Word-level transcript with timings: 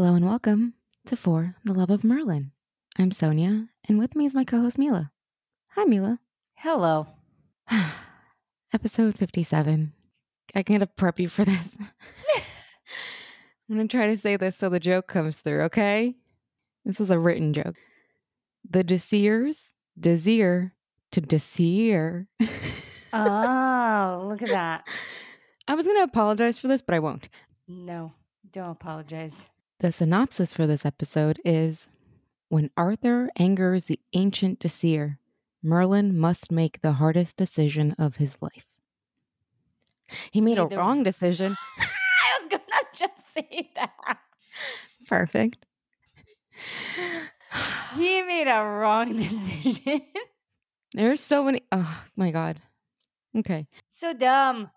Hello 0.00 0.14
and 0.14 0.24
welcome 0.24 0.72
to 1.04 1.14
For 1.14 1.56
the 1.62 1.74
Love 1.74 1.90
of 1.90 2.04
Merlin. 2.04 2.52
I'm 2.98 3.10
Sonia, 3.10 3.68
and 3.86 3.98
with 3.98 4.16
me 4.16 4.24
is 4.24 4.32
my 4.32 4.44
co 4.44 4.58
host 4.62 4.78
Mila. 4.78 5.12
Hi, 5.72 5.84
Mila. 5.84 6.20
Hello. 6.54 7.06
Episode 8.72 9.14
57. 9.18 9.92
I 10.54 10.62
gotta 10.62 10.86
prep 10.86 11.20
you 11.20 11.28
for 11.28 11.44
this. 11.44 11.76
I'm 13.68 13.76
gonna 13.76 13.88
try 13.88 14.06
to 14.06 14.16
say 14.16 14.38
this 14.38 14.56
so 14.56 14.70
the 14.70 14.80
joke 14.80 15.06
comes 15.06 15.36
through, 15.36 15.64
okay? 15.64 16.16
This 16.86 16.98
is 16.98 17.10
a 17.10 17.18
written 17.18 17.52
joke. 17.52 17.76
The 18.66 18.82
Disirs 18.82 19.74
desire 20.00 20.72
to 21.10 21.20
desire. 21.20 22.26
Oh, 23.12 24.28
look 24.30 24.40
at 24.40 24.48
that. 24.48 24.86
I 25.68 25.74
was 25.74 25.86
gonna 25.86 26.04
apologize 26.04 26.58
for 26.58 26.68
this, 26.68 26.80
but 26.80 26.94
I 26.94 27.00
won't. 27.00 27.28
No, 27.68 28.14
don't 28.50 28.70
apologize. 28.70 29.50
The 29.80 29.92
synopsis 29.92 30.54
for 30.54 30.66
this 30.66 30.84
episode 30.84 31.40
is 31.44 31.88
When 32.48 32.70
Arthur 32.76 33.30
angers 33.36 33.84
the 33.84 33.98
ancient 34.12 34.60
Disir, 34.60 35.18
Merlin 35.62 36.18
must 36.18 36.50
make 36.52 36.80
the 36.80 36.92
hardest 36.94 37.36
decision 37.36 37.94
of 37.98 38.16
his 38.16 38.36
life. 38.40 38.66
He 40.30 40.40
made 40.40 40.58
a 40.58 40.66
the- 40.68 40.76
wrong 40.76 41.02
decision. 41.02 41.56
I 41.78 42.38
was 42.38 42.48
gonna 42.48 42.62
just 42.94 43.32
say 43.32 43.70
that. 43.76 44.18
Perfect. 45.08 45.64
He 47.96 48.22
made 48.22 48.48
a 48.48 48.62
wrong 48.64 49.16
decision. 49.16 50.02
There's 50.92 51.20
so 51.20 51.44
many. 51.44 51.62
Oh 51.72 52.04
my 52.16 52.30
God. 52.32 52.60
Okay. 53.36 53.68
so 53.88 54.12
dumb. 54.12 54.70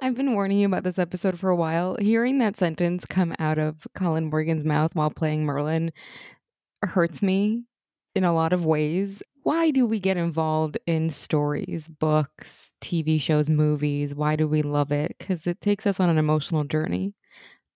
I've 0.00 0.14
been 0.14 0.34
warning 0.34 0.58
you 0.58 0.66
about 0.66 0.84
this 0.84 0.98
episode 0.98 1.38
for 1.38 1.50
a 1.50 1.56
while. 1.56 1.96
Hearing 2.00 2.38
that 2.38 2.56
sentence 2.56 3.04
come 3.04 3.34
out 3.38 3.58
of 3.58 3.86
Colin 3.94 4.30
Morgan's 4.30 4.64
mouth 4.64 4.94
while 4.94 5.10
playing 5.10 5.44
Merlin 5.44 5.92
hurts 6.82 7.22
me 7.22 7.64
in 8.14 8.24
a 8.24 8.34
lot 8.34 8.52
of 8.52 8.64
ways. 8.64 9.22
Why 9.42 9.70
do 9.70 9.86
we 9.86 9.98
get 9.98 10.16
involved 10.16 10.78
in 10.86 11.10
stories, 11.10 11.88
books, 11.88 12.72
TV 12.80 13.20
shows, 13.20 13.48
movies? 13.48 14.14
Why 14.14 14.36
do 14.36 14.46
we 14.46 14.62
love 14.62 14.92
it? 14.92 15.16
Because 15.18 15.46
it 15.46 15.60
takes 15.60 15.86
us 15.86 15.98
on 15.98 16.08
an 16.08 16.18
emotional 16.18 16.64
journey. 16.64 17.14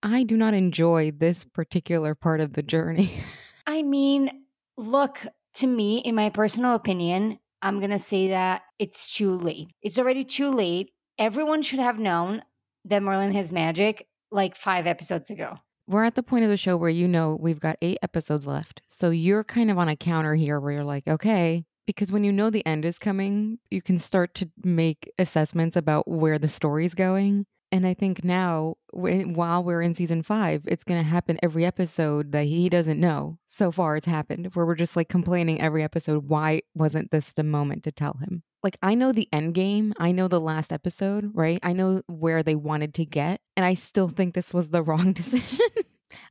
I 0.03 0.23
do 0.23 0.37
not 0.37 0.53
enjoy 0.53 1.11
this 1.11 1.43
particular 1.43 2.15
part 2.15 2.39
of 2.39 2.53
the 2.53 2.63
journey. 2.63 3.21
I 3.67 3.81
mean, 3.81 4.45
look, 4.77 5.25
to 5.55 5.67
me, 5.67 5.97
in 5.99 6.15
my 6.15 6.29
personal 6.29 6.75
opinion, 6.75 7.39
I'm 7.61 7.79
gonna 7.79 7.99
say 7.99 8.29
that 8.29 8.61
it's 8.79 9.15
too 9.15 9.31
late. 9.31 9.69
It's 9.81 9.97
already 9.99 10.23
too 10.23 10.49
late. 10.49 10.91
Everyone 11.19 11.63
should 11.63 11.79
have 11.79 11.97
known 11.97 12.43
that 12.85 13.01
Merlin 13.01 13.33
has 13.33 13.51
magic 13.51 14.07
like 14.31 14.55
five 14.55 14.85
episodes 14.85 15.31
ago. 15.31 15.57
We're 15.87 16.03
at 16.03 16.13
the 16.13 16.21
point 16.21 16.43
of 16.43 16.51
the 16.51 16.57
show 16.57 16.77
where 16.77 16.91
you 16.91 17.07
know 17.07 17.37
we've 17.39 17.59
got 17.59 17.77
eight 17.81 17.97
episodes 18.03 18.45
left. 18.45 18.83
So 18.87 19.09
you're 19.09 19.43
kind 19.43 19.71
of 19.71 19.79
on 19.79 19.89
a 19.89 19.95
counter 19.95 20.35
here 20.35 20.59
where 20.59 20.73
you're 20.73 20.83
like, 20.83 21.07
okay, 21.07 21.65
because 21.87 22.11
when 22.11 22.23
you 22.23 22.31
know 22.31 22.51
the 22.51 22.65
end 22.67 22.85
is 22.85 22.99
coming, 22.99 23.57
you 23.71 23.81
can 23.81 23.97
start 23.97 24.35
to 24.35 24.51
make 24.63 25.11
assessments 25.17 25.75
about 25.75 26.07
where 26.07 26.37
the 26.37 26.47
story's 26.47 26.93
going. 26.93 27.47
And 27.71 27.87
I 27.87 27.95
think 27.95 28.23
now, 28.23 28.75
while 28.91 29.63
we're 29.63 29.81
in 29.81 29.95
season 29.95 30.21
five, 30.21 30.63
it's 30.67 30.83
going 30.83 31.01
to 31.01 31.09
happen 31.09 31.39
every 31.41 31.65
episode 31.65 32.31
that 32.31 32.45
he 32.45 32.69
doesn't 32.69 32.99
know. 32.99 33.39
So 33.47 33.71
far, 33.71 33.97
it's 33.97 34.05
happened 34.05 34.51
where 34.53 34.67
we're 34.67 34.75
just 34.75 34.95
like 34.95 35.09
complaining 35.09 35.59
every 35.61 35.83
episode. 35.83 36.27
Why 36.27 36.61
wasn't 36.75 37.09
this 37.09 37.33
the 37.33 37.43
moment 37.43 37.83
to 37.85 37.91
tell 37.91 38.19
him? 38.21 38.43
Like, 38.63 38.77
I 38.81 38.95
know 38.95 39.11
the 39.11 39.29
end 39.31 39.53
game. 39.53 39.93
I 39.99 40.11
know 40.11 40.27
the 40.27 40.41
last 40.41 40.73
episode, 40.73 41.31
right? 41.33 41.59
I 41.63 41.73
know 41.73 42.01
where 42.07 42.43
they 42.43 42.55
wanted 42.55 42.93
to 42.95 43.05
get. 43.05 43.39
And 43.55 43.65
I 43.65 43.75
still 43.75 44.07
think 44.07 44.33
this 44.33 44.53
was 44.53 44.69
the 44.69 44.81
wrong 44.83 45.13
decision. 45.13 45.65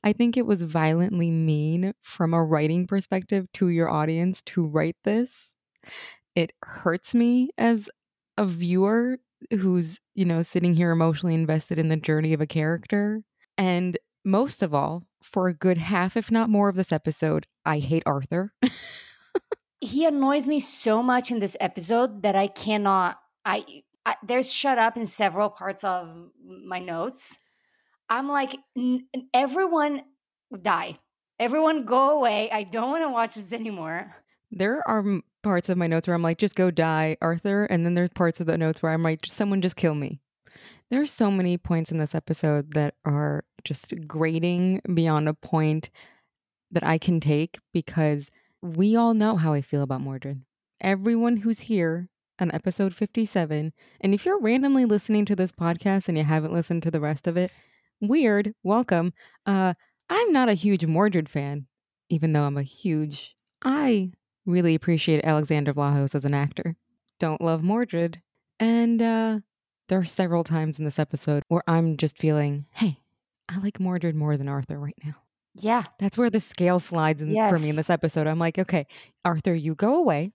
I 0.03 0.13
think 0.13 0.37
it 0.37 0.47
was 0.47 0.63
violently 0.63 1.31
mean 1.31 1.93
from 2.03 2.35
a 2.35 2.43
writing 2.43 2.87
perspective 2.87 3.47
to 3.55 3.69
your 3.69 3.89
audience 3.89 4.43
to 4.47 4.65
write 4.65 4.97
this. 5.05 5.53
It 6.35 6.53
hurts 6.63 7.15
me 7.15 7.51
as 7.57 7.89
a 8.37 8.47
viewer 8.47 9.19
who's, 9.51 9.99
you 10.15 10.25
know, 10.25 10.43
sitting 10.43 10.75
here 10.75 10.91
emotionally 10.91 11.35
invested 11.35 11.79
in 11.79 11.89
the 11.89 11.97
journey 11.97 12.33
of 12.33 12.41
a 12.41 12.47
character. 12.47 13.23
And 13.59 13.97
most 14.25 14.63
of 14.63 14.75
all, 14.75 15.05
for 15.23 15.49
a 15.49 15.55
good 15.55 15.79
half, 15.79 16.17
if 16.17 16.31
not 16.31 16.51
more 16.51 16.69
of 16.69 16.77
this 16.77 16.93
episode, 16.93 17.47
I 17.65 17.79
hate 17.79 18.03
Arthur. 18.07 18.53
he 19.87 20.05
annoys 20.05 20.49
me 20.49 20.61
so 20.61 21.03
much 21.03 21.31
in 21.31 21.39
this 21.39 21.57
episode 21.61 22.23
that 22.23 22.37
I 22.37 22.49
cannot. 22.49 23.19
I, 23.45 23.83
I 24.05 24.17
there's 24.25 24.53
shut 24.53 24.79
up 24.79 24.97
in 24.97 25.07
several 25.07 25.51
parts 25.51 25.85
of 25.85 26.09
my 26.45 26.79
notes. 26.79 27.39
I'm 28.09 28.29
like, 28.29 28.57
"N- 28.77 29.07
everyone 29.33 30.03
die, 30.63 30.99
everyone 31.39 31.85
go 31.85 32.19
away. 32.19 32.51
I 32.51 32.65
don't 32.65 32.91
want 32.91 33.05
to 33.05 33.11
watch 33.11 33.35
this 33.37 33.53
anymore. 33.53 34.15
There 34.51 34.83
are 34.89 35.05
parts 35.43 35.69
of 35.69 35.79
my 35.79 35.87
notes 35.87 36.07
where 36.07 36.15
I'm 36.15 36.23
like, 36.23 36.39
just 36.39 36.55
go 36.57 36.71
die, 36.71 37.17
Arthur. 37.21 37.65
And 37.65 37.85
then 37.85 37.95
there's 37.95 38.11
parts 38.11 38.41
of 38.41 38.47
the 38.47 38.59
notes 38.59 38.83
where 38.83 38.93
I'm 38.93 39.03
like, 39.03 39.21
someone 39.27 39.61
just 39.61 39.77
kill 39.77 39.95
me. 39.95 40.21
There's 40.91 41.11
so 41.11 41.31
many 41.31 41.59
points 41.59 41.91
in 41.91 41.99
this 41.99 42.15
episode 42.15 42.75
that 42.75 42.95
are 43.05 43.45
just 43.65 43.93
grating 44.07 44.81
beyond 44.95 45.29
a 45.29 45.35
point 45.35 45.91
that 46.71 46.85
I 46.85 46.99
can 46.99 47.21
take 47.21 47.59
because 47.73 48.31
we 48.75 48.97
all 48.97 49.15
know 49.15 49.37
how 49.37 49.53
I 49.53 49.61
feel 49.61 49.83
about 49.83 50.01
Mordred. 50.01 50.43
Everyone 50.81 51.39
who's 51.39 51.61
here 51.61 52.09
on 52.39 52.51
episode 52.53 52.95
57, 52.95 53.73
and 54.01 54.15
if 54.15 54.27
you're 54.27 54.41
randomly 54.41 54.85
listening 54.85 55.25
to 55.27 55.37
this 55.37 55.53
podcast 55.53 56.09
and 56.09 56.19
you 56.19 56.25
haven't 56.25 56.53
listened 56.53 56.83
to 56.83 56.91
the 56.91 57.01
rest 57.01 57.27
of 57.27 57.37
it, 57.37 57.51
weird, 58.01 58.55
welcome. 58.63 59.13
Uh, 59.47 59.73
I'm 60.11 60.33
not 60.33 60.49
a 60.49 60.55
huge 60.55 60.85
Mordred 60.85 61.29
fan, 61.29 61.67
even 62.09 62.33
though 62.33 62.43
I'm 62.43 62.59
a 62.59 62.63
huge. 62.63 63.37
I 63.63 64.11
really 64.45 64.75
appreciate 64.75 65.25
Alexander 65.25 65.73
Vlahos 65.73 66.15
as 66.15 66.25
an 66.25 66.35
actor. 66.35 66.77
Don't 67.19 67.41
love 67.41 67.63
Mordred. 67.63 68.21
And 68.59 69.01
uh, 69.01 69.41
there 69.89 69.99
are 69.99 70.05
several 70.05 70.45
times 70.45 70.79
in 70.79 70.85
this 70.85 70.99
episode 70.99 71.43
where 71.49 71.63
I'm 71.67 71.97
just 71.97 72.19
feeling, 72.19 72.67
hey, 72.73 72.99
I 73.49 73.59
like 73.59 73.81
Mordred 73.81 74.15
more 74.15 74.37
than 74.37 74.49
Arthur 74.49 74.79
right 74.79 74.99
now. 75.05 75.15
Yeah, 75.59 75.85
That's 75.99 76.19
where 76.19 76.31
the 76.31 76.41
scale 76.41 76.81
slides 76.81 77.23
in, 77.23 77.35
for 77.49 77.59
me 77.59 77.71
in 77.71 77.77
this 77.77 77.91
episode. 77.91 78.27
I'm 78.27 78.39
like, 78.39 78.59
okay, 78.59 78.87
Arthur, 79.25 79.55
you 79.55 79.75
go 79.75 79.97
away 79.97 80.33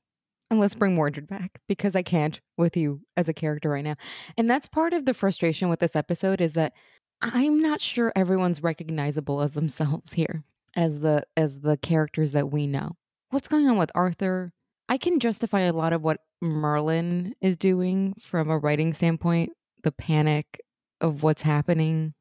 and 0.50 0.60
let's 0.60 0.76
bring 0.76 0.96
Mordred 0.96 1.28
back 1.28 1.60
because 1.68 1.96
I 1.96 2.02
can't 2.02 2.40
with 2.58 2.76
you 2.76 3.02
as 3.16 3.30
a 3.30 3.34
character 3.34 3.70
right 3.70 3.84
now. 3.84 3.96
And 4.38 4.50
that's 4.50 4.68
part 4.68 4.94
of 4.94 5.06
the 5.06 5.14
frustration 5.14 5.70
with 5.70 5.80
this 5.80 5.96
episode 5.96 6.42
is 6.42 6.54
that 6.54 6.74
I'm 7.22 7.62
not 7.62 7.82
sure 7.82 8.12
everyone's 8.16 8.64
recognizable 8.64 9.42
as 9.42 9.52
themselves 9.52 10.14
here 10.14 10.44
as 10.76 11.00
the 11.00 11.24
as 11.38 11.62
the 11.62 11.78
characters 11.78 12.32
that 12.32 12.52
we 12.52 12.68
know. 12.68 12.96
What's 13.30 13.48
going 13.48 13.68
on 13.68 13.78
with 13.78 13.92
Arthur? 13.96 14.54
I 14.90 14.98
can 14.98 15.20
justify 15.20 15.62
a 15.62 15.74
lot 15.74 15.94
of 15.94 16.02
what 16.02 16.20
Merlin 16.42 17.34
is 17.40 17.56
doing 17.56 18.16
from 18.22 18.50
a 18.50 18.58
writing 18.58 18.94
standpoint, 18.94 19.52
the 19.84 19.92
panic 19.92 20.60
of 21.00 21.24
what's 21.24 21.44
happening 21.44 22.14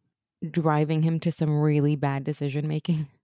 driving 0.48 1.02
him 1.02 1.20
to 1.20 1.32
some 1.32 1.60
really 1.60 1.96
bad 1.96 2.24
decision 2.24 2.66
making. 2.68 3.08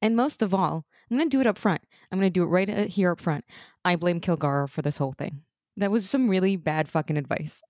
And 0.00 0.14
most 0.14 0.40
of 0.40 0.54
all, 0.54 0.84
I'm 1.10 1.16
going 1.16 1.28
to 1.28 1.36
do 1.36 1.40
it 1.40 1.48
up 1.48 1.58
front. 1.58 1.82
I'm 2.12 2.20
going 2.20 2.30
to 2.30 2.32
do 2.32 2.44
it 2.44 2.46
right 2.46 2.70
uh, 2.70 2.84
here 2.84 3.10
up 3.10 3.20
front. 3.20 3.44
I 3.84 3.96
blame 3.96 4.20
Kilgharrah 4.20 4.70
for 4.70 4.82
this 4.82 4.98
whole 4.98 5.14
thing. 5.14 5.42
That 5.78 5.90
was 5.90 6.08
some 6.08 6.28
really 6.28 6.54
bad 6.54 6.88
fucking 6.88 7.16
advice. 7.16 7.60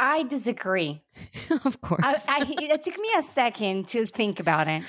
I 0.00 0.22
disagree. 0.24 1.02
of 1.64 1.80
course. 1.82 2.00
I, 2.02 2.14
I, 2.26 2.46
it 2.58 2.80
took 2.80 2.96
me 2.98 3.08
a 3.18 3.22
second 3.22 3.86
to 3.88 4.06
think 4.06 4.40
about 4.40 4.66
it, 4.66 4.82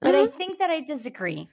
but 0.00 0.14
I 0.14 0.22
Uh-huh. 0.22 0.30
think 0.36 0.58
that 0.60 0.70
I 0.70 0.80
disagree. 0.80 1.48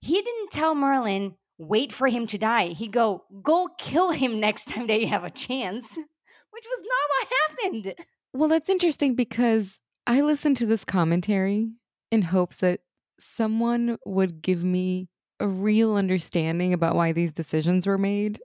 He 0.00 0.14
didn't 0.20 0.50
tell 0.50 0.74
Merlin 0.74 1.36
wait 1.56 1.92
for 1.92 2.08
him 2.08 2.26
to 2.28 2.38
die. 2.38 2.68
He 2.68 2.88
go 2.88 3.24
go 3.42 3.68
kill 3.78 4.10
him 4.10 4.40
next 4.40 4.66
time 4.70 4.88
that 4.88 5.00
you 5.00 5.06
have 5.06 5.24
a 5.24 5.30
chance, 5.30 5.96
which 6.50 6.66
was 6.66 6.84
not 6.84 7.08
what 7.10 7.28
happened. 7.40 7.94
Well, 8.32 8.48
that's 8.48 8.68
interesting 8.68 9.14
because 9.14 9.78
I 10.06 10.20
listened 10.20 10.56
to 10.58 10.66
this 10.66 10.84
commentary 10.84 11.70
in 12.10 12.22
hopes 12.22 12.58
that 12.58 12.80
someone 13.18 13.98
would 14.04 14.42
give 14.42 14.62
me 14.62 15.08
a 15.40 15.48
real 15.48 15.94
understanding 15.94 16.72
about 16.72 16.94
why 16.94 17.12
these 17.12 17.32
decisions 17.32 17.86
were 17.86 17.98
made. 17.98 18.40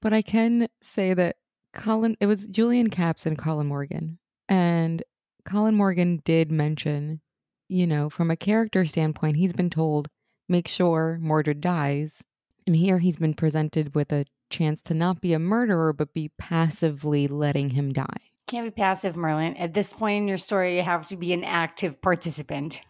But 0.00 0.12
I 0.12 0.22
can 0.22 0.68
say 0.82 1.14
that 1.14 1.36
Colin, 1.72 2.16
it 2.20 2.26
was 2.26 2.46
Julian 2.46 2.90
Caps 2.90 3.26
and 3.26 3.36
Colin 3.36 3.66
Morgan. 3.66 4.18
And 4.48 5.02
Colin 5.44 5.74
Morgan 5.74 6.22
did 6.24 6.50
mention, 6.50 7.20
you 7.68 7.86
know, 7.86 8.08
from 8.08 8.30
a 8.30 8.36
character 8.36 8.86
standpoint, 8.86 9.36
he's 9.36 9.52
been 9.52 9.70
told, 9.70 10.08
make 10.48 10.68
sure 10.68 11.18
Mordred 11.20 11.60
dies. 11.60 12.22
And 12.66 12.74
here 12.74 12.98
he's 12.98 13.16
been 13.16 13.34
presented 13.34 13.94
with 13.94 14.12
a 14.12 14.26
chance 14.50 14.80
to 14.82 14.94
not 14.94 15.20
be 15.20 15.32
a 15.32 15.38
murderer, 15.38 15.92
but 15.92 16.14
be 16.14 16.30
passively 16.38 17.28
letting 17.28 17.70
him 17.70 17.92
die. 17.92 18.30
Can't 18.46 18.66
be 18.66 18.70
passive, 18.70 19.16
Merlin. 19.16 19.56
At 19.56 19.74
this 19.74 19.92
point 19.92 20.22
in 20.22 20.28
your 20.28 20.36
story, 20.36 20.76
you 20.76 20.82
have 20.82 21.08
to 21.08 21.16
be 21.16 21.32
an 21.32 21.44
active 21.44 22.00
participant. 22.00 22.82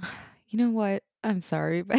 You 0.48 0.58
know 0.58 0.70
what? 0.70 1.02
I'm 1.24 1.40
sorry, 1.40 1.82
but 1.82 1.98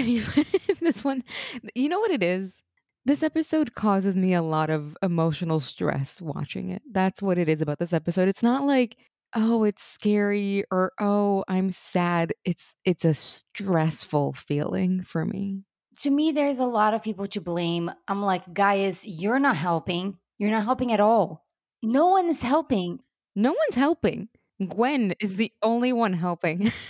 this 0.79 1.03
one, 1.03 1.25
you 1.73 1.89
know 1.89 1.99
what 1.99 2.11
it 2.11 2.23
is? 2.23 2.61
This 3.03 3.21
episode 3.21 3.75
causes 3.75 4.15
me 4.15 4.33
a 4.33 4.41
lot 4.41 4.69
of 4.69 4.95
emotional 5.03 5.59
stress 5.59 6.21
watching 6.21 6.69
it. 6.69 6.81
That's 6.89 7.21
what 7.21 7.37
it 7.37 7.49
is 7.49 7.59
about 7.59 7.79
this 7.79 7.91
episode. 7.91 8.29
It's 8.29 8.41
not 8.41 8.63
like, 8.63 8.95
oh, 9.35 9.65
it's 9.65 9.83
scary 9.83 10.63
or 10.71 10.93
oh, 11.01 11.43
I'm 11.49 11.71
sad. 11.71 12.33
It's 12.45 12.73
it's 12.85 13.03
a 13.03 13.13
stressful 13.13 14.33
feeling 14.33 15.03
for 15.03 15.25
me. 15.25 15.63
To 15.99 16.09
me, 16.09 16.31
there's 16.31 16.59
a 16.59 16.65
lot 16.65 16.93
of 16.93 17.03
people 17.03 17.27
to 17.27 17.41
blame. 17.41 17.91
I'm 18.07 18.21
like, 18.21 18.53
guys, 18.53 19.05
you're 19.05 19.39
not 19.39 19.57
helping. 19.57 20.17
You're 20.37 20.51
not 20.51 20.63
helping 20.63 20.93
at 20.93 20.99
all. 21.01 21.45
No 21.83 22.07
one 22.07 22.27
is 22.27 22.41
helping. 22.41 22.99
No 23.35 23.51
one's 23.51 23.75
helping. 23.75 24.29
Gwen 24.67 25.13
is 25.19 25.35
the 25.35 25.51
only 25.61 25.93
one 25.93 26.13
helping. 26.13 26.71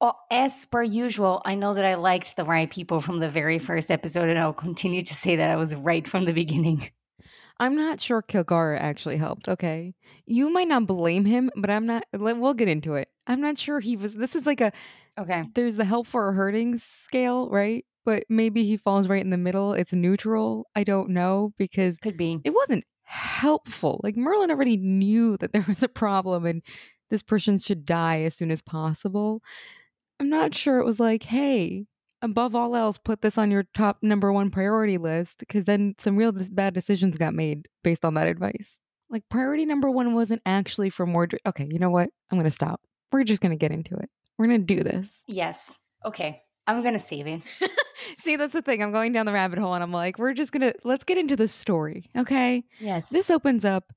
Oh, 0.00 0.12
as 0.30 0.64
per 0.64 0.80
usual, 0.84 1.42
I 1.44 1.56
know 1.56 1.74
that 1.74 1.84
I 1.84 1.96
liked 1.96 2.36
the 2.36 2.44
right 2.44 2.70
people 2.70 3.00
from 3.00 3.18
the 3.18 3.28
very 3.28 3.58
first 3.58 3.90
episode, 3.90 4.28
and 4.28 4.38
I'll 4.38 4.52
continue 4.52 5.02
to 5.02 5.12
say 5.14 5.34
that 5.34 5.50
I 5.50 5.56
was 5.56 5.74
right 5.74 6.06
from 6.06 6.24
the 6.24 6.32
beginning. 6.32 6.88
I'm 7.58 7.74
not 7.74 8.00
sure 8.00 8.22
Kilgharrah 8.22 8.78
actually 8.78 9.16
helped. 9.16 9.48
Okay. 9.48 9.96
You 10.24 10.50
might 10.50 10.68
not 10.68 10.86
blame 10.86 11.24
him, 11.24 11.50
but 11.56 11.68
I'm 11.68 11.84
not. 11.86 12.04
We'll 12.12 12.54
get 12.54 12.68
into 12.68 12.94
it. 12.94 13.08
I'm 13.26 13.40
not 13.40 13.58
sure 13.58 13.80
he 13.80 13.96
was. 13.96 14.14
This 14.14 14.36
is 14.36 14.46
like 14.46 14.60
a. 14.60 14.70
Okay. 15.18 15.42
There's 15.56 15.74
the 15.74 15.84
helpful 15.84 16.20
or 16.20 16.32
hurting 16.32 16.78
scale, 16.78 17.50
right? 17.50 17.84
But 18.04 18.22
maybe 18.28 18.62
he 18.62 18.76
falls 18.76 19.08
right 19.08 19.20
in 19.20 19.30
the 19.30 19.36
middle. 19.36 19.72
It's 19.72 19.92
neutral. 19.92 20.68
I 20.76 20.84
don't 20.84 21.10
know 21.10 21.54
because 21.58 21.96
Could 21.98 22.16
be. 22.16 22.38
it 22.44 22.50
wasn't 22.54 22.84
helpful. 23.08 24.00
Like 24.04 24.16
Merlin 24.16 24.50
already 24.50 24.76
knew 24.76 25.36
that 25.38 25.52
there 25.52 25.64
was 25.68 25.82
a 25.82 25.88
problem 25.88 26.44
and 26.44 26.62
this 27.10 27.22
person 27.22 27.58
should 27.58 27.84
die 27.84 28.20
as 28.22 28.34
soon 28.34 28.50
as 28.50 28.60
possible. 28.60 29.42
I'm 30.20 30.28
not 30.28 30.54
sure 30.54 30.78
it 30.78 30.84
was 30.84 31.00
like, 31.00 31.22
hey, 31.22 31.86
above 32.20 32.54
all 32.54 32.76
else, 32.76 32.98
put 32.98 33.22
this 33.22 33.38
on 33.38 33.50
your 33.50 33.64
top 33.74 33.98
number 34.02 34.30
one 34.32 34.50
priority 34.50 34.98
list 34.98 35.38
because 35.38 35.64
then 35.64 35.94
some 35.98 36.16
real 36.16 36.32
bad 36.32 36.74
decisions 36.74 37.16
got 37.16 37.34
made 37.34 37.66
based 37.82 38.04
on 38.04 38.14
that 38.14 38.28
advice. 38.28 38.76
Like 39.08 39.22
priority 39.30 39.64
number 39.64 39.90
one 39.90 40.12
wasn't 40.12 40.42
actually 40.44 40.90
for 40.90 41.06
Mordred. 41.06 41.40
Okay, 41.46 41.66
you 41.70 41.78
know 41.78 41.90
what? 41.90 42.10
I'm 42.30 42.36
going 42.36 42.44
to 42.44 42.50
stop. 42.50 42.82
We're 43.10 43.24
just 43.24 43.40
going 43.40 43.52
to 43.52 43.56
get 43.56 43.72
into 43.72 43.96
it. 43.96 44.10
We're 44.36 44.48
going 44.48 44.66
to 44.66 44.74
do 44.74 44.82
this. 44.82 45.22
Yes. 45.26 45.76
Okay. 46.04 46.42
I'm 46.68 46.82
to 46.94 47.00
save 47.00 47.26
it. 47.26 47.42
See, 48.18 48.36
that's 48.36 48.52
the 48.52 48.62
thing. 48.62 48.82
I'm 48.82 48.92
going 48.92 49.12
down 49.12 49.26
the 49.26 49.32
rabbit 49.32 49.58
hole 49.58 49.74
and 49.74 49.82
I'm 49.82 49.92
like, 49.92 50.18
we're 50.18 50.34
just 50.34 50.52
to, 50.60 50.74
let's 50.84 51.04
get 51.04 51.18
into 51.18 51.34
the 51.34 51.48
story. 51.48 52.04
Okay. 52.16 52.62
Yes. 52.78 53.08
This 53.08 53.30
opens 53.30 53.64
up 53.64 53.92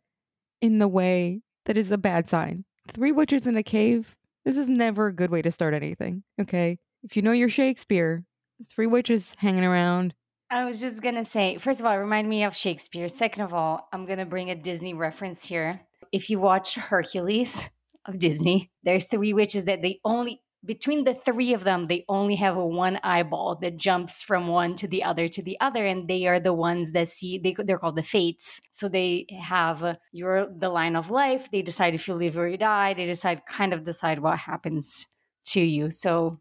in 0.62 0.79
the 0.79 0.88
way 0.88 1.41
that 1.65 1.77
is 1.77 1.91
a 1.91 1.97
bad 1.97 2.29
sign. 2.29 2.65
Three 2.88 3.12
witches 3.12 3.45
in 3.45 3.56
a 3.57 3.63
cave. 3.63 4.15
This 4.45 4.57
is 4.57 4.68
never 4.68 5.07
a 5.07 5.13
good 5.13 5.29
way 5.29 5.41
to 5.41 5.51
start 5.51 5.73
anything. 5.73 6.23
Okay. 6.39 6.79
If 7.03 7.15
you 7.15 7.21
know 7.21 7.31
your 7.31 7.50
Shakespeare, 7.50 8.23
three 8.69 8.88
witches 8.88 9.33
hanging 9.38 9.65
around. 9.65 10.13
I 10.50 10.65
was 10.65 10.81
just 10.81 11.01
to 11.15 11.23
say, 11.25 11.57
first 11.57 11.79
of 11.79 11.85
all, 11.85 11.97
remind 11.97 12.29
me 12.29 12.44
of 12.44 12.56
Shakespeare. 12.56 13.07
Second 13.07 13.44
of 13.44 13.53
all, 13.53 13.88
I'm 13.94 14.06
to 14.19 14.25
bring 14.25 14.50
a 14.50 14.56
Disney 14.56 14.94
reference 14.94 15.45
here. 15.45 15.81
If 16.12 16.29
you 16.29 16.39
watch 16.39 16.75
Hercules 16.75 17.69
of 18.06 18.19
Disney, 18.19 18.69
there's 18.83 19.06
three 19.06 19.33
witches 19.33 19.65
that 19.65 19.81
they 19.81 20.00
only, 20.03 20.41
between 20.63 21.04
the 21.04 21.13
three 21.13 21.54
of 21.54 21.63
them, 21.63 21.88
they 21.88 22.06
only 22.08 22.36
have 22.36 22.56
a 22.56 22.66
one 22.66 23.00
eyeball 23.04 23.58
that 23.62 23.78
jumps 23.78 24.22
from 24.22 24.48
one 24.48 24.75
to 24.75 24.88
the 24.88 25.04
other 25.04 25.28
to 25.28 25.42
the 25.42 25.60
other. 25.60 25.86
And 25.86 26.08
they 26.08 26.28
are 26.28 26.40
the 26.40 26.54
ones 26.54 26.92
that 26.92 27.08
see, 27.08 27.38
they, 27.40 27.56
they're 27.58 27.80
called 27.80 27.96
the 27.96 28.04
fates. 28.04 28.62
So 28.72 28.88
they 28.88 29.25
have 29.42 29.84
uh, 29.84 29.96
your, 30.12 30.48
the 30.56 30.69
line 30.69 30.96
of 30.96 31.10
life. 31.10 31.50
They 31.50 31.62
decide 31.62 31.96
if 31.96 32.08
you 32.08 32.13
live 32.13 32.38
or 32.38 32.48
you 32.48 32.58
die. 32.58 32.94
They 32.94 33.06
decide, 33.06 33.42
kind 33.48 33.74
of 33.74 33.84
decide 33.84 34.19
what 34.19 34.38
happens 34.38 35.08
to 35.46 35.62
you. 35.62 35.90
So 35.90 36.40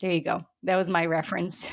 there 0.00 0.10
you 0.10 0.22
go. 0.22 0.44
That 0.64 0.76
was 0.76 0.88
my 0.88 1.06
reference. 1.06 1.70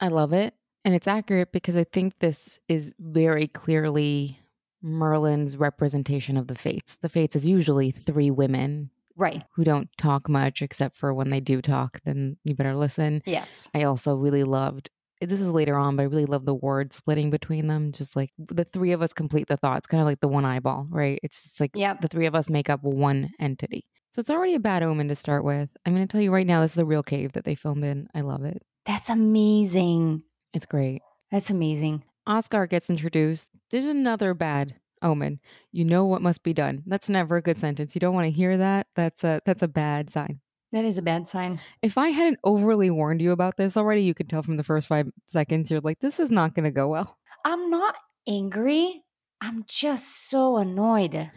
I 0.00 0.08
love 0.08 0.32
it. 0.32 0.54
And 0.84 0.94
it's 0.94 1.08
accurate 1.08 1.52
because 1.52 1.76
I 1.76 1.84
think 1.84 2.18
this 2.18 2.58
is 2.68 2.92
very 2.98 3.48
clearly 3.48 4.38
Merlin's 4.82 5.56
representation 5.56 6.36
of 6.36 6.46
the 6.46 6.54
fates. 6.54 6.96
The 7.00 7.08
fates 7.08 7.36
is 7.36 7.46
usually 7.46 7.90
three 7.90 8.30
women 8.30 8.90
Right. 9.18 9.42
who 9.56 9.64
don't 9.64 9.88
talk 9.98 10.28
much 10.28 10.62
except 10.62 10.96
for 10.96 11.12
when 11.12 11.30
they 11.30 11.40
do 11.40 11.60
talk, 11.60 12.00
then 12.04 12.36
you 12.44 12.54
better 12.54 12.76
listen. 12.76 13.22
Yes. 13.26 13.68
I 13.74 13.82
also 13.82 14.14
really 14.14 14.44
loved 14.44 14.90
this 15.20 15.40
is 15.40 15.48
later 15.48 15.76
on, 15.76 15.96
but 15.96 16.02
I 16.02 16.06
really 16.06 16.26
love 16.26 16.44
the 16.44 16.54
word 16.54 16.92
splitting 16.92 17.28
between 17.30 17.66
them. 17.66 17.90
Just 17.90 18.14
like 18.14 18.30
the 18.38 18.62
three 18.62 18.92
of 18.92 19.02
us 19.02 19.12
complete 19.12 19.48
the 19.48 19.56
thought. 19.56 19.78
It's 19.78 19.86
kind 19.88 20.00
of 20.00 20.06
like 20.06 20.20
the 20.20 20.28
one 20.28 20.44
eyeball, 20.44 20.86
right? 20.90 21.18
It's 21.24 21.42
just 21.42 21.58
like 21.58 21.72
Yep. 21.74 22.02
the 22.02 22.06
three 22.08 22.26
of 22.26 22.36
us 22.36 22.48
make 22.48 22.70
up 22.70 22.84
one 22.84 23.30
entity. 23.40 23.84
So 24.10 24.20
it's 24.20 24.30
already 24.30 24.54
a 24.54 24.60
bad 24.60 24.84
omen 24.84 25.08
to 25.08 25.16
start 25.16 25.42
with. 25.42 25.70
I'm 25.84 25.92
going 25.94 26.06
to 26.06 26.10
tell 26.12 26.20
you 26.20 26.30
right 26.32 26.46
now, 26.46 26.62
this 26.62 26.72
is 26.74 26.78
a 26.78 26.84
real 26.84 27.02
cave 27.02 27.32
that 27.32 27.44
they 27.44 27.56
filmed 27.56 27.82
in. 27.84 28.06
I 28.14 28.20
love 28.20 28.44
it. 28.44 28.62
That's 28.86 29.10
amazing. 29.10 30.22
It's 30.54 30.66
great. 30.66 31.02
That's 31.32 31.50
amazing. 31.50 32.04
Osgar 32.28 32.68
gets 32.68 32.88
introduced. 32.88 33.50
There's 33.70 33.84
another 33.86 34.34
bad 34.34 34.76
omen. 35.02 35.40
You 35.72 35.84
know 35.84 36.04
what 36.04 36.22
must 36.22 36.42
be 36.42 36.52
done. 36.52 36.82
That's 36.86 37.08
never 37.08 37.36
a 37.36 37.42
good 37.42 37.58
sentence. 37.58 37.94
You 37.94 38.00
don't 38.00 38.14
want 38.14 38.26
to 38.26 38.30
hear 38.30 38.56
that. 38.56 38.86
That's 38.94 39.24
a 39.24 39.40
that's 39.44 39.62
a 39.62 39.68
bad 39.68 40.10
sign. 40.10 40.40
That 40.72 40.84
is 40.84 40.98
a 40.98 41.02
bad 41.02 41.26
sign. 41.26 41.60
If 41.80 41.96
I 41.96 42.10
hadn't 42.10 42.40
overly 42.44 42.90
warned 42.90 43.22
you 43.22 43.32
about 43.32 43.56
this 43.56 43.76
already, 43.76 44.02
you 44.02 44.12
could 44.12 44.28
tell 44.28 44.42
from 44.42 44.58
the 44.58 44.64
first 44.64 44.86
five 44.86 45.08
seconds 45.26 45.70
you're 45.70 45.80
like, 45.80 46.00
this 46.00 46.20
is 46.20 46.30
not 46.30 46.54
going 46.54 46.64
to 46.64 46.70
go 46.70 46.88
well. 46.88 47.16
I'm 47.44 47.70
not 47.70 47.94
angry. 48.26 49.02
I'm 49.40 49.64
just 49.66 50.28
so 50.28 50.58
annoyed. 50.58 51.30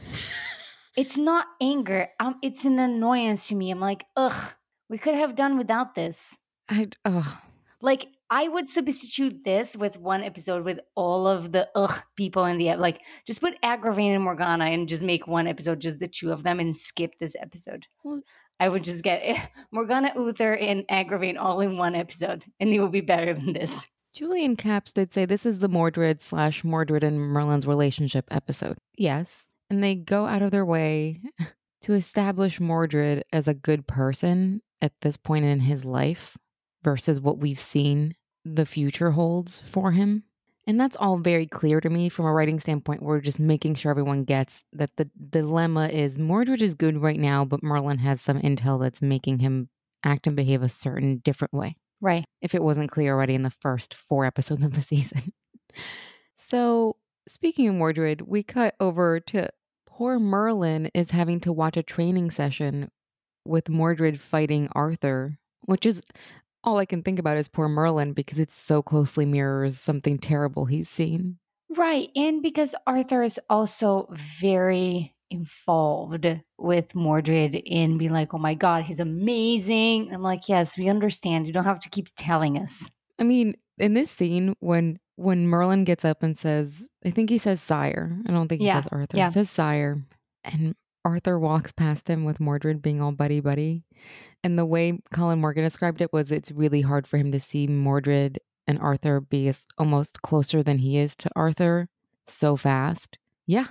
it's 0.97 1.17
not 1.17 1.47
anger. 1.61 2.09
Um, 2.19 2.35
it's 2.41 2.65
an 2.65 2.77
annoyance 2.77 3.47
to 3.47 3.55
me. 3.55 3.71
I'm 3.71 3.79
like, 3.79 4.05
ugh, 4.17 4.53
we 4.89 4.97
could 4.97 5.15
have 5.15 5.35
done 5.35 5.57
without 5.57 5.95
this. 5.95 6.37
I 6.67 6.89
oh, 7.05 7.41
Like, 7.81 8.07
I 8.29 8.47
would 8.47 8.69
substitute 8.69 9.43
this 9.43 9.75
with 9.75 9.97
one 9.97 10.23
episode 10.23 10.63
with 10.63 10.79
all 10.95 11.27
of 11.27 11.51
the 11.51 11.69
ugh 11.75 12.01
people 12.15 12.45
in 12.45 12.57
the 12.57 12.75
like. 12.75 13.01
Just 13.25 13.41
put 13.41 13.61
Agravain 13.61 14.15
and 14.15 14.23
Morgana 14.23 14.65
and 14.65 14.87
just 14.87 15.03
make 15.03 15.27
one 15.27 15.47
episode 15.47 15.81
just 15.81 15.99
the 15.99 16.07
two 16.07 16.31
of 16.31 16.43
them 16.43 16.59
and 16.59 16.75
skip 16.75 17.13
this 17.19 17.35
episode. 17.39 17.85
Well- 18.03 18.21
I 18.59 18.69
would 18.69 18.83
just 18.83 19.03
get 19.03 19.49
Morgana, 19.71 20.13
Uther, 20.15 20.53
and 20.53 20.87
Agravain 20.87 21.35
all 21.35 21.61
in 21.61 21.79
one 21.79 21.95
episode, 21.95 22.45
and 22.59 22.69
it 22.69 22.79
will 22.79 22.89
be 22.89 23.01
better 23.01 23.33
than 23.33 23.53
this. 23.53 23.87
Julian 24.13 24.55
Caps 24.55 24.91
did 24.91 25.13
say 25.15 25.25
this 25.25 25.47
is 25.47 25.59
the 25.59 25.67
Mordred 25.67 26.21
slash 26.21 26.63
Mordred 26.63 27.03
and 27.03 27.19
Merlin's 27.19 27.65
relationship 27.65 28.25
episode. 28.29 28.77
Yes. 28.95 29.53
And 29.71 29.83
they 29.83 29.95
go 29.95 30.27
out 30.27 30.43
of 30.43 30.51
their 30.51 30.65
way 30.65 31.21
to 31.81 31.93
establish 31.93 32.59
Mordred 32.59 33.23
as 33.33 33.47
a 33.47 33.55
good 33.55 33.87
person 33.87 34.61
at 34.79 34.91
this 35.01 35.17
point 35.17 35.45
in 35.45 35.61
his 35.61 35.83
life 35.83 36.37
versus 36.83 37.19
what 37.19 37.37
we've 37.39 37.59
seen 37.59 38.15
the 38.43 38.65
future 38.65 39.11
holds 39.11 39.59
for 39.65 39.91
him. 39.91 40.23
And 40.67 40.79
that's 40.79 40.95
all 40.97 41.17
very 41.17 41.47
clear 41.47 41.81
to 41.81 41.89
me 41.89 42.07
from 42.09 42.25
a 42.25 42.31
writing 42.33 42.59
standpoint. 42.59 43.01
We're 43.01 43.19
just 43.19 43.39
making 43.39 43.75
sure 43.75 43.89
everyone 43.91 44.23
gets 44.23 44.63
that 44.73 44.91
the 44.97 45.09
dilemma 45.29 45.87
is 45.89 46.17
Mordred 46.19 46.61
is 46.61 46.75
good 46.75 46.97
right 46.97 47.19
now, 47.19 47.43
but 47.45 47.63
Merlin 47.63 47.97
has 47.99 48.21
some 48.21 48.39
intel 48.41 48.79
that's 48.79 49.01
making 49.01 49.39
him 49.39 49.69
act 50.03 50.27
and 50.27 50.35
behave 50.35 50.61
a 50.63 50.69
certain 50.69 51.17
different 51.17 51.53
way 51.53 51.75
Right. 51.99 52.25
if 52.41 52.55
it 52.55 52.63
wasn't 52.63 52.89
clear 52.91 53.13
already 53.13 53.35
in 53.35 53.43
the 53.43 53.49
first 53.51 53.93
four 53.93 54.25
episodes 54.25 54.63
of 54.63 54.73
the 54.73 54.81
season. 54.83 55.33
so, 56.37 56.97
speaking 57.27 57.67
of 57.67 57.75
Mordred, 57.75 58.21
we 58.21 58.43
cut 58.43 58.75
over 58.79 59.19
to 59.19 59.49
poor 59.87 60.19
Merlin 60.19 60.89
is 60.93 61.11
having 61.11 61.39
to 61.41 61.51
watch 61.53 61.77
a 61.77 61.83
training 61.83 62.31
session 62.31 62.89
with 63.45 63.69
Mordred 63.69 64.19
fighting 64.19 64.69
Arthur, 64.73 65.37
which 65.65 65.85
is 65.85 66.01
all 66.63 66.77
I 66.77 66.85
can 66.85 67.01
think 67.03 67.19
about 67.19 67.37
is 67.37 67.47
poor 67.47 67.67
Merlin 67.67 68.13
because 68.13 68.39
it 68.39 68.51
so 68.51 68.81
closely 68.81 69.25
mirrors 69.25 69.79
something 69.79 70.17
terrible 70.17 70.65
he's 70.65 70.89
seen. 70.89 71.37
Right. 71.77 72.09
And 72.15 72.41
because 72.43 72.75
Arthur 72.85 73.23
is 73.23 73.39
also 73.49 74.07
very 74.11 75.13
involved 75.29 76.27
with 76.57 76.93
Mordred 76.93 77.55
in 77.55 77.97
being 77.97 78.11
like, 78.11 78.33
oh 78.33 78.37
my 78.37 78.53
God, 78.53 78.83
he's 78.83 78.99
amazing. 78.99 80.13
I'm 80.13 80.21
like, 80.21 80.49
yes, 80.49 80.77
we 80.77 80.89
understand. 80.89 81.47
You 81.47 81.53
don't 81.53 81.63
have 81.63 81.79
to 81.81 81.89
keep 81.89 82.07
telling 82.17 82.57
us. 82.57 82.91
I 83.17 83.23
mean, 83.23 83.55
in 83.77 83.93
this 83.93 84.11
scene, 84.11 84.53
when 84.59 84.99
when 85.15 85.47
Merlin 85.47 85.83
gets 85.83 86.03
up 86.03 86.23
and 86.23 86.37
says, 86.37 86.87
I 87.05 87.11
think 87.11 87.29
he 87.29 87.37
says 87.37 87.61
sire. 87.61 88.17
I 88.27 88.31
don't 88.31 88.47
think 88.47 88.61
he 88.61 88.67
Yeah, 88.67 88.81
says 88.81 88.89
Arthur. 88.91 89.17
yeah. 89.17 89.27
He 89.27 89.33
says 89.33 89.49
sire. 89.49 90.01
And 90.43 90.75
Arthur 91.05 91.37
walks 91.39 91.71
past 91.71 92.09
him 92.09 92.23
with 92.25 92.39
Mordred 92.39 92.81
being 92.81 93.01
all 93.01 93.11
buddy 93.11 93.39
buddy. 93.39 93.83
And 94.43 94.57
the 94.57 94.65
way 94.65 94.99
Colin 95.13 95.39
Morgan 95.39 95.63
described 95.63 96.01
it 96.01 96.11
was 96.11 96.31
it's 96.31 96.51
really 96.51 96.81
hard 96.81 97.05
for 97.07 97.17
him 97.17 97.31
to 97.31 97.39
see 97.39 97.67
Mordred 97.67 98.39
and 98.67 98.79
Arthur 98.79 99.19
be 99.19 99.51
almost 99.77 100.21
closer 100.21 100.63
than 100.63 100.79
he 100.79 100.97
is 100.97 101.15
to 101.17 101.29
Arthur 101.35 101.89
so 102.27 102.55
fast. 102.55 103.17
Yeah, 103.45 103.67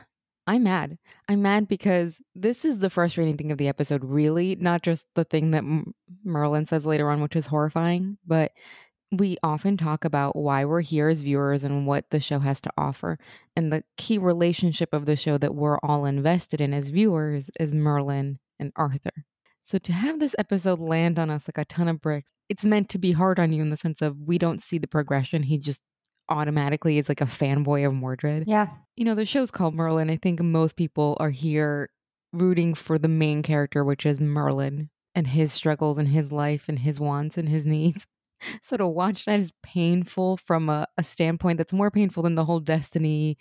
I'm 0.47 0.65
mad. 0.65 0.99
I'm 1.29 1.43
mad 1.43 1.69
because 1.69 2.21
this 2.35 2.65
is 2.65 2.79
the 2.79 2.91
frustrating 2.91 3.37
thing 3.37 3.53
of 3.53 3.59
the 3.59 3.69
episode, 3.69 4.05
really, 4.05 4.57
not 4.57 4.83
just 4.83 5.07
the 5.15 5.25
thing 5.25 5.53
that 5.53 5.65
Merlin 6.25 6.67
says 6.67 6.87
later 6.87 7.11
on, 7.11 7.21
which 7.21 7.37
is 7.37 7.47
horrifying, 7.47 8.19
but 8.27 8.53
we 9.12 9.37
often 9.43 9.77
talk 9.77 10.05
about 10.05 10.37
why 10.37 10.65
we're 10.65 10.83
here 10.83 11.09
as 11.09 11.21
viewers 11.21 11.65
and 11.65 11.87
what 11.87 12.11
the 12.11 12.21
show 12.21 12.39
has 12.39 12.61
to 12.61 12.71
offer. 12.77 13.19
And 13.57 13.73
the 13.73 13.83
key 13.97 14.19
relationship 14.19 14.93
of 14.93 15.07
the 15.07 15.17
show 15.17 15.37
that 15.39 15.55
we're 15.55 15.79
all 15.79 16.05
invested 16.05 16.61
in 16.61 16.73
as 16.73 16.89
viewers 16.89 17.50
is 17.59 17.75
Merlin 17.75 18.39
and 18.59 18.73
Arthur. 18.77 19.25
So 19.71 19.79
to 19.79 19.93
have 19.93 20.19
this 20.19 20.35
episode 20.37 20.81
land 20.81 21.17
on 21.17 21.31
us 21.31 21.45
like 21.47 21.57
a 21.57 21.65
ton 21.65 21.87
of 21.87 22.00
bricks, 22.00 22.33
it's 22.49 22.65
meant 22.65 22.89
to 22.89 22.99
be 22.99 23.12
hard 23.12 23.39
on 23.39 23.53
you 23.53 23.62
in 23.62 23.71
the 23.71 23.77
sense 23.77 24.03
of 24.03 24.17
we 24.19 24.37
don't 24.37 24.61
see 24.61 24.79
the 24.79 24.89
progression. 24.89 25.45
He 25.45 25.59
just 25.59 25.81
automatically 26.29 26.99
is 26.99 27.09
like 27.09 27.21
a 27.21 27.27
fanboy 27.27 27.87
of 27.87 27.95
Mordred. 27.95 28.49
Yeah. 28.49 28.67
You 28.97 29.05
know, 29.05 29.15
the 29.15 29.25
show's 29.25 29.53
called 29.53 29.75
Merlin. 29.75 30.11
I 30.11 30.17
think 30.17 30.43
most 30.43 30.75
people 30.75 31.17
are 31.21 31.31
here 31.31 31.89
rooting 32.33 32.75
for 32.75 32.99
the 32.99 33.07
main 33.07 33.45
character, 33.45 33.85
which 33.85 34.05
is 34.05 34.19
Merlin 34.19 34.91
and 35.15 35.29
his 35.29 35.53
struggles 35.53 35.99
and 35.99 36.09
his 36.09 36.33
life 36.33 36.69
and 36.69 36.81
his 36.81 36.99
wants 36.99 37.37
and 37.37 37.49
his 37.49 37.65
needs. 37.65 38.09
So 38.62 38.79
to 38.79 38.87
watch 38.87 39.27
that 39.27 39.39
is 39.39 39.53
painful 39.62 40.39
from 40.39 40.71
a, 40.71 40.87
a 40.97 41.05
standpoint 41.05 41.59
that's 41.59 41.75
more 41.75 41.91
painful 41.91 42.23
than 42.23 42.37
the 42.37 42.47
whole 42.47 42.59
destiny 42.59 43.37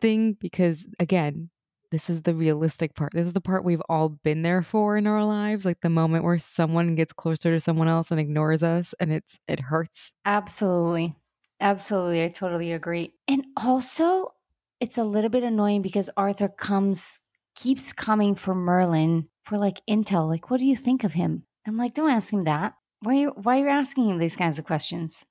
thing 0.00 0.38
because 0.40 0.86
again, 0.98 1.50
this 1.90 2.08
is 2.08 2.22
the 2.22 2.34
realistic 2.34 2.94
part. 2.94 3.12
This 3.12 3.26
is 3.26 3.32
the 3.32 3.40
part 3.40 3.64
we've 3.64 3.82
all 3.88 4.08
been 4.08 4.42
there 4.42 4.62
for 4.62 4.96
in 4.96 5.06
our 5.06 5.24
lives, 5.24 5.64
like 5.64 5.80
the 5.80 5.90
moment 5.90 6.24
where 6.24 6.38
someone 6.38 6.94
gets 6.94 7.12
closer 7.12 7.52
to 7.52 7.60
someone 7.60 7.88
else 7.88 8.10
and 8.10 8.20
ignores 8.20 8.62
us 8.62 8.94
and 9.00 9.12
it's 9.12 9.36
it 9.48 9.60
hurts. 9.60 10.12
Absolutely. 10.24 11.14
Absolutely. 11.60 12.24
I 12.24 12.28
totally 12.28 12.72
agree. 12.72 13.12
And 13.28 13.44
also, 13.56 14.32
it's 14.80 14.98
a 14.98 15.04
little 15.04 15.30
bit 15.30 15.42
annoying 15.42 15.82
because 15.82 16.08
Arthur 16.16 16.48
comes 16.48 17.20
keeps 17.54 17.92
coming 17.92 18.34
for 18.34 18.54
Merlin 18.54 19.28
for 19.44 19.58
like 19.58 19.82
intel. 19.88 20.28
Like, 20.28 20.50
what 20.50 20.58
do 20.58 20.64
you 20.64 20.76
think 20.76 21.04
of 21.04 21.12
him? 21.12 21.44
I'm 21.66 21.76
like, 21.76 21.94
don't 21.94 22.10
ask 22.10 22.32
him 22.32 22.44
that. 22.44 22.74
Why 23.00 23.12
are 23.12 23.16
you, 23.16 23.28
why 23.36 23.58
are 23.58 23.64
you 23.64 23.68
asking 23.68 24.08
him 24.08 24.18
these 24.18 24.36
kinds 24.36 24.58
of 24.58 24.64
questions? 24.64 25.24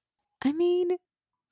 I 0.43 0.51
mean, 0.51 0.97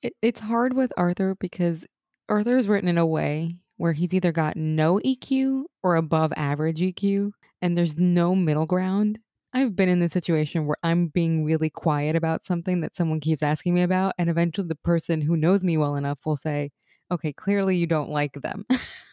it, 0.02 0.12
it's 0.22 0.40
hard 0.40 0.74
with 0.74 0.92
Arthur 0.96 1.36
because 1.40 1.84
Arthur 2.28 2.58
is 2.58 2.68
written 2.68 2.88
in 2.88 2.98
a 2.98 3.06
way 3.06 3.56
where 3.78 3.92
he's 3.92 4.12
either 4.12 4.32
got 4.32 4.56
no 4.56 4.98
EQ 4.98 5.64
or 5.82 5.96
above 5.96 6.32
average 6.36 6.80
EQ, 6.80 7.30
and 7.62 7.76
there's 7.76 7.96
no 7.96 8.34
middle 8.34 8.66
ground. 8.66 9.18
I've 9.54 9.74
been 9.74 9.88
in 9.88 10.00
this 10.00 10.12
situation 10.12 10.66
where 10.66 10.76
I'm 10.82 11.06
being 11.06 11.44
really 11.44 11.70
quiet 11.70 12.14
about 12.14 12.44
something 12.44 12.82
that 12.82 12.94
someone 12.94 13.20
keeps 13.20 13.42
asking 13.42 13.74
me 13.74 13.82
about, 13.82 14.12
and 14.18 14.28
eventually 14.28 14.68
the 14.68 14.74
person 14.74 15.22
who 15.22 15.36
knows 15.36 15.64
me 15.64 15.78
well 15.78 15.96
enough 15.96 16.18
will 16.26 16.36
say, 16.36 16.70
Okay, 17.10 17.32
clearly 17.32 17.76
you 17.76 17.86
don't 17.86 18.10
like 18.10 18.34
them. 18.34 18.66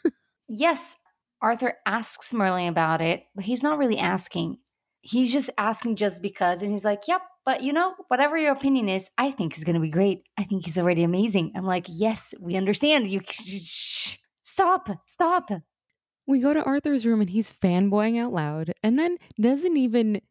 yes, 0.49 0.97
Arthur 1.41 1.75
asks 1.85 2.33
Merlin 2.33 2.67
about 2.67 2.99
it, 3.01 3.23
but 3.33 3.45
he's 3.45 3.63
not 3.63 3.77
really 3.77 3.97
asking. 3.97 4.57
He's 4.99 5.31
just 5.31 5.49
asking 5.57 5.95
just 5.95 6.21
because, 6.21 6.61
and 6.61 6.71
he's 6.71 6.83
like, 6.83 7.03
Yep, 7.07 7.21
but 7.45 7.61
you 7.61 7.71
know, 7.71 7.93
whatever 8.09 8.37
your 8.37 8.51
opinion 8.51 8.89
is, 8.89 9.09
I 9.17 9.31
think 9.31 9.53
he's 9.53 9.63
going 9.63 9.75
to 9.75 9.79
be 9.79 9.89
great. 9.89 10.23
I 10.37 10.43
think 10.43 10.65
he's 10.65 10.77
already 10.77 11.03
amazing. 11.03 11.53
I'm 11.55 11.65
like, 11.65 11.85
Yes, 11.87 12.33
we 12.41 12.57
understand. 12.57 13.09
You 13.09 13.21
stop, 14.55 14.89
stop. 15.05 15.51
We 16.27 16.39
go 16.39 16.53
to 16.53 16.63
Arthur's 16.63 17.05
room 17.05 17.19
and 17.19 17.29
he's 17.29 17.51
fanboying 17.51 18.17
out 18.17 18.31
loud 18.31 18.71
and 18.81 18.97
then 18.97 19.17
doesn't 19.39 19.75
even 19.75 20.21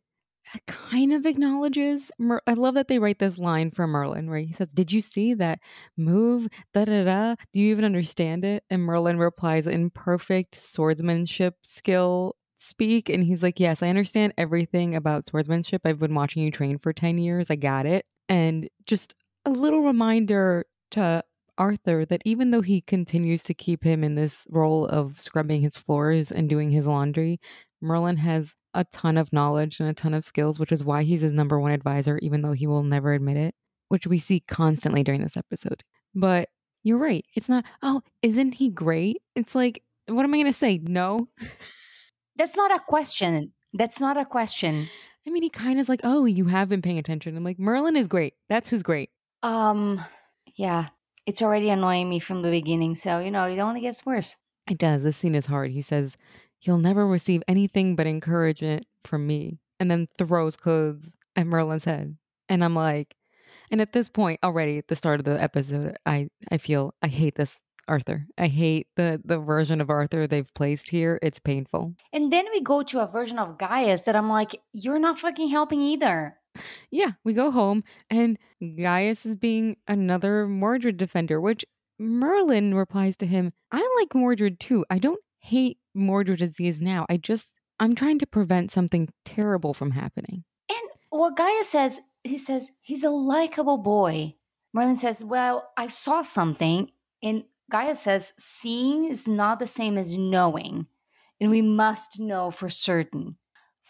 uh, 0.55 0.59
kind 0.67 1.13
of 1.13 1.27
acknowledges. 1.27 2.11
Mer- 2.19 2.43
I 2.47 2.55
love 2.55 2.75
that 2.75 2.89
they 2.89 2.99
write 2.99 3.19
this 3.19 3.37
line 3.37 3.71
from 3.71 3.91
Merlin 3.91 4.31
where 4.31 4.39
he 4.39 4.53
says, 4.55 4.69
Did 4.73 4.93
you 4.93 5.03
see 5.03 5.35
that 5.35 5.61
move? 5.99 6.49
Da 6.73 6.87
da 6.87 7.05
da. 7.05 7.35
Do 7.53 7.61
you 7.61 7.71
even 7.71 7.85
understand 7.85 8.47
it? 8.47 8.65
And 8.71 8.83
Merlin 8.83 9.19
replies 9.19 9.67
in 9.67 9.91
perfect 9.91 10.57
swordsmanship 10.57 11.57
skill 11.63 12.35
speak. 12.59 13.11
And 13.11 13.23
he's 13.23 13.43
like, 13.43 13.61
Yes, 13.61 13.83
I 13.83 13.89
understand 13.89 14.33
everything 14.39 14.97
about 14.97 15.27
swordsmanship. 15.27 15.83
I've 15.85 16.01
been 16.01 16.15
watching 16.15 16.43
you 16.43 16.51
train 16.51 16.79
for 16.79 16.95
10 16.95 17.19
years. 17.19 17.49
I 17.51 17.57
got 17.57 17.85
it. 17.85 18.07
And 18.29 18.71
just 18.87 19.15
a 19.45 19.51
little 19.51 19.83
reminder 19.83 20.65
to 20.93 21.23
Arthur 21.59 22.05
that 22.07 22.23
even 22.25 22.51
though 22.51 22.61
he 22.61 22.81
continues 22.81 23.43
to 23.45 23.55
keep 23.55 23.85
him 23.85 24.03
in 24.05 24.15
this 24.15 24.45
role 24.49 24.87
of 24.87 25.21
scrubbing 25.21 25.61
his 25.61 25.77
floors 25.77 26.31
and 26.31 26.49
doing 26.49 26.71
his 26.71 26.87
laundry, 26.87 27.41
Merlin 27.81 28.17
has 28.17 28.55
a 28.75 28.85
ton 28.85 29.17
of 29.17 29.33
knowledge 29.33 29.79
and 29.81 29.89
a 29.89 29.95
ton 29.95 30.15
of 30.15 30.25
skills, 30.25 30.59
which 30.59 30.73
is 30.73 30.85
why 30.85 31.03
he's 31.03 31.21
his 31.21 31.33
number 31.33 31.61
one 31.61 31.73
advisor, 31.73 32.19
even 32.23 32.43
though 32.43 32.53
he 32.53 32.67
will 32.67 32.83
never 32.83 33.13
admit 33.13 33.37
it, 33.37 33.55
which 33.89 34.07
we 34.07 34.19
see 34.19 34.41
constantly 34.41 35.05
during 35.05 35.23
this 35.23 35.37
episode. 35.37 35.85
But 36.15 36.49
you're 36.83 36.99
right. 36.99 37.25
It's 37.35 37.49
not, 37.49 37.65
oh, 37.83 38.03
isn't 38.23 38.53
he 38.53 38.69
great? 38.69 39.23
It's 39.35 39.55
like, 39.55 39.83
what 40.07 40.25
am 40.25 40.35
I 40.35 40.39
going 40.39 40.53
to 40.53 40.59
say? 40.59 40.81
No. 40.83 41.29
That's 42.37 42.57
not 42.57 42.75
a 42.75 42.81
question. 42.81 43.53
That's 43.73 44.01
not 44.01 44.17
a 44.17 44.25
question. 44.25 44.89
I 45.27 45.31
mean, 45.31 45.43
he 45.43 45.51
kind 45.51 45.79
of 45.79 45.85
is 45.85 45.89
like, 45.89 46.01
oh, 46.05 46.27
you 46.27 46.47
have 46.47 46.69
been 46.69 46.83
paying 46.83 46.99
attention. 46.99 47.37
I'm 47.37 47.45
like, 47.45 47.59
Merlin 47.59 47.97
is 47.97 48.09
great. 48.09 48.35
That's 48.49 48.69
who's 48.69 48.83
great. 48.83 49.11
Um, 49.43 50.05
yeah, 50.57 50.89
it's 51.27 51.43
already 51.43 51.71
annoying 51.71 52.09
me 52.09 52.19
from 52.19 52.43
the 52.43 52.51
beginning. 52.51 52.97
So, 52.97 53.19
you 53.19 53.31
know, 53.31 53.45
it 53.45 53.59
only 53.59 53.81
gets 53.81 54.05
worse. 54.05 54.37
It 54.71 54.79
does. 54.79 55.03
This 55.03 55.17
scene 55.17 55.35
is 55.35 55.47
hard. 55.47 55.71
He 55.71 55.83
says, 55.83 56.17
He'll 56.59 56.79
never 56.79 57.07
receive 57.07 57.43
anything 57.47 57.95
but 57.95 58.07
encouragement 58.07 58.87
from 59.05 59.27
me. 59.27 59.59
And 59.79 59.91
then 59.91 60.09
throws 60.17 60.57
clothes 60.57 61.13
at 61.37 61.47
Merlin's 61.47 61.85
head. 61.85 62.17
And 62.49 62.65
I'm 62.65 62.75
like, 62.75 63.17
and 63.71 63.81
at 63.81 63.93
this 63.93 64.09
point 64.09 64.41
already 64.43 64.79
at 64.79 64.89
the 64.89 64.97
start 64.97 65.21
of 65.21 65.27
the 65.27 65.41
episode, 65.41 65.99
I, 66.07 66.29
I 66.51 66.59
feel 66.59 66.95
I 67.03 67.09
hate 67.09 67.35
this 67.35 67.59
Arthur. 67.89 68.27
I 68.39 68.47
hate 68.47 68.89
the 68.97 69.21
the 69.25 69.39
version 69.39 69.81
of 69.81 69.91
Arthur 69.91 70.27
they've 70.27 70.53
placed 70.55 70.91
here. 70.91 71.19
It's 71.23 71.39
painful. 71.39 71.95
And 72.13 72.33
then 72.33 72.47
we 72.53 72.61
go 72.61 72.83
to 72.83 73.01
a 73.01 73.07
version 73.07 73.39
of 73.39 73.59
Gaius 73.59 74.05
that 74.05 74.17
I'm 74.17 74.31
like, 74.31 74.61
you're 74.73 74.99
not 74.99 75.19
fucking 75.19 75.49
helping 75.49 75.83
either. 75.83 76.37
Yeah, 76.91 77.13
we 77.25 77.33
go 77.33 77.51
home 77.51 77.85
and 78.11 78.39
Gaius 78.61 79.27
is 79.27 79.37
being 79.37 79.77
another 79.89 80.47
Mordred 80.47 80.97
defender, 80.97 81.41
which 81.41 81.65
Merlin 81.99 82.75
replies 82.75 83.17
to 83.19 83.27
him, 83.27 83.53
I 83.71 83.87
like 83.99 84.15
Mordred 84.15 84.61
too. 84.61 84.85
I 84.91 84.99
don't 84.99 85.21
hate 85.41 85.79
Mordred 85.95 86.43
as 86.43 86.57
he 86.57 86.69
is 86.69 86.81
now. 86.81 87.07
I 87.09 87.17
just, 87.17 87.55
I'm 87.79 87.95
trying 87.95 88.19
to 88.21 88.27
prevent 88.27 88.73
something 88.73 89.09
terrible 89.25 89.75
from 89.75 89.93
happening. 89.93 90.45
And 90.69 90.89
what 91.11 91.37
Gaius 91.37 91.69
says, 91.69 92.01
he 92.23 92.39
says, 92.39 92.71
he's 92.81 93.05
a 93.05 93.11
likable 93.11 93.79
boy. 93.79 94.35
Merlin 94.73 94.97
says, 94.97 95.23
Well, 95.23 95.71
I 95.77 95.89
saw 95.89 96.23
something. 96.23 96.91
And 97.23 97.45
Gaius 97.71 98.01
says, 98.01 98.33
Seeing 98.39 99.05
is 99.05 99.29
not 99.29 99.61
the 99.61 99.67
same 99.67 99.97
as 99.97 100.19
knowing. 100.19 100.87
And 101.41 101.51
we 101.51 101.63
must 101.63 102.19
know 102.19 102.51
for 102.51 102.69
certain. 102.69 103.37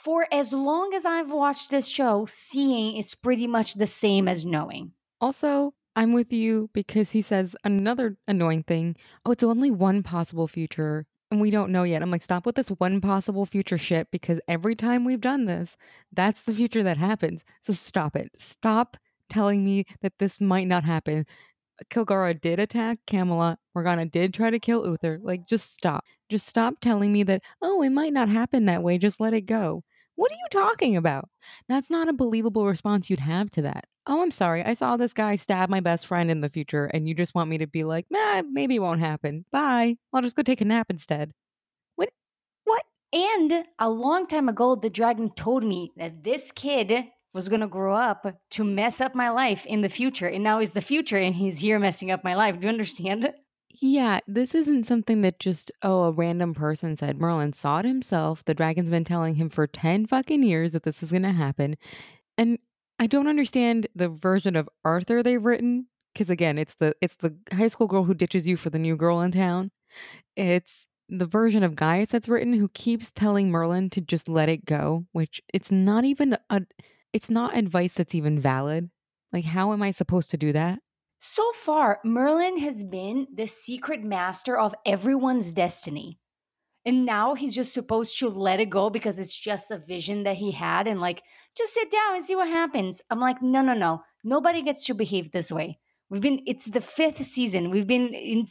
For 0.04 0.28
as 0.30 0.52
long 0.52 0.92
as 0.92 1.06
I've 1.06 1.32
watched 1.32 1.70
this 1.70 1.88
show, 1.88 2.26
seeing 2.28 2.98
is 2.98 3.14
pretty 3.14 3.46
much 3.46 3.72
the 3.72 3.86
same 3.86 4.28
as 4.28 4.44
knowing. 4.44 4.92
Also, 5.18 5.72
I'm 5.96 6.12
with 6.12 6.30
you 6.30 6.68
because 6.74 7.12
he 7.12 7.22
says 7.22 7.56
another 7.64 8.18
annoying 8.28 8.64
thing. 8.64 8.96
Oh, 9.24 9.30
it's 9.30 9.42
only 9.42 9.70
one 9.70 10.02
possible 10.02 10.46
future 10.46 11.06
and 11.30 11.40
we 11.40 11.50
don't 11.50 11.72
know 11.72 11.84
yet. 11.84 12.02
I'm 12.02 12.10
like, 12.10 12.22
stop 12.22 12.44
with 12.44 12.56
this 12.56 12.68
one 12.68 13.00
possible 13.00 13.46
future 13.46 13.78
shit 13.78 14.10
because 14.10 14.42
every 14.46 14.76
time 14.76 15.06
we've 15.06 15.22
done 15.22 15.46
this, 15.46 15.74
that's 16.12 16.42
the 16.42 16.52
future 16.52 16.82
that 16.82 16.98
happens. 16.98 17.42
So 17.62 17.72
stop 17.72 18.14
it. 18.14 18.30
Stop 18.36 18.98
telling 19.30 19.64
me 19.64 19.86
that 20.02 20.18
this 20.18 20.38
might 20.38 20.68
not 20.68 20.84
happen. 20.84 21.24
Kilgharrah 21.90 22.38
did 22.38 22.60
attack 22.60 22.98
Camelot. 23.06 23.58
Morgana 23.74 24.04
did 24.04 24.34
try 24.34 24.50
to 24.50 24.58
kill 24.58 24.84
Uther. 24.84 25.18
Like, 25.22 25.46
just 25.46 25.72
stop. 25.72 26.04
Just 26.28 26.46
stop 26.46 26.74
telling 26.82 27.10
me 27.10 27.22
that, 27.22 27.40
oh, 27.62 27.80
it 27.80 27.88
might 27.88 28.12
not 28.12 28.28
happen 28.28 28.66
that 28.66 28.82
way. 28.82 28.98
Just 28.98 29.18
let 29.18 29.32
it 29.32 29.46
go. 29.46 29.82
What 30.16 30.30
are 30.30 30.36
you 30.36 30.46
talking 30.50 30.96
about? 30.96 31.28
That's 31.68 31.90
not 31.90 32.08
a 32.08 32.12
believable 32.12 32.66
response 32.66 33.10
you'd 33.10 33.18
have 33.20 33.50
to 33.52 33.62
that. 33.62 33.86
Oh, 34.06 34.22
I'm 34.22 34.30
sorry. 34.30 34.62
I 34.62 34.74
saw 34.74 34.96
this 34.96 35.12
guy 35.12 35.36
stab 35.36 35.68
my 35.70 35.80
best 35.80 36.06
friend 36.06 36.30
in 36.30 36.40
the 36.40 36.50
future, 36.50 36.86
and 36.86 37.08
you 37.08 37.14
just 37.14 37.34
want 37.34 37.50
me 37.50 37.58
to 37.58 37.66
be 37.66 37.84
like, 37.84 38.06
nah, 38.10 38.42
maybe 38.42 38.76
it 38.76 38.80
won't 38.80 39.00
happen. 39.00 39.44
Bye. 39.50 39.96
I'll 40.12 40.22
just 40.22 40.36
go 40.36 40.42
take 40.42 40.60
a 40.60 40.64
nap 40.64 40.86
instead. 40.90 41.32
What? 41.96 42.10
What? 42.64 42.82
And 43.12 43.64
a 43.78 43.90
long 43.90 44.26
time 44.26 44.48
ago, 44.48 44.76
the 44.76 44.90
dragon 44.90 45.30
told 45.30 45.64
me 45.64 45.92
that 45.96 46.22
this 46.22 46.52
kid 46.52 47.06
was 47.32 47.48
going 47.48 47.62
to 47.62 47.66
grow 47.66 47.96
up 47.96 48.26
to 48.50 48.62
mess 48.62 49.00
up 49.00 49.14
my 49.14 49.30
life 49.30 49.66
in 49.66 49.80
the 49.80 49.88
future. 49.88 50.28
And 50.28 50.44
now 50.44 50.60
he's 50.60 50.74
the 50.74 50.80
future, 50.80 51.16
and 51.16 51.34
he's 51.34 51.58
here 51.58 51.78
messing 51.78 52.10
up 52.10 52.22
my 52.22 52.34
life. 52.34 52.60
Do 52.60 52.66
you 52.66 52.68
understand? 52.68 53.32
Yeah, 53.80 54.20
this 54.28 54.54
isn't 54.54 54.86
something 54.86 55.22
that 55.22 55.40
just, 55.40 55.72
oh, 55.82 56.04
a 56.04 56.12
random 56.12 56.54
person 56.54 56.96
said. 56.96 57.20
Merlin 57.20 57.52
saw 57.52 57.78
it 57.80 57.84
himself. 57.84 58.44
The 58.44 58.54
dragon's 58.54 58.90
been 58.90 59.04
telling 59.04 59.34
him 59.34 59.50
for 59.50 59.66
10 59.66 60.06
fucking 60.06 60.42
years 60.44 60.72
that 60.72 60.84
this 60.84 61.02
is 61.02 61.10
going 61.10 61.22
to 61.22 61.32
happen. 61.32 61.76
And 62.38 62.58
I 63.00 63.06
don't 63.08 63.26
understand 63.26 63.88
the 63.94 64.08
version 64.08 64.54
of 64.54 64.68
Arthur 64.84 65.22
they've 65.22 65.44
written 65.44 65.88
because 66.12 66.30
again, 66.30 66.58
it's 66.58 66.74
the 66.74 66.94
it's 67.00 67.16
the 67.16 67.34
high 67.52 67.68
school 67.68 67.88
girl 67.88 68.04
who 68.04 68.14
ditches 68.14 68.46
you 68.46 68.56
for 68.56 68.70
the 68.70 68.78
new 68.78 68.96
girl 68.96 69.20
in 69.20 69.32
town. 69.32 69.72
It's 70.36 70.86
the 71.08 71.26
version 71.26 71.62
of 71.64 71.76
Gaius 71.76 72.10
that's 72.10 72.28
written 72.28 72.54
who 72.54 72.68
keeps 72.68 73.10
telling 73.10 73.50
Merlin 73.50 73.90
to 73.90 74.00
just 74.00 74.28
let 74.28 74.48
it 74.48 74.64
go, 74.66 75.06
which 75.12 75.40
it's 75.52 75.72
not 75.72 76.04
even 76.04 76.36
a 76.50 76.62
it's 77.12 77.30
not 77.30 77.56
advice 77.56 77.94
that's 77.94 78.14
even 78.14 78.38
valid. 78.40 78.90
Like 79.32 79.44
how 79.46 79.72
am 79.72 79.82
I 79.82 79.90
supposed 79.90 80.30
to 80.30 80.36
do 80.38 80.52
that? 80.52 80.78
So 81.26 81.52
far, 81.54 82.00
Merlin 82.04 82.58
has 82.58 82.84
been 82.84 83.26
the 83.34 83.46
secret 83.46 84.04
master 84.04 84.58
of 84.58 84.74
everyone's 84.84 85.54
destiny. 85.54 86.18
And 86.84 87.06
now 87.06 87.34
he's 87.34 87.54
just 87.54 87.72
supposed 87.72 88.18
to 88.18 88.28
let 88.28 88.60
it 88.60 88.68
go 88.68 88.90
because 88.90 89.18
it's 89.18 89.36
just 89.36 89.70
a 89.70 89.78
vision 89.78 90.24
that 90.24 90.36
he 90.36 90.50
had 90.50 90.86
and 90.86 91.00
like, 91.00 91.22
just 91.56 91.72
sit 91.72 91.90
down 91.90 92.14
and 92.14 92.22
see 92.22 92.36
what 92.36 92.48
happens. 92.48 93.00
I'm 93.08 93.20
like, 93.20 93.40
no, 93.40 93.62
no, 93.62 93.72
no. 93.72 94.02
Nobody 94.22 94.60
gets 94.60 94.84
to 94.84 94.94
behave 94.94 95.30
this 95.30 95.50
way. 95.50 95.78
We've 96.10 96.20
been, 96.20 96.40
it's 96.46 96.66
the 96.66 96.82
fifth 96.82 97.24
season. 97.24 97.70
We've 97.70 97.86
been 97.86 98.12
in 98.12 98.44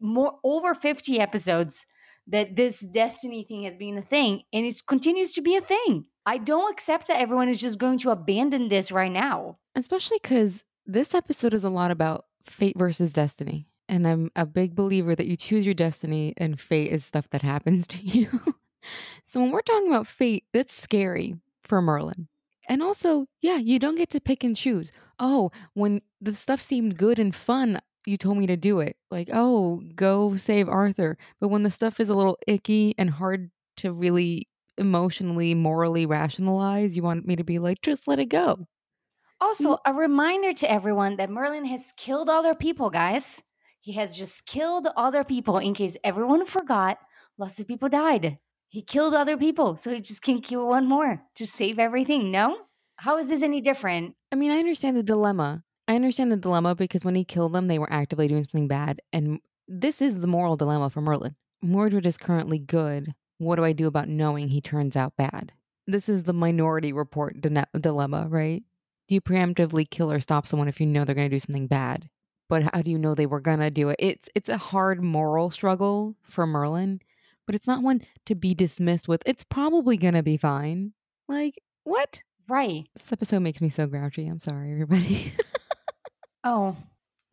more 0.00 0.34
over 0.44 0.74
50 0.74 1.18
episodes 1.18 1.86
that 2.26 2.56
this 2.56 2.80
destiny 2.80 3.42
thing 3.42 3.62
has 3.62 3.78
been 3.78 3.96
a 3.96 4.02
thing 4.02 4.42
and 4.52 4.66
it 4.66 4.84
continues 4.86 5.32
to 5.32 5.40
be 5.40 5.56
a 5.56 5.62
thing. 5.62 6.04
I 6.26 6.36
don't 6.36 6.70
accept 6.70 7.08
that 7.08 7.20
everyone 7.20 7.48
is 7.48 7.62
just 7.62 7.78
going 7.78 7.96
to 8.00 8.10
abandon 8.10 8.68
this 8.68 8.92
right 8.92 9.10
now. 9.10 9.56
Especially 9.74 10.18
because 10.22 10.62
this 10.86 11.14
episode 11.14 11.54
is 11.54 11.64
a 11.64 11.70
lot 11.70 11.90
about 11.90 12.26
fate 12.44 12.78
versus 12.78 13.12
destiny. 13.12 13.66
And 13.88 14.06
I'm 14.06 14.30
a 14.36 14.46
big 14.46 14.74
believer 14.74 15.14
that 15.14 15.26
you 15.26 15.36
choose 15.36 15.64
your 15.64 15.74
destiny 15.74 16.32
and 16.36 16.60
fate 16.60 16.92
is 16.92 17.04
stuff 17.04 17.28
that 17.30 17.42
happens 17.42 17.86
to 17.88 17.98
you. 17.98 18.40
so 19.26 19.40
when 19.40 19.50
we're 19.50 19.62
talking 19.62 19.88
about 19.88 20.06
fate, 20.06 20.44
that's 20.52 20.74
scary 20.74 21.36
for 21.64 21.82
Merlin. 21.82 22.28
And 22.68 22.82
also, 22.82 23.26
yeah, 23.40 23.56
you 23.56 23.78
don't 23.78 23.96
get 23.96 24.10
to 24.10 24.20
pick 24.20 24.44
and 24.44 24.56
choose. 24.56 24.92
Oh, 25.18 25.50
when 25.74 26.02
the 26.20 26.34
stuff 26.34 26.60
seemed 26.60 26.96
good 26.96 27.18
and 27.18 27.34
fun, 27.34 27.80
you 28.06 28.16
told 28.16 28.38
me 28.38 28.46
to 28.46 28.56
do 28.56 28.80
it. 28.80 28.96
Like, 29.10 29.28
oh, 29.32 29.82
go 29.94 30.36
save 30.36 30.68
Arthur. 30.68 31.18
But 31.40 31.48
when 31.48 31.64
the 31.64 31.70
stuff 31.70 31.98
is 31.98 32.08
a 32.08 32.14
little 32.14 32.38
icky 32.46 32.94
and 32.96 33.10
hard 33.10 33.50
to 33.78 33.92
really 33.92 34.46
emotionally, 34.78 35.54
morally 35.54 36.06
rationalize, 36.06 36.96
you 36.96 37.02
want 37.02 37.26
me 37.26 37.36
to 37.36 37.44
be 37.44 37.58
like, 37.58 37.82
just 37.82 38.06
let 38.06 38.18
it 38.20 38.26
go. 38.26 38.66
Also, 39.40 39.74
mm-hmm. 39.74 39.90
a 39.90 39.94
reminder 39.94 40.52
to 40.52 40.70
everyone 40.70 41.16
that 41.16 41.30
Merlin 41.30 41.64
has 41.66 41.92
killed 41.96 42.28
other 42.28 42.54
people, 42.54 42.90
guys. 42.90 43.42
He 43.80 43.92
has 43.92 44.16
just 44.16 44.46
killed 44.46 44.88
other 44.96 45.24
people 45.24 45.58
in 45.58 45.74
case 45.74 45.96
everyone 46.04 46.44
forgot. 46.44 46.98
Lots 47.38 47.58
of 47.60 47.66
people 47.66 47.88
died. 47.88 48.38
He 48.68 48.82
killed 48.82 49.14
other 49.14 49.36
people, 49.36 49.76
so 49.76 49.92
he 49.92 50.00
just 50.00 50.22
can 50.22 50.40
kill 50.40 50.68
one 50.68 50.86
more 50.86 51.22
to 51.36 51.46
save 51.46 51.78
everything. 51.78 52.30
No? 52.30 52.56
How 52.96 53.18
is 53.18 53.30
this 53.30 53.42
any 53.42 53.60
different? 53.60 54.14
I 54.30 54.36
mean, 54.36 54.50
I 54.50 54.58
understand 54.58 54.96
the 54.96 55.02
dilemma. 55.02 55.64
I 55.88 55.94
understand 55.94 56.30
the 56.30 56.36
dilemma 56.36 56.74
because 56.74 57.04
when 57.04 57.14
he 57.14 57.24
killed 57.24 57.54
them, 57.54 57.66
they 57.66 57.78
were 57.78 57.92
actively 57.92 58.28
doing 58.28 58.44
something 58.44 58.68
bad. 58.68 59.00
And 59.12 59.40
this 59.66 60.02
is 60.02 60.20
the 60.20 60.26
moral 60.26 60.56
dilemma 60.56 60.90
for 60.90 61.00
Merlin. 61.00 61.34
Mordred 61.62 62.06
is 62.06 62.16
currently 62.16 62.58
good. 62.58 63.14
What 63.38 63.56
do 63.56 63.64
I 63.64 63.72
do 63.72 63.86
about 63.86 64.08
knowing 64.08 64.48
he 64.48 64.60
turns 64.60 64.96
out 64.96 65.16
bad? 65.16 65.52
This 65.86 66.08
is 66.08 66.24
the 66.24 66.32
minority 66.32 66.92
report 66.92 67.40
dile- 67.40 67.64
dilemma, 67.80 68.26
right? 68.28 68.62
Do 69.10 69.14
you 69.16 69.20
preemptively 69.20 69.90
kill 69.90 70.12
or 70.12 70.20
stop 70.20 70.46
someone 70.46 70.68
if 70.68 70.80
you 70.80 70.86
know 70.86 71.04
they're 71.04 71.16
going 71.16 71.28
to 71.28 71.34
do 71.34 71.40
something 71.40 71.66
bad? 71.66 72.08
But 72.48 72.62
how 72.72 72.80
do 72.80 72.92
you 72.92 72.96
know 72.96 73.16
they 73.16 73.26
were 73.26 73.40
going 73.40 73.58
to 73.58 73.68
do 73.68 73.88
it? 73.88 73.96
It's 73.98 74.28
it's 74.36 74.48
a 74.48 74.56
hard 74.56 75.02
moral 75.02 75.50
struggle 75.50 76.14
for 76.22 76.46
Merlin, 76.46 77.00
but 77.44 77.56
it's 77.56 77.66
not 77.66 77.82
one 77.82 78.02
to 78.26 78.36
be 78.36 78.54
dismissed 78.54 79.08
with. 79.08 79.20
It's 79.26 79.42
probably 79.42 79.96
going 79.96 80.14
to 80.14 80.22
be 80.22 80.36
fine. 80.36 80.92
Like, 81.26 81.60
what? 81.82 82.20
Right. 82.48 82.84
This 82.94 83.10
episode 83.10 83.40
makes 83.40 83.60
me 83.60 83.68
so 83.68 83.88
grouchy. 83.88 84.28
I'm 84.28 84.38
sorry, 84.38 84.70
everybody. 84.70 85.32
Oh, 86.44 86.76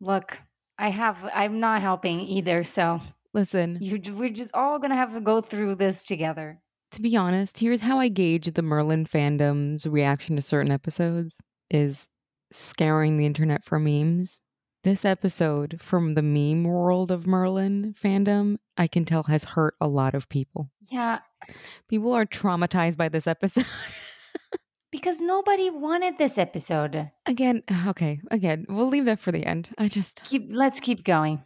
look, 0.00 0.36
I 0.78 0.90
have, 0.90 1.30
I'm 1.32 1.60
not 1.60 1.80
helping 1.80 2.20
either. 2.20 2.62
So 2.64 3.00
Listen, 3.32 3.78
you, 3.80 3.98
we're 4.14 4.28
just 4.28 4.52
all 4.52 4.78
going 4.78 4.90
to 4.90 4.96
have 4.96 5.14
to 5.14 5.20
go 5.20 5.40
through 5.40 5.76
this 5.76 6.04
together. 6.04 6.60
to 6.90 7.00
be 7.00 7.16
honest, 7.16 7.56
here's 7.56 7.80
how 7.80 7.98
I 7.98 8.08
gauge 8.08 8.52
the 8.52 8.62
Merlin 8.62 9.06
fandom's 9.06 9.86
reaction 9.86 10.36
to 10.36 10.42
certain 10.42 10.70
episodes 10.70 11.38
is 11.70 12.08
scouring 12.52 13.16
the 13.18 13.26
internet 13.26 13.64
for 13.64 13.78
memes. 13.78 14.40
This 14.84 15.04
episode 15.04 15.80
from 15.80 16.14
the 16.14 16.22
meme 16.22 16.64
world 16.64 17.10
of 17.10 17.26
Merlin 17.26 17.94
fandom, 18.02 18.58
I 18.76 18.86
can 18.86 19.04
tell 19.04 19.24
has 19.24 19.44
hurt 19.44 19.74
a 19.80 19.88
lot 19.88 20.14
of 20.14 20.28
people. 20.28 20.70
Yeah. 20.88 21.20
People 21.88 22.12
are 22.12 22.24
traumatized 22.24 22.96
by 22.96 23.08
this 23.08 23.26
episode. 23.26 23.66
Because 24.90 25.20
nobody 25.20 25.68
wanted 25.68 26.16
this 26.16 26.38
episode. 26.38 27.10
again, 27.26 27.62
okay, 27.88 28.20
again, 28.30 28.64
we'll 28.68 28.88
leave 28.88 29.04
that 29.04 29.18
for 29.20 29.32
the 29.32 29.44
end. 29.44 29.68
I 29.76 29.88
just 29.88 30.24
Keep, 30.24 30.48
let's 30.50 30.80
keep 30.80 31.04
going. 31.04 31.44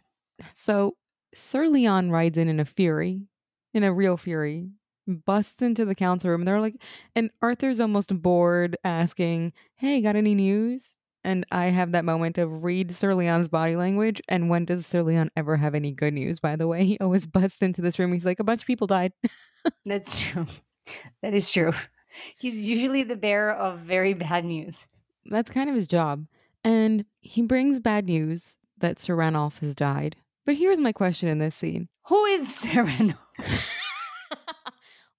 So 0.53 0.95
Sir 1.35 1.67
Leon 1.67 2.11
rides 2.11 2.37
in 2.37 2.47
in 2.47 2.59
a 2.59 2.65
fury, 2.65 3.23
in 3.73 3.83
a 3.83 3.91
real 3.91 4.15
fury, 4.15 4.69
busts 5.07 5.61
into 5.61 5.85
the 5.85 5.95
council 5.95 6.29
room. 6.29 6.41
And 6.41 6.47
they're 6.47 6.61
like, 6.61 6.75
and 7.15 7.29
Arthur's 7.41 7.79
almost 7.79 8.21
bored, 8.21 8.77
asking, 8.83 9.53
Hey, 9.75 10.01
got 10.01 10.15
any 10.15 10.35
news? 10.35 10.95
And 11.23 11.45
I 11.51 11.67
have 11.67 11.93
that 11.93 12.03
moment 12.03 12.37
of 12.37 12.63
read 12.63 12.93
Sir 12.95 13.13
Leon's 13.15 13.47
body 13.47 13.75
language. 13.75 14.21
And 14.27 14.49
when 14.49 14.65
does 14.65 14.85
Sir 14.85 15.03
Leon 15.03 15.31
ever 15.37 15.55
have 15.55 15.73
any 15.73 15.91
good 15.91 16.13
news, 16.13 16.39
by 16.39 16.55
the 16.55 16.67
way? 16.67 16.85
He 16.85 16.97
always 16.99 17.25
busts 17.27 17.61
into 17.61 17.81
this 17.81 17.97
room. 17.97 18.13
He's 18.13 18.25
like, 18.25 18.39
A 18.39 18.43
bunch 18.43 18.61
of 18.61 18.67
people 18.67 18.87
died. 18.87 19.13
That's 19.85 20.19
true. 20.19 20.47
That 21.21 21.33
is 21.33 21.49
true. 21.49 21.71
He's 22.37 22.69
usually 22.69 23.03
the 23.03 23.15
bearer 23.15 23.51
of 23.51 23.79
very 23.79 24.13
bad 24.13 24.45
news. 24.45 24.85
That's 25.25 25.49
kind 25.49 25.69
of 25.69 25.75
his 25.75 25.87
job. 25.87 26.25
And 26.63 27.05
he 27.21 27.41
brings 27.41 27.79
bad 27.79 28.05
news 28.05 28.55
that 28.79 28.99
Sir 28.99 29.15
Ranulph 29.15 29.59
has 29.59 29.73
died. 29.73 30.17
But 30.45 30.55
here's 30.55 30.79
my 30.79 30.91
question 30.91 31.29
in 31.29 31.39
this 31.39 31.55
scene. 31.55 31.87
Who 32.07 32.25
is 32.25 32.53
Sereno? 32.53 33.15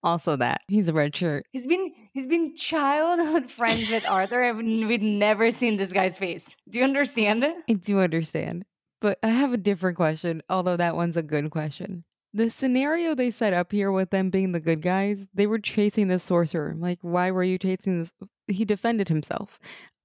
also 0.05 0.37
that. 0.37 0.61
He's 0.69 0.89
a 0.89 0.93
red 0.93 1.17
shirt. 1.17 1.47
He's 1.51 1.67
been 1.67 1.93
he's 2.13 2.27
been 2.29 2.55
childhood 2.55 3.51
friends 3.51 3.91
with 3.91 4.09
Arthur, 4.09 4.43
and 4.43 4.87
we've 4.87 5.03
never 5.03 5.51
seen 5.51 5.77
this 5.77 5.93
guy's 5.93 6.17
face. 6.19 6.57
Do 6.69 6.79
you 6.79 6.85
understand? 6.85 7.45
I 7.69 7.73
do 7.73 8.01
understand. 8.01 8.65
But 9.01 9.19
I 9.23 9.29
have 9.29 9.53
a 9.53 9.59
different 9.59 9.97
question, 9.97 10.43
although 10.49 10.77
that 10.77 10.97
one's 10.97 11.17
a 11.17 11.23
good 11.23 11.51
question. 11.51 12.05
The 12.33 12.51
scenario 12.51 13.15
they 13.15 13.31
set 13.31 13.53
up 13.53 13.73
here 13.73 13.93
with 13.93 14.11
them 14.11 14.31
being 14.31 14.53
the 14.53 14.61
good 14.61 14.83
guys, 14.83 15.27
they 15.35 15.47
were 15.47 15.59
chasing 15.59 16.09
the 16.09 16.19
sorcerer. 16.19 16.75
Like, 16.77 16.99
why 17.03 17.31
were 17.31 17.45
you 17.45 17.59
chasing 17.59 18.01
this? 18.01 18.13
He 18.49 18.65
defended 18.65 19.09
himself. 19.09 19.59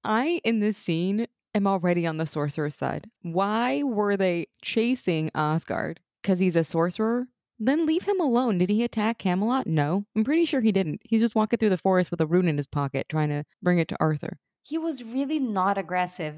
I, 0.04 0.40
in 0.44 0.60
this 0.60 0.76
scene, 0.76 1.26
am 1.54 1.66
already 1.66 2.06
on 2.06 2.18
the 2.18 2.26
sorcerer's 2.26 2.76
side. 2.76 3.10
Why 3.22 3.82
were 3.82 4.16
they 4.16 4.46
chasing 4.62 5.30
Osgar? 5.34 5.96
Because 6.22 6.38
he's 6.38 6.56
a 6.56 6.64
sorcerer? 6.64 7.26
Then 7.62 7.84
leave 7.86 8.04
him 8.04 8.18
alone. 8.20 8.56
Did 8.58 8.70
he 8.70 8.82
attack 8.82 9.18
Camelot? 9.18 9.66
No. 9.66 10.06
I'm 10.16 10.24
pretty 10.24 10.46
sure 10.46 10.62
he 10.62 10.72
didn't. 10.72 11.02
He's 11.04 11.20
just 11.20 11.34
walking 11.34 11.58
through 11.58 11.68
the 11.68 11.76
forest 11.78 12.10
with 12.10 12.20
a 12.20 12.26
rune 12.26 12.48
in 12.48 12.56
his 12.56 12.66
pocket 12.66 13.06
trying 13.10 13.28
to 13.28 13.44
bring 13.62 13.78
it 13.78 13.86
to 13.88 13.96
Arthur. 14.00 14.38
He 14.62 14.78
was 14.78 15.02
really 15.04 15.38
not 15.38 15.78
aggressive. 15.78 16.36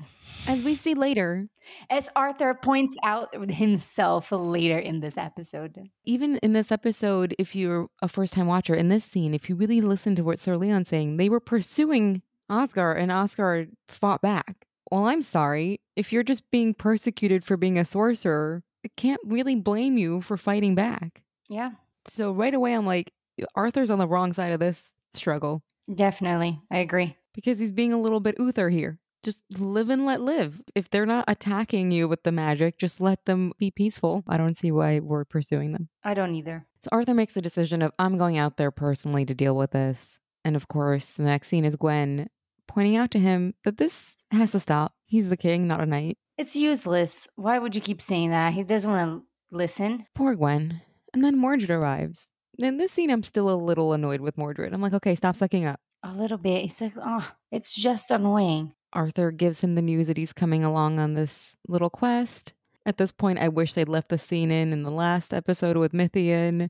As 0.49 0.63
we 0.63 0.75
see 0.75 0.95
later, 0.95 1.49
As 1.91 2.09
Arthur 2.17 2.55
points 2.55 2.97
out 3.03 3.35
himself 3.53 4.33
later 4.33 4.79
in 4.79 5.01
this 5.01 5.17
episode. 5.17 5.77
even 6.05 6.39
in 6.39 6.53
this 6.53 6.73
episode, 6.73 7.35
if 7.39 7.55
you're 7.55 7.89
a 8.01 8.09
first 8.09 8.35
time 8.35 8.47
watcher, 8.47 8.75
in 8.75 8.89
this 8.89 9.05
scene, 9.05 9.35
if 9.35 9.49
you 9.49 9.55
really 9.55 9.81
listen 9.81 10.17
to 10.17 10.25
what 10.25 10.41
Sir 10.41 10.57
Leon's 10.57 10.89
saying, 10.89 11.17
they 11.19 11.29
were 11.29 11.41
pursuing 11.41 12.23
Osgar 12.51 12.97
and 12.97 13.11
Osgar 13.13 13.69
fought 13.89 14.23
back. 14.23 14.67
Well, 14.91 15.07
I'm 15.07 15.23
sorry. 15.23 15.81
If 15.97 16.13
you're 16.13 16.23
just 16.23 16.51
being 16.51 16.75
persecuted 16.75 17.45
for 17.45 17.57
being 17.57 17.79
a 17.79 17.85
sorcerer, 17.85 18.63
can't 18.97 19.21
really 19.25 19.55
blame 19.57 19.97
you 19.99 20.21
for 20.21 20.37
fighting 20.37 20.75
back. 20.75 21.23
Yeah, 21.49 21.73
So 22.07 22.33
right 22.33 22.55
away, 22.55 22.75
I'm 22.75 22.87
like, 22.87 23.13
Arthur's 23.55 23.91
on 23.91 23.99
the 23.99 24.07
wrong 24.09 24.33
side 24.33 24.53
of 24.53 24.61
this 24.61 24.93
struggle 25.15 25.63
definitely. 25.93 26.61
I 26.71 26.79
agree. 26.79 27.17
because 27.35 27.59
he's 27.59 27.73
being 27.73 27.93
a 27.93 28.01
little 28.01 28.21
bit 28.21 28.37
Uther 28.39 28.69
here. 28.71 28.99
Just 29.23 29.41
live 29.51 29.89
and 29.91 30.05
let 30.05 30.21
live. 30.21 30.61
If 30.75 30.91
they're 30.91 31.07
not 31.07 31.25
attacking 31.29 31.91
you 31.93 32.09
with 32.09 32.23
the 32.25 32.33
magic, 32.33 32.79
just 32.79 33.01
let 33.01 33.25
them 33.25 33.53
be 33.59 33.71
peaceful. 33.71 34.25
I 34.27 34.37
don't 34.37 34.57
see 34.57 34.73
why 34.73 34.99
we're 34.99 35.25
pursuing 35.25 35.73
them. 35.73 35.89
I 36.03 36.15
don't 36.15 36.35
either. 36.35 36.67
So 36.81 36.89
Arthur 36.91 37.15
makes 37.15 37.37
a 37.37 37.43
decision 37.43 37.83
of 37.83 37.93
I'm 37.99 38.19
going 38.19 38.37
out 38.37 38.57
there 38.57 38.71
personally 38.73 39.25
to 39.27 39.35
deal 39.35 39.57
with 39.57 39.71
this. 39.73 40.19
And 40.45 40.57
of 40.57 40.67
course, 40.67 41.13
the 41.13 41.23
next 41.23 41.49
scene 41.49 41.65
is 41.65 41.77
Gwen 41.77 42.29
pointing 42.67 42.97
out 42.97 43.11
to 43.13 43.19
him 43.21 43.55
that 43.65 43.77
this 43.77 44.17
has 44.33 44.53
to 44.53 44.61
stop. 44.61 44.95
He's 45.07 45.29
the 45.29 45.37
king, 45.37 45.69
not 45.69 45.81
a 45.81 45.87
knight. 45.87 46.19
It's 46.39 46.57
useless. 46.57 47.29
Why 47.37 47.59
would 47.59 47.75
you 47.75 47.81
keep 47.81 48.01
saying 48.01 48.31
that? 48.31 48.53
He 48.55 48.63
doesn't 48.63 48.91
want 48.91 49.23
to 49.23 49.57
listen. 49.57 50.07
Poor 50.15 50.35
Gwen. 50.35 50.81
And 51.13 51.25
then 51.25 51.39
Mordred 51.39 51.71
arrives. 51.71 52.29
In 52.59 52.79
this 52.79 52.93
scene, 52.93 53.11
I'm 53.11 53.23
still 53.23 53.51
a 53.51 53.57
little 53.57 53.93
annoyed 53.93 54.21
with 54.21 54.39
Mordred. 54.39 54.73
I'm 54.73 54.83
like, 54.83 54.95
okay, 54.95 55.15
stop 55.15 55.37
sucking 55.37 55.67
up. 55.67 55.81
A 56.03 56.13
little 56.13 56.39
bit. 56.39 56.63
He's 56.63 56.81
like, 56.81 56.95
oh, 56.97 57.31
it's 57.51 57.75
just 57.75 58.11
annoying. 58.11 58.73
Arthur 58.93 59.31
gives 59.31 59.61
him 59.61 59.75
the 59.75 59.83
news 59.83 60.07
that 60.07 60.17
he's 60.17 60.33
coming 60.33 60.65
along 60.65 60.99
on 60.99 61.15
this 61.15 61.55
little 61.69 61.91
quest. 61.91 62.53
At 62.85 62.99
this 62.99 63.13
point, 63.13 63.39
I 63.39 63.49
wish 63.49 63.75
they'd 63.75 63.89
left 63.89 64.09
the 64.09 64.19
scene 64.19 64.51
in 64.51 64.73
in 64.73 64.83
the 64.83 64.91
last 64.91 65.33
episode 65.33 65.77
with 65.77 65.93
Mithian 65.93 66.69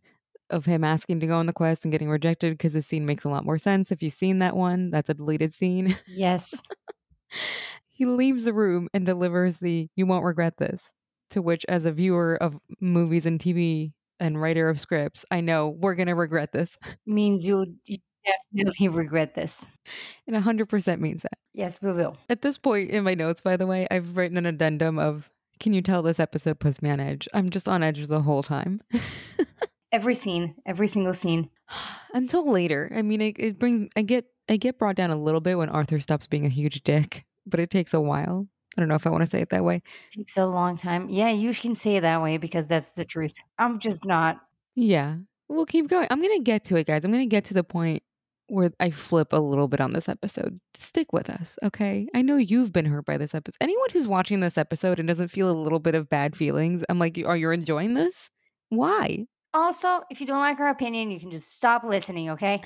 of 0.50 0.66
him 0.66 0.84
asking 0.84 1.20
to 1.20 1.26
go 1.26 1.38
on 1.38 1.46
the 1.46 1.52
quest 1.52 1.84
and 1.84 1.92
getting 1.92 2.10
rejected 2.10 2.52
because 2.52 2.74
the 2.74 2.82
scene 2.82 3.06
makes 3.06 3.24
a 3.24 3.28
lot 3.28 3.44
more 3.44 3.58
sense. 3.58 3.90
If 3.90 4.02
you've 4.02 4.12
seen 4.12 4.38
that 4.40 4.54
one, 4.54 4.90
that's 4.90 5.08
a 5.08 5.14
deleted 5.14 5.54
scene. 5.54 5.98
Yes. 6.06 6.62
he 8.02 8.06
leaves 8.06 8.44
the 8.44 8.52
room 8.52 8.88
and 8.92 9.06
delivers 9.06 9.58
the 9.58 9.88
you 9.94 10.06
won't 10.06 10.24
regret 10.24 10.56
this 10.58 10.90
to 11.30 11.40
which 11.40 11.64
as 11.68 11.84
a 11.84 11.92
viewer 11.92 12.34
of 12.42 12.56
movies 12.80 13.24
and 13.26 13.38
tv 13.38 13.92
and 14.18 14.40
writer 14.42 14.68
of 14.68 14.80
scripts 14.80 15.24
i 15.30 15.40
know 15.40 15.68
we're 15.68 15.94
going 15.94 16.08
to 16.08 16.14
regret 16.16 16.50
this 16.52 16.76
Means 17.06 17.46
you'll 17.46 17.66
you 17.86 17.98
definitely 18.52 18.88
regret 18.88 19.34
this. 19.36 19.68
and 20.26 20.36
100% 20.36 21.00
means 21.00 21.22
that 21.22 21.32
Yes, 21.54 21.80
we 21.82 21.92
will. 21.92 22.16
at 22.28 22.42
this 22.42 22.58
point 22.58 22.90
in 22.90 23.04
my 23.04 23.14
notes 23.14 23.40
by 23.40 23.56
the 23.56 23.66
way 23.68 23.86
i've 23.90 24.16
written 24.16 24.36
an 24.36 24.46
addendum 24.46 24.98
of 24.98 25.30
can 25.60 25.72
you 25.72 25.80
tell 25.82 26.02
this 26.02 26.18
episode 26.18 26.58
puts 26.58 26.82
me 26.82 26.90
on 26.90 26.98
edge 26.98 27.28
i'm 27.34 27.50
just 27.50 27.68
on 27.68 27.82
edge 27.84 28.04
the 28.08 28.22
whole 28.22 28.42
time 28.42 28.80
Every 29.92 30.14
scene, 30.14 30.54
every 30.64 30.88
single 30.88 31.12
scene. 31.14 31.50
until 32.14 32.50
later 32.50 32.90
i 32.96 33.02
mean 33.02 33.20
it, 33.20 33.36
it 33.38 33.58
brings 33.60 33.88
i 33.96 34.02
get 34.02 34.24
i 34.48 34.56
get 34.56 34.78
brought 34.78 34.96
down 34.96 35.10
a 35.12 35.16
little 35.16 35.40
bit 35.40 35.56
when 35.58 35.68
arthur 35.68 36.00
stops 36.00 36.26
being 36.26 36.44
a 36.46 36.48
huge 36.50 36.82
dick 36.82 37.24
but 37.46 37.60
it 37.60 37.70
takes 37.70 37.92
a 37.94 38.00
while 38.00 38.46
i 38.76 38.80
don't 38.80 38.88
know 38.88 38.94
if 38.94 39.06
i 39.06 39.10
want 39.10 39.22
to 39.22 39.28
say 39.30 39.40
it 39.40 39.50
that 39.50 39.64
way 39.64 39.76
It 40.12 40.18
Takes 40.18 40.36
a 40.36 40.46
long 40.46 40.76
time. 40.76 41.08
Yeah, 41.08 41.30
you 41.30 41.52
can 41.54 41.74
say 41.74 41.96
it 41.96 42.02
that 42.02 42.22
way 42.22 42.36
because 42.38 42.66
that's 42.66 42.92
the 42.92 43.04
truth. 43.04 43.34
I'm 43.58 43.78
just 43.78 44.06
not. 44.06 44.40
Yeah. 44.74 45.16
We'll 45.48 45.66
keep 45.66 45.88
going. 45.88 46.06
I'm 46.10 46.22
going 46.22 46.36
to 46.38 46.42
get 46.42 46.64
to 46.66 46.76
it, 46.76 46.86
guys. 46.86 47.04
I'm 47.04 47.10
going 47.12 47.22
to 47.28 47.28
get 47.36 47.44
to 47.46 47.54
the 47.54 47.64
point 47.64 48.02
where 48.48 48.70
I 48.80 48.90
flip 48.90 49.32
a 49.32 49.38
little 49.38 49.68
bit 49.68 49.80
on 49.82 49.92
this 49.92 50.08
episode. 50.08 50.58
Stick 50.74 51.12
with 51.12 51.28
us, 51.28 51.58
okay? 51.62 52.06
I 52.14 52.22
know 52.22 52.36
you've 52.36 52.72
been 52.72 52.86
hurt 52.86 53.04
by 53.04 53.18
this 53.18 53.34
episode. 53.34 53.56
Anyone 53.60 53.88
who's 53.92 54.08
watching 54.08 54.40
this 54.40 54.56
episode 54.56 54.98
and 54.98 55.06
doesn't 55.08 55.28
feel 55.28 55.50
a 55.50 55.52
little 55.52 55.78
bit 55.78 55.94
of 55.94 56.08
bad 56.08 56.36
feelings, 56.36 56.82
I'm 56.88 56.98
like, 56.98 57.18
are 57.26 57.36
you 57.36 57.50
enjoying 57.50 57.92
this? 57.94 58.30
Why? 58.70 59.26
Also, 59.52 60.00
if 60.10 60.20
you 60.20 60.26
don't 60.26 60.40
like 60.40 60.60
our 60.60 60.70
opinion, 60.70 61.10
you 61.10 61.20
can 61.20 61.30
just 61.30 61.54
stop 61.54 61.84
listening, 61.84 62.30
okay? 62.30 62.62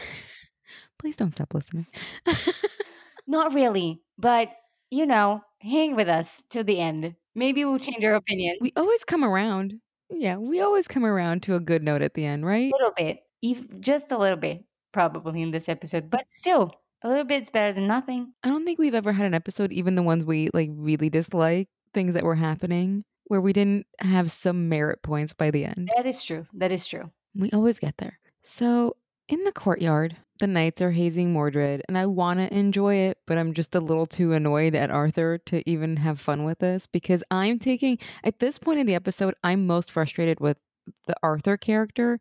Please 0.99 1.17
don't 1.17 1.33
stop 1.33 1.55
listening. 1.55 1.87
Not 3.27 3.53
really, 3.53 4.01
but 4.19 4.51
you 4.91 5.07
know, 5.07 5.43
hang 5.61 5.97
with 5.97 6.09
us 6.09 6.45
to 6.51 6.63
the 6.63 6.81
end. 6.81 7.15
Maybe 7.35 7.65
we'll 7.65 7.79
change 7.79 8.05
our 8.05 8.15
opinion. 8.15 8.57
We 8.61 8.73
always 8.77 9.05
come 9.05 9.25
around. 9.25 9.81
Yeah, 10.11 10.37
we 10.37 10.61
always 10.61 10.87
come 10.87 11.05
around 11.05 11.43
to 11.45 11.55
a 11.55 11.61
good 11.61 11.83
note 11.83 12.03
at 12.03 12.15
the 12.15 12.25
end, 12.25 12.47
right? 12.47 12.73
A 12.73 12.77
little 12.77 12.95
bit, 12.97 13.19
ev- 13.45 13.81
just 13.81 14.13
a 14.13 14.19
little 14.19 14.39
bit, 14.39 14.65
probably 14.93 15.43
in 15.43 15.51
this 15.51 15.69
episode, 15.69 16.09
but 16.09 16.31
still, 16.31 16.73
a 17.03 17.09
little 17.09 17.25
bit's 17.25 17.51
better 17.51 17.73
than 17.73 17.87
nothing. 17.87 18.33
I 18.43 18.49
don't 18.49 18.65
think 18.65 18.79
we've 18.79 18.95
ever 18.95 19.13
had 19.13 19.27
an 19.27 19.35
episode, 19.35 19.73
even 19.73 19.97
the 19.97 20.03
ones 20.03 20.25
we 20.25 20.49
like 20.55 20.71
really 20.73 21.11
dislike, 21.11 21.69
things 21.93 22.15
that 22.15 22.25
were 22.25 22.37
happening, 22.37 23.05
where 23.25 23.41
we 23.41 23.53
didn't 23.53 23.87
have 23.99 24.31
some 24.31 24.69
merit 24.69 25.03
points 25.03 25.35
by 25.35 25.51
the 25.51 25.65
end. 25.65 25.91
That 25.97 26.07
is 26.07 26.25
true. 26.25 26.47
That 26.55 26.73
is 26.73 26.87
true. 26.87 27.11
We 27.35 27.51
always 27.51 27.79
get 27.79 27.97
there. 27.99 28.19
So 28.45 28.97
in 29.29 29.43
the 29.45 29.53
courtyard, 29.53 30.17
the 30.39 30.47
knights 30.47 30.81
are 30.83 30.91
hazing 30.91 31.33
Mordred, 31.33 31.83
and 31.89 31.97
I 31.97 32.07
want 32.07 32.41
to 32.41 32.53
enjoy 32.55 32.97
it, 32.97 33.19
but 33.27 33.39
I'm 33.39 33.55
just 33.55 33.75
a 33.75 33.81
little 33.81 34.07
too 34.07 34.33
annoyed 34.33 34.75
at 34.75 34.91
Arthur 34.91 35.39
to 35.47 35.69
even 35.69 35.97
have 35.97 36.21
fun 36.21 36.45
with 36.45 36.59
this 36.59 36.87
because 36.87 37.23
I'm 37.31 37.59
taking, 37.59 37.99
at 38.25 38.39
this 38.39 38.59
point 38.59 38.79
in 38.79 38.87
the 38.87 38.95
episode, 38.95 39.35
I'm 39.43 39.67
most 39.67 39.91
frustrated 39.91 40.41
with 40.41 40.57
the 41.07 41.15
Arthur 41.23 41.57
character. 41.57 42.21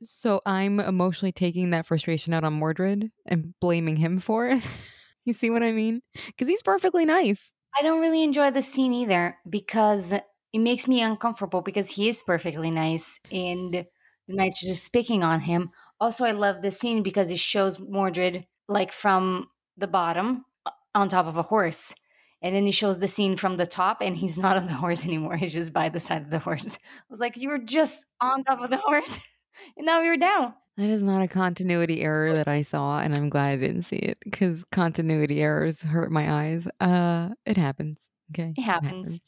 So 0.00 0.40
I'm 0.44 0.80
emotionally 0.80 1.32
taking 1.32 1.70
that 1.70 1.86
frustration 1.86 2.34
out 2.34 2.44
on 2.44 2.54
Mordred 2.54 3.10
and 3.26 3.54
blaming 3.60 3.96
him 3.96 4.18
for 4.18 4.48
it. 4.48 4.62
you 5.24 5.32
see 5.32 5.50
what 5.50 5.62
I 5.62 5.72
mean? 5.72 6.02
Because 6.26 6.48
he's 6.48 6.62
perfectly 6.62 7.04
nice. 7.04 7.50
I 7.78 7.82
don't 7.82 8.00
really 8.00 8.22
enjoy 8.22 8.50
the 8.50 8.62
scene 8.62 8.92
either 8.92 9.38
because 9.48 10.12
it 10.12 10.24
makes 10.58 10.86
me 10.86 11.00
uncomfortable 11.00 11.62
because 11.62 11.90
he 11.90 12.08
is 12.08 12.22
perfectly 12.22 12.70
nice 12.70 13.18
and 13.30 13.72
the 13.72 13.86
knights 14.28 14.62
are 14.64 14.68
just 14.68 14.92
picking 14.92 15.22
on 15.22 15.40
him. 15.40 15.70
Also, 16.02 16.24
I 16.24 16.32
love 16.32 16.62
this 16.62 16.80
scene 16.80 17.04
because 17.04 17.30
it 17.30 17.38
shows 17.38 17.78
Mordred 17.78 18.44
like 18.66 18.90
from 18.90 19.46
the 19.76 19.86
bottom 19.86 20.44
uh, 20.66 20.70
on 20.96 21.08
top 21.08 21.28
of 21.28 21.36
a 21.36 21.42
horse. 21.42 21.94
And 22.42 22.56
then 22.56 22.66
he 22.66 22.72
shows 22.72 22.98
the 22.98 23.06
scene 23.06 23.36
from 23.36 23.56
the 23.56 23.66
top 23.66 23.98
and 24.00 24.16
he's 24.16 24.36
not 24.36 24.56
on 24.56 24.66
the 24.66 24.72
horse 24.72 25.06
anymore. 25.06 25.36
He's 25.36 25.54
just 25.54 25.72
by 25.72 25.90
the 25.90 26.00
side 26.00 26.22
of 26.22 26.30
the 26.30 26.40
horse. 26.40 26.76
I 26.76 27.04
was 27.08 27.20
like, 27.20 27.36
you 27.36 27.50
were 27.50 27.58
just 27.58 28.04
on 28.20 28.42
top 28.42 28.60
of 28.60 28.70
the 28.70 28.78
horse 28.78 29.20
and 29.76 29.86
now 29.86 30.00
you're 30.00 30.16
down. 30.16 30.54
That 30.76 30.90
is 30.90 31.04
not 31.04 31.22
a 31.22 31.28
continuity 31.28 32.02
error 32.02 32.34
that 32.34 32.48
I 32.48 32.62
saw, 32.62 32.98
and 32.98 33.14
I'm 33.14 33.28
glad 33.28 33.52
I 33.52 33.56
didn't 33.56 33.82
see 33.82 33.96
it 33.96 34.18
because 34.24 34.64
continuity 34.72 35.40
errors 35.40 35.82
hurt 35.82 36.10
my 36.10 36.32
eyes. 36.32 36.66
Uh, 36.80 37.28
it 37.46 37.58
happens. 37.58 37.98
Okay, 38.32 38.54
It 38.56 38.62
happens. 38.62 39.20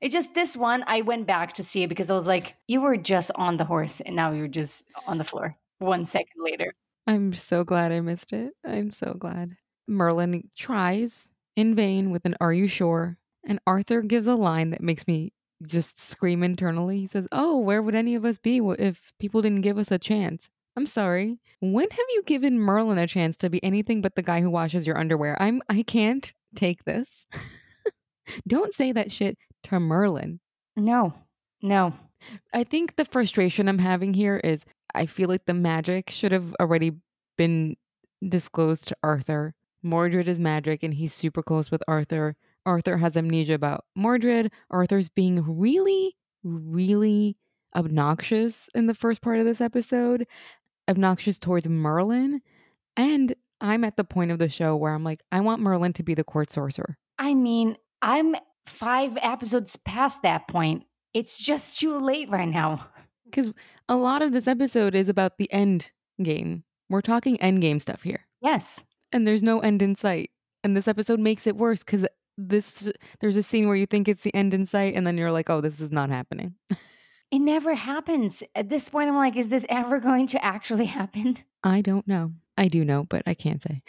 It 0.00 0.10
just 0.10 0.34
this 0.34 0.56
one 0.56 0.82
I 0.88 1.02
went 1.02 1.28
back 1.28 1.52
to 1.54 1.62
see 1.62 1.84
it 1.84 1.88
because 1.88 2.10
I 2.10 2.14
was 2.14 2.26
like, 2.26 2.56
you 2.66 2.80
were 2.80 2.96
just 2.96 3.30
on 3.36 3.56
the 3.58 3.64
horse 3.64 4.00
and 4.00 4.16
now 4.16 4.32
you're 4.32 4.48
just 4.48 4.84
on 5.06 5.18
the 5.18 5.24
floor 5.24 5.58
one 5.82 6.06
second 6.06 6.42
later. 6.42 6.74
I'm 7.06 7.34
so 7.34 7.64
glad 7.64 7.92
I 7.92 8.00
missed 8.00 8.32
it. 8.32 8.52
I'm 8.64 8.90
so 8.92 9.14
glad. 9.18 9.56
Merlin 9.88 10.48
tries 10.56 11.28
in 11.56 11.74
vain 11.74 12.10
with 12.10 12.24
an 12.24 12.36
"Are 12.40 12.52
you 12.52 12.68
sure?" 12.68 13.18
and 13.44 13.58
Arthur 13.66 14.02
gives 14.02 14.26
a 14.26 14.36
line 14.36 14.70
that 14.70 14.82
makes 14.82 15.06
me 15.06 15.32
just 15.66 15.98
scream 15.98 16.42
internally. 16.42 17.00
He 17.00 17.06
says, 17.06 17.26
"Oh, 17.32 17.58
where 17.58 17.82
would 17.82 17.94
any 17.94 18.14
of 18.14 18.24
us 18.24 18.38
be 18.38 18.58
if 18.78 19.12
people 19.18 19.42
didn't 19.42 19.62
give 19.62 19.78
us 19.78 19.90
a 19.90 19.98
chance?" 19.98 20.48
I'm 20.76 20.86
sorry. 20.86 21.38
When 21.60 21.88
have 21.90 22.06
you 22.14 22.22
given 22.24 22.58
Merlin 22.58 22.98
a 22.98 23.06
chance 23.06 23.36
to 23.38 23.50
be 23.50 23.62
anything 23.62 24.00
but 24.00 24.14
the 24.14 24.22
guy 24.22 24.40
who 24.40 24.50
washes 24.50 24.86
your 24.86 24.98
underwear? 24.98 25.40
I'm 25.40 25.60
I 25.68 25.82
can't 25.82 26.32
take 26.54 26.84
this. 26.84 27.26
Don't 28.48 28.72
say 28.72 28.92
that 28.92 29.12
shit 29.12 29.36
to 29.64 29.80
Merlin. 29.80 30.40
No, 30.76 31.14
no. 31.60 31.94
I 32.54 32.64
think 32.64 32.96
the 32.96 33.04
frustration 33.04 33.68
I'm 33.68 33.78
having 33.78 34.14
here 34.14 34.38
is 34.38 34.64
I 34.94 35.06
feel 35.06 35.28
like 35.28 35.46
the 35.46 35.54
magic 35.54 36.10
should 36.10 36.32
have 36.32 36.54
already 36.60 36.92
been 37.36 37.76
disclosed 38.26 38.88
to 38.88 38.96
Arthur. 39.02 39.54
Mordred 39.82 40.28
is 40.28 40.38
magic 40.38 40.82
and 40.82 40.94
he's 40.94 41.12
super 41.12 41.42
close 41.42 41.70
with 41.70 41.82
Arthur. 41.88 42.36
Arthur 42.64 42.98
has 42.98 43.16
amnesia 43.16 43.54
about 43.54 43.84
Mordred. 43.96 44.52
Arthur's 44.70 45.08
being 45.08 45.42
really, 45.58 46.16
really 46.44 47.36
obnoxious 47.74 48.68
in 48.74 48.86
the 48.86 48.94
first 48.94 49.22
part 49.22 49.38
of 49.38 49.44
this 49.44 49.60
episode, 49.60 50.26
obnoxious 50.88 51.38
towards 51.38 51.68
Merlin. 51.68 52.40
And 52.96 53.34
I'm 53.60 53.84
at 53.84 53.96
the 53.96 54.04
point 54.04 54.30
of 54.30 54.38
the 54.38 54.48
show 54.48 54.76
where 54.76 54.92
I'm 54.92 55.04
like, 55.04 55.22
I 55.32 55.40
want 55.40 55.62
Merlin 55.62 55.92
to 55.94 56.02
be 56.02 56.14
the 56.14 56.24
court 56.24 56.50
sorcerer. 56.50 56.98
I 57.18 57.34
mean, 57.34 57.76
I'm 58.02 58.36
five 58.66 59.16
episodes 59.20 59.76
past 59.76 60.22
that 60.22 60.48
point. 60.48 60.84
It's 61.14 61.38
just 61.38 61.78
too 61.78 61.98
late 61.98 62.30
right 62.30 62.48
now. 62.48 62.84
Because 63.32 63.52
a 63.88 63.96
lot 63.96 64.22
of 64.22 64.30
this 64.32 64.46
episode 64.46 64.94
is 64.94 65.08
about 65.08 65.38
the 65.38 65.52
end 65.52 65.90
game. 66.22 66.62
We're 66.88 67.00
talking 67.00 67.40
end 67.40 67.60
game 67.60 67.80
stuff 67.80 68.02
here. 68.02 68.26
Yes. 68.40 68.84
and 69.12 69.26
there's 69.26 69.42
no 69.42 69.60
end 69.60 69.82
in 69.82 69.96
sight. 69.96 70.30
And 70.64 70.76
this 70.76 70.86
episode 70.86 71.18
makes 71.18 71.46
it 71.46 71.56
worse 71.56 71.82
because 71.82 72.06
this 72.38 72.88
there's 73.20 73.36
a 73.36 73.42
scene 73.42 73.66
where 73.66 73.76
you 73.76 73.86
think 73.86 74.06
it's 74.08 74.22
the 74.22 74.34
end 74.34 74.54
in 74.54 74.64
sight, 74.66 74.94
and 74.94 75.04
then 75.06 75.18
you're 75.18 75.32
like, 75.32 75.50
oh, 75.50 75.60
this 75.60 75.80
is 75.80 75.90
not 75.90 76.08
happening. 76.10 76.54
It 77.30 77.38
never 77.40 77.74
happens. 77.74 78.42
At 78.54 78.68
this 78.68 78.88
point, 78.88 79.08
I'm 79.08 79.16
like, 79.16 79.36
is 79.36 79.48
this 79.50 79.64
ever 79.68 79.98
going 79.98 80.26
to 80.28 80.44
actually 80.44 80.84
happen? 80.86 81.38
I 81.64 81.80
don't 81.80 82.06
know. 82.06 82.32
I 82.58 82.68
do 82.68 82.84
know, 82.84 83.04
but 83.08 83.22
I 83.26 83.34
can't 83.34 83.62
say. 83.62 83.82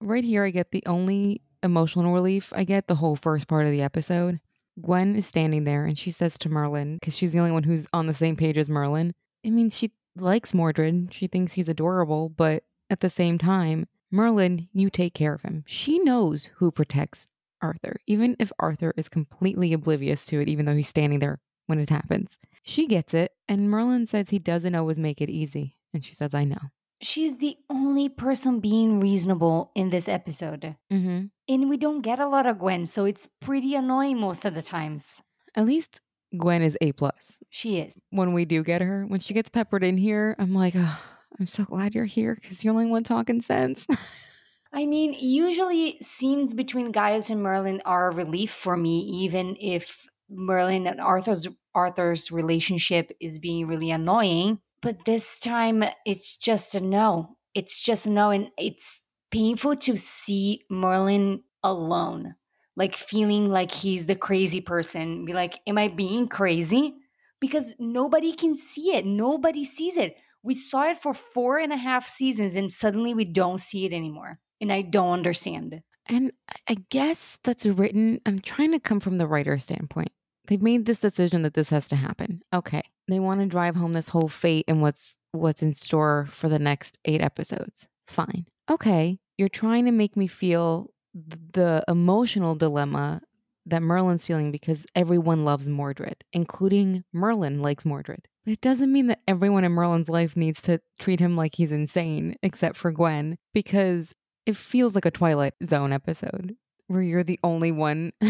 Right 0.00 0.24
here, 0.24 0.44
I 0.44 0.50
get 0.50 0.70
the 0.70 0.82
only 0.86 1.42
emotional 1.62 2.12
relief 2.14 2.52
I 2.56 2.64
get 2.64 2.86
the 2.88 2.94
whole 2.94 3.16
first 3.16 3.46
part 3.48 3.66
of 3.66 3.72
the 3.72 3.82
episode. 3.82 4.40
Gwen 4.82 5.16
is 5.16 5.26
standing 5.26 5.64
there 5.64 5.84
and 5.84 5.98
she 5.98 6.10
says 6.10 6.38
to 6.38 6.48
Merlin, 6.48 6.96
because 6.96 7.16
she's 7.16 7.32
the 7.32 7.38
only 7.38 7.52
one 7.52 7.62
who's 7.62 7.86
on 7.92 8.06
the 8.06 8.14
same 8.14 8.36
page 8.36 8.58
as 8.58 8.68
Merlin. 8.68 9.12
I 9.44 9.50
mean, 9.50 9.70
she 9.70 9.92
likes 10.16 10.54
Mordred. 10.54 11.12
She 11.12 11.26
thinks 11.26 11.52
he's 11.52 11.68
adorable, 11.68 12.28
but 12.28 12.64
at 12.88 13.00
the 13.00 13.10
same 13.10 13.38
time, 13.38 13.86
Merlin, 14.10 14.68
you 14.72 14.90
take 14.90 15.14
care 15.14 15.34
of 15.34 15.42
him. 15.42 15.64
She 15.66 15.98
knows 16.00 16.50
who 16.56 16.70
protects 16.70 17.26
Arthur, 17.62 18.00
even 18.06 18.36
if 18.38 18.52
Arthur 18.58 18.92
is 18.96 19.08
completely 19.08 19.72
oblivious 19.72 20.26
to 20.26 20.40
it, 20.40 20.48
even 20.48 20.66
though 20.66 20.74
he's 20.74 20.88
standing 20.88 21.20
there 21.20 21.38
when 21.66 21.78
it 21.78 21.90
happens. 21.90 22.36
She 22.62 22.86
gets 22.86 23.14
it, 23.14 23.32
and 23.48 23.70
Merlin 23.70 24.06
says 24.06 24.30
he 24.30 24.38
doesn't 24.38 24.74
always 24.74 24.98
make 24.98 25.20
it 25.20 25.30
easy. 25.30 25.76
And 25.94 26.04
she 26.04 26.14
says, 26.14 26.34
I 26.34 26.44
know. 26.44 26.58
She's 27.02 27.38
the 27.38 27.56
only 27.70 28.08
person 28.08 28.60
being 28.60 29.00
reasonable 29.00 29.70
in 29.74 29.90
this 29.90 30.08
episode. 30.08 30.76
Mm-hmm. 30.92 31.26
And 31.50 31.68
we 31.68 31.78
don't 31.78 32.02
get 32.02 32.20
a 32.20 32.28
lot 32.28 32.46
of 32.46 32.60
Gwen, 32.60 32.86
so 32.86 33.04
it's 33.04 33.28
pretty 33.40 33.74
annoying 33.74 34.20
most 34.20 34.44
of 34.44 34.54
the 34.54 34.62
times. 34.62 35.20
At 35.56 35.66
least 35.66 36.00
Gwen 36.38 36.62
is 36.62 36.78
A 36.80 36.92
plus. 36.92 37.38
She 37.50 37.80
is. 37.80 38.00
When 38.10 38.32
we 38.32 38.44
do 38.44 38.62
get 38.62 38.82
her, 38.82 39.04
when 39.04 39.18
she 39.18 39.34
gets 39.34 39.48
peppered 39.48 39.82
in 39.82 39.98
here, 39.98 40.36
I'm 40.38 40.54
like, 40.54 40.74
oh, 40.76 41.00
I'm 41.40 41.48
so 41.48 41.64
glad 41.64 41.92
you're 41.92 42.04
here 42.04 42.36
because 42.40 42.62
you're 42.62 42.72
the 42.72 42.78
only 42.78 42.88
one 42.92 43.02
talking 43.02 43.42
sense. 43.42 43.84
I 44.72 44.86
mean, 44.86 45.16
usually 45.18 45.98
scenes 46.00 46.54
between 46.54 46.92
Gaius 46.92 47.30
and 47.30 47.42
Merlin 47.42 47.82
are 47.84 48.10
a 48.10 48.14
relief 48.14 48.52
for 48.52 48.76
me, 48.76 49.00
even 49.24 49.56
if 49.60 50.06
Merlin 50.30 50.86
and 50.86 51.00
Arthur's 51.00 51.48
Arthur's 51.74 52.30
relationship 52.30 53.10
is 53.20 53.40
being 53.40 53.66
really 53.66 53.90
annoying. 53.90 54.60
But 54.82 55.04
this 55.04 55.40
time 55.40 55.82
it's 56.06 56.36
just 56.36 56.76
a 56.76 56.80
no. 56.80 57.36
It's 57.56 57.80
just 57.80 58.06
a 58.06 58.10
no, 58.10 58.30
and 58.30 58.52
it's 58.56 59.02
painful 59.30 59.76
to 59.76 59.96
see 59.96 60.64
Merlin 60.68 61.42
alone. 61.62 62.34
Like 62.76 62.96
feeling 62.96 63.50
like 63.50 63.72
he's 63.72 64.06
the 64.06 64.14
crazy 64.14 64.60
person. 64.60 65.24
Be 65.24 65.32
like, 65.32 65.60
am 65.66 65.76
I 65.76 65.88
being 65.88 66.28
crazy? 66.28 66.94
Because 67.40 67.74
nobody 67.78 68.32
can 68.32 68.56
see 68.56 68.94
it. 68.94 69.04
Nobody 69.04 69.64
sees 69.64 69.96
it. 69.96 70.16
We 70.42 70.54
saw 70.54 70.88
it 70.88 70.96
for 70.96 71.12
four 71.12 71.58
and 71.58 71.72
a 71.72 71.76
half 71.76 72.06
seasons, 72.06 72.56
and 72.56 72.72
suddenly 72.72 73.12
we 73.12 73.26
don't 73.26 73.60
see 73.60 73.84
it 73.84 73.92
anymore. 73.92 74.38
And 74.60 74.72
I 74.72 74.82
don't 74.82 75.12
understand. 75.12 75.82
and 76.06 76.32
I 76.68 76.76
guess 76.90 77.38
that's 77.44 77.66
written, 77.66 78.20
I'm 78.24 78.40
trying 78.40 78.72
to 78.72 78.80
come 78.80 79.00
from 79.00 79.18
the 79.18 79.26
writer's 79.26 79.64
standpoint. 79.64 80.12
They've 80.46 80.62
made 80.62 80.86
this 80.86 80.98
decision 80.98 81.42
that 81.42 81.54
this 81.54 81.70
has 81.70 81.88
to 81.88 81.96
happen. 81.96 82.40
Okay. 82.52 82.82
They 83.08 83.20
want 83.20 83.40
to 83.40 83.46
drive 83.46 83.76
home 83.76 83.92
this 83.92 84.08
whole 84.08 84.28
fate 84.28 84.64
and 84.66 84.80
what's 84.80 85.14
what's 85.32 85.62
in 85.62 85.74
store 85.74 86.26
for 86.30 86.48
the 86.48 86.58
next 86.58 86.98
eight 87.04 87.20
episodes. 87.20 87.86
Fine. 88.10 88.46
Okay. 88.68 89.18
You're 89.38 89.48
trying 89.48 89.86
to 89.86 89.92
make 89.92 90.16
me 90.16 90.26
feel 90.26 90.90
the 91.14 91.82
emotional 91.88 92.54
dilemma 92.54 93.22
that 93.66 93.82
Merlin's 93.82 94.26
feeling 94.26 94.50
because 94.50 94.86
everyone 94.94 95.44
loves 95.44 95.68
Mordred, 95.68 96.24
including 96.32 97.04
Merlin 97.12 97.62
likes 97.62 97.84
Mordred. 97.84 98.26
But 98.44 98.52
it 98.52 98.60
doesn't 98.60 98.92
mean 98.92 99.06
that 99.08 99.20
everyone 99.28 99.64
in 99.64 99.72
Merlin's 99.72 100.08
life 100.08 100.36
needs 100.36 100.60
to 100.62 100.80
treat 100.98 101.20
him 101.20 101.36
like 101.36 101.54
he's 101.54 101.72
insane, 101.72 102.36
except 102.42 102.76
for 102.76 102.90
Gwen, 102.90 103.38
because 103.54 104.12
it 104.46 104.56
feels 104.56 104.94
like 104.94 105.04
a 105.04 105.10
Twilight 105.10 105.54
Zone 105.64 105.92
episode 105.92 106.56
where 106.88 107.02
you're 107.02 107.22
the 107.22 107.38
only 107.44 107.70
one. 107.70 108.12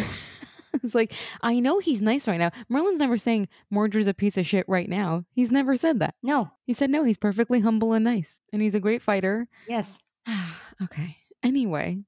it's 0.82 0.94
like, 0.94 1.12
I 1.42 1.60
know 1.60 1.78
he's 1.78 2.02
nice 2.02 2.28
right 2.28 2.38
now. 2.38 2.50
Merlin's 2.68 2.98
never 2.98 3.16
saying 3.16 3.48
Mordred's 3.72 4.06
a 4.06 4.14
piece 4.14 4.36
of 4.36 4.46
shit 4.46 4.68
right 4.68 4.88
now. 4.88 5.24
He's 5.32 5.50
never 5.50 5.76
said 5.76 5.98
that. 6.00 6.14
No. 6.22 6.50
He 6.66 6.74
said, 6.74 6.90
no, 6.90 7.04
he's 7.04 7.18
perfectly 7.18 7.60
humble 7.60 7.92
and 7.92 8.04
nice. 8.04 8.40
And 8.52 8.62
he's 8.62 8.74
a 8.74 8.80
great 8.80 9.02
fighter. 9.02 9.48
Yes. 9.68 9.98
okay. 10.82 11.18
Anyway, 11.42 12.04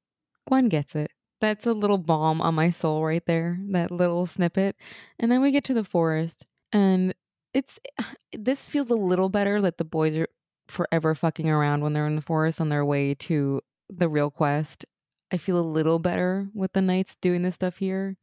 Gwen 0.47 0.69
gets 0.69 0.95
it. 0.95 1.11
That's 1.41 1.67
a 1.67 1.73
little 1.73 1.99
balm 1.99 2.41
on 2.41 2.55
my 2.55 2.71
soul 2.71 3.05
right 3.05 3.25
there, 3.27 3.59
that 3.71 3.91
little 3.91 4.27
snippet. 4.27 4.77
And 5.19 5.33
then 5.33 5.43
we 5.43 5.51
get 5.51 5.65
to 5.65 5.75
the 5.75 5.83
forest, 5.83 6.47
and 6.73 7.15
it's 7.53 7.81
this 8.33 8.67
feels 8.67 8.91
a 8.91 8.95
little 8.95 9.29
better 9.29 9.61
that 9.61 9.79
the 9.79 9.85
boys 9.85 10.17
are 10.17 10.29
forever 10.69 11.17
fucking 11.17 11.49
around 11.49 11.83
when 11.83 11.95
they're 11.95 12.07
in 12.07 12.15
the 12.15 12.23
forest 12.23 12.61
on 12.61 12.69
their 12.69 12.85
way 12.85 13.15
to 13.15 13.61
the 13.91 14.09
real 14.09 14.31
quest. 14.31 14.85
I 15.33 15.37
feel 15.39 15.59
a 15.59 15.63
little 15.63 15.99
better 15.99 16.49
with 16.55 16.75
the 16.75 16.81
knights 16.81 17.17
doing 17.21 17.43
this 17.43 17.57
stuff 17.57 17.79
here 17.79 18.19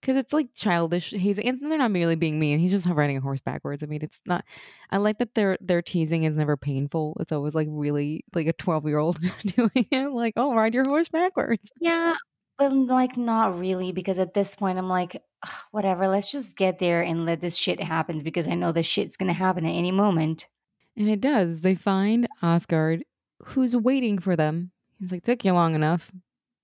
because 0.00 0.16
it's 0.16 0.32
like 0.32 0.48
childish. 0.54 1.10
He's 1.10 1.38
and 1.38 1.60
they're 1.60 1.78
not 1.78 1.90
merely 1.90 2.14
being 2.14 2.38
mean. 2.38 2.58
He's 2.58 2.70
just 2.70 2.86
riding 2.86 3.16
a 3.16 3.20
horse 3.20 3.40
backwards. 3.40 3.82
I 3.82 3.86
mean, 3.86 4.00
it's 4.02 4.20
not. 4.26 4.44
I 4.90 4.96
like 4.96 5.18
that 5.18 5.34
their 5.34 5.58
their 5.60 5.82
teasing 5.82 6.24
is 6.24 6.36
never 6.36 6.56
painful. 6.56 7.16
It's 7.20 7.32
always 7.32 7.54
like 7.54 7.68
really 7.70 8.24
like 8.34 8.46
a 8.46 8.52
twelve 8.52 8.86
year 8.86 8.98
old 8.98 9.20
doing 9.56 9.86
it. 9.90 10.12
Like, 10.12 10.34
oh, 10.36 10.54
ride 10.54 10.74
your 10.74 10.84
horse 10.84 11.08
backwards. 11.08 11.70
Yeah, 11.80 12.14
but 12.58 12.72
like 12.72 13.16
not 13.16 13.58
really 13.58 13.92
because 13.92 14.18
at 14.18 14.34
this 14.34 14.54
point 14.54 14.78
I'm 14.78 14.88
like, 14.88 15.22
whatever. 15.70 16.08
Let's 16.08 16.32
just 16.32 16.56
get 16.56 16.78
there 16.78 17.02
and 17.02 17.26
let 17.26 17.40
this 17.40 17.56
shit 17.56 17.80
happen 17.80 18.18
because 18.18 18.48
I 18.48 18.54
know 18.54 18.72
this 18.72 18.86
shit's 18.86 19.16
gonna 19.16 19.32
happen 19.32 19.66
at 19.66 19.70
any 19.70 19.92
moment. 19.92 20.48
And 20.96 21.08
it 21.08 21.20
does. 21.20 21.60
They 21.60 21.74
find 21.74 22.28
Osgar, 22.42 23.00
who's 23.44 23.76
waiting 23.76 24.18
for 24.18 24.36
them. 24.36 24.70
He's 24.98 25.12
like, 25.12 25.24
took 25.24 25.44
you 25.44 25.52
long 25.52 25.74
enough. 25.74 26.10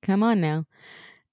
Come 0.03 0.22
on 0.22 0.40
now. 0.40 0.66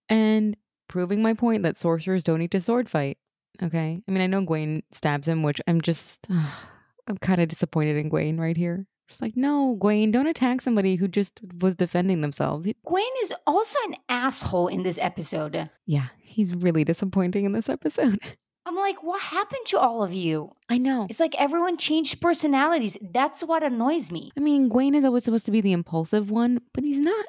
And 0.09 0.55
proving 0.93 1.23
my 1.23 1.33
point 1.33 1.63
that 1.63 1.75
sorcerers 1.75 2.23
don't 2.23 2.37
need 2.37 2.51
to 2.51 2.61
sword 2.61 2.87
fight. 2.87 3.17
Okay. 3.63 4.03
I 4.07 4.11
mean, 4.11 4.21
I 4.21 4.27
know 4.27 4.43
Gwaine 4.43 4.83
stabs 4.91 5.27
him, 5.27 5.41
which 5.41 5.59
I'm 5.67 5.81
just, 5.81 6.27
I'm 7.07 7.17
kind 7.17 7.41
of 7.41 7.47
disappointed 7.47 7.97
in 7.97 8.11
Gwaine 8.11 8.37
right 8.39 8.55
here. 8.55 8.85
It's 9.09 9.19
like, 9.19 9.35
no, 9.35 9.75
Gwaine, 9.81 10.11
don't 10.11 10.27
attack 10.27 10.61
somebody 10.61 10.95
who 10.95 11.07
just 11.07 11.39
was 11.61 11.73
defending 11.73 12.21
themselves. 12.21 12.63
He- 12.65 12.75
Gwen 12.85 13.03
is 13.23 13.33
also 13.47 13.79
an 13.87 13.95
asshole 14.07 14.67
in 14.67 14.83
this 14.83 14.99
episode. 15.01 15.67
yeah, 15.87 16.09
he's 16.21 16.53
really 16.53 16.83
disappointing 16.83 17.45
in 17.45 17.53
this 17.53 17.69
episode. 17.69 18.19
I'm 18.67 18.75
like, 18.75 19.01
what 19.01 19.19
happened 19.19 19.65
to 19.65 19.79
all 19.79 20.03
of 20.03 20.13
you? 20.13 20.51
I 20.69 20.77
know. 20.77 21.07
It's 21.09 21.19
like 21.19 21.33
everyone 21.41 21.77
changed 21.77 22.21
personalities. 22.21 22.97
That's 23.01 23.43
what 23.43 23.63
annoys 23.63 24.11
me. 24.11 24.31
I 24.37 24.41
mean, 24.41 24.69
Gwaine 24.69 24.93
is 24.95 25.03
always 25.03 25.23
supposed 25.23 25.45
to 25.45 25.51
be 25.51 25.59
the 25.61 25.73
impulsive 25.73 26.29
one, 26.29 26.61
but 26.71 26.83
he's 26.83 26.99
not 26.99 27.25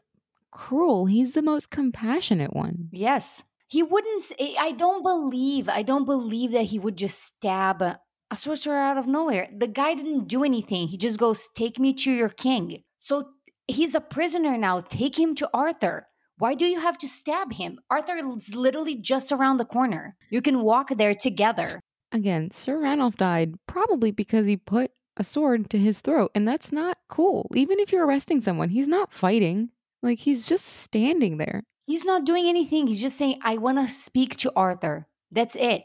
cruel. 0.51 1.07
He's 1.07 1.33
the 1.33 1.43
most 1.43 1.71
compassionate 1.71 2.55
one. 2.55 2.91
Yes. 2.93 3.43
He 3.75 3.83
wouldn't 3.83 4.23
eh, 4.39 4.55
i 4.69 4.71
don't 4.71 5.03
believe 5.03 5.69
I 5.69 5.83
don't 5.91 6.05
believe 6.15 6.53
that 6.53 6.71
he 6.73 6.79
would 6.79 6.97
just 7.05 7.19
stab 7.31 7.83
a 7.83 7.99
a 8.31 8.37
sorcerer 8.37 8.83
out 8.89 8.99
of 8.99 9.07
nowhere. 9.07 9.49
The 9.63 9.67
guy 9.81 9.95
didn't 9.95 10.29
do 10.35 10.45
anything. 10.45 10.89
He 10.89 10.97
just 11.07 11.19
goes, 11.25 11.49
"Take 11.63 11.77
me 11.85 11.91
to 12.03 12.11
your 12.21 12.33
king." 12.47 12.65
So 12.99 13.15
he's 13.77 13.95
a 13.95 14.01
prisoner 14.17 14.57
now. 14.57 14.77
Take 14.81 15.19
him 15.19 15.35
to 15.41 15.51
Arthur. 15.53 15.97
Why 16.43 16.55
do 16.55 16.67
you 16.67 16.81
have 16.87 16.99
to 16.99 17.09
stab 17.09 17.49
him? 17.61 17.73
Arthur 17.91 18.17
is 18.17 18.55
literally 18.55 18.97
just 19.13 19.33
around 19.33 19.57
the 19.59 19.73
corner. 19.77 20.17
You 20.31 20.41
can 20.41 20.63
walk 20.71 20.89
there 20.91 21.15
together. 21.27 21.81
Again, 22.13 22.51
Sir 22.53 22.79
Ranulph 22.79 23.17
died 23.17 23.55
probably 23.67 24.13
because 24.13 24.47
he 24.47 24.57
put 24.57 24.93
a 25.17 25.25
sword 25.25 25.71
to 25.71 25.79
his 25.79 26.01
throat, 26.01 26.31
and 26.35 26.47
that's 26.47 26.71
not 26.73 26.99
cool. 27.09 27.51
Even 27.55 27.81
if 27.81 27.93
you're 27.93 28.07
arresting 28.07 28.41
someone, 28.41 28.71
he's 28.71 28.89
not 28.99 29.13
fighting. 29.13 29.71
Like 30.01 30.21
he's 30.21 30.45
just 30.45 30.65
standing 30.65 31.39
there. 31.39 31.65
He's 31.87 32.05
not 32.05 32.25
doing 32.25 32.47
anything. 32.47 32.87
He's 32.87 33.01
just 33.01 33.19
saying, 33.19 33.41
I 33.43 33.59
want 33.59 33.79
to 33.79 33.93
speak 33.93 34.37
to 34.39 34.53
Arthur. 34.57 35.07
That's 35.31 35.57
it. 35.57 35.83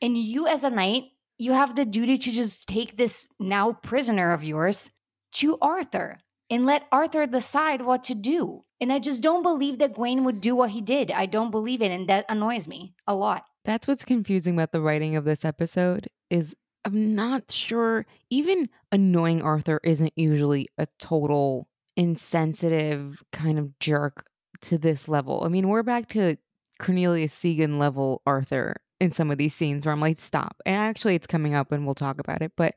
And 0.00 0.16
you, 0.16 0.46
as 0.46 0.64
a 0.64 0.70
knight, 0.70 1.04
you 1.38 1.52
have 1.52 1.74
the 1.74 1.84
duty 1.84 2.18
to 2.18 2.30
just 2.30 2.68
take 2.68 2.96
this 2.96 3.28
now 3.38 3.72
prisoner 3.72 4.32
of 4.32 4.44
yours 4.44 4.90
to 5.32 5.58
Arthur 5.60 6.18
and 6.50 6.66
let 6.66 6.86
Arthur 6.92 7.26
decide 7.26 7.82
what 7.82 8.02
to 8.04 8.14
do. 8.14 8.64
And 8.80 8.92
I 8.92 8.98
just 8.98 9.22
don't 9.22 9.42
believe 9.42 9.78
that 9.78 9.94
Gwaine 9.94 10.24
would 10.24 10.40
do 10.40 10.54
what 10.54 10.70
he 10.70 10.80
did. 10.80 11.10
I 11.10 11.26
don't 11.26 11.50
believe 11.50 11.82
it. 11.82 11.90
And 11.90 12.08
that 12.08 12.26
annoys 12.28 12.66
me 12.66 12.94
a 13.06 13.14
lot. 13.14 13.44
That's 13.64 13.86
what's 13.86 14.04
confusing 14.04 14.54
about 14.54 14.72
the 14.72 14.80
writing 14.80 15.16
of 15.16 15.24
this 15.24 15.44
episode 15.44 16.08
is 16.30 16.54
I'm 16.84 17.14
not 17.14 17.50
sure 17.50 18.06
even 18.30 18.68
annoying 18.90 19.42
Arthur 19.42 19.80
isn't 19.84 20.12
usually 20.16 20.68
a 20.78 20.88
total 20.98 21.68
insensitive 21.96 23.22
kind 23.32 23.58
of 23.58 23.78
jerk 23.78 24.26
to 24.62 24.78
this 24.78 25.08
level. 25.08 25.42
I 25.44 25.48
mean, 25.48 25.68
we're 25.68 25.82
back 25.82 26.08
to 26.10 26.36
Cornelius 26.78 27.34
Sigan 27.34 27.78
level 27.78 28.22
Arthur 28.26 28.76
in 29.00 29.12
some 29.12 29.30
of 29.30 29.38
these 29.38 29.54
scenes 29.54 29.84
where 29.84 29.92
I'm 29.92 30.00
like, 30.00 30.18
stop. 30.18 30.60
And 30.66 30.76
actually 30.76 31.14
it's 31.14 31.26
coming 31.26 31.54
up 31.54 31.72
and 31.72 31.84
we'll 31.84 31.94
talk 31.94 32.20
about 32.20 32.42
it. 32.42 32.52
But 32.56 32.74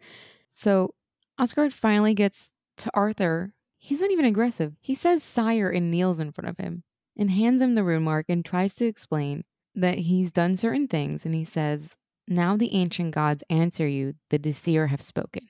so 0.50 0.94
Osgar 1.40 1.72
finally 1.72 2.14
gets 2.14 2.52
to 2.78 2.92
Arthur. 2.94 3.54
He's 3.78 4.02
not 4.02 4.12
even 4.12 4.26
aggressive. 4.26 4.74
He 4.80 4.96
says 4.96 5.24
sire 5.24 5.70
and 5.70 5.92
kneels 5.92 6.20
in 6.20 6.32
front 6.32 6.50
of 6.50 6.58
him 6.58 6.84
and 7.18 7.30
hands 7.30 7.62
him 7.62 7.76
the 7.76 7.84
rune 7.84 8.04
mark 8.04 8.26
and 8.30 8.44
tries 8.44 8.74
to 8.76 8.86
explain 8.86 9.44
that 9.76 10.00
he's 10.00 10.32
done 10.32 10.56
certain 10.56 10.88
things 10.88 11.26
and 11.26 11.36
he 11.36 11.44
says, 11.46 11.96
Now 12.28 12.56
the 12.56 12.74
ancient 12.74 13.14
gods 13.14 13.44
answer 13.50 13.88
you, 13.88 14.16
the 14.30 14.40
Disir 14.40 14.90
have 14.90 15.02
spoken, 15.02 15.50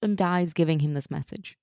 and 0.00 0.16
dies 0.16 0.52
giving 0.52 0.80
him 0.80 0.94
this 0.94 1.10
message. 1.10 1.56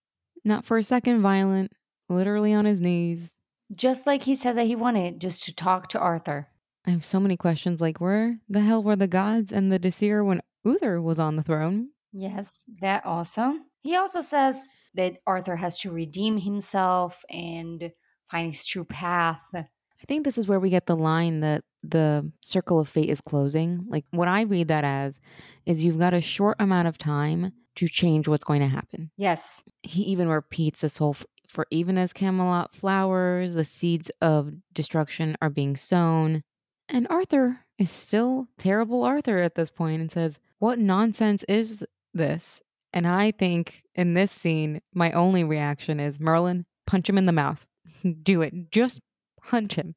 Not 0.44 0.66
for 0.66 0.78
a 0.78 0.84
second 0.84 1.22
violent, 1.22 1.72
literally 2.10 2.54
on 2.54 2.66
his 2.66 2.82
knees. 2.82 3.40
Just 3.76 4.06
like 4.06 4.24
he 4.24 4.36
said 4.36 4.58
that 4.58 4.66
he 4.66 4.76
wanted, 4.76 5.22
just 5.22 5.44
to 5.46 5.56
talk 5.56 5.88
to 5.90 6.00
Arthur. 6.00 6.48
I 6.86 6.92
have 6.92 7.06
so 7.06 7.20
many 7.20 7.38
questions 7.38 7.80
like, 7.80 8.02
where 8.02 8.38
the 8.50 8.62
hell 8.62 8.84
were 8.84 8.96
the 8.96 9.08
gods 9.08 9.52
and 9.52 9.72
the 9.72 9.80
Disir 9.80 10.26
when 10.26 10.42
Uther 10.64 11.02
was 11.02 11.20
on 11.20 11.36
the 11.36 11.44
throne? 11.44 11.90
Yes, 12.12 12.66
that 12.82 13.06
also. 13.06 13.54
He 13.82 13.96
also 13.96 14.22
says 14.22 14.68
that 14.96 15.18
Arthur 15.26 15.56
has 15.56 15.80
to 15.80 15.92
redeem 15.92 16.38
himself 16.38 17.24
and 17.30 17.92
find 18.30 18.54
his 18.54 18.66
true 18.66 18.86
path. 18.86 19.44
I 19.54 20.06
think 20.08 20.26
this 20.26 20.38
is 20.38 20.48
where 20.48 20.60
we 20.60 20.70
get 20.70 20.88
the 20.88 20.98
line 20.98 21.42
that 21.42 21.64
the 21.84 22.32
circle 22.42 22.80
of 22.80 22.90
fate 22.90 23.10
is 23.10 23.22
closing. 23.22 23.86
Like 23.88 24.06
what 24.12 24.28
I 24.28 24.42
read 24.42 24.68
that 24.68 24.84
as 24.84 25.20
is 25.66 25.84
you've 25.84 26.00
got 26.00 26.14
a 26.14 26.22
short 26.22 26.58
amount 26.60 26.88
of 26.88 26.98
time 26.98 27.54
to 27.76 27.88
change 27.88 28.28
what's 28.28 28.44
going 28.44 28.62
to 28.62 28.68
happen. 28.68 29.12
Yes. 29.18 29.64
He 29.84 30.04
even 30.04 30.28
repeats 30.28 30.82
this 30.82 30.98
whole 30.98 31.16
for 31.52 31.68
even 31.70 31.98
as 31.98 32.14
Camelot 32.14 32.74
flowers, 32.74 33.54
the 33.54 33.66
seeds 33.66 34.10
of 34.22 34.54
destruction 34.74 35.36
are 35.42 35.50
being 35.50 35.76
sown. 35.76 36.44
And 36.90 37.08
Arthur 37.10 37.60
is 37.78 37.92
still 37.92 38.48
terrible 38.58 39.04
Arthur 39.04 39.40
at 39.40 39.56
this 39.56 39.70
point 39.70 40.02
and 40.02 40.12
says, 40.12 40.40
What 40.60 40.80
nonsense 40.80 41.44
is 41.48 41.84
this? 42.14 42.62
And 42.94 43.08
I 43.08 43.32
think 43.32 43.84
in 43.96 44.14
this 44.14 44.32
scene, 44.32 44.82
my 44.94 45.12
only 45.12 45.44
reaction 45.44 46.00
is 46.00 46.20
Merlin, 46.20 46.66
punch 46.88 47.10
him 47.10 47.18
in 47.18 47.26
the 47.26 47.32
mouth. 47.32 47.66
Do 48.24 48.42
it. 48.42 48.72
Just 48.72 49.00
punch 49.42 49.76
him. 49.76 49.96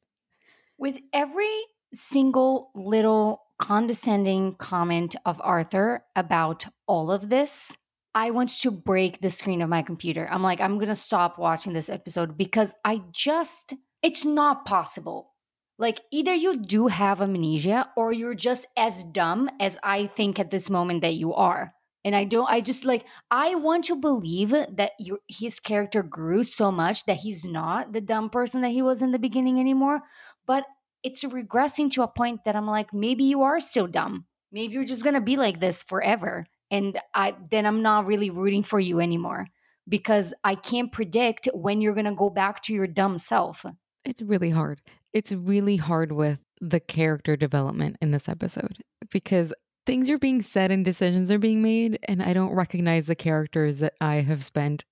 With 0.79 0.97
every 1.13 1.63
single 1.93 2.71
little 2.75 3.41
condescending 3.59 4.57
comment 4.57 5.15
of 5.25 5.41
Arthur 5.43 6.05
about 6.17 6.67
all 6.87 7.11
of 7.11 7.29
this, 7.29 7.77
I 8.15 8.31
want 8.31 8.51
to 8.61 8.71
break 8.71 9.21
the 9.21 9.31
screen 9.31 9.61
of 9.61 9.69
my 9.69 9.83
computer. 9.83 10.29
I'm 10.31 10.43
like, 10.43 10.61
I'm 10.61 10.77
going 10.77 10.89
to 10.89 10.95
stop 10.95 11.39
watching 11.39 11.73
this 11.73 11.89
episode 11.89 12.39
because 12.39 12.73
I 12.85 13.03
just, 13.11 13.75
it's 14.03 14.25
not 14.25 14.65
possible. 14.65 15.33
Like, 15.79 16.01
either 16.13 16.33
you 16.33 16.57
do 16.57 16.87
have 16.87 17.21
amnesia 17.21 17.91
or 17.97 18.13
you're 18.13 18.37
just 18.37 18.67
as 18.77 19.03
dumb 19.03 19.51
as 19.59 19.77
I 19.83 20.07
think 20.07 20.39
at 20.39 20.53
this 20.53 20.71
moment 20.71 21.03
that 21.03 21.15
you 21.15 21.35
are. 21.35 21.75
And 22.05 22.15
I 22.15 22.25
don't, 22.25 22.49
I 22.49 22.61
just 22.61 22.85
like, 22.85 23.07
I 23.31 23.57
want 23.57 23.85
to 23.85 23.97
believe 23.97 24.51
that 24.51 24.93
your, 25.01 25.19
his 25.27 25.59
character 25.59 26.03
grew 26.03 26.45
so 26.45 26.71
much 26.71 27.07
that 27.07 27.17
he's 27.17 27.45
not 27.45 27.93
the 27.93 28.01
dumb 28.01 28.31
person 28.31 28.61
that 28.61 28.71
he 28.71 28.83
was 28.83 29.03
in 29.03 29.11
the 29.11 29.19
beginning 29.19 29.59
anymore. 29.59 30.03
But 30.47 30.65
it's 31.03 31.25
regressing 31.25 31.91
to 31.93 32.03
a 32.03 32.09
point 32.09 32.45
that 32.45 32.55
I'm 32.55 32.67
like, 32.67 32.93
maybe 32.93 33.25
you 33.25 33.43
are 33.43 33.59
still 33.59 33.87
dumb. 33.87 34.27
Maybe 34.53 34.75
you're 34.75 34.85
just 34.85 35.03
gonna 35.03 35.21
be 35.21 35.37
like 35.37 35.59
this 35.59 35.83
forever. 35.83 36.47
And 36.75 36.99
I 37.15 37.35
then 37.51 37.67
I'm 37.67 37.83
not 37.83 38.05
really 38.07 38.31
rooting 38.31 38.65
for 38.65 38.81
you 38.81 38.99
anymore 38.99 39.47
because 39.89 40.35
I 40.43 40.57
can't 40.57 40.91
predict 40.91 41.49
when 41.55 41.81
you're 41.81 41.95
gonna 41.95 42.15
go 42.15 42.31
back 42.31 42.63
to 42.63 42.75
your 42.75 42.89
dumb 42.89 43.17
self. 43.17 43.65
It's 44.05 44.23
really 44.23 44.51
hard. 44.51 44.81
It's 45.13 45.31
really 45.31 45.77
hard 45.77 46.11
with 46.11 46.41
the 46.61 46.81
character 46.81 47.37
development 47.37 47.97
in 48.01 48.11
this 48.11 48.29
episode 48.29 48.79
because 49.11 49.53
things 49.87 50.11
are 50.11 50.19
being 50.19 50.43
said 50.43 50.73
and 50.73 50.85
decisions 50.85 51.31
are 51.31 51.39
being 51.39 51.63
made, 51.63 52.01
and 52.09 52.21
I 52.21 52.33
don't 52.33 52.53
recognize 52.53 53.07
the 53.07 53.15
characters 53.15 53.79
that 53.79 53.95
I 54.01 54.17
have 54.17 54.45
spent 54.45 54.85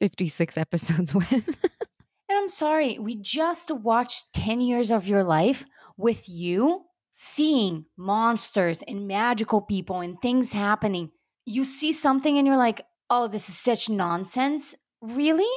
56 0.00 0.56
episodes 0.58 1.14
with. 1.14 1.32
And 1.32 2.38
I'm 2.38 2.50
sorry, 2.50 2.98
we 2.98 3.16
just 3.16 3.70
watched 3.70 4.34
10 4.34 4.60
years 4.60 4.90
of 4.90 5.08
your 5.08 5.24
life 5.24 5.64
with 5.96 6.28
you 6.28 6.84
seeing 7.12 7.84
monsters 7.96 8.82
and 8.82 9.06
magical 9.06 9.60
people 9.60 10.00
and 10.00 10.20
things 10.20 10.52
happening. 10.52 11.10
You 11.44 11.64
see 11.64 11.92
something 11.92 12.38
and 12.38 12.46
you're 12.46 12.56
like, 12.56 12.84
oh, 13.10 13.28
this 13.28 13.48
is 13.48 13.58
such 13.58 13.88
nonsense. 13.88 14.74
Really? 15.00 15.50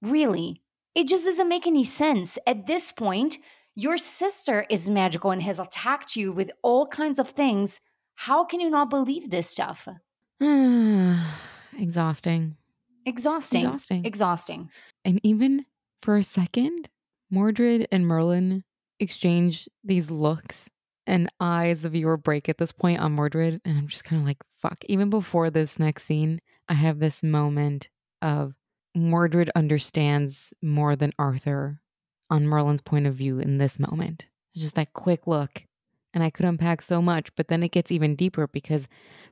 Really? 0.00 0.62
It 0.94 1.08
just 1.08 1.24
doesn't 1.24 1.48
make 1.48 1.66
any 1.66 1.84
sense. 1.84 2.38
At 2.46 2.66
this 2.66 2.92
point, 2.92 3.38
your 3.74 3.96
sister 3.96 4.66
is 4.68 4.90
magical 4.90 5.30
and 5.30 5.42
has 5.42 5.58
attacked 5.58 6.16
you 6.16 6.32
with 6.32 6.50
all 6.62 6.86
kinds 6.86 7.18
of 7.18 7.28
things. 7.28 7.80
How 8.14 8.44
can 8.44 8.60
you 8.60 8.70
not 8.70 8.90
believe 8.90 9.30
this 9.30 9.48
stuff? 9.48 9.88
Exhausting. 11.78 12.56
Exhausting. 13.06 13.64
Exhausting. 13.64 14.04
Exhausting. 14.04 14.70
And 15.04 15.20
even 15.22 15.64
for 16.02 16.16
a 16.16 16.22
second, 16.22 16.88
Mordred 17.30 17.88
and 17.90 18.06
Merlin 18.06 18.64
exchange 19.00 19.68
these 19.82 20.10
looks 20.10 20.68
and 21.06 21.30
eyes. 21.40 21.82
The 21.82 21.88
viewer 21.88 22.16
break 22.16 22.48
at 22.48 22.58
this 22.58 22.72
point 22.72 23.00
on 23.00 23.12
Mordred. 23.12 23.60
And 23.64 23.78
I'm 23.78 23.88
just 23.88 24.04
kind 24.04 24.20
of 24.20 24.26
like, 24.26 24.38
fuck. 24.60 24.84
Even 24.88 25.10
before 25.10 25.50
this 25.50 25.78
next 25.78 26.04
scene, 26.04 26.40
I 26.68 26.74
have 26.74 26.98
this 26.98 27.22
moment 27.22 27.88
of 28.20 28.54
Mordred 28.94 29.50
understands 29.56 30.52
more 30.62 30.96
than 30.96 31.12
Arthur 31.18 31.80
on 32.30 32.46
Merlin's 32.46 32.80
point 32.80 33.06
of 33.06 33.14
view 33.14 33.38
in 33.38 33.58
this 33.58 33.78
moment. 33.78 34.26
It's 34.54 34.62
Just 34.62 34.74
that 34.76 34.92
quick 34.92 35.26
look. 35.26 35.64
And 36.14 36.22
I 36.22 36.30
could 36.30 36.44
unpack 36.44 36.82
so 36.82 37.00
much, 37.00 37.34
but 37.36 37.48
then 37.48 37.62
it 37.62 37.72
gets 37.72 37.90
even 37.90 38.16
deeper 38.16 38.46
because 38.46 38.86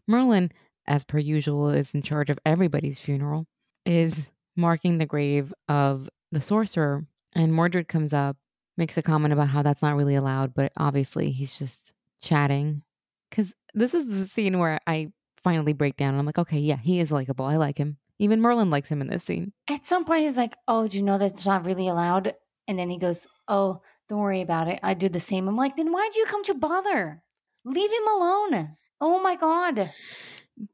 Merlin, 0.06 0.50
as 0.86 1.04
per 1.04 1.18
usual, 1.18 1.68
is 1.68 1.92
in 1.92 2.02
charge 2.02 2.30
of 2.30 2.38
everybody's 2.46 2.98
funeral, 3.00 3.46
is 3.84 4.30
marking 4.56 4.96
the 4.96 5.06
grave 5.06 5.52
of 5.68 6.08
the 6.32 6.40
sorcerer. 6.40 7.04
And 7.34 7.52
Mordred 7.52 7.86
comes 7.86 8.14
up, 8.14 8.38
makes 8.76 8.96
a 8.96 9.02
comment 9.02 9.32
about 9.32 9.48
how 9.48 9.62
that's 9.62 9.82
not 9.82 9.96
really 9.96 10.14
allowed, 10.14 10.54
but 10.54 10.72
obviously 10.76 11.30
he's 11.30 11.58
just 11.58 11.92
chatting. 12.20 12.82
Because 13.28 13.54
this 13.74 13.94
is 13.94 14.06
the 14.06 14.26
scene 14.26 14.58
where 14.58 14.80
I 14.86 15.12
finally 15.42 15.72
break 15.72 15.96
down 15.96 16.10
and 16.10 16.18
I'm 16.18 16.26
like, 16.26 16.38
okay, 16.38 16.58
yeah, 16.58 16.76
he 16.76 17.00
is 17.00 17.12
likable. 17.12 17.44
I 17.44 17.56
like 17.56 17.78
him. 17.78 17.98
Even 18.18 18.42
Merlin 18.42 18.68
likes 18.68 18.90
him 18.90 19.00
in 19.00 19.08
this 19.08 19.24
scene. 19.24 19.52
At 19.66 19.86
some 19.86 20.04
point, 20.04 20.24
he's 20.24 20.36
like, 20.36 20.54
"Oh, 20.68 20.86
do 20.86 20.98
you 20.98 21.02
know 21.02 21.16
that's 21.16 21.46
not 21.46 21.64
really 21.64 21.88
allowed?" 21.88 22.34
And 22.68 22.78
then 22.78 22.90
he 22.90 22.98
goes, 22.98 23.26
"Oh, 23.48 23.80
don't 24.10 24.18
worry 24.18 24.42
about 24.42 24.68
it. 24.68 24.78
I 24.82 24.92
do 24.92 25.08
the 25.08 25.18
same." 25.18 25.48
I'm 25.48 25.56
like, 25.56 25.76
"Then 25.76 25.90
why'd 25.90 26.14
you 26.14 26.26
come 26.26 26.44
to 26.44 26.52
bother? 26.54 27.22
Leave 27.64 27.90
him 27.90 28.06
alone." 28.06 28.76
Oh 29.00 29.22
my 29.22 29.36
god. 29.36 29.90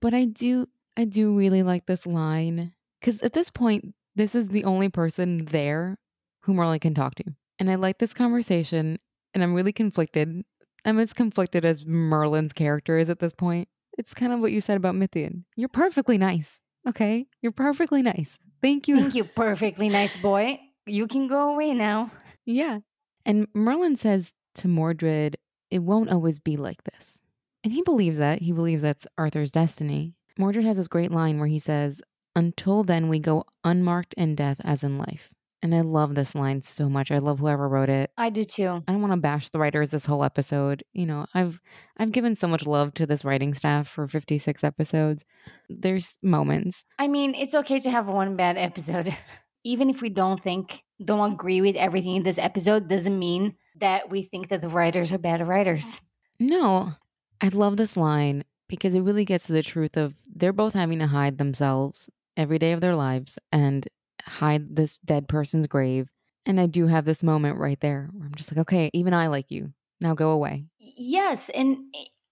But 0.01 0.13
I 0.13 0.25
do, 0.25 0.67
I 0.97 1.05
do 1.05 1.39
really 1.39 1.63
like 1.63 1.87
this 1.87 2.05
line 2.05 2.75
because 3.01 3.21
at 3.23 3.33
this 3.33 3.51
point, 3.51 3.95
this 4.17 4.35
is 4.35 4.49
the 4.49 4.65
only 4.65 4.89
person 4.89 5.45
there 5.45 5.99
who 6.41 6.55
Merlin 6.55 6.81
can 6.81 6.95
talk 6.95 7.15
to, 7.17 7.25
and 7.59 7.71
I 7.71 7.77
like 7.77 7.99
this 7.99 8.15
conversation. 8.15 8.99
And 9.35 9.43
I'm 9.43 9.55
really 9.55 9.73
conflicted. 9.73 10.45
I'm 10.85 10.99
as 10.99 11.13
conflicted 11.13 11.65
as 11.65 11.85
Merlin's 11.85 12.53
character 12.53 12.99
is 12.99 13.11
at 13.11 13.19
this 13.19 13.35
point. 13.35 13.69
It's 13.99 14.15
kind 14.15 14.33
of 14.33 14.41
what 14.41 14.53
you 14.53 14.61
said 14.61 14.77
about 14.77 14.95
Mithian. 14.95 15.45
You're 15.57 15.69
perfectly 15.69 16.17
nice. 16.17 16.59
Okay. 16.89 17.27
You're 17.43 17.53
perfectly 17.53 18.03
nice. 18.03 18.39
Thank 18.63 18.89
you. 18.89 18.97
Thank 18.97 19.15
you, 19.15 19.25
perfectly 19.25 19.89
nice 19.89 20.17
boy. 20.17 20.61
You 20.87 21.07
can 21.07 21.29
go 21.29 21.53
away 21.53 21.73
now. 21.75 22.11
Yeah. 22.45 22.79
And 23.25 23.49
Merlin 23.55 23.97
says 23.97 24.33
to 24.57 24.69
Mordred, 24.69 25.37
it 25.71 25.81
won't 25.81 26.11
always 26.11 26.39
be 26.39 26.57
like 26.57 26.85
this. 26.85 27.23
And 27.65 27.73
he 27.73 27.83
believes 27.83 28.19
that. 28.19 28.43
He 28.43 28.53
believes 28.53 28.83
that's 28.83 29.07
Arthur's 29.19 29.51
destiny. 29.51 30.15
Mordred 30.39 30.65
has 30.65 30.77
this 30.77 30.89
great 30.89 31.11
line 31.11 31.39
where 31.39 31.49
he 31.49 31.59
says, 31.59 32.01
Until 32.37 32.85
then, 32.85 33.09
we 33.09 33.19
go 33.19 33.45
unmarked 33.65 34.15
in 34.15 34.37
death 34.37 34.61
as 34.63 34.85
in 34.85 34.99
life. 34.99 35.31
And 35.63 35.75
I 35.75 35.81
love 35.81 36.15
this 36.15 36.35
line 36.35 36.63
so 36.63 36.89
much. 36.89 37.11
I 37.11 37.19
love 37.19 37.39
whoever 37.39 37.69
wrote 37.69 37.89
it. 37.89 38.11
I 38.17 38.31
do 38.31 38.45
too. 38.45 38.83
I 38.87 38.93
don't 38.93 39.01
want 39.01 39.13
to 39.13 39.17
bash 39.17 39.49
the 39.49 39.59
writers 39.59 39.91
this 39.91 40.07
whole 40.07 40.23
episode. 40.23 40.85
You 40.93 41.07
know, 41.07 41.27
I've 41.35 41.61
I've 41.99 42.13
given 42.13 42.37
so 42.37 42.47
much 42.47 42.67
love 42.67 42.95
to 42.95 43.07
this 43.07 43.25
writing 43.25 43.55
staff 43.55 43.89
for 43.89 44.07
56 44.07 44.63
episodes. 44.63 45.25
There's 45.69 46.15
moments. 46.23 46.85
I 46.99 47.09
mean, 47.09 47.35
it's 47.35 47.55
okay 47.55 47.81
to 47.81 47.91
have 47.91 48.09
one 48.09 48.37
bad 48.37 48.59
episode. 48.59 49.17
Even 49.65 49.91
if 49.91 50.01
we 50.01 50.11
don't 50.11 50.41
think, 50.41 50.85
don't 51.05 51.33
agree 51.33 51.61
with 51.61 51.75
everything 51.75 52.17
in 52.17 52.23
this 52.23 52.39
episode, 52.39 52.89
doesn't 52.89 53.19
mean 53.19 53.57
that 53.81 54.11
we 54.11 54.23
think 54.23 54.49
that 54.49 54.61
the 54.61 54.69
writers 54.69 55.13
are 55.13 55.19
bad 55.19 55.47
writers. 55.47 56.01
No, 56.39 56.93
I 57.41 57.49
love 57.49 57.77
this 57.77 57.97
line 57.97 58.45
because 58.69 58.95
it 58.95 59.01
really 59.01 59.25
gets 59.25 59.47
to 59.47 59.53
the 59.53 59.63
truth 59.63 59.97
of 59.97 60.15
they're 60.33 60.53
both 60.53 60.75
having 60.75 60.99
to 61.01 61.09
hide 61.09 61.39
themselves 61.39 62.11
every 62.37 62.59
day 62.59 62.73
of 62.73 62.81
their 62.81 62.95
lives 62.95 63.39
and 63.51 63.89
hide 64.27 64.75
this 64.77 64.99
dead 65.05 65.29
person's 65.29 65.67
grave. 65.67 66.09
And 66.45 66.61
I 66.61 66.67
do 66.67 66.87
have 66.87 67.05
this 67.05 67.23
moment 67.23 67.59
right 67.59 67.81
there 67.81 68.09
where 68.13 68.27
I'm 68.27 68.35
just 68.35 68.53
like, 68.53 68.61
okay, 68.61 68.91
even 68.93 69.15
I 69.15 69.27
like 69.27 69.51
you. 69.51 69.73
Now 70.01 70.15
go 70.15 70.31
away. 70.31 70.67
Yes. 70.79 71.49
And 71.51 71.79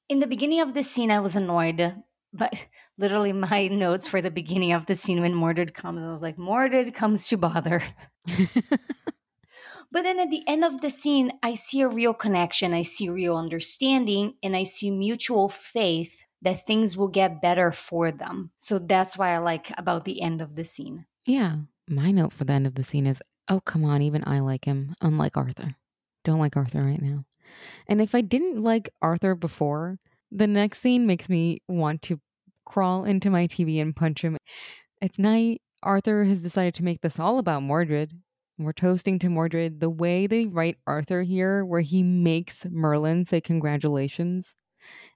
in 0.08 0.20
the 0.20 0.26
beginning 0.26 0.60
of 0.60 0.74
the 0.74 0.82
scene, 0.82 1.10
I 1.10 1.20
was 1.20 1.34
annoyed. 1.34 1.94
But 2.32 2.66
literally, 2.98 3.32
my 3.32 3.68
notes 3.68 4.06
for 4.06 4.20
the 4.20 4.30
beginning 4.30 4.72
of 4.72 4.86
the 4.86 4.94
scene 4.94 5.20
when 5.20 5.34
Mordred 5.34 5.74
comes, 5.74 6.02
I 6.02 6.10
was 6.10 6.22
like, 6.22 6.38
Mordred 6.38 6.94
comes 6.94 7.26
to 7.28 7.36
bother. 7.36 7.82
but 8.26 10.02
then 10.02 10.20
at 10.20 10.30
the 10.30 10.44
end 10.46 10.64
of 10.64 10.80
the 10.80 10.90
scene, 10.90 11.32
I 11.42 11.54
see 11.54 11.80
a 11.80 11.88
real 11.88 12.14
connection, 12.14 12.74
I 12.74 12.82
see 12.82 13.08
real 13.08 13.36
understanding, 13.36 14.34
and 14.42 14.56
I 14.56 14.64
see 14.64 14.90
mutual 14.90 15.48
faith 15.48 16.22
that 16.42 16.66
things 16.66 16.96
will 16.96 17.08
get 17.08 17.40
better 17.40 17.72
for 17.72 18.12
them. 18.12 18.50
So 18.58 18.78
that's 18.78 19.16
why 19.16 19.34
I 19.34 19.38
like 19.38 19.72
about 19.78 20.04
the 20.04 20.20
end 20.20 20.42
of 20.42 20.54
the 20.54 20.64
scene. 20.64 21.06
Yeah. 21.26 21.56
My 21.88 22.10
note 22.10 22.32
for 22.32 22.44
the 22.44 22.52
end 22.52 22.66
of 22.66 22.74
the 22.74 22.84
scene 22.84 23.06
is 23.06 23.20
oh, 23.48 23.60
come 23.60 23.84
on, 23.84 24.02
even 24.02 24.24
I 24.26 24.40
like 24.40 24.64
him, 24.64 24.94
unlike 25.02 25.36
Arthur. 25.36 25.76
Don't 26.24 26.38
like 26.38 26.56
Arthur 26.56 26.82
right 26.82 27.02
now. 27.02 27.24
And 27.86 28.00
if 28.00 28.14
I 28.14 28.22
didn't 28.22 28.62
like 28.62 28.88
Arthur 29.02 29.34
before, 29.34 29.98
the 30.30 30.46
next 30.46 30.80
scene 30.80 31.06
makes 31.06 31.28
me 31.28 31.60
want 31.68 32.02
to 32.02 32.20
crawl 32.64 33.04
into 33.04 33.30
my 33.30 33.46
TV 33.46 33.80
and 33.80 33.94
punch 33.94 34.22
him. 34.22 34.38
It's 35.00 35.18
night. 35.18 35.60
Arthur 35.82 36.24
has 36.24 36.40
decided 36.40 36.74
to 36.76 36.84
make 36.84 37.02
this 37.02 37.18
all 37.18 37.38
about 37.38 37.62
Mordred. 37.62 38.12
We're 38.58 38.72
toasting 38.72 39.18
to 39.18 39.28
Mordred. 39.28 39.80
The 39.80 39.90
way 39.90 40.26
they 40.26 40.46
write 40.46 40.78
Arthur 40.86 41.22
here, 41.22 41.64
where 41.64 41.82
he 41.82 42.02
makes 42.02 42.64
Merlin 42.70 43.26
say 43.26 43.40
congratulations 43.40 44.54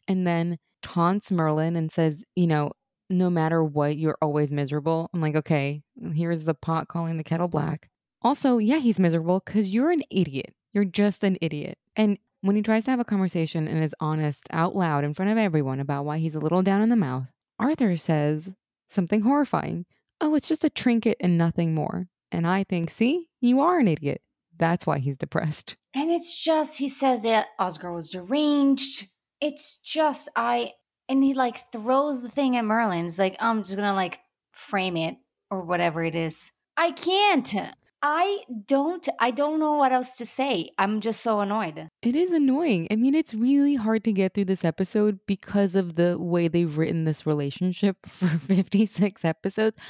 and 0.06 0.26
then 0.26 0.58
taunts 0.82 1.30
Merlin 1.30 1.76
and 1.76 1.90
says, 1.90 2.22
you 2.36 2.46
know, 2.46 2.72
no 3.10 3.30
matter 3.30 3.62
what, 3.64 3.96
you're 3.96 4.18
always 4.20 4.50
miserable. 4.50 5.10
I'm 5.12 5.20
like, 5.20 5.36
okay, 5.36 5.82
here's 6.12 6.44
the 6.44 6.54
pot 6.54 6.88
calling 6.88 7.16
the 7.16 7.24
kettle 7.24 7.48
black. 7.48 7.90
Also, 8.22 8.58
yeah, 8.58 8.78
he's 8.78 8.98
miserable 8.98 9.42
because 9.44 9.70
you're 9.70 9.90
an 9.90 10.02
idiot. 10.10 10.54
You're 10.72 10.84
just 10.84 11.24
an 11.24 11.38
idiot. 11.40 11.78
And 11.96 12.18
when 12.40 12.56
he 12.56 12.62
tries 12.62 12.84
to 12.84 12.90
have 12.90 13.00
a 13.00 13.04
conversation 13.04 13.66
and 13.66 13.82
is 13.82 13.94
honest 14.00 14.42
out 14.50 14.76
loud 14.76 15.04
in 15.04 15.14
front 15.14 15.30
of 15.30 15.38
everyone 15.38 15.80
about 15.80 16.04
why 16.04 16.18
he's 16.18 16.34
a 16.34 16.40
little 16.40 16.62
down 16.62 16.82
in 16.82 16.88
the 16.88 16.96
mouth, 16.96 17.26
Arthur 17.58 17.96
says 17.96 18.50
something 18.88 19.22
horrifying. 19.22 19.86
Oh, 20.20 20.34
it's 20.34 20.48
just 20.48 20.64
a 20.64 20.70
trinket 20.70 21.16
and 21.20 21.38
nothing 21.38 21.74
more. 21.74 22.08
And 22.30 22.46
I 22.46 22.64
think, 22.64 22.90
see, 22.90 23.28
you 23.40 23.60
are 23.60 23.78
an 23.78 23.88
idiot. 23.88 24.20
That's 24.56 24.86
why 24.86 24.98
he's 24.98 25.16
depressed. 25.16 25.76
And 25.94 26.10
it's 26.10 26.42
just, 26.42 26.78
he 26.78 26.88
says 26.88 27.22
that 27.22 27.46
Osgar 27.60 27.94
was 27.94 28.10
deranged. 28.10 29.08
It's 29.40 29.76
just, 29.76 30.28
I, 30.34 30.72
and 31.08 31.22
he 31.22 31.34
like 31.34 31.70
throws 31.72 32.22
the 32.22 32.28
thing 32.28 32.56
at 32.56 32.64
Merlin. 32.64 33.04
He's 33.04 33.18
like, 33.18 33.36
I'm 33.40 33.62
just 33.62 33.76
gonna 33.76 33.94
like 33.94 34.20
frame 34.52 34.96
it 34.96 35.16
or 35.50 35.62
whatever 35.62 36.04
it 36.04 36.14
is. 36.14 36.50
I 36.76 36.92
can't. 36.92 37.54
I 38.00 38.44
don't 38.66 39.08
I 39.18 39.32
don't 39.32 39.58
know 39.58 39.74
what 39.74 39.92
else 39.92 40.16
to 40.18 40.26
say. 40.26 40.70
I'm 40.78 41.00
just 41.00 41.20
so 41.20 41.40
annoyed. 41.40 41.88
It 42.02 42.14
is 42.14 42.30
annoying. 42.30 42.86
I 42.90 42.96
mean, 42.96 43.14
it's 43.14 43.34
really 43.34 43.74
hard 43.74 44.04
to 44.04 44.12
get 44.12 44.34
through 44.34 44.44
this 44.44 44.64
episode 44.64 45.18
because 45.26 45.74
of 45.74 45.96
the 45.96 46.16
way 46.16 46.46
they've 46.46 46.78
written 46.78 47.04
this 47.04 47.26
relationship 47.26 47.96
for 48.06 48.28
56 48.28 49.24
episodes. 49.24 49.80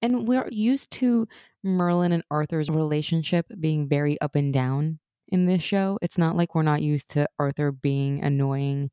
And 0.00 0.26
we're 0.26 0.48
used 0.50 0.90
to 0.92 1.28
Merlin 1.62 2.12
and 2.12 2.22
Arthur's 2.30 2.70
relationship 2.70 3.46
being 3.60 3.88
very 3.88 4.18
up 4.20 4.34
and 4.34 4.52
down 4.52 4.98
in 5.28 5.44
this 5.44 5.62
show. 5.62 5.98
It's 6.00 6.16
not 6.16 6.36
like 6.36 6.54
we're 6.54 6.62
not 6.62 6.80
used 6.80 7.10
to 7.10 7.28
Arthur 7.38 7.70
being 7.70 8.22
annoying 8.22 8.90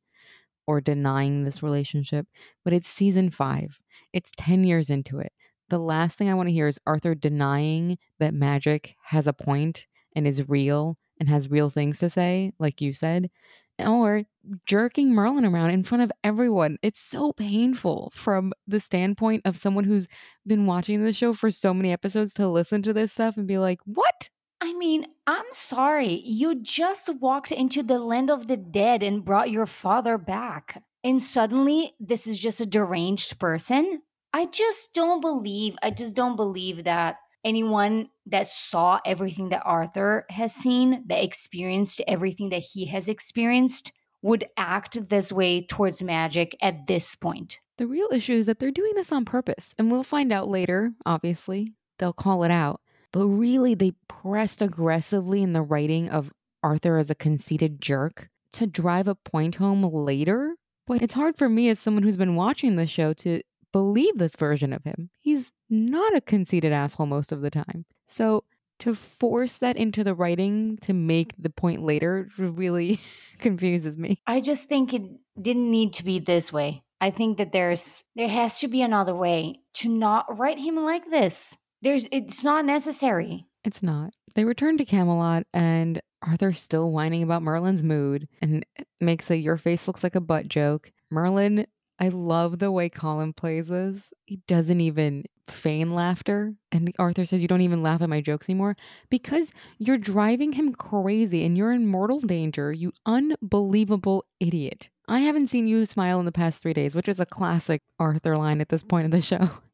or 0.66 0.80
denying 0.80 1.44
this 1.44 1.62
relationship, 1.62 2.26
but 2.64 2.72
it's 2.72 2.88
season 2.88 3.30
five. 3.30 3.78
It's 4.12 4.32
10 4.36 4.64
years 4.64 4.90
into 4.90 5.18
it. 5.18 5.32
The 5.68 5.78
last 5.78 6.16
thing 6.16 6.30
I 6.30 6.34
want 6.34 6.48
to 6.48 6.52
hear 6.52 6.68
is 6.68 6.78
Arthur 6.86 7.14
denying 7.14 7.98
that 8.18 8.34
magic 8.34 8.94
has 9.04 9.26
a 9.26 9.32
point 9.32 9.86
and 10.14 10.26
is 10.26 10.48
real 10.48 10.96
and 11.18 11.28
has 11.28 11.50
real 11.50 11.70
things 11.70 11.98
to 12.00 12.10
say, 12.10 12.52
like 12.58 12.80
you 12.80 12.92
said, 12.92 13.30
or 13.78 14.22
jerking 14.64 15.12
Merlin 15.12 15.44
around 15.44 15.70
in 15.70 15.82
front 15.82 16.02
of 16.02 16.12
everyone. 16.24 16.78
It's 16.82 17.00
so 17.00 17.32
painful 17.32 18.12
from 18.14 18.52
the 18.66 18.80
standpoint 18.80 19.42
of 19.44 19.56
someone 19.56 19.84
who's 19.84 20.08
been 20.46 20.66
watching 20.66 21.04
the 21.04 21.12
show 21.12 21.32
for 21.32 21.50
so 21.50 21.74
many 21.74 21.92
episodes 21.92 22.32
to 22.34 22.48
listen 22.48 22.82
to 22.82 22.92
this 22.92 23.12
stuff 23.12 23.36
and 23.36 23.46
be 23.46 23.58
like, 23.58 23.80
what? 23.84 24.30
I 24.60 24.72
mean, 24.74 25.06
I'm 25.26 25.44
sorry. 25.52 26.20
You 26.24 26.54
just 26.54 27.14
walked 27.20 27.52
into 27.52 27.82
the 27.82 27.98
land 27.98 28.30
of 28.30 28.46
the 28.46 28.56
dead 28.56 29.02
and 29.02 29.24
brought 29.24 29.50
your 29.50 29.66
father 29.66 30.18
back. 30.18 30.82
And 31.04 31.22
suddenly, 31.22 31.94
this 32.00 32.26
is 32.26 32.38
just 32.38 32.60
a 32.60 32.66
deranged 32.66 33.38
person? 33.38 34.02
I 34.32 34.46
just 34.46 34.92
don't 34.92 35.20
believe, 35.20 35.76
I 35.82 35.90
just 35.90 36.16
don't 36.16 36.36
believe 36.36 36.84
that 36.84 37.16
anyone 37.44 38.08
that 38.26 38.48
saw 38.48 39.00
everything 39.04 39.50
that 39.50 39.62
Arthur 39.64 40.26
has 40.30 40.52
seen, 40.52 41.04
that 41.06 41.22
experienced 41.22 42.02
everything 42.08 42.48
that 42.50 42.62
he 42.62 42.86
has 42.86 43.08
experienced, 43.08 43.92
would 44.22 44.46
act 44.56 45.08
this 45.08 45.32
way 45.32 45.64
towards 45.64 46.02
magic 46.02 46.56
at 46.60 46.86
this 46.86 47.14
point. 47.14 47.60
The 47.78 47.86
real 47.86 48.08
issue 48.10 48.32
is 48.32 48.46
that 48.46 48.58
they're 48.58 48.70
doing 48.70 48.94
this 48.94 49.12
on 49.12 49.24
purpose. 49.24 49.74
And 49.78 49.90
we'll 49.90 50.02
find 50.02 50.32
out 50.32 50.48
later, 50.48 50.92
obviously. 51.04 51.74
They'll 51.98 52.12
call 52.12 52.42
it 52.42 52.50
out. 52.50 52.80
But 53.16 53.28
really, 53.28 53.74
they 53.74 53.92
pressed 54.08 54.60
aggressively 54.60 55.42
in 55.42 55.54
the 55.54 55.62
writing 55.62 56.10
of 56.10 56.34
Arthur 56.62 56.98
as 56.98 57.08
a 57.08 57.14
conceited 57.14 57.80
jerk 57.80 58.28
to 58.52 58.66
drive 58.66 59.08
a 59.08 59.14
point 59.14 59.54
home 59.54 59.82
later. 59.84 60.56
But 60.86 61.00
it's 61.00 61.14
hard 61.14 61.38
for 61.38 61.48
me 61.48 61.70
as 61.70 61.78
someone 61.78 62.02
who's 62.02 62.18
been 62.18 62.36
watching 62.36 62.76
the 62.76 62.86
show 62.86 63.14
to 63.14 63.40
believe 63.72 64.18
this 64.18 64.36
version 64.36 64.70
of 64.70 64.84
him. 64.84 65.08
He's 65.22 65.50
not 65.70 66.14
a 66.14 66.20
conceited 66.20 66.72
asshole 66.72 67.06
most 67.06 67.32
of 67.32 67.40
the 67.40 67.48
time. 67.48 67.86
So 68.06 68.44
to 68.80 68.94
force 68.94 69.54
that 69.54 69.78
into 69.78 70.04
the 70.04 70.14
writing 70.14 70.76
to 70.82 70.92
make 70.92 71.32
the 71.38 71.48
point 71.48 71.82
later 71.82 72.28
really 72.36 73.00
confuses 73.38 73.96
me. 73.96 74.20
I 74.26 74.42
just 74.42 74.68
think 74.68 74.92
it 74.92 75.02
didn't 75.40 75.70
need 75.70 75.94
to 75.94 76.04
be 76.04 76.18
this 76.18 76.52
way. 76.52 76.82
I 77.00 77.10
think 77.10 77.38
that 77.38 77.52
there's 77.52 78.04
there 78.14 78.28
has 78.28 78.60
to 78.60 78.68
be 78.68 78.82
another 78.82 79.14
way 79.14 79.60
to 79.74 79.88
not 79.88 80.38
write 80.38 80.58
him 80.58 80.76
like 80.76 81.08
this. 81.08 81.56
There's 81.86 82.08
it's 82.10 82.42
not 82.42 82.64
necessary. 82.64 83.46
It's 83.62 83.80
not. 83.80 84.12
They 84.34 84.42
return 84.42 84.76
to 84.78 84.84
Camelot 84.84 85.44
and 85.54 86.00
Arthur's 86.20 86.60
still 86.60 86.90
whining 86.90 87.22
about 87.22 87.44
Merlin's 87.44 87.84
mood 87.84 88.26
and 88.42 88.66
makes 89.00 89.30
a 89.30 89.36
your 89.36 89.56
face 89.56 89.86
looks 89.86 90.02
like 90.02 90.16
a 90.16 90.20
butt 90.20 90.48
joke. 90.48 90.90
Merlin, 91.12 91.64
I 92.00 92.08
love 92.08 92.58
the 92.58 92.72
way 92.72 92.88
Colin 92.88 93.32
plays 93.32 93.68
this. 93.68 94.12
He 94.24 94.40
doesn't 94.48 94.80
even 94.80 95.26
feign 95.46 95.94
laughter. 95.94 96.54
And 96.72 96.92
Arthur 96.98 97.24
says, 97.24 97.40
You 97.40 97.46
don't 97.46 97.60
even 97.60 97.84
laugh 97.84 98.02
at 98.02 98.08
my 98.08 98.20
jokes 98.20 98.48
anymore 98.48 98.76
because 99.08 99.52
you're 99.78 99.96
driving 99.96 100.54
him 100.54 100.74
crazy 100.74 101.44
and 101.44 101.56
you're 101.56 101.70
in 101.70 101.86
mortal 101.86 102.18
danger, 102.18 102.72
you 102.72 102.90
unbelievable 103.06 104.24
idiot. 104.40 104.88
I 105.06 105.20
haven't 105.20 105.50
seen 105.50 105.68
you 105.68 105.86
smile 105.86 106.18
in 106.18 106.26
the 106.26 106.32
past 106.32 106.62
three 106.62 106.74
days, 106.74 106.96
which 106.96 107.06
is 107.06 107.20
a 107.20 107.26
classic 107.26 107.82
Arthur 108.00 108.36
line 108.36 108.60
at 108.60 108.70
this 108.70 108.82
point 108.82 109.04
in 109.04 109.12
the 109.12 109.20
show. 109.20 109.50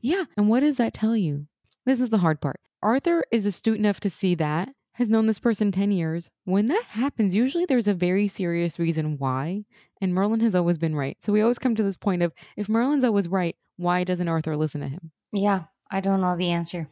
yeah. 0.00 0.24
And 0.36 0.48
what 0.48 0.60
does 0.60 0.76
that 0.76 0.94
tell 0.94 1.16
you? 1.16 1.46
This 1.84 2.00
is 2.00 2.10
the 2.10 2.18
hard 2.18 2.40
part. 2.40 2.60
Arthur 2.82 3.24
is 3.30 3.46
astute 3.46 3.78
enough 3.78 4.00
to 4.00 4.10
see 4.10 4.34
that, 4.36 4.70
has 4.94 5.08
known 5.08 5.26
this 5.26 5.38
person 5.38 5.72
10 5.72 5.92
years. 5.92 6.30
When 6.44 6.68
that 6.68 6.84
happens, 6.88 7.34
usually 7.34 7.64
there's 7.66 7.88
a 7.88 7.94
very 7.94 8.28
serious 8.28 8.78
reason 8.78 9.18
why. 9.18 9.64
And 10.00 10.14
Merlin 10.14 10.40
has 10.40 10.54
always 10.54 10.78
been 10.78 10.94
right. 10.94 11.16
So 11.20 11.32
we 11.32 11.42
always 11.42 11.58
come 11.58 11.74
to 11.74 11.82
this 11.82 11.96
point 11.96 12.22
of 12.22 12.32
if 12.56 12.68
Merlin's 12.68 13.04
always 13.04 13.28
right, 13.28 13.56
why 13.76 14.04
doesn't 14.04 14.28
Arthur 14.28 14.56
listen 14.56 14.80
to 14.80 14.88
him? 14.88 15.10
Yeah, 15.32 15.64
I 15.90 16.00
don't 16.00 16.20
know 16.20 16.36
the 16.36 16.50
answer 16.50 16.88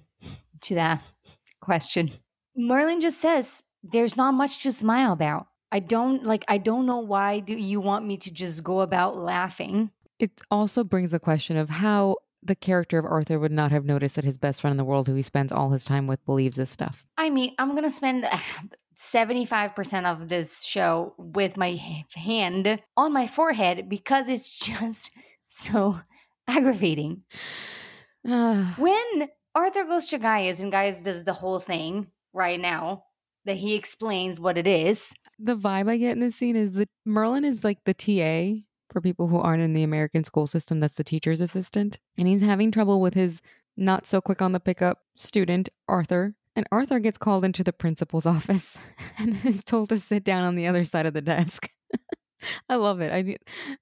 to 0.62 0.74
that 0.74 1.02
question. 1.60 2.10
Merlin 2.56 3.00
just 3.00 3.20
says 3.20 3.62
there's 3.82 4.16
not 4.16 4.32
much 4.32 4.62
to 4.62 4.72
smile 4.72 5.12
about. 5.12 5.46
I 5.72 5.80
don't 5.80 6.24
like 6.24 6.44
I 6.46 6.58
don't 6.58 6.86
know 6.86 6.98
why 6.98 7.40
do 7.40 7.54
you 7.54 7.80
want 7.80 8.06
me 8.06 8.16
to 8.18 8.32
just 8.32 8.62
go 8.62 8.80
about 8.80 9.16
laughing? 9.16 9.90
It 10.20 10.30
also 10.50 10.84
brings 10.84 11.10
the 11.10 11.18
question 11.18 11.56
of 11.56 11.68
how 11.68 12.16
the 12.44 12.54
character 12.54 12.98
of 12.98 13.06
Arthur 13.06 13.38
would 13.38 13.52
not 13.52 13.72
have 13.72 13.84
noticed 13.84 14.16
that 14.16 14.24
his 14.24 14.38
best 14.38 14.60
friend 14.60 14.72
in 14.72 14.76
the 14.76 14.84
world 14.84 15.08
who 15.08 15.14
he 15.14 15.22
spends 15.22 15.52
all 15.52 15.70
his 15.70 15.84
time 15.84 16.06
with 16.06 16.24
believes 16.26 16.56
this 16.56 16.70
stuff. 16.70 17.06
I 17.16 17.30
mean, 17.30 17.54
I'm 17.58 17.70
going 17.70 17.84
to 17.84 17.90
spend 17.90 18.24
75% 18.96 20.04
of 20.04 20.28
this 20.28 20.62
show 20.64 21.14
with 21.18 21.56
my 21.56 21.80
hand 22.14 22.80
on 22.96 23.12
my 23.12 23.26
forehead 23.26 23.88
because 23.88 24.28
it's 24.28 24.58
just 24.58 25.10
so 25.46 26.00
aggravating. 26.46 27.22
when 28.22 29.28
Arthur 29.54 29.84
goes 29.84 30.08
to 30.08 30.18
Gaius 30.18 30.60
and 30.60 30.70
Gaius 30.70 31.00
does 31.00 31.24
the 31.24 31.32
whole 31.32 31.58
thing 31.58 32.08
right 32.32 32.60
now, 32.60 33.04
that 33.44 33.56
he 33.56 33.74
explains 33.74 34.40
what 34.40 34.58
it 34.58 34.66
is. 34.66 35.14
The 35.38 35.56
vibe 35.56 35.88
I 35.90 35.96
get 35.96 36.12
in 36.12 36.20
this 36.20 36.36
scene 36.36 36.56
is 36.56 36.72
that 36.72 36.88
Merlin 37.04 37.44
is 37.44 37.62
like 37.62 37.78
the 37.84 37.94
TA 37.94 38.62
for 38.94 39.02
people 39.02 39.28
who 39.28 39.38
aren't 39.38 39.62
in 39.62 39.74
the 39.74 39.82
American 39.82 40.24
school 40.24 40.46
system. 40.46 40.80
That's 40.80 40.94
the 40.94 41.04
teacher's 41.04 41.42
assistant. 41.42 41.98
And 42.16 42.26
he's 42.26 42.40
having 42.40 42.70
trouble 42.70 43.00
with 43.00 43.12
his 43.12 43.42
not 43.76 44.06
so 44.06 44.20
quick 44.20 44.40
on 44.40 44.52
the 44.52 44.60
pickup 44.60 45.00
student, 45.16 45.68
Arthur. 45.88 46.36
And 46.56 46.66
Arthur 46.70 47.00
gets 47.00 47.18
called 47.18 47.44
into 47.44 47.64
the 47.64 47.72
principal's 47.72 48.24
office 48.36 48.78
and 49.18 49.44
is 49.44 49.64
told 49.64 49.90
to 49.90 49.98
sit 49.98 50.24
down 50.24 50.44
on 50.44 50.54
the 50.54 50.68
other 50.68 50.84
side 50.84 51.06
of 51.06 51.12
the 51.12 51.20
desk. 51.20 51.68
I 52.68 52.76
love 52.76 53.00
it. 53.00 53.10
I 53.10 53.36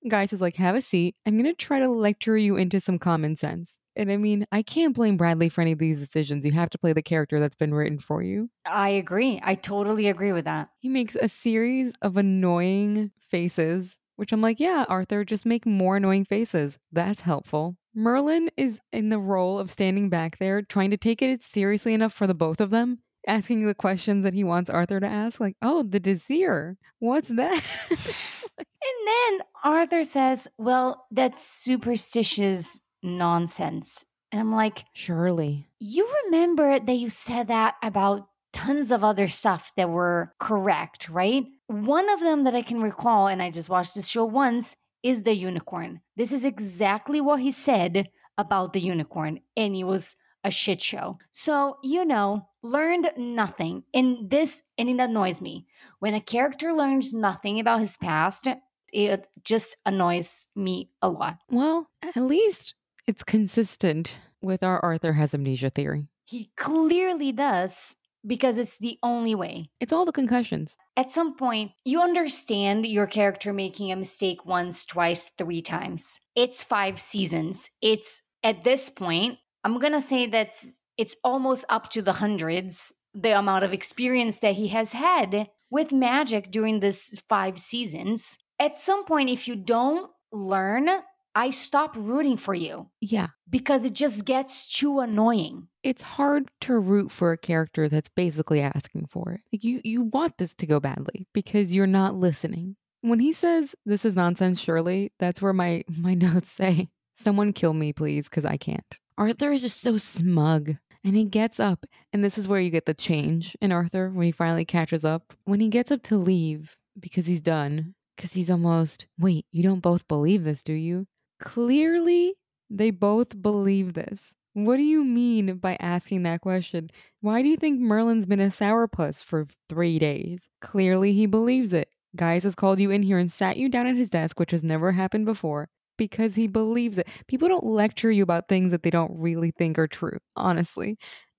Gaius 0.09 0.33
is 0.33 0.41
like, 0.41 0.57
have 0.57 0.75
a 0.75 0.83
seat. 0.83 1.15
I'm 1.27 1.37
gonna 1.37 1.53
try 1.53 1.81
to 1.81 1.91
lecture 1.91 2.37
you 2.37 2.57
into 2.57 2.81
some 2.81 2.99
common 2.99 3.37
sense. 3.37 3.79
And 3.95 4.11
I 4.11 4.17
mean, 4.17 4.47
I 4.51 4.63
can't 4.63 4.95
blame 4.95 5.17
Bradley 5.17 5.49
for 5.49 5.61
any 5.61 5.73
of 5.73 5.79
these 5.79 5.99
decisions. 5.99 6.47
You 6.47 6.53
have 6.53 6.71
to 6.71 6.79
play 6.79 6.93
the 6.93 7.03
character 7.03 7.41
that's 7.41 7.57
been 7.57 7.75
written 7.75 7.99
for 7.99 8.23
you. 8.23 8.49
I 8.65 8.91
agree. 8.91 9.41
I 9.43 9.55
totally 9.55 10.09
agree 10.09 10.33
with 10.33 10.47
that. 10.47 10.71
He 10.79 10.89
makes 10.89 11.15
a 11.17 11.29
series 11.29 11.93
of 12.01 12.17
annoying 12.17 13.11
faces, 13.31 13.99
which 14.17 14.33
I'm 14.33 14.41
like, 14.41 14.61
yeah, 14.61 14.85
Arthur, 14.89 15.25
just 15.25 15.47
make 15.47 15.67
more 15.67 15.97
annoying 15.97 16.25
faces. 16.25 16.79
That's 16.91 17.23
helpful. 17.23 17.77
Merlin 17.95 18.51
is 18.57 18.81
in 18.93 19.11
the 19.11 19.19
role 19.19 19.59
of 19.59 19.71
standing 19.71 20.09
back 20.09 20.39
there, 20.39 20.63
trying 20.63 20.91
to 20.91 20.97
take 20.97 21.21
it 21.23 21.43
seriously 21.43 21.95
enough 21.95 22.13
for 22.13 22.27
the 22.27 22.35
both 22.35 22.61
of 22.61 22.71
them 22.71 23.01
asking 23.27 23.67
the 23.67 23.75
questions 23.75 24.25
that 24.25 24.35
he 24.35 24.45
wants 24.45 24.71
Arthur 24.71 25.01
to 25.01 25.07
ask, 25.07 25.41
like, 25.41 25.57
oh, 25.63 25.83
the 25.83 26.01
Disir, 26.01 26.77
what's 26.99 27.29
that? 27.29 27.63
and 27.91 29.07
then 29.07 29.41
Arthur 29.65 30.05
says, 30.05 30.49
well, 30.59 31.07
that's 31.11 31.47
superstitious 31.47 32.81
nonsense. 33.03 34.05
And 34.31 34.41
I'm 34.41 34.53
like, 34.53 34.85
surely. 34.95 35.69
You 35.79 36.09
remember 36.25 36.79
that 36.79 36.95
you 36.95 37.09
said 37.09 37.49
that 37.49 37.75
about 37.83 38.29
tons 38.53 38.91
of 38.91 39.03
other 39.03 39.29
stuff 39.29 39.73
that 39.77 39.91
were 39.91 40.35
correct, 40.39 41.09
right? 41.09 41.45
One 41.67 42.09
of 42.11 42.21
them 42.21 42.45
that 42.45 42.55
I 42.55 42.63
can 42.63 42.83
recall, 42.83 43.27
and 43.27 43.43
I 43.43 43.51
just 43.51 43.69
watched 43.69 43.95
this 43.95 44.09
show 44.09 44.25
once, 44.25 44.77
is 45.03 45.23
the 45.23 45.35
unicorn. 45.35 46.01
This 46.17 46.33
is 46.33 46.45
exactly 46.45 47.21
what 47.21 47.41
he 47.41 47.51
said 47.51 48.09
about 48.39 48.73
the 48.73 48.81
unicorn. 48.81 49.41
And 49.57 49.75
it 49.75 49.85
was 49.85 50.15
a 50.45 50.51
shit 50.51 50.81
show. 50.81 51.19
So, 51.31 51.79
you 51.83 52.05
know, 52.05 52.49
learned 52.63 53.11
nothing. 53.17 53.85
And 53.95 54.31
this, 54.31 54.63
and 54.79 54.89
it 54.89 55.01
annoys 55.01 55.41
me. 55.41 55.67
When 55.99 56.15
a 56.15 56.21
character 56.21 56.73
learns 56.73 57.13
nothing 57.13 57.59
about 57.61 57.81
his 57.81 57.97
past, 57.97 58.49
it 58.93 59.27
just 59.45 59.77
annoys 59.87 60.47
me 60.55 60.91
a 61.01 61.09
lot. 61.09 61.39
Well, 61.51 61.89
at 62.03 62.17
least 62.17 62.75
it's 63.07 63.25
consistent 63.25 64.17
with 64.41 64.63
our 64.63 64.81
Arthur 64.81 65.15
has 65.15 65.35
amnesia 65.35 65.71
theory. 65.71 66.07
He 66.25 66.51
clearly 66.57 67.33
does 67.33 67.97
because 68.27 68.59
it's 68.59 68.79
the 68.79 68.99
only 69.03 69.35
way. 69.35 69.71
It's 69.81 69.93
all 69.93 70.05
the 70.05 70.13
concussions. 70.13 70.77
At 70.97 71.11
some 71.11 71.37
point, 71.37 71.73
you 71.85 72.01
understand 72.01 72.87
your 72.87 73.07
character 73.07 73.53
making 73.53 73.91
a 73.91 73.97
mistake 73.97 74.45
once, 74.45 74.85
twice, 74.85 75.31
three 75.39 75.63
times. 75.63 76.21
It's 76.35 76.63
five 76.63 76.99
seasons. 76.99 77.71
It's 77.81 78.23
at 78.45 78.65
this 78.65 78.91
point, 78.91 79.39
I'm 79.65 79.79
going 79.79 79.93
to 79.93 80.01
say 80.01 80.27
that 80.27 80.53
it's 80.99 81.17
almost 81.25 81.65
up 81.69 81.89
to 81.91 82.03
the 82.03 82.13
hundreds, 82.13 82.93
the 83.15 83.39
amount 83.39 83.65
of 83.65 83.73
experience 83.73 84.39
that 84.41 84.57
he 84.57 84.69
has 84.69 84.93
had 84.93 85.49
with 85.71 85.93
magic 85.93 86.51
during 86.51 86.81
this 86.81 87.23
five 87.29 87.59
seasons. 87.59 88.39
At 88.59 88.79
some 88.79 89.05
point, 89.05 89.31
if 89.31 89.49
you 89.49 89.57
don't 89.57 90.11
learn, 90.33 90.89
I 91.35 91.51
stop 91.51 91.95
rooting 91.97 92.37
for 92.37 92.55
you. 92.55 92.89
Yeah. 93.01 93.29
Because 93.49 93.85
it 93.85 93.95
just 93.95 94.25
gets 94.25 94.77
too 94.77 95.01
annoying. 95.01 95.69
It's 95.83 96.03
hard 96.03 96.51
to 96.63 96.79
root 96.79 97.11
for 97.11 97.33
a 97.33 97.39
character 97.39 97.89
that's 97.89 98.11
basically 98.11 98.61
asking 98.61 99.07
for 99.11 99.33
it. 99.33 99.41
Like 99.53 99.65
you 99.65 99.81
you 99.85 100.03
want 100.03 100.39
this 100.39 100.55
to 100.55 100.67
go 100.67 100.81
badly 100.81 101.27
because 101.33 101.75
you're 101.75 101.87
not 101.87 102.15
listening. 102.15 102.77
When 103.01 103.19
he 103.19 103.33
says 103.33 103.75
this 103.85 104.05
is 104.05 104.15
nonsense, 104.15 104.61
surely, 104.61 105.13
that's 105.19 105.43
where 105.43 105.53
my 105.53 105.85
my 105.99 106.15
notes 106.15 106.51
say, 106.53 106.89
someone 107.15 107.53
kill 107.53 107.73
me 107.73 107.93
please 107.93 108.29
cuz 108.29 108.45
I 108.45 108.57
can't. 108.57 108.99
Arthur 109.19 109.53
is 109.53 109.63
just 109.63 109.81
so 109.81 109.99
smug. 109.99 110.77
And 111.05 111.17
he 111.17 111.25
gets 111.25 111.59
up, 111.59 111.85
and 112.13 112.23
this 112.23 112.39
is 112.39 112.47
where 112.47 112.61
you 112.61 112.71
get 112.71 112.87
the 112.87 112.95
change 112.95 113.57
in 113.61 113.73
Arthur 113.73 114.09
when 114.11 114.25
he 114.25 114.31
finally 114.31 114.65
catches 114.65 115.05
up. 115.05 115.33
When 115.43 115.59
he 115.59 115.67
gets 115.67 115.91
up 115.91 116.05
to 116.05 116.17
leave 116.17 116.77
because 116.97 117.27
he's 117.27 117.41
done, 117.41 117.97
because 118.17 118.35
he's 118.35 118.49
almost, 118.49 119.07
wait, 119.19 119.47
you 119.51 119.65
don't 119.65 119.81
both 119.81 120.07
believe 120.07 120.45
this, 120.45 120.63
do 120.63 120.73
you? 120.73 121.09
Clearly, 121.43 122.35
they 122.71 122.91
both 122.91 123.41
believe 123.43 123.95
this. 123.95 124.33
What 124.55 124.77
do 124.77 124.83
you 124.83 125.03
mean 125.03 125.57
by 125.57 125.77
asking 125.81 126.23
that 126.23 126.41
question? 126.41 126.91
Why 127.21 127.43
do 127.43 127.49
you 127.49 127.57
think 127.57 127.81
Merlin's 127.81 128.27
been 128.27 128.41
a 128.41 128.49
sourpuss 128.49 129.23
for 129.25 129.47
three 129.69 129.99
days? 129.99 130.49
Clearly, 130.61 131.13
he 131.13 131.27
believes 131.27 131.73
it. 131.73 131.89
Gaius 132.15 132.45
has 132.45 132.55
called 132.55 132.79
you 132.79 132.91
in 132.91 133.03
here 133.03 133.19
and 133.19 133.33
sat 133.33 133.57
you 133.57 133.69
down 133.69 133.87
at 133.87 133.97
his 133.97 134.09
desk, 134.11 134.39
which 134.39 134.51
has 134.51 134.63
never 134.63 134.93
happened 134.93 135.25
before, 135.25 135.69
because 135.97 136.35
he 136.35 136.47
believes 136.47 136.99
it. 136.99 137.09
People 137.27 137.49
don't 137.49 137.65
lecture 137.65 138.13
you 138.13 138.23
about 138.23 138.49
things 138.49 138.71
that 138.71 138.83
they 138.83 138.91
don't 138.91 139.13
really 139.19 139.51
think 139.51 139.79
are 139.79 139.89
true, 139.89 140.19
honestly. 140.37 140.99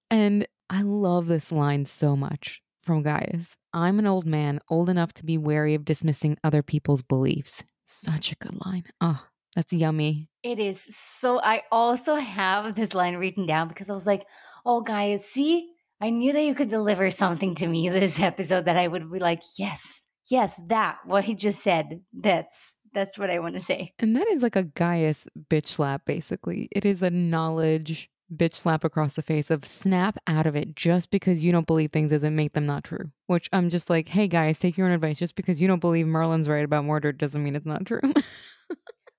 And 0.09 0.47
I 0.69 0.81
love 0.81 1.27
this 1.27 1.51
line 1.51 1.85
so 1.85 2.15
much 2.15 2.61
from 2.81 3.03
Gaius. 3.03 3.55
I'm 3.73 3.99
an 3.99 4.07
old 4.07 4.25
man, 4.25 4.59
old 4.69 4.89
enough 4.89 5.13
to 5.13 5.25
be 5.25 5.37
wary 5.37 5.75
of 5.75 5.85
dismissing 5.85 6.37
other 6.43 6.63
people's 6.63 7.03
beliefs. 7.03 7.63
Such 7.85 8.31
a 8.31 8.35
good 8.35 8.59
line. 8.65 8.85
Oh, 8.99 9.23
that's 9.55 9.71
yummy. 9.71 10.29
It 10.41 10.59
is 10.59 10.83
so. 10.95 11.39
I 11.39 11.63
also 11.71 12.15
have 12.15 12.75
this 12.75 12.93
line 12.93 13.15
written 13.15 13.45
down 13.45 13.67
because 13.67 13.89
I 13.89 13.93
was 13.93 14.07
like, 14.07 14.25
oh, 14.65 14.81
Gaius, 14.81 15.25
see, 15.25 15.69
I 16.01 16.09
knew 16.09 16.33
that 16.33 16.43
you 16.43 16.55
could 16.55 16.69
deliver 16.69 17.09
something 17.09 17.55
to 17.55 17.67
me 17.67 17.89
this 17.89 18.19
episode 18.19 18.65
that 18.65 18.77
I 18.77 18.87
would 18.87 19.11
be 19.11 19.19
like, 19.19 19.41
yes, 19.57 20.03
yes, 20.29 20.59
that, 20.67 20.97
what 21.05 21.23
he 21.23 21.35
just 21.35 21.61
said. 21.61 22.01
That's 22.13 22.77
that's 22.93 23.17
what 23.17 23.29
I 23.29 23.39
want 23.39 23.55
to 23.55 23.61
say. 23.61 23.93
And 23.99 24.15
that 24.15 24.27
is 24.27 24.43
like 24.43 24.55
a 24.55 24.63
Gaius 24.63 25.27
bitch 25.49 25.67
slap, 25.67 26.05
basically. 26.05 26.67
It 26.71 26.85
is 26.85 27.01
a 27.01 27.09
knowledge 27.09 28.09
bitch 28.33 28.55
slap 28.55 28.83
across 28.83 29.13
the 29.13 29.21
face 29.21 29.51
of 29.51 29.65
snap 29.65 30.17
out 30.27 30.47
of 30.47 30.55
it 30.55 30.75
just 30.75 31.11
because 31.11 31.43
you 31.43 31.51
don't 31.51 31.67
believe 31.67 31.91
things 31.91 32.11
doesn't 32.11 32.35
make 32.35 32.53
them 32.53 32.65
not 32.65 32.83
true. 32.83 33.11
Which 33.27 33.49
I'm 33.53 33.69
just 33.69 33.89
like, 33.89 34.07
hey 34.09 34.27
Gaius, 34.27 34.59
take 34.59 34.77
your 34.77 34.87
own 34.87 34.93
advice. 34.93 35.19
Just 35.19 35.35
because 35.35 35.61
you 35.61 35.67
don't 35.67 35.79
believe 35.79 36.07
Merlin's 36.07 36.47
right 36.49 36.65
about 36.65 36.85
Mordred 36.85 37.17
doesn't 37.17 37.43
mean 37.43 37.55
it's 37.55 37.65
not 37.65 37.85
true. 37.85 38.01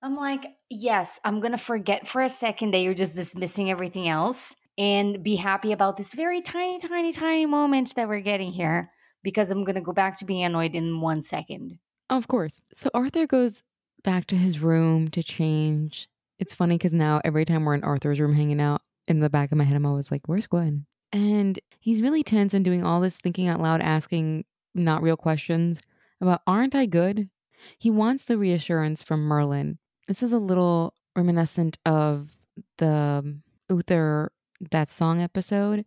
I'm 0.04 0.16
like, 0.16 0.44
yes, 0.68 1.18
I'm 1.24 1.40
going 1.40 1.52
to 1.52 1.58
forget 1.58 2.06
for 2.06 2.20
a 2.20 2.28
second 2.28 2.74
that 2.74 2.80
you're 2.80 2.92
just 2.92 3.16
dismissing 3.16 3.70
everything 3.70 4.06
else 4.06 4.54
and 4.76 5.22
be 5.22 5.34
happy 5.34 5.72
about 5.72 5.96
this 5.96 6.12
very 6.12 6.42
tiny, 6.42 6.78
tiny, 6.78 7.10
tiny 7.10 7.46
moment 7.46 7.94
that 7.94 8.06
we're 8.06 8.20
getting 8.20 8.52
here 8.52 8.90
because 9.22 9.50
I'm 9.50 9.64
going 9.64 9.76
to 9.76 9.80
go 9.80 9.94
back 9.94 10.18
to 10.18 10.26
being 10.26 10.44
annoyed 10.44 10.74
in 10.74 11.00
one 11.00 11.22
second. 11.22 11.78
Of 12.10 12.28
course. 12.28 12.60
So 12.74 12.90
Arthur 12.92 13.26
goes 13.26 13.62
back 14.02 14.26
to 14.26 14.36
his 14.36 14.58
room 14.58 15.08
to 15.08 15.22
change. 15.22 16.10
It's 16.38 16.52
funny 16.52 16.76
because 16.76 16.92
now 16.92 17.22
every 17.24 17.46
time 17.46 17.64
we're 17.64 17.72
in 17.72 17.82
Arthur's 17.82 18.20
room 18.20 18.34
hanging 18.34 18.60
out, 18.60 18.82
in 19.08 19.20
the 19.20 19.30
back 19.30 19.52
of 19.52 19.58
my 19.58 19.64
head, 19.64 19.76
I'm 19.76 19.86
always 19.86 20.10
like, 20.10 20.26
where's 20.26 20.46
Gwen? 20.46 20.84
And 21.12 21.58
he's 21.80 22.02
really 22.02 22.22
tense 22.22 22.52
and 22.52 22.62
doing 22.62 22.84
all 22.84 23.00
this 23.00 23.16
thinking 23.16 23.48
out 23.48 23.60
loud, 23.60 23.80
asking 23.80 24.44
not 24.74 25.00
real 25.00 25.16
questions 25.16 25.80
about, 26.20 26.42
aren't 26.46 26.74
I 26.74 26.84
good? 26.84 27.30
He 27.78 27.90
wants 27.90 28.24
the 28.24 28.36
reassurance 28.36 29.02
from 29.02 29.20
Merlin. 29.20 29.78
This 30.06 30.22
is 30.22 30.32
a 30.32 30.38
little 30.38 30.94
reminiscent 31.16 31.78
of 31.86 32.36
the 32.78 33.38
Uther 33.70 34.32
Death 34.70 34.94
Song 34.94 35.22
episode 35.22 35.84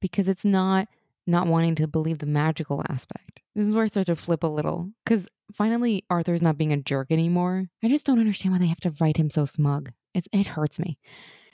because 0.00 0.28
it's 0.28 0.44
not 0.44 0.88
not 1.26 1.48
wanting 1.48 1.74
to 1.74 1.88
believe 1.88 2.18
the 2.18 2.26
magical 2.26 2.84
aspect. 2.88 3.40
This 3.56 3.66
is 3.66 3.74
where 3.74 3.84
I 3.84 3.88
start 3.88 4.06
to 4.06 4.16
flip 4.16 4.44
a 4.44 4.46
little 4.46 4.90
because 5.04 5.26
finally 5.52 6.04
Arthur's 6.08 6.42
not 6.42 6.56
being 6.58 6.72
a 6.72 6.76
jerk 6.76 7.10
anymore. 7.10 7.68
I 7.82 7.88
just 7.88 8.06
don't 8.06 8.20
understand 8.20 8.52
why 8.52 8.58
they 8.58 8.66
have 8.66 8.80
to 8.80 8.94
write 9.00 9.16
him 9.16 9.30
so 9.30 9.44
smug. 9.44 9.92
It's, 10.14 10.28
it 10.32 10.46
hurts 10.48 10.78
me. 10.78 10.98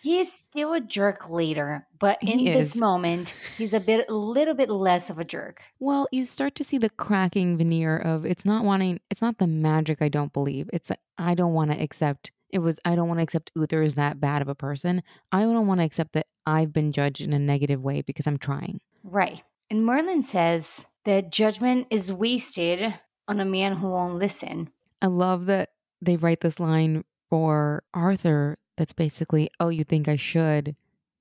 He 0.02 0.18
is 0.18 0.32
still 0.32 0.72
a 0.72 0.80
jerk 0.80 1.30
later, 1.30 1.86
but 2.00 2.20
in 2.22 2.40
He 2.40 2.50
this 2.50 2.74
is. 2.74 2.76
moment, 2.76 3.34
he's 3.56 3.72
a 3.72 3.78
bit, 3.78 4.04
a 4.08 4.12
little 4.12 4.54
bit 4.54 4.68
less 4.68 5.10
of 5.10 5.20
a 5.20 5.24
jerk. 5.24 5.62
Well, 5.78 6.08
you 6.10 6.24
start 6.24 6.56
to 6.56 6.64
see 6.64 6.76
the 6.76 6.90
cracking 6.90 7.56
veneer 7.56 7.96
of 7.96 8.26
it's 8.26 8.44
not 8.44 8.64
wanting, 8.64 8.98
it's 9.10 9.22
not 9.22 9.38
the 9.38 9.46
magic 9.46 10.02
I 10.02 10.08
don't 10.08 10.32
believe. 10.32 10.68
It's 10.72 10.88
that 10.88 10.98
I 11.18 11.34
don't 11.34 11.54
want 11.54 11.70
to 11.70 11.80
accept, 11.80 12.32
it 12.50 12.58
was, 12.58 12.80
I 12.84 12.96
don't 12.96 13.06
want 13.06 13.18
to 13.18 13.22
accept 13.22 13.52
Uther 13.54 13.82
is 13.82 13.94
that 13.94 14.18
bad 14.18 14.42
of 14.42 14.48
a 14.48 14.56
person. 14.56 15.04
I 15.30 15.42
don't 15.42 15.68
want 15.68 15.78
to 15.78 15.84
accept 15.84 16.14
that 16.14 16.26
I've 16.46 16.72
been 16.72 16.90
judged 16.90 17.20
in 17.20 17.32
a 17.32 17.38
negative 17.38 17.80
way 17.80 18.02
because 18.02 18.26
I'm 18.26 18.38
trying. 18.38 18.80
Right. 19.04 19.42
And 19.70 19.86
Merlin 19.86 20.22
says 20.22 20.84
that 21.04 21.30
judgment 21.30 21.86
is 21.90 22.12
wasted 22.12 22.92
on 23.28 23.38
a 23.38 23.44
man 23.44 23.76
who 23.76 23.88
won't 23.88 24.18
listen. 24.18 24.70
I 25.00 25.06
love 25.06 25.46
that 25.46 25.70
they 26.00 26.16
write 26.16 26.40
this 26.40 26.58
line 26.58 27.04
for 27.30 27.84
Arthur 27.94 28.58
that's 28.76 28.92
basically, 28.92 29.50
oh, 29.60 29.68
you 29.68 29.84
think 29.84 30.08
I 30.08 30.16
should? 30.16 30.76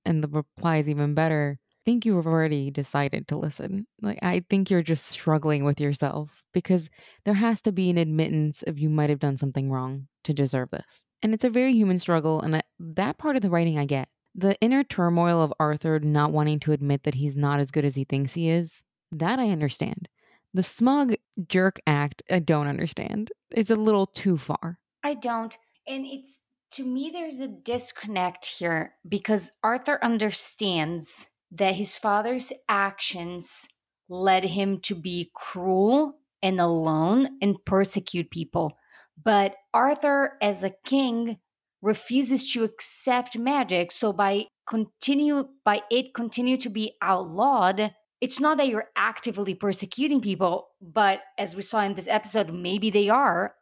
And 0.05 0.23
the 0.23 0.27
reply 0.27 0.77
is 0.77 0.89
even 0.89 1.13
better. 1.13 1.59
I 1.59 1.81
think 1.85 2.05
you've 2.05 2.27
already 2.27 2.69
decided 2.69 3.27
to 3.27 3.37
listen. 3.37 3.87
Like, 4.01 4.19
I 4.21 4.43
think 4.49 4.69
you're 4.69 4.83
just 4.83 5.07
struggling 5.07 5.63
with 5.63 5.81
yourself 5.81 6.43
because 6.53 6.89
there 7.25 7.33
has 7.33 7.61
to 7.61 7.71
be 7.71 7.89
an 7.89 7.97
admittance 7.97 8.63
of 8.67 8.79
you 8.79 8.89
might 8.89 9.09
have 9.09 9.19
done 9.19 9.37
something 9.37 9.71
wrong 9.71 10.07
to 10.25 10.33
deserve 10.33 10.69
this. 10.69 11.05
And 11.23 11.33
it's 11.33 11.43
a 11.43 11.49
very 11.49 11.73
human 11.73 11.97
struggle. 11.99 12.41
And 12.41 12.53
that, 12.53 12.65
that 12.79 13.17
part 13.17 13.35
of 13.35 13.41
the 13.41 13.49
writing 13.49 13.79
I 13.79 13.85
get. 13.85 14.09
The 14.33 14.55
inner 14.61 14.83
turmoil 14.83 15.41
of 15.41 15.53
Arthur 15.59 15.99
not 15.99 16.31
wanting 16.31 16.59
to 16.61 16.71
admit 16.71 17.03
that 17.03 17.15
he's 17.15 17.35
not 17.35 17.59
as 17.59 17.71
good 17.71 17.83
as 17.83 17.95
he 17.95 18.05
thinks 18.05 18.33
he 18.33 18.49
is, 18.49 18.83
that 19.11 19.39
I 19.39 19.49
understand. 19.49 20.07
The 20.53 20.63
smug 20.63 21.15
jerk 21.47 21.79
act, 21.87 22.23
I 22.29 22.39
don't 22.39 22.67
understand. 22.67 23.31
It's 23.51 23.69
a 23.69 23.75
little 23.75 24.07
too 24.07 24.37
far. 24.37 24.79
I 25.03 25.15
don't. 25.15 25.57
And 25.87 26.05
it's 26.05 26.41
to 26.73 26.85
me, 26.85 27.09
there's 27.11 27.39
a 27.39 27.47
disconnect 27.47 28.45
here 28.45 28.93
because 29.07 29.51
Arthur 29.63 29.99
understands 30.03 31.27
that 31.51 31.75
his 31.75 31.97
father's 31.97 32.53
actions 32.69 33.67
led 34.09 34.43
him 34.45 34.79
to 34.79 34.95
be 34.95 35.31
cruel 35.35 36.15
and 36.41 36.59
alone 36.59 37.37
and 37.41 37.63
persecute 37.65 38.31
people. 38.31 38.77
But 39.21 39.55
Arthur, 39.73 40.37
as 40.41 40.63
a 40.63 40.73
king, 40.85 41.37
refuses 41.81 42.51
to 42.53 42.63
accept 42.63 43.37
magic. 43.37 43.91
So 43.91 44.13
by 44.13 44.45
continue 44.67 45.49
by 45.65 45.81
it 45.91 46.13
continue 46.13 46.57
to 46.57 46.69
be 46.69 46.93
outlawed, 47.01 47.93
it's 48.21 48.39
not 48.39 48.57
that 48.57 48.67
you're 48.67 48.89
actively 48.95 49.55
persecuting 49.55 50.21
people, 50.21 50.69
but 50.81 51.21
as 51.37 51.55
we 51.55 51.63
saw 51.63 51.81
in 51.81 51.95
this 51.95 52.07
episode, 52.07 52.53
maybe 52.53 52.91
they 52.91 53.09
are, 53.09 53.55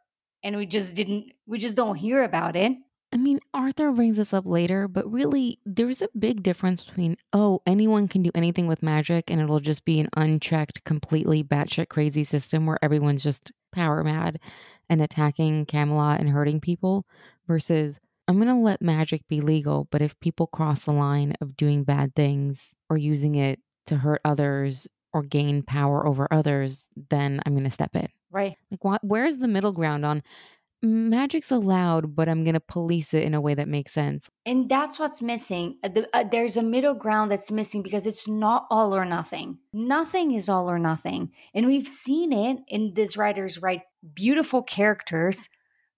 and 0.44 0.56
we 0.56 0.66
just 0.66 0.94
didn't 0.94 1.32
we 1.46 1.58
just 1.58 1.76
don't 1.76 1.96
hear 1.96 2.22
about 2.22 2.56
it. 2.56 2.72
I 3.12 3.16
mean, 3.16 3.40
Arthur 3.52 3.90
brings 3.90 4.18
this 4.18 4.32
up 4.32 4.46
later, 4.46 4.86
but 4.86 5.10
really, 5.10 5.58
there's 5.66 6.00
a 6.00 6.08
big 6.16 6.44
difference 6.44 6.84
between, 6.84 7.16
oh, 7.32 7.60
anyone 7.66 8.06
can 8.06 8.22
do 8.22 8.30
anything 8.36 8.68
with 8.68 8.84
magic 8.84 9.30
and 9.30 9.40
it'll 9.40 9.58
just 9.58 9.84
be 9.84 9.98
an 9.98 10.08
unchecked, 10.16 10.84
completely 10.84 11.42
batshit 11.42 11.88
crazy 11.88 12.22
system 12.22 12.66
where 12.66 12.78
everyone's 12.82 13.24
just 13.24 13.50
power 13.72 14.04
mad 14.04 14.38
and 14.88 15.02
attacking 15.02 15.66
Camelot 15.66 16.20
and 16.20 16.30
hurting 16.30 16.60
people, 16.60 17.04
versus, 17.48 17.98
I'm 18.28 18.36
going 18.36 18.46
to 18.46 18.54
let 18.54 18.80
magic 18.80 19.26
be 19.26 19.40
legal, 19.40 19.88
but 19.90 20.02
if 20.02 20.18
people 20.20 20.46
cross 20.46 20.84
the 20.84 20.92
line 20.92 21.34
of 21.40 21.56
doing 21.56 21.82
bad 21.82 22.14
things 22.14 22.74
or 22.88 22.96
using 22.96 23.34
it 23.34 23.58
to 23.86 23.96
hurt 23.96 24.20
others 24.24 24.86
or 25.12 25.24
gain 25.24 25.64
power 25.64 26.06
over 26.06 26.28
others, 26.32 26.90
then 27.10 27.40
I'm 27.44 27.54
going 27.54 27.64
to 27.64 27.70
step 27.72 27.96
in. 27.96 28.06
Right. 28.30 28.56
Like, 28.70 28.84
what, 28.84 29.02
where's 29.02 29.38
the 29.38 29.48
middle 29.48 29.72
ground 29.72 30.06
on 30.06 30.22
magic's 30.82 31.50
allowed, 31.50 32.14
but 32.14 32.28
I'm 32.28 32.44
going 32.44 32.54
to 32.54 32.60
police 32.60 33.12
it 33.14 33.22
in 33.22 33.34
a 33.34 33.40
way 33.40 33.54
that 33.54 33.68
makes 33.68 33.92
sense? 33.92 34.28
And 34.46 34.68
that's 34.68 34.98
what's 34.98 35.20
missing. 35.20 35.78
Uh, 35.82 35.88
the- 35.88 36.08
uh, 36.16 36.24
there's 36.24 36.56
a 36.56 36.62
middle 36.62 36.94
ground 36.94 37.30
that's 37.30 37.52
missing 37.52 37.82
because 37.82 38.06
it's 38.06 38.28
not 38.28 38.66
all 38.70 38.94
or 38.94 39.04
nothing. 39.04 39.58
Nothing 39.72 40.32
is 40.32 40.48
all 40.48 40.70
or 40.70 40.78
nothing. 40.78 41.32
And 41.54 41.66
we've 41.66 41.88
seen 41.88 42.32
it 42.32 42.58
in 42.68 42.94
these 42.94 43.16
writers 43.16 43.60
write 43.60 43.82
beautiful 44.14 44.62
characters 44.62 45.48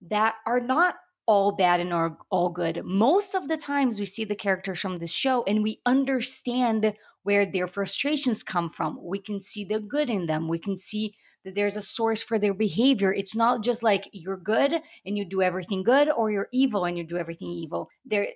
that 0.00 0.34
are 0.46 0.60
not 0.60 0.96
all 1.26 1.52
bad 1.52 1.78
and 1.78 1.92
or 1.92 2.18
all 2.30 2.48
good. 2.50 2.82
Most 2.84 3.34
of 3.34 3.46
the 3.46 3.56
times 3.56 4.00
we 4.00 4.06
see 4.06 4.24
the 4.24 4.34
characters 4.34 4.80
from 4.80 4.98
this 4.98 5.12
show 5.12 5.44
and 5.44 5.62
we 5.62 5.80
understand 5.86 6.94
where 7.22 7.46
their 7.46 7.68
frustrations 7.68 8.42
come 8.42 8.68
from. 8.68 8.98
We 9.00 9.20
can 9.20 9.38
see 9.38 9.64
the 9.64 9.78
good 9.78 10.10
in 10.10 10.26
them. 10.26 10.48
We 10.48 10.58
can 10.58 10.76
see 10.76 11.14
that 11.45 11.55
there's 11.55 11.76
a 11.76 11.82
source 11.82 12.22
for 12.22 12.38
their 12.38 12.55
behavior. 12.55 13.12
It's 13.12 13.34
not 13.34 13.62
just 13.62 13.82
like 13.82 14.09
you're 14.12 14.36
good 14.36 14.74
and 15.05 15.16
you 15.16 15.24
do 15.24 15.43
everything 15.43 15.82
good 15.82 16.09
or 16.11 16.30
you're 16.30 16.49
evil 16.53 16.84
and 16.84 16.97
you 16.97 17.05
do 17.05 17.18
everything 17.18 17.51
evil. 17.51 17.88
There 18.05 18.28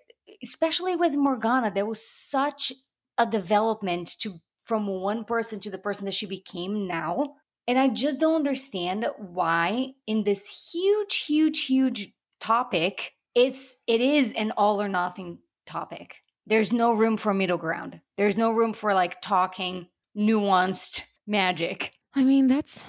especially 0.43 0.97
with 0.97 1.17
Morgana, 1.17 1.71
there 1.71 1.87
was 1.87 2.07
such 2.07 2.73
a 3.19 3.27
development 3.27 4.19
to 4.21 4.41
from 4.65 4.87
one 4.87 5.25
person 5.25 5.61
to 5.61 5.71
the 5.71 5.79
person 5.79 6.05
that 6.07 6.15
she 6.15 6.27
became 6.27 6.89
now. 6.89 7.35
And 7.69 7.79
I 7.79 7.89
just 7.89 8.21
don't 8.21 8.35
understand 8.35 9.07
why 9.17 9.93
in 10.07 10.25
this 10.25 10.73
huge, 10.73 11.25
huge, 11.25 11.65
huge 11.65 12.13
topic, 12.41 13.13
it's 13.35 13.77
it 13.87 14.01
is 14.01 14.33
an 14.35 14.53
all 14.57 14.83
or 14.83 14.89
nothing 14.89 15.39
topic. 15.67 16.17
There's 16.47 16.73
no 16.73 16.93
room 16.93 17.17
for 17.17 17.35
middle 17.35 17.59
ground. 17.59 18.01
There's 18.17 18.39
no 18.39 18.51
room 18.51 18.73
for 18.73 18.95
like 18.95 19.21
talking, 19.21 19.89
nuanced 20.17 21.03
magic. 21.27 21.93
I 22.17 22.25
mean, 22.25 22.49
that's 22.49 22.87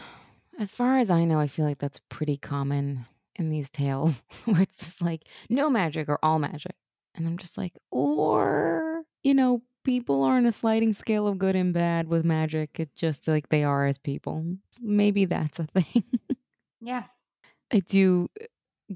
as 0.57 0.73
far 0.73 0.97
as 0.97 1.11
I 1.11 1.25
know, 1.25 1.37
I 1.37 1.47
feel 1.47 1.65
like 1.65 1.79
that's 1.79 1.99
pretty 2.09 2.37
common 2.37 3.05
in 3.35 3.49
these 3.49 3.69
tales 3.69 4.23
where 4.45 4.61
it's 4.61 4.77
just 4.77 5.01
like 5.01 5.23
no 5.49 5.69
magic 5.69 6.07
or 6.07 6.17
all 6.23 6.39
magic. 6.39 6.75
And 7.13 7.27
I'm 7.27 7.37
just 7.37 7.57
like, 7.57 7.73
or, 7.91 9.03
you 9.23 9.33
know, 9.33 9.63
people 9.83 10.23
are 10.23 10.37
on 10.37 10.45
a 10.45 10.51
sliding 10.51 10.93
scale 10.93 11.27
of 11.27 11.37
good 11.37 11.55
and 11.55 11.73
bad 11.73 12.07
with 12.07 12.23
magic. 12.23 12.79
It's 12.79 12.95
just 12.95 13.27
like 13.27 13.49
they 13.49 13.63
are 13.63 13.85
as 13.85 13.97
people. 13.97 14.45
Maybe 14.81 15.25
that's 15.25 15.59
a 15.59 15.65
thing. 15.65 16.03
Yeah. 16.81 17.03
I 17.73 17.79
do 17.79 18.29
uh, 18.41 18.45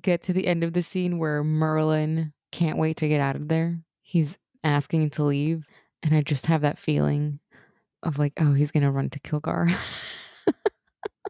get 0.02 0.24
to 0.24 0.34
the 0.34 0.48
end 0.48 0.64
of 0.64 0.72
the 0.72 0.84
scene 0.84 1.18
where 1.18 1.44
Merlin 1.44 2.32
can't 2.54 2.78
wait 2.78 2.98
to 2.98 3.10
get 3.10 3.20
out 3.20 3.36
of 3.36 3.50
there. 3.50 3.82
He's 4.02 4.38
asking 4.64 5.10
to 5.12 5.24
leave. 5.24 5.66
And 6.04 6.16
I 6.16 6.22
just 6.22 6.46
have 6.46 6.62
that 6.62 6.80
feeling 6.80 7.40
of 8.04 8.18
like, 8.18 8.34
oh, 8.38 8.54
he's 8.54 8.72
going 8.72 8.84
to 8.84 8.92
run 8.92 9.10
to 9.10 9.20
Kilgharrah. 9.20 9.76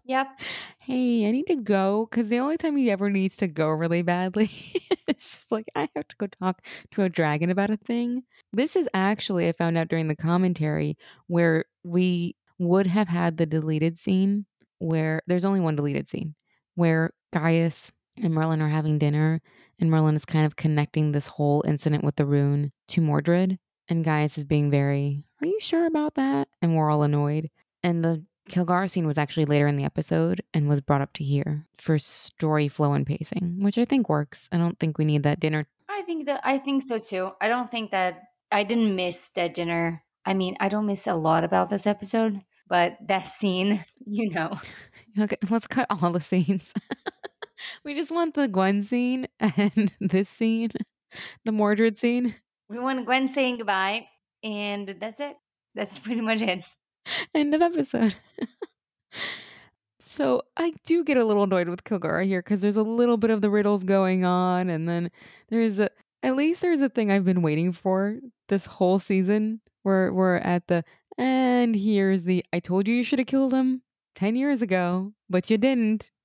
Yep. 0.06 0.42
hey, 0.80 1.28
I 1.28 1.32
need 1.32 1.48
to 1.48 1.56
go 1.56 2.08
because 2.10 2.30
the 2.30 2.40
only 2.40 2.58
time 2.58 2.76
he 2.76 2.92
ever 2.92 3.10
needs 3.10 3.38
to 3.38 3.48
go 3.48 3.70
really 3.70 4.02
badly 4.02 4.52
is 5.08 5.16
just 5.16 5.52
like, 5.52 5.68
I 5.76 5.88
have 5.96 6.08
to 6.08 6.16
go 6.18 6.28
talk 6.28 6.62
to 6.92 7.04
a 7.04 7.10
dragon 7.10 7.50
about 7.50 7.70
a 7.70 7.78
thing. 7.78 8.24
This 8.52 8.76
is 8.76 8.90
actually, 8.94 9.48
I 9.48 9.54
found 9.54 9.78
out 9.78 9.88
during 9.88 10.08
the 10.08 10.16
commentary, 10.16 10.98
where 11.28 11.66
we 11.84 12.36
would 12.60 12.88
have 12.88 13.08
had 13.08 13.38
the 13.38 13.46
deleted 13.46 14.00
scene 14.00 14.46
where 14.80 15.22
there's 15.28 15.46
only 15.46 15.60
one 15.60 15.76
deleted 15.76 16.10
scene 16.10 16.36
where 16.76 17.12
Gaius 17.34 17.92
and 18.18 18.34
Merlin 18.34 18.62
are 18.62 18.70
having 18.70 18.98
dinner, 18.98 19.42
and 19.80 19.90
Merlin 19.90 20.16
is 20.16 20.26
kind 20.26 20.46
of 20.46 20.56
connecting 20.56 21.12
this 21.12 21.28
whole 21.28 21.64
incident 21.66 22.04
with 22.04 22.16
the 22.16 22.26
rune 22.26 22.72
to 22.90 23.02
Mordred. 23.02 23.58
And 23.88 24.04
Gaius 24.04 24.38
is 24.38 24.46
being 24.46 24.70
very, 24.70 25.26
Are 25.42 25.48
you 25.48 25.60
sure 25.60 25.86
about 25.86 26.16
that? 26.16 26.48
And 26.62 26.76
we're 26.76 26.90
all 26.90 27.04
annoyed. 27.04 27.50
And 27.84 28.04
the 28.04 28.26
Kilgharrah 28.50 28.90
scene 28.90 29.08
was 29.08 29.18
actually 29.18 29.46
later 29.46 29.68
in 29.68 29.78
the 29.78 29.86
episode 29.86 30.42
and 30.54 30.68
was 30.68 30.82
brought 30.82 31.02
up 31.02 31.14
to 31.14 31.24
here 31.24 31.66
for 31.78 31.98
story 31.98 32.68
flow 32.68 32.94
and 32.94 33.06
pacing, 33.06 33.60
which 33.62 33.78
I 33.78 33.86
think 33.86 34.10
works. 34.10 34.50
I 34.52 34.58
don't 34.58 34.80
think 34.80 34.98
we 34.98 35.06
need 35.06 35.24
that 35.24 35.40
dinner. 35.40 35.68
I 35.90 36.02
think 36.02 36.26
that 36.26 36.42
I 36.44 36.58
think 36.58 36.84
so 36.84 36.98
too. 36.98 37.32
I 37.40 37.48
don't 37.48 37.70
think 37.70 37.92
that 37.92 38.24
I 38.52 38.64
didn't 38.64 38.96
miss 38.96 39.30
that 39.32 39.54
dinner. 39.54 40.04
I 40.26 40.34
mean, 40.34 40.58
I 40.60 40.70
don't 40.70 40.86
miss 40.86 41.08
a 41.08 41.16
lot 41.16 41.44
about 41.44 41.70
this 41.70 41.88
episode, 41.88 42.42
but 42.68 42.98
that 43.08 43.28
scene, 43.28 43.86
you 44.06 44.30
know. 44.30 44.60
Okay, 45.20 45.36
let's 45.50 45.68
cut 45.68 45.88
all 45.90 46.14
the 46.14 46.22
scenes. 46.22 46.74
we 47.84 47.94
just 47.94 48.12
want 48.12 48.34
the 48.34 48.48
Gwen 48.48 48.82
scene 48.82 49.28
and 49.42 49.94
this 50.00 50.30
scene, 50.30 50.72
the 51.44 51.52
Mordred 51.52 51.98
scene. 51.98 52.36
We 52.70 52.80
want 52.80 53.06
Gwen 53.06 53.28
saying 53.28 53.58
goodbye. 53.58 54.08
And 54.42 54.96
that's 55.02 55.20
it. 55.20 55.36
That's 55.76 56.00
pretty 56.00 56.22
much 56.22 56.42
it. 56.42 56.64
End 57.36 57.54
of 57.54 57.62
episode. 57.62 58.16
so 60.00 60.42
I 60.58 60.74
do 60.86 61.04
get 61.04 61.18
a 61.18 61.26
little 61.26 61.44
annoyed 61.44 61.70
with 61.70 61.84
Kilgharrah 61.84 62.26
here 62.26 62.42
because 62.42 62.62
there's 62.62 62.76
a 62.76 62.84
little 62.84 63.18
bit 63.18 63.30
of 63.30 63.42
the 63.42 63.50
riddles 63.50 63.84
going 63.84 64.26
on, 64.26 64.70
and 64.70 64.88
then 64.88 65.12
there's 65.50 65.80
a 65.80 65.90
at 66.24 66.36
least 66.36 66.62
there's 66.62 66.82
a 66.82 66.90
thing 66.90 67.12
I've 67.12 67.26
been 67.26 67.42
waiting 67.42 67.72
for 67.72 68.18
this 68.50 68.66
whole 68.66 69.00
season 69.00 69.62
where 69.84 70.14
we're 70.14 70.38
at 70.38 70.68
the 70.68 70.84
and 71.18 71.76
here's 71.76 72.24
the 72.24 72.44
I 72.54 72.60
told 72.60 72.88
you 72.88 72.96
you 72.96 73.04
should 73.04 73.20
have 73.20 73.28
killed 73.28 73.54
him 73.54 73.82
10 74.16 74.36
years 74.36 74.62
ago, 74.62 75.14
but 75.30 75.50
you 75.50 75.58
didn't. 75.58 76.12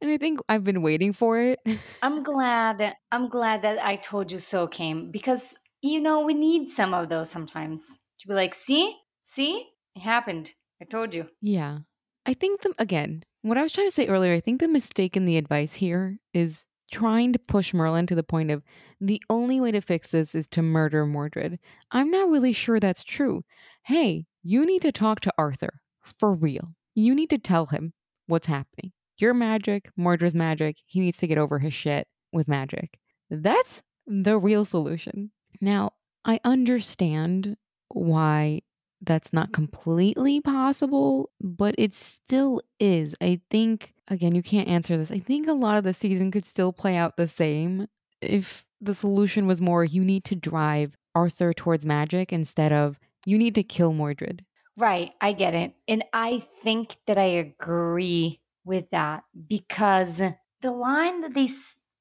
And 0.00 0.10
I 0.12 0.16
think 0.16 0.38
I've 0.48 0.62
been 0.62 0.80
waiting 0.80 1.12
for 1.12 1.40
it. 1.40 1.58
I'm 2.00 2.22
glad. 2.22 2.94
I'm 3.10 3.28
glad 3.28 3.62
that 3.62 3.84
I 3.84 3.96
told 3.96 4.30
you 4.30 4.38
so 4.38 4.68
came 4.68 5.10
because 5.10 5.58
you 5.82 5.98
know 6.00 6.20
we 6.20 6.34
need 6.34 6.68
some 6.68 6.94
of 6.94 7.08
those 7.08 7.30
sometimes 7.30 7.98
to 8.20 8.28
be 8.28 8.34
like, 8.34 8.54
see, 8.54 8.94
see, 9.24 9.66
it 9.96 10.00
happened. 10.02 10.52
I 10.80 10.84
told 10.84 11.14
you. 11.14 11.26
Yeah. 11.40 11.78
I 12.26 12.34
think 12.34 12.62
the 12.62 12.74
again, 12.78 13.24
what 13.42 13.56
I 13.56 13.62
was 13.62 13.72
trying 13.72 13.88
to 13.88 13.94
say 13.94 14.06
earlier, 14.06 14.34
I 14.34 14.40
think 14.40 14.60
the 14.60 14.68
mistake 14.68 15.16
in 15.16 15.24
the 15.24 15.38
advice 15.38 15.74
here 15.74 16.18
is 16.34 16.66
trying 16.92 17.32
to 17.32 17.38
push 17.38 17.74
Merlin 17.74 18.06
to 18.06 18.14
the 18.14 18.22
point 18.22 18.50
of 18.50 18.62
the 19.00 19.22
only 19.30 19.60
way 19.60 19.72
to 19.72 19.80
fix 19.80 20.08
this 20.10 20.34
is 20.34 20.46
to 20.48 20.62
murder 20.62 21.04
Mordred. 21.06 21.58
I'm 21.90 22.10
not 22.10 22.28
really 22.28 22.52
sure 22.52 22.78
that's 22.78 23.02
true. 23.02 23.42
Hey, 23.84 24.26
you 24.42 24.64
need 24.66 24.82
to 24.82 24.92
talk 24.92 25.20
to 25.20 25.32
Arthur 25.38 25.80
for 26.02 26.32
real. 26.32 26.74
You 26.94 27.14
need 27.14 27.30
to 27.30 27.38
tell 27.38 27.66
him 27.66 27.92
what's 28.26 28.46
happening. 28.46 28.92
Your 29.18 29.34
magic, 29.34 29.90
Mordred's 29.98 30.34
magic. 30.34 30.76
He 30.84 31.00
needs 31.00 31.16
to 31.18 31.26
get 31.26 31.38
over 31.38 31.58
his 31.58 31.74
shit 31.74 32.06
with 32.32 32.48
magic. 32.48 32.98
That's 33.30 33.82
the 34.06 34.38
real 34.38 34.64
solution. 34.64 35.30
Now, 35.60 35.92
I 36.24 36.40
understand 36.44 37.56
why 37.88 38.62
that's 39.00 39.32
not 39.32 39.52
completely 39.52 40.40
possible, 40.40 41.30
but 41.40 41.74
it 41.78 41.94
still 41.94 42.60
is. 42.80 43.14
I 43.20 43.40
think, 43.50 43.94
again, 44.08 44.34
you 44.34 44.42
can't 44.42 44.68
answer 44.68 44.96
this. 44.96 45.10
I 45.10 45.18
think 45.18 45.46
a 45.46 45.52
lot 45.52 45.78
of 45.78 45.84
the 45.84 45.94
season 45.94 46.30
could 46.30 46.46
still 46.46 46.72
play 46.72 46.96
out 46.96 47.16
the 47.16 47.28
same 47.28 47.88
if 48.20 48.64
the 48.80 48.94
solution 48.94 49.46
was 49.46 49.60
more 49.60 49.84
you 49.84 50.04
need 50.04 50.24
to 50.24 50.34
drive 50.34 50.96
Arthur 51.14 51.52
towards 51.52 51.86
magic 51.86 52.32
instead 52.32 52.72
of 52.72 52.98
you 53.24 53.38
need 53.38 53.54
to 53.54 53.62
kill 53.62 53.92
Mordred. 53.92 54.44
Right, 54.76 55.12
I 55.20 55.32
get 55.32 55.54
it. 55.54 55.72
And 55.88 56.04
I 56.12 56.42
think 56.62 56.96
that 57.06 57.16
I 57.16 57.24
agree 57.24 58.40
with 58.64 58.90
that 58.90 59.24
because 59.48 60.20
the 60.60 60.70
line 60.70 61.22
that 61.22 61.34
they 61.34 61.48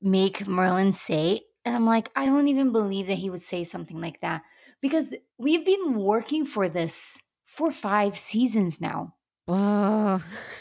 make 0.02 0.48
Merlin 0.48 0.92
say, 0.92 1.42
and 1.64 1.76
I'm 1.76 1.86
like, 1.86 2.10
I 2.16 2.26
don't 2.26 2.48
even 2.48 2.72
believe 2.72 3.08
that 3.08 3.18
he 3.18 3.30
would 3.30 3.40
say 3.40 3.64
something 3.64 4.00
like 4.00 4.22
that 4.22 4.44
because 4.86 5.16
we've 5.40 5.66
been 5.66 5.96
working 5.96 6.46
for 6.46 6.70
this 6.70 7.20
for 7.48 7.72
five 7.72 8.16
seasons 8.16 8.80
now. 8.80 9.16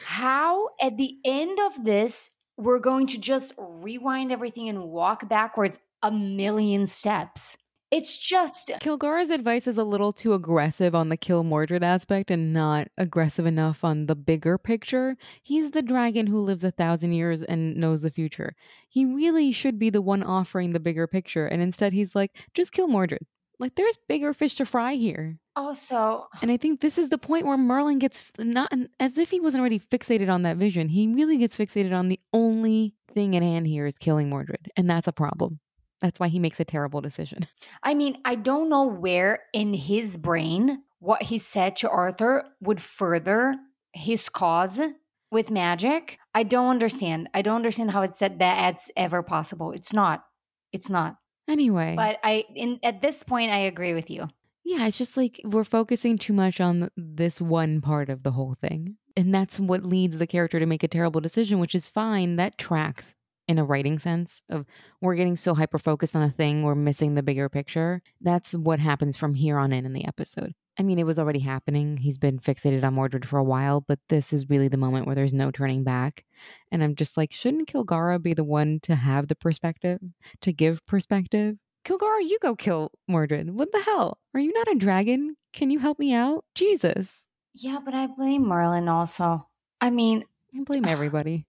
How 0.06 0.70
at 0.80 0.96
the 0.96 1.18
end 1.26 1.58
of 1.60 1.84
this, 1.84 2.30
we're 2.56 2.78
going 2.78 3.06
to 3.08 3.20
just 3.20 3.52
rewind 3.58 4.32
everything 4.32 4.70
and 4.70 4.84
walk 4.84 5.28
backwards 5.28 5.78
a 6.02 6.10
million 6.10 6.86
steps. 6.86 7.58
It's 7.90 8.16
just 8.16 8.72
Kilgharrah's 8.80 9.28
advice 9.28 9.66
is 9.66 9.76
a 9.76 9.84
little 9.84 10.12
too 10.12 10.32
aggressive 10.32 10.94
on 10.94 11.10
the 11.10 11.18
kill 11.18 11.44
Mordred 11.44 11.84
aspect 11.84 12.30
and 12.30 12.54
not 12.54 12.88
aggressive 12.96 13.44
enough 13.44 13.84
on 13.84 14.06
the 14.06 14.16
bigger 14.16 14.56
picture. 14.56 15.18
He's 15.42 15.72
the 15.72 15.82
dragon 15.82 16.26
who 16.26 16.40
lives 16.40 16.64
a 16.64 16.70
thousand 16.70 17.12
years 17.12 17.42
and 17.42 17.76
knows 17.76 18.00
the 18.00 18.10
future. 18.10 18.56
He 18.88 19.04
really 19.04 19.52
should 19.52 19.78
be 19.78 19.90
the 19.90 20.00
one 20.00 20.22
offering 20.22 20.72
the 20.72 20.80
bigger 20.80 21.06
picture, 21.06 21.46
and 21.46 21.60
instead 21.60 21.92
he's 21.92 22.14
like, 22.14 22.34
just 22.54 22.72
kill 22.72 22.88
Mordred. 22.88 23.26
Like 23.58 23.74
there's 23.76 23.96
bigger 24.08 24.32
fish 24.32 24.54
to 24.56 24.66
fry 24.66 24.94
here. 24.94 25.38
Also, 25.56 26.26
and 26.42 26.50
I 26.50 26.56
think 26.56 26.80
this 26.80 26.98
is 26.98 27.08
the 27.08 27.18
point 27.18 27.46
where 27.46 27.56
Merlin 27.56 27.98
gets 27.98 28.24
not 28.38 28.72
as 28.98 29.16
if 29.18 29.30
he 29.30 29.40
wasn't 29.40 29.60
already 29.60 29.78
fixated 29.78 30.28
on 30.28 30.42
that 30.42 30.56
vision. 30.56 30.88
He 30.88 31.06
really 31.06 31.36
gets 31.36 31.56
fixated 31.56 31.92
on 31.92 32.08
the 32.08 32.20
only 32.32 32.94
thing 33.12 33.36
at 33.36 33.42
hand 33.42 33.66
here 33.66 33.86
is 33.86 33.96
killing 33.98 34.28
Mordred, 34.28 34.70
and 34.76 34.90
that's 34.90 35.06
a 35.06 35.12
problem. 35.12 35.60
That's 36.00 36.18
why 36.18 36.28
he 36.28 36.38
makes 36.38 36.58
a 36.60 36.64
terrible 36.64 37.00
decision. 37.00 37.46
I 37.82 37.94
mean, 37.94 38.18
I 38.24 38.34
don't 38.34 38.68
know 38.68 38.84
where 38.84 39.40
in 39.52 39.74
his 39.74 40.16
brain 40.16 40.82
what 40.98 41.22
he 41.22 41.38
said 41.38 41.76
to 41.76 41.90
Arthur 41.90 42.44
would 42.60 42.82
further 42.82 43.54
his 43.92 44.28
cause 44.28 44.80
with 45.30 45.50
magic. 45.50 46.18
I 46.34 46.42
don't 46.42 46.70
understand. 46.70 47.28
I 47.34 47.42
don't 47.42 47.56
understand 47.56 47.92
how 47.92 48.02
it 48.02 48.16
said 48.16 48.38
that 48.40 48.74
it's 48.74 48.90
ever 48.96 49.22
possible. 49.22 49.72
It's 49.72 49.92
not. 49.92 50.24
It's 50.72 50.90
not. 50.90 51.16
Anyway. 51.48 51.94
But 51.96 52.18
I 52.22 52.44
in 52.54 52.80
at 52.82 53.00
this 53.00 53.22
point 53.22 53.50
I 53.50 53.58
agree 53.58 53.94
with 53.94 54.10
you. 54.10 54.28
Yeah, 54.64 54.86
it's 54.86 54.98
just 54.98 55.16
like 55.16 55.40
we're 55.44 55.64
focusing 55.64 56.16
too 56.16 56.32
much 56.32 56.60
on 56.60 56.90
this 56.96 57.40
one 57.40 57.80
part 57.80 58.08
of 58.08 58.22
the 58.22 58.32
whole 58.32 58.56
thing. 58.60 58.96
And 59.16 59.32
that's 59.32 59.60
what 59.60 59.84
leads 59.84 60.18
the 60.18 60.26
character 60.26 60.58
to 60.58 60.66
make 60.66 60.82
a 60.82 60.88
terrible 60.88 61.20
decision, 61.20 61.60
which 61.60 61.74
is 61.74 61.86
fine. 61.86 62.36
That 62.36 62.58
tracks 62.58 63.14
in 63.46 63.58
a 63.58 63.64
writing 63.64 63.98
sense 63.98 64.42
of 64.48 64.64
we're 65.00 65.14
getting 65.14 65.36
so 65.36 65.54
hyper 65.54 65.78
focused 65.78 66.16
on 66.16 66.22
a 66.22 66.30
thing 66.30 66.62
we're 66.62 66.74
missing 66.74 67.14
the 67.14 67.22
bigger 67.22 67.48
picture 67.48 68.02
that's 68.20 68.52
what 68.54 68.78
happens 68.78 69.16
from 69.16 69.34
here 69.34 69.58
on 69.58 69.72
in 69.72 69.84
in 69.84 69.92
the 69.92 70.06
episode 70.06 70.54
i 70.78 70.82
mean 70.82 70.98
it 70.98 71.06
was 71.06 71.18
already 71.18 71.40
happening. 71.40 71.96
He's 71.98 72.18
been 72.18 72.38
fixated 72.38 72.84
on 72.84 72.94
mordred 72.94 73.26
for 73.26 73.38
a 73.38 73.44
while 73.44 73.80
but 73.80 73.98
this 74.08 74.32
is 74.32 74.50
really 74.50 74.68
the 74.68 74.76
moment 74.76 75.06
where 75.06 75.14
there's 75.14 75.34
no 75.34 75.50
turning 75.50 75.84
back. 75.84 76.24
And 76.70 76.82
i'm 76.82 76.94
just 76.94 77.16
like 77.16 77.32
shouldn't 77.32 77.68
kilgharrah 77.68 78.22
be 78.22 78.34
the 78.34 78.44
one 78.44 78.80
to 78.82 78.94
have 78.94 79.28
the 79.28 79.34
perspective 79.36 80.00
to 80.40 80.52
give 80.52 80.84
perspective? 80.86 81.56
Kilgharrah 81.84 82.22
you 82.22 82.38
go 82.40 82.56
kill 82.56 82.92
mordred. 83.06 83.50
What 83.50 83.72
the 83.72 83.80
hell? 83.82 84.18
Are 84.32 84.40
you 84.40 84.52
not 84.52 84.68
a 84.68 84.78
dragon? 84.78 85.36
Can 85.52 85.70
you 85.70 85.78
help 85.78 85.98
me 85.98 86.12
out? 86.14 86.44
Jesus. 86.54 87.24
Yeah 87.54 87.78
but 87.84 87.94
i 87.94 88.06
blame 88.06 88.46
merlin 88.46 88.88
also. 88.88 89.46
I 89.80 89.90
mean 89.90 90.24
i 90.56 90.62
blame 90.62 90.84
everybody. 90.88 91.46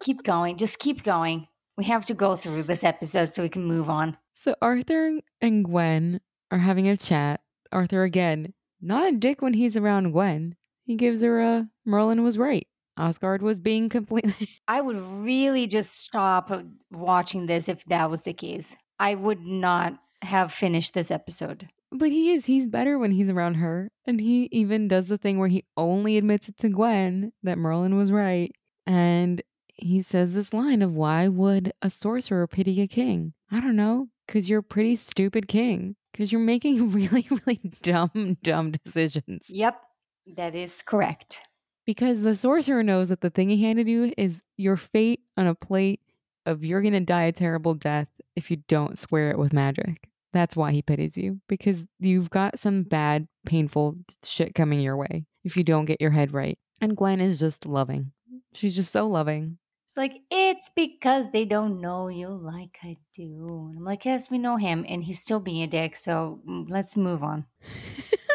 Keep 0.00 0.24
going. 0.24 0.56
Just 0.58 0.78
keep 0.78 1.02
going. 1.02 1.48
We 1.76 1.84
have 1.84 2.04
to 2.06 2.14
go 2.14 2.36
through 2.36 2.64
this 2.64 2.84
episode 2.84 3.30
so 3.32 3.42
we 3.42 3.48
can 3.48 3.64
move 3.64 3.88
on. 3.88 4.16
So 4.34 4.54
Arthur 4.60 5.20
and 5.40 5.64
Gwen 5.64 6.20
are 6.50 6.58
having 6.58 6.88
a 6.88 6.96
chat. 6.96 7.40
Arthur 7.72 8.04
again, 8.04 8.54
not 8.80 9.08
a 9.08 9.16
dick 9.16 9.42
when 9.42 9.54
he's 9.54 9.76
around 9.76 10.12
Gwen. 10.12 10.56
He 10.84 10.96
gives 10.96 11.20
her 11.22 11.40
a 11.40 11.68
Merlin 11.84 12.22
was 12.22 12.38
right. 12.38 12.66
Osgar 12.98 13.40
was 13.40 13.60
being 13.60 13.88
completely. 13.88 14.48
I 14.68 14.80
would 14.80 15.00
really 15.00 15.66
just 15.66 16.00
stop 16.00 16.50
watching 16.90 17.46
this 17.46 17.68
if 17.68 17.84
that 17.86 18.10
was 18.10 18.24
the 18.24 18.32
case. 18.32 18.76
I 18.98 19.14
would 19.14 19.40
not 19.40 19.94
have 20.22 20.52
finished 20.52 20.94
this 20.94 21.10
episode. 21.10 21.68
But 21.92 22.10
he 22.10 22.30
is. 22.32 22.46
He's 22.46 22.66
better 22.66 22.98
when 22.98 23.12
he's 23.12 23.28
around 23.28 23.54
her. 23.54 23.90
And 24.06 24.20
he 24.20 24.48
even 24.52 24.86
does 24.86 25.08
the 25.08 25.18
thing 25.18 25.38
where 25.38 25.48
he 25.48 25.64
only 25.76 26.16
admits 26.16 26.48
it 26.48 26.58
to 26.58 26.68
Gwen 26.68 27.32
that 27.42 27.58
Merlin 27.58 27.96
was 27.96 28.12
right. 28.12 28.52
And 28.86 29.42
he 29.74 30.02
says 30.02 30.34
this 30.34 30.52
line 30.52 30.82
of 30.82 30.92
why 30.92 31.28
would 31.28 31.72
a 31.80 31.90
sorcerer 31.90 32.46
pity 32.46 32.80
a 32.82 32.86
king? 32.86 33.32
I 33.50 33.60
don't 33.60 33.76
know, 33.76 34.08
because 34.30 34.48
you're 34.48 34.60
a 34.60 34.62
pretty 34.62 34.94
stupid 34.94 35.48
king. 35.48 35.96
Because 36.12 36.30
you're 36.30 36.40
making 36.40 36.92
really, 36.92 37.26
really 37.28 37.72
dumb, 37.82 38.38
dumb 38.42 38.70
decisions. 38.84 39.42
Yep, 39.48 39.80
that 40.36 40.54
is 40.54 40.82
correct. 40.82 41.40
Because 41.84 42.20
the 42.22 42.36
sorcerer 42.36 42.84
knows 42.84 43.08
that 43.08 43.22
the 43.22 43.30
thing 43.30 43.48
he 43.48 43.64
handed 43.64 43.88
you 43.88 44.12
is 44.16 44.40
your 44.56 44.76
fate 44.76 45.20
on 45.36 45.48
a 45.48 45.54
plate 45.54 46.00
of 46.46 46.64
you're 46.64 46.82
going 46.82 46.94
to 46.94 47.00
die 47.00 47.24
a 47.24 47.32
terrible 47.32 47.74
death 47.74 48.06
if 48.36 48.50
you 48.50 48.58
don't 48.68 48.98
square 48.98 49.30
it 49.30 49.38
with 49.38 49.52
magic. 49.52 50.08
That's 50.32 50.54
why 50.54 50.70
he 50.70 50.80
pities 50.80 51.16
you, 51.16 51.40
because 51.48 51.84
you've 51.98 52.30
got 52.30 52.60
some 52.60 52.84
bad, 52.84 53.26
painful 53.46 53.96
shit 54.24 54.54
coming 54.54 54.78
your 54.78 54.96
way 54.96 55.26
if 55.42 55.56
you 55.56 55.64
don't 55.64 55.86
get 55.86 56.00
your 56.00 56.12
head 56.12 56.32
right. 56.32 56.56
And 56.80 56.96
Gwen 56.96 57.20
is 57.20 57.40
just 57.40 57.66
loving. 57.66 58.12
She's 58.54 58.76
just 58.76 58.92
so 58.92 59.08
loving. 59.08 59.58
It's 59.90 59.96
like, 59.96 60.20
it's 60.30 60.70
because 60.76 61.32
they 61.32 61.44
don't 61.44 61.80
know 61.80 62.06
you 62.06 62.28
like 62.28 62.78
I 62.80 62.98
do. 63.12 63.66
And 63.68 63.78
I'm 63.78 63.84
like, 63.84 64.04
yes, 64.04 64.30
we 64.30 64.38
know 64.38 64.56
him, 64.56 64.84
and 64.88 65.02
he's 65.02 65.20
still 65.20 65.40
being 65.40 65.64
a 65.64 65.66
dick, 65.66 65.96
so 65.96 66.38
mm, 66.48 66.70
let's 66.70 66.96
move 66.96 67.24
on. 67.24 67.46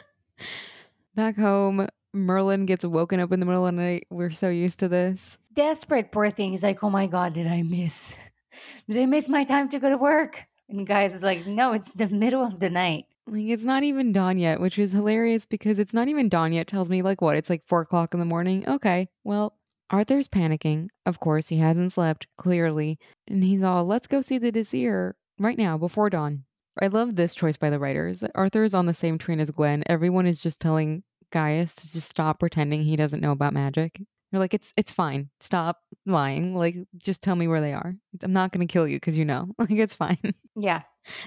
Back 1.15 1.37
home, 1.37 1.87
Merlin 2.11 2.65
gets 2.65 2.83
woken 2.83 3.21
up 3.21 3.31
in 3.31 3.39
the 3.39 3.45
middle 3.45 3.65
of 3.65 3.73
the 3.73 3.81
night. 3.81 4.05
We're 4.09 4.31
so 4.31 4.49
used 4.49 4.79
to 4.79 4.89
this. 4.89 5.37
Desperate, 5.53 6.11
poor 6.11 6.29
thing. 6.29 6.51
He's 6.51 6.61
like, 6.61 6.83
oh 6.83 6.89
my 6.89 7.07
God, 7.07 7.31
did 7.31 7.47
I 7.47 7.63
miss? 7.63 8.13
Did 8.89 8.97
I 8.97 9.05
miss 9.05 9.29
my 9.29 9.45
time 9.45 9.69
to 9.69 9.79
go 9.79 9.89
to 9.89 9.97
work? 9.97 10.47
And 10.67 10.85
Gaius 10.85 11.13
is 11.13 11.23
like, 11.23 11.47
no, 11.47 11.71
it's 11.71 11.93
the 11.93 12.09
middle 12.09 12.43
of 12.43 12.59
the 12.59 12.69
night. 12.69 13.05
Like 13.27 13.45
it's 13.45 13.63
not 13.63 13.83
even 13.83 14.11
dawn 14.11 14.37
yet, 14.39 14.59
which 14.59 14.77
is 14.77 14.91
hilarious 14.91 15.45
because 15.45 15.79
it's 15.79 15.93
not 15.93 16.09
even 16.09 16.27
dawn 16.27 16.51
yet. 16.51 16.67
Tells 16.67 16.89
me 16.89 17.01
like 17.01 17.21
what? 17.21 17.37
It's 17.37 17.49
like 17.49 17.65
four 17.65 17.79
o'clock 17.79 18.13
in 18.13 18.19
the 18.19 18.25
morning. 18.25 18.67
Okay, 18.67 19.07
well, 19.23 19.55
Arthur's 19.89 20.27
panicking. 20.27 20.89
Of 21.05 21.19
course, 21.19 21.47
he 21.47 21.57
hasn't 21.57 21.93
slept, 21.93 22.27
clearly. 22.37 22.97
And 23.27 23.43
he's 23.43 23.61
all, 23.61 23.85
let's 23.85 24.07
go 24.07 24.21
see 24.21 24.37
the 24.37 24.51
Disir 24.51 25.13
right 25.39 25.57
now, 25.57 25.77
before 25.77 26.09
dawn. 26.09 26.43
I 26.81 26.87
love 26.87 27.15
this 27.15 27.35
choice 27.35 27.57
by 27.57 27.69
the 27.69 27.79
writers. 27.79 28.23
Arthur 28.33 28.63
is 28.63 28.73
on 28.73 28.85
the 28.85 28.93
same 28.93 29.17
train 29.17 29.39
as 29.39 29.51
Gwen. 29.51 29.83
Everyone 29.87 30.27
is 30.27 30.41
just 30.41 30.59
telling 30.59 31.03
Gaius 31.31 31.75
to 31.75 31.91
just 31.91 32.09
stop 32.09 32.39
pretending 32.39 32.83
he 32.83 32.95
doesn't 32.95 33.21
know 33.21 33.31
about 33.31 33.53
magic. 33.53 34.01
They're 34.31 34.39
like, 34.39 34.53
it's 34.53 34.73
it's 34.75 34.91
fine. 34.91 35.29
Stop 35.39 35.81
lying. 36.05 36.55
Like, 36.55 36.75
just 36.97 37.21
tell 37.21 37.35
me 37.35 37.47
where 37.47 37.61
they 37.61 37.73
are. 37.73 37.95
I'm 38.21 38.33
not 38.33 38.51
to 38.51 38.65
kill 38.65 38.87
you 38.87 38.97
because 38.97 39.17
you 39.17 39.25
know. 39.25 39.53
Like, 39.59 39.71
it's 39.71 39.95
fine. 39.95 40.33
Yeah. 40.57 40.81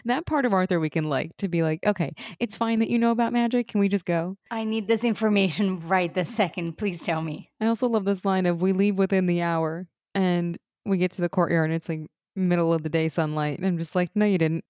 That 0.05 0.26
part 0.26 0.45
of 0.45 0.53
Arthur 0.53 0.81
we 0.81 0.91
can 0.91 1.05
like 1.05 1.37
to 1.39 1.49
be 1.49 1.62
like, 1.62 1.81
okay, 1.87 2.12
it's 2.39 2.57
fine 2.57 2.79
that 2.81 2.91
you 2.91 2.99
know 2.99 3.11
about 3.11 3.33
magic. 3.33 3.68
Can 3.68 3.81
we 3.81 3.89
just 3.89 4.05
go? 4.05 4.37
I 4.51 4.64
need 4.64 4.89
this 4.89 5.05
information 5.05 5.81
right 5.81 6.12
this 6.12 6.35
second. 6.35 6.79
Please 6.79 7.05
tell 7.05 7.22
me. 7.22 7.51
I 7.61 7.66
also 7.66 7.89
love 7.89 8.05
this 8.05 8.24
line 8.24 8.47
of 8.47 8.62
we 8.62 8.72
leave 8.72 8.99
within 8.99 9.26
the 9.26 9.43
hour 9.43 9.89
and 10.14 10.59
we 10.85 10.99
get 10.99 11.12
to 11.12 11.20
the 11.20 11.29
courtyard 11.29 11.70
and 11.70 11.76
it's 11.76 11.89
like 11.89 12.07
middle 12.35 12.72
of 12.72 12.83
the 12.83 12.89
day 12.89 13.09
sunlight. 13.09 13.59
And 13.59 13.66
I'm 13.66 13.79
just 13.79 13.95
like, 13.95 14.11
no, 14.14 14.24
you 14.24 14.39
didn't. 14.39 14.64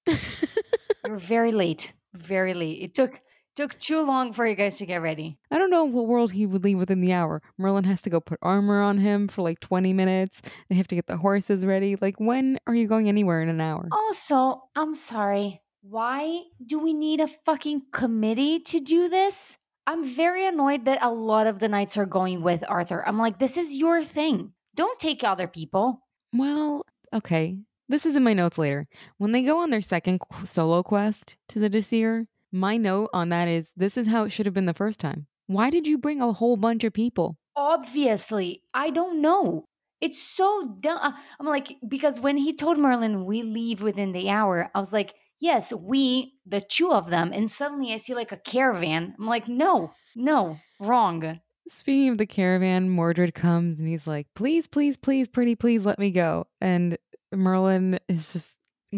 You're 1.07 1.17
very 1.17 1.53
late. 1.53 1.93
Very 2.15 2.55
late. 2.55 2.83
It 2.83 2.95
took 2.95 3.21
took 3.59 3.77
too 3.77 4.01
long 4.03 4.33
for 4.33 4.47
you 4.47 4.55
guys 4.55 4.79
to 4.79 4.87
get 4.87 5.03
ready. 5.03 5.37
I 5.51 5.59
don't 5.59 5.69
know 5.69 5.85
what 5.85 6.07
world 6.07 6.31
he 6.31 6.47
would 6.47 6.63
leave 6.63 6.79
within 6.79 7.01
the 7.01 7.13
hour. 7.13 7.43
Merlin 7.59 7.83
has 7.83 8.01
to 8.03 8.11
go 8.11 8.21
put 8.21 8.39
armor 8.41 8.81
on 8.81 8.99
him 8.99 9.27
for 9.27 9.43
like 9.43 9.59
20 9.59 9.93
minutes. 9.93 10.41
They 10.69 10.77
have 10.77 10.87
to 10.87 10.95
get 10.95 11.09
the 11.09 11.17
horses 11.17 11.67
ready. 11.67 11.97
Like, 12.01 12.21
when 12.21 12.61
are 12.69 12.75
you 12.75 12.87
going 12.87 13.09
anywhere 13.09 13.43
in 13.43 13.49
an 13.49 13.61
hour? 13.61 13.89
Also, 13.91 14.63
I'm 14.77 14.95
sorry. 14.95 15.61
Why 15.83 16.43
do 16.65 16.79
we 16.79 16.95
need 16.95 17.19
a 17.19 17.27
fucking 17.27 17.83
committee 17.93 18.61
to 18.61 18.79
do 18.79 19.09
this? 19.09 19.59
I'm 19.89 20.05
very 20.05 20.47
annoyed 20.47 20.85
that 20.85 21.03
a 21.03 21.11
lot 21.11 21.49
of 21.49 21.59
the 21.59 21.69
knights 21.69 21.97
are 21.97 22.07
going 22.07 22.43
with 22.43 22.63
Arthur. 22.69 23.03
I'm 23.05 23.19
like, 23.19 23.41
this 23.41 23.57
is 23.57 23.77
your 23.77 24.05
thing. 24.05 24.53
Don't 24.77 25.01
take 25.01 25.25
other 25.25 25.49
people. 25.49 26.07
Well, 26.33 26.87
okay. 27.13 27.59
This 27.89 28.07
is 28.07 28.15
in 28.15 28.23
my 28.23 28.35
notes 28.35 28.57
later. 28.57 28.87
When 29.17 29.33
they 29.33 29.43
go 29.43 29.59
on 29.59 29.71
their 29.71 29.83
second 29.83 30.21
solo 30.45 30.85
quest 30.85 31.37
to 31.49 31.59
the 31.59 31.69
Disir, 31.69 32.27
my 32.53 32.77
note 32.77 33.11
on 33.13 33.29
that 33.31 33.49
is 33.49 33.73
this 33.77 33.97
is 33.97 34.09
how 34.09 34.25
it 34.25 34.31
should 34.31 34.47
have 34.47 34.55
been 34.55 34.67
the 34.67 34.75
first 34.75 35.01
time. 35.01 35.27
Why 35.47 35.71
did 35.71 35.87
you 35.87 35.99
bring 35.99 36.21
a 36.21 36.33
whole 36.33 36.57
bunch 36.57 36.85
of 36.85 36.93
people? 36.93 37.39
Obviously, 37.57 38.63
I 38.75 38.91
don't 38.91 39.21
know. 39.21 39.65
It's 40.01 40.23
so 40.23 40.77
dumb. 40.81 40.99
Uh, 41.01 41.13
I'm 41.41 41.47
like, 41.47 41.77
because 41.87 42.21
when 42.21 42.37
he 42.37 42.55
told 42.55 42.79
Merlin, 42.79 43.25
we 43.25 43.43
leave 43.43 43.83
within 43.83 44.13
the 44.13 44.31
hour, 44.31 44.71
I 44.75 44.79
was 44.79 44.93
like, 44.93 45.15
yes, 45.41 45.73
we, 45.73 46.35
the 46.47 46.61
two 46.61 46.93
of 46.93 47.11
them. 47.11 47.33
And 47.33 47.51
suddenly 47.51 47.93
I 47.93 47.97
see 47.97 48.15
like 48.15 48.31
a 48.31 48.37
caravan. 48.37 49.15
I'm 49.19 49.27
like, 49.27 49.49
no, 49.49 49.93
no, 50.15 50.59
wrong. 50.79 51.41
Speaking 51.69 52.11
of 52.11 52.19
the 52.19 52.27
caravan, 52.27 52.89
Mordred 52.91 53.35
comes 53.35 53.79
and 53.79 53.89
he's 53.89 54.07
like, 54.07 54.27
please, 54.35 54.67
please, 54.69 54.97
please, 54.97 55.29
pretty, 55.29 55.55
please 55.55 55.85
let 55.85 55.99
me 55.99 56.11
go. 56.11 56.47
And 56.61 56.97
Merlin 57.33 57.99
is 58.09 58.33
just 58.33 58.51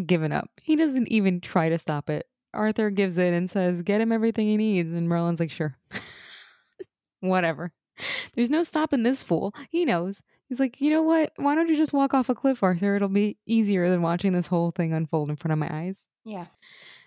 giving 0.05 0.31
up. 0.31 0.49
He 0.61 0.75
doesn't 0.75 1.07
even 1.07 1.41
try 1.41 1.69
to 1.69 1.77
stop 1.77 2.09
it. 2.09 2.27
Arthur 2.53 2.89
gives 2.89 3.17
it 3.17 3.33
and 3.33 3.49
says, 3.49 3.81
get 3.81 4.01
him 4.01 4.11
everything 4.11 4.47
he 4.47 4.57
needs. 4.57 4.93
And 4.93 5.07
Merlin's 5.07 5.39
like, 5.39 5.51
sure. 5.51 5.77
Whatever. 7.19 7.71
There's 8.35 8.49
no 8.49 8.63
stopping 8.63 9.03
this 9.03 9.21
fool. 9.21 9.53
He 9.69 9.85
knows. 9.85 10.21
He's 10.49 10.59
like, 10.59 10.81
you 10.81 10.89
know 10.89 11.03
what? 11.03 11.31
Why 11.37 11.55
don't 11.55 11.69
you 11.69 11.77
just 11.77 11.93
walk 11.93 12.13
off 12.13 12.29
a 12.29 12.35
cliff, 12.35 12.61
Arthur? 12.61 12.95
It'll 12.95 13.07
be 13.07 13.37
easier 13.45 13.89
than 13.89 14.01
watching 14.01 14.33
this 14.33 14.47
whole 14.47 14.71
thing 14.71 14.91
unfold 14.91 15.29
in 15.29 15.37
front 15.37 15.53
of 15.53 15.59
my 15.59 15.69
eyes. 15.71 16.01
Yeah. 16.25 16.47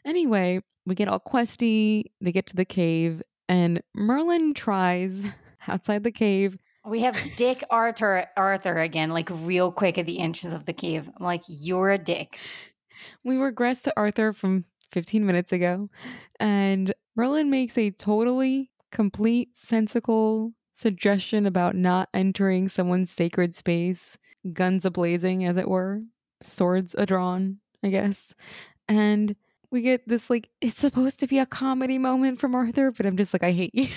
Anyway, 0.05 0.61
we 0.87 0.95
get 0.95 1.09
all 1.09 1.21
questy. 1.21 2.05
They 2.21 2.33
get 2.33 2.47
to 2.47 2.57
the 2.57 2.65
cave, 2.65 3.23
and 3.49 3.83
Merlin 3.95 4.55
tries 4.55 5.23
outside 5.69 6.05
the 6.05 6.13
cave. 6.13 6.57
We 6.87 7.01
have 7.01 7.19
Dick 7.37 7.65
Arthur 7.71 8.27
Arthur 8.37 8.79
again, 8.79 9.11
like 9.11 9.29
real 9.31 9.73
quick 9.73 9.99
at 9.99 10.07
the 10.07 10.21
entrance 10.21 10.55
of 10.55 10.67
the 10.67 10.75
cave. 10.75 11.11
I'm 11.17 11.25
like, 11.25 11.43
you're 11.47 11.91
a 11.91 11.99
dick. 11.99 12.39
We 13.25 13.37
regress 13.37 13.83
to 13.83 13.93
Arthur 13.97 14.33
from 14.33 14.67
15 14.95 15.27
minutes 15.27 15.53
ago, 15.53 15.91
and 16.39 16.95
Merlin 17.17 17.51
makes 17.51 17.77
a 17.77 17.91
totally 17.91 18.71
complete, 18.93 19.51
sensical 19.55 20.53
suggestion 20.77 21.47
about 21.47 21.75
not 21.75 22.09
entering 22.15 22.69
someone's 22.69 23.11
sacred 23.11 23.57
space, 23.57 24.17
guns 24.53 24.85
a 24.85 24.91
blazing, 24.91 25.45
as 25.45 25.57
it 25.57 25.69
were, 25.69 26.03
swords 26.43 26.95
a 26.97 27.05
drawn, 27.05 27.59
I 27.83 27.89
guess. 27.89 28.35
And 28.89 29.35
we 29.73 29.81
get 29.81 30.07
this 30.09 30.31
like, 30.31 30.49
it's 30.61 30.79
supposed 30.79 31.19
to 31.21 31.27
be 31.27 31.41
a 31.41 31.47
comedy 31.47 31.99
moment 31.99 32.39
from 32.39 32.55
Arthur, 32.55 32.93
but 32.93 33.05
I'm 33.05 33.17
just 33.17 33.33
like, 33.33 33.43
I 33.43 33.51
hate 33.51 33.75
you. 33.75 33.89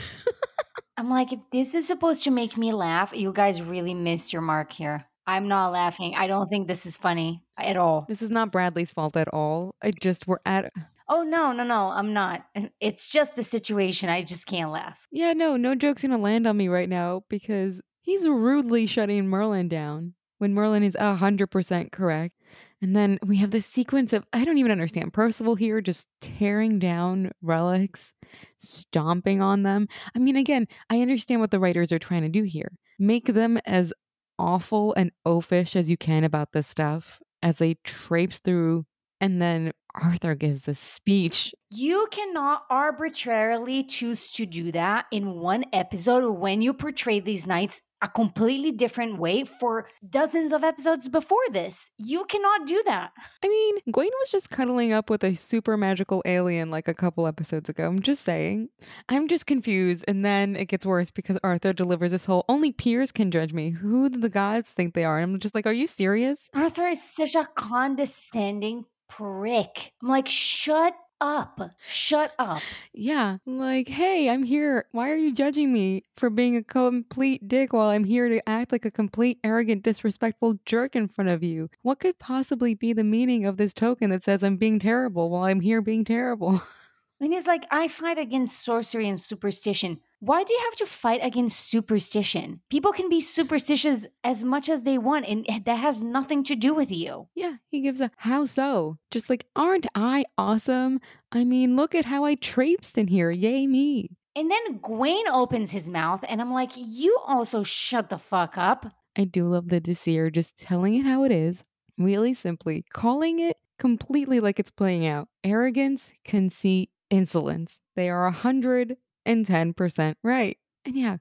I'm 0.98 1.12
like, 1.12 1.32
if 1.32 1.48
this 1.52 1.76
is 1.76 1.86
supposed 1.86 2.24
to 2.24 2.32
make 2.32 2.58
me 2.58 2.74
laugh, 2.74 3.14
you 3.16 3.32
guys 3.32 3.62
really 3.62 3.94
missed 3.94 4.34
your 4.34 4.42
mark 4.42 4.72
here. 4.72 5.06
I'm 5.28 5.48
not 5.48 5.72
laughing. 5.72 6.16
I 6.16 6.26
don't 6.26 6.48
think 6.48 6.68
this 6.68 6.88
is 6.88 6.98
funny 6.98 7.44
at 7.58 7.78
all. 7.78 8.06
this 8.08 8.22
is 8.22 8.30
not 8.30 8.52
Bradley's 8.52 8.92
fault 8.92 9.18
at 9.18 9.28
all. 9.34 9.76
I 9.82 9.92
just, 9.92 10.28
we're 10.28 10.40
at, 10.46 10.72
Oh 11.10 11.24
no, 11.24 11.54
no, 11.54 11.64
no, 11.64 11.90
I'm 11.90 12.14
not. 12.14 12.46
It's 12.82 13.08
just 13.08 13.36
the 13.36 13.44
situation. 13.44 14.10
I 14.10 14.24
just 14.24 14.46
can't 14.46 14.72
laugh. 14.72 15.08
yeah, 15.12 15.34
no, 15.34 15.56
no 15.56 15.74
joke's 15.74 16.02
gonna 16.02 16.18
land 16.18 16.46
on 16.46 16.58
me 16.58 16.68
right 16.68 16.90
now 16.90 17.24
because 17.30 17.82
he's 18.02 18.28
rudely 18.28 18.86
shutting 18.86 19.28
Merlin 19.28 19.70
down 19.70 20.14
when 20.38 20.54
Merlin 20.54 20.84
is 20.84 20.96
100% 20.96 21.92
correct. 21.92 22.36
And 22.82 22.96
then 22.96 23.18
we 23.26 23.38
have 23.38 23.52
this 23.52 23.66
sequence 23.66 24.14
of, 24.14 24.24
I 24.34 24.46
don't 24.46 24.60
even 24.60 24.72
understand, 24.72 25.14
Percival 25.14 25.56
here 25.56 25.82
just 25.82 26.08
tearing 26.22 26.78
down 26.78 27.32
relics, 27.42 28.14
stomping 28.60 29.42
on 29.42 29.64
them. 29.64 29.88
I 30.16 30.20
mean, 30.20 30.36
again, 30.36 30.68
I 30.90 31.02
understand 31.02 31.42
what 31.42 31.50
the 31.52 31.60
writers 31.60 31.92
are 31.92 32.00
trying 32.00 32.22
to 32.22 32.30
do 32.30 32.44
here. 32.44 32.78
Make 33.00 33.34
them 33.34 33.58
as 33.66 33.94
awful 34.38 34.94
and 34.96 35.12
oafish 35.26 35.76
as 35.76 35.90
you 35.90 35.98
can 35.98 36.24
about 36.24 36.52
this 36.52 36.68
stuff 36.68 37.20
as 37.44 37.58
they 37.60 37.76
traipse 37.84 38.40
through. 38.40 38.86
And 39.20 39.42
then 39.42 39.72
Arthur 39.96 40.36
gives 40.36 40.68
a 40.68 40.76
speech. 40.76 41.54
You 41.72 42.08
cannot 42.12 42.64
arbitrarily 42.70 43.84
choose 43.84 44.32
to 44.34 44.46
do 44.46 44.72
that 44.72 45.06
in 45.12 45.40
one 45.40 45.66
episode 45.74 46.30
when 46.34 46.62
you 46.62 46.74
portray 46.74 47.20
these 47.20 47.48
knights 47.48 47.82
a 48.04 48.08
completely 48.08 48.72
different 48.72 49.18
way 49.18 49.44
for 49.44 49.90
dozens 50.08 50.54
of 50.54 50.64
episodes 50.64 51.10
before 51.10 51.40
this. 51.52 51.90
You 51.98 52.26
cannot 52.26 52.68
do 52.68 52.84
that. 52.86 53.12
I 53.44 53.48
mean, 53.48 53.78
Gwaine 53.92 54.12
was 54.20 54.30
just 54.30 54.52
cuddling 54.52 54.94
up 54.94 55.10
with 55.10 55.24
a 55.24 55.34
super 55.34 55.76
magical 55.78 56.22
alien 56.26 56.70
like 56.70 56.88
a 56.88 56.94
couple 56.94 57.26
episodes 57.26 57.70
ago. 57.70 57.88
I'm 57.88 58.04
just 58.04 58.24
saying. 58.24 58.70
I'm 59.10 59.28
just 59.28 59.48
confused. 59.48 60.06
And 60.08 60.24
then 60.24 60.56
it 60.56 60.66
gets 60.66 60.86
worse 60.86 61.10
because 61.10 61.40
Arthur 61.44 61.74
delivers 61.74 62.12
this 62.12 62.26
whole 62.26 62.46
only 62.48 62.72
peers 62.72 63.12
can 63.12 63.32
judge 63.32 63.52
me. 63.52 63.72
Who 63.72 64.10
do 64.10 64.20
the 64.20 64.30
gods 64.30 64.70
think 64.70 64.94
they 64.94 65.04
are? 65.04 65.18
And 65.18 65.34
I'm 65.34 65.40
just 65.40 65.56
like, 65.56 65.66
are 65.66 65.74
you 65.74 65.88
serious? 65.88 66.50
Arthur 66.54 66.88
is 66.88 67.02
such 67.02 67.34
a 67.34 67.46
condescending 67.56 68.86
prick. 69.08 69.94
I'm 70.02 70.10
like, 70.10 70.28
shut 70.28 70.96
up. 71.20 71.60
Shut 71.80 72.34
up. 72.38 72.62
Yeah. 72.94 73.38
Like, 73.46 73.88
hey, 73.88 74.30
I'm 74.30 74.44
here. 74.44 74.86
Why 74.92 75.10
are 75.10 75.16
you 75.16 75.34
judging 75.34 75.74
me 75.74 76.04
for 76.16 76.30
being 76.30 76.56
a 76.56 76.64
complete 76.64 77.48
dick 77.48 77.74
while 77.74 77.90
I'm 77.90 78.04
here 78.04 78.30
to 78.30 78.48
act 78.48 78.72
like 78.72 78.86
a 78.86 78.92
complete, 78.92 79.40
arrogant, 79.44 79.84
disrespectful 79.84 80.60
jerk 80.66 80.96
in 80.96 81.08
front 81.08 81.30
of 81.30 81.44
you? 81.44 81.70
What 81.82 82.00
could 82.00 82.20
possibly 82.20 82.74
be 82.74 82.94
the 82.94 83.04
meaning 83.04 83.46
of 83.46 83.58
this 83.58 83.74
token 83.74 84.10
that 84.12 84.24
says 84.24 84.44
I'm 84.44 84.58
being 84.58 84.80
terrible 84.80 85.30
while 85.30 85.44
I'm 85.44 85.62
here 85.62 85.82
being 85.82 86.06
terrible? 86.06 86.62
And 87.20 87.34
he's 87.34 87.48
like, 87.48 87.66
I 87.72 87.88
fight 87.88 88.20
against 88.20 88.64
sorcery 88.64 89.08
and 89.08 89.20
superstition. 89.20 90.00
Why 90.20 90.44
do 90.44 90.54
you 90.54 90.60
have 90.66 90.76
to 90.78 90.86
fight 90.86 91.20
against 91.24 91.70
superstition? 91.70 92.62
People 92.70 92.92
can 92.92 93.10
be 93.10 93.22
superstitious 93.22 94.06
as 94.24 94.44
much 94.44 94.68
as 94.70 94.84
they 94.84 94.98
want, 94.98 95.28
and 95.28 95.46
that 95.66 95.76
has 95.76 96.04
nothing 96.04 96.44
to 96.46 96.56
do 96.56 96.74
with 96.74 96.92
you. 96.92 97.28
Yeah, 97.36 97.56
he 97.70 97.82
gives 97.82 98.00
a 98.00 98.12
how 98.18 98.46
so? 98.46 98.98
Just 99.12 99.30
like, 99.30 99.46
aren't 99.56 99.88
I 99.94 100.26
awesome? 100.38 101.00
I 101.32 101.44
mean, 101.44 101.76
look 101.76 101.94
at 101.94 102.06
how 102.06 102.24
I 102.24 102.36
traipsed 102.36 102.98
in 102.98 103.08
here. 103.08 103.32
Yay, 103.32 103.68
me. 103.68 104.10
And 104.36 104.52
then 104.52 104.80
Gwaine 104.80 105.28
opens 105.32 105.72
his 105.72 105.90
mouth, 105.90 106.24
and 106.28 106.42
I'm 106.42 106.52
like, 106.52 106.72
You 106.76 107.18
also 107.26 107.64
shut 107.64 108.10
the 108.10 108.20
fuck 108.20 108.58
up. 108.58 108.92
I 109.16 109.24
do 109.24 109.48
love 109.48 109.70
the 109.70 109.82
Disir 109.82 110.32
just 110.32 110.58
telling 110.58 110.94
it 110.94 111.06
how 111.06 111.24
it 111.24 111.32
is, 111.32 111.64
really 111.98 112.36
simply, 112.36 112.86
calling 112.92 113.40
it 113.40 113.58
completely 113.80 114.40
like 114.40 114.60
it's 114.60 114.72
playing 114.72 115.06
out. 115.06 115.28
Arrogance, 115.44 116.12
conceit, 116.24 116.90
insolence. 117.10 117.80
They 117.96 118.10
are 118.10 118.32
110% 118.32 120.16
right. 120.24 120.58
And 120.86 120.96
yeah, 120.96 121.18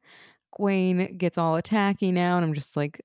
Gwaine 0.59 1.17
gets 1.19 1.39
all 1.39 1.61
attacky 1.61 2.13
now, 2.13 2.37
and 2.37 2.45
I'm 2.45 2.55
just 2.55 2.77
like, 2.77 3.01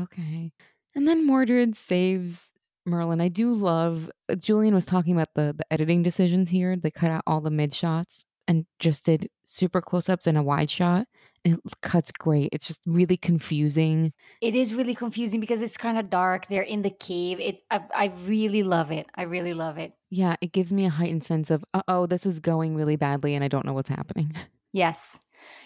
okay. 0.00 0.52
And 0.94 1.06
then 1.06 1.26
Mordred 1.26 1.76
saves 1.76 2.52
Merlin. 2.86 3.20
I 3.20 3.28
do 3.28 3.52
love, 3.54 4.10
uh, 4.30 4.36
Julian 4.36 4.74
was 4.74 4.86
talking 4.86 5.14
about 5.14 5.34
the, 5.34 5.54
the 5.56 5.70
editing 5.72 6.02
decisions 6.02 6.48
here. 6.48 6.76
They 6.76 6.90
cut 6.90 7.10
out 7.10 7.22
all 7.26 7.40
the 7.40 7.50
mid 7.50 7.74
shots 7.74 8.24
and 8.48 8.64
just 8.78 9.04
did 9.04 9.28
super 9.44 9.80
close 9.80 10.08
ups 10.08 10.26
and 10.26 10.38
a 10.38 10.42
wide 10.42 10.70
shot. 10.70 11.06
It 11.46 11.60
cuts 11.80 12.10
great. 12.10 12.48
It's 12.50 12.66
just 12.66 12.80
really 12.86 13.16
confusing. 13.16 14.12
It 14.40 14.56
is 14.56 14.74
really 14.74 14.96
confusing 14.96 15.38
because 15.38 15.62
it's 15.62 15.76
kind 15.76 15.96
of 15.96 16.10
dark. 16.10 16.48
They're 16.48 16.62
in 16.62 16.82
the 16.82 16.90
cave. 16.90 17.38
It, 17.38 17.60
I, 17.70 17.82
I 17.94 18.12
really 18.24 18.64
love 18.64 18.90
it. 18.90 19.06
I 19.14 19.22
really 19.22 19.54
love 19.54 19.78
it. 19.78 19.92
Yeah, 20.10 20.34
it 20.40 20.52
gives 20.52 20.72
me 20.72 20.86
a 20.86 20.90
heightened 20.90 21.22
sense 21.22 21.52
of, 21.52 21.64
uh 21.72 21.82
oh, 21.86 22.06
this 22.06 22.26
is 22.26 22.40
going 22.40 22.74
really 22.74 22.96
badly 22.96 23.36
and 23.36 23.44
I 23.44 23.48
don't 23.48 23.64
know 23.64 23.74
what's 23.74 23.88
happening. 23.88 24.34
Yes. 24.72 25.20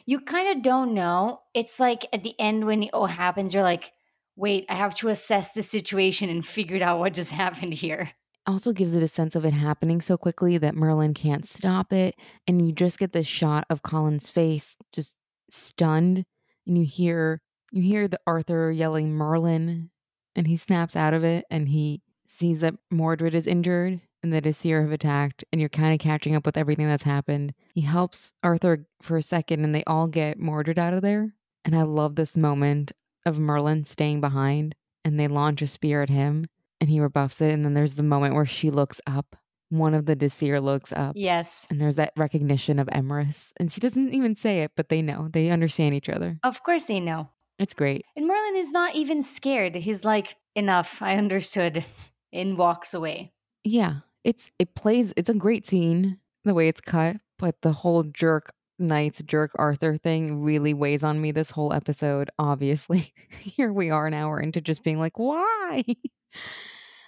You 0.07 0.21
kind 0.21 0.57
of 0.57 0.63
don't 0.63 0.95
know. 0.95 1.41
It's 1.53 1.81
like 1.81 2.07
at 2.13 2.23
the 2.23 2.39
end 2.39 2.65
when 2.65 2.85
it 2.85 2.91
all 2.93 3.07
happens, 3.07 3.53
you're 3.53 3.65
like, 3.65 3.91
wait, 4.37 4.67
I 4.69 4.77
have 4.77 4.95
to 4.99 5.09
assess 5.09 5.53
the 5.53 5.65
situation 5.65 6.31
and 6.31 6.47
figure 6.47 6.81
out 6.81 7.01
what 7.01 7.15
just 7.15 7.31
happened 7.43 7.75
here. 7.75 8.13
Also 8.47 8.73
gives 8.73 8.95
it 8.95 9.03
a 9.03 9.09
sense 9.09 9.35
of 9.35 9.45
it 9.45 9.53
happening 9.53 10.01
so 10.01 10.17
quickly 10.17 10.59
that 10.59 10.77
Merlin 10.77 11.13
can't 11.13 11.49
stop 11.49 11.93
it. 11.93 12.15
And 12.47 12.65
you 12.65 12.73
just 12.73 13.01
get 13.01 13.13
this 13.13 13.27
shot 13.27 13.65
of 13.69 13.83
Colin's 13.83 14.29
face 14.29 14.77
just 14.93 15.17
stunned. 15.53 16.25
And 16.67 16.79
you 16.79 16.85
hear 16.85 17.41
you 17.73 17.83
hear 17.83 18.09
the 18.09 18.21
Arthur 18.27 18.71
yelling 18.71 19.13
Merlin 19.13 19.91
and 20.35 20.47
he 20.47 20.57
snaps 20.57 20.97
out 20.97 21.15
of 21.15 21.25
it 21.25 21.45
and 21.51 21.69
he 21.69 22.03
sees 22.27 22.61
that 22.61 22.75
Mordred 22.91 23.35
is 23.35 23.47
injured 23.47 24.01
and 24.23 24.33
the 24.33 24.41
Disir 24.41 24.83
have 24.83 24.93
attacked, 24.93 25.45
and 25.51 25.61
you're 25.61 25.69
kind 25.69 25.93
of 25.93 25.99
catching 25.99 26.35
up 26.35 26.45
with 26.45 26.57
everything 26.57 26.87
that's 26.87 27.05
happened. 27.05 27.55
He 27.75 27.81
helps 27.83 28.33
Arthur 28.43 28.87
for 29.01 29.17
a 29.17 29.23
second, 29.23 29.65
and 29.65 29.75
they 29.75 29.85
all 29.85 30.07
get 30.09 30.39
Mordred 30.39 30.79
out 30.79 30.95
of 30.95 31.03
there. 31.03 31.35
And 31.65 31.75
I 31.75 31.83
love 31.83 32.17
this 32.17 32.37
moment 32.37 32.93
of 33.25 33.39
Merlin 33.39 33.85
staying 33.85 34.21
behind, 34.21 34.75
and 35.05 35.19
they 35.19 35.29
launch 35.29 35.63
a 35.63 35.67
spear 35.67 36.03
at 36.03 36.11
him, 36.11 36.47
and 36.81 36.91
he 36.91 37.01
rebuffs 37.01 37.41
it. 37.41 37.53
And 37.53 37.65
then 37.65 37.75
there's 37.75 37.95
the 37.95 38.03
moment 38.03 38.35
where 38.35 38.47
she 38.47 38.71
looks 38.71 39.01
up. 39.07 39.37
One 39.71 39.95
of 39.95 40.05
the 40.07 40.15
Disir 40.17 40.63
looks 40.63 40.93
up, 40.93 41.13
Yes. 41.17 41.67
and 41.71 41.81
there's 41.81 41.95
that 41.97 42.13
recognition 42.17 42.79
of 42.79 42.89
Emrys. 42.89 43.53
And 43.57 43.71
she 43.73 43.81
doesn't 43.81 44.13
even 44.13 44.37
say 44.37 44.63
it, 44.63 44.73
but 44.77 44.89
they 44.89 45.01
know. 45.01 45.29
They 45.33 45.51
understand 45.51 45.95
each 45.95 46.09
other. 46.09 46.39
Of 46.43 46.63
course 46.63 46.85
they 46.87 47.01
know. 47.01 47.29
It's 47.59 47.75
great. 47.75 48.05
And 48.17 48.27
Merlin 48.27 48.57
is 48.57 48.73
not 48.73 48.95
even 48.95 49.23
scared. 49.23 49.75
He's 49.77 50.05
like, 50.05 50.35
enough, 50.57 51.01
I 51.03 51.17
understood, 51.17 51.85
and 52.33 52.59
walks 52.59 52.95
away. 52.95 53.33
Yeah, 53.65 53.97
it's 54.25 54.51
it 54.59 54.75
plays. 54.75 55.13
It's 55.17 55.29
a 55.31 55.35
great 55.35 55.67
scene 55.69 56.19
the 56.45 56.55
way 56.55 56.69
it's 56.69 56.81
cut, 56.81 57.17
but 57.39 57.61
the 57.63 57.73
whole 57.73 58.03
jerk 58.03 58.53
knights, 58.79 59.23
jerk 59.27 59.51
Arthur 59.57 59.99
thing 59.99 60.43
really 60.43 60.73
weighs 60.73 61.03
on 61.05 61.21
me 61.21 61.33
this 61.33 61.51
whole 61.51 61.73
episode. 61.73 62.31
Obviously, 62.39 63.13
here 63.41 63.73
we 63.73 63.91
are 63.91 64.07
an 64.07 64.15
hour 64.15 64.41
into 64.41 64.61
just 64.61 64.83
being 64.83 64.99
like, 64.99 65.19
why? 65.19 65.85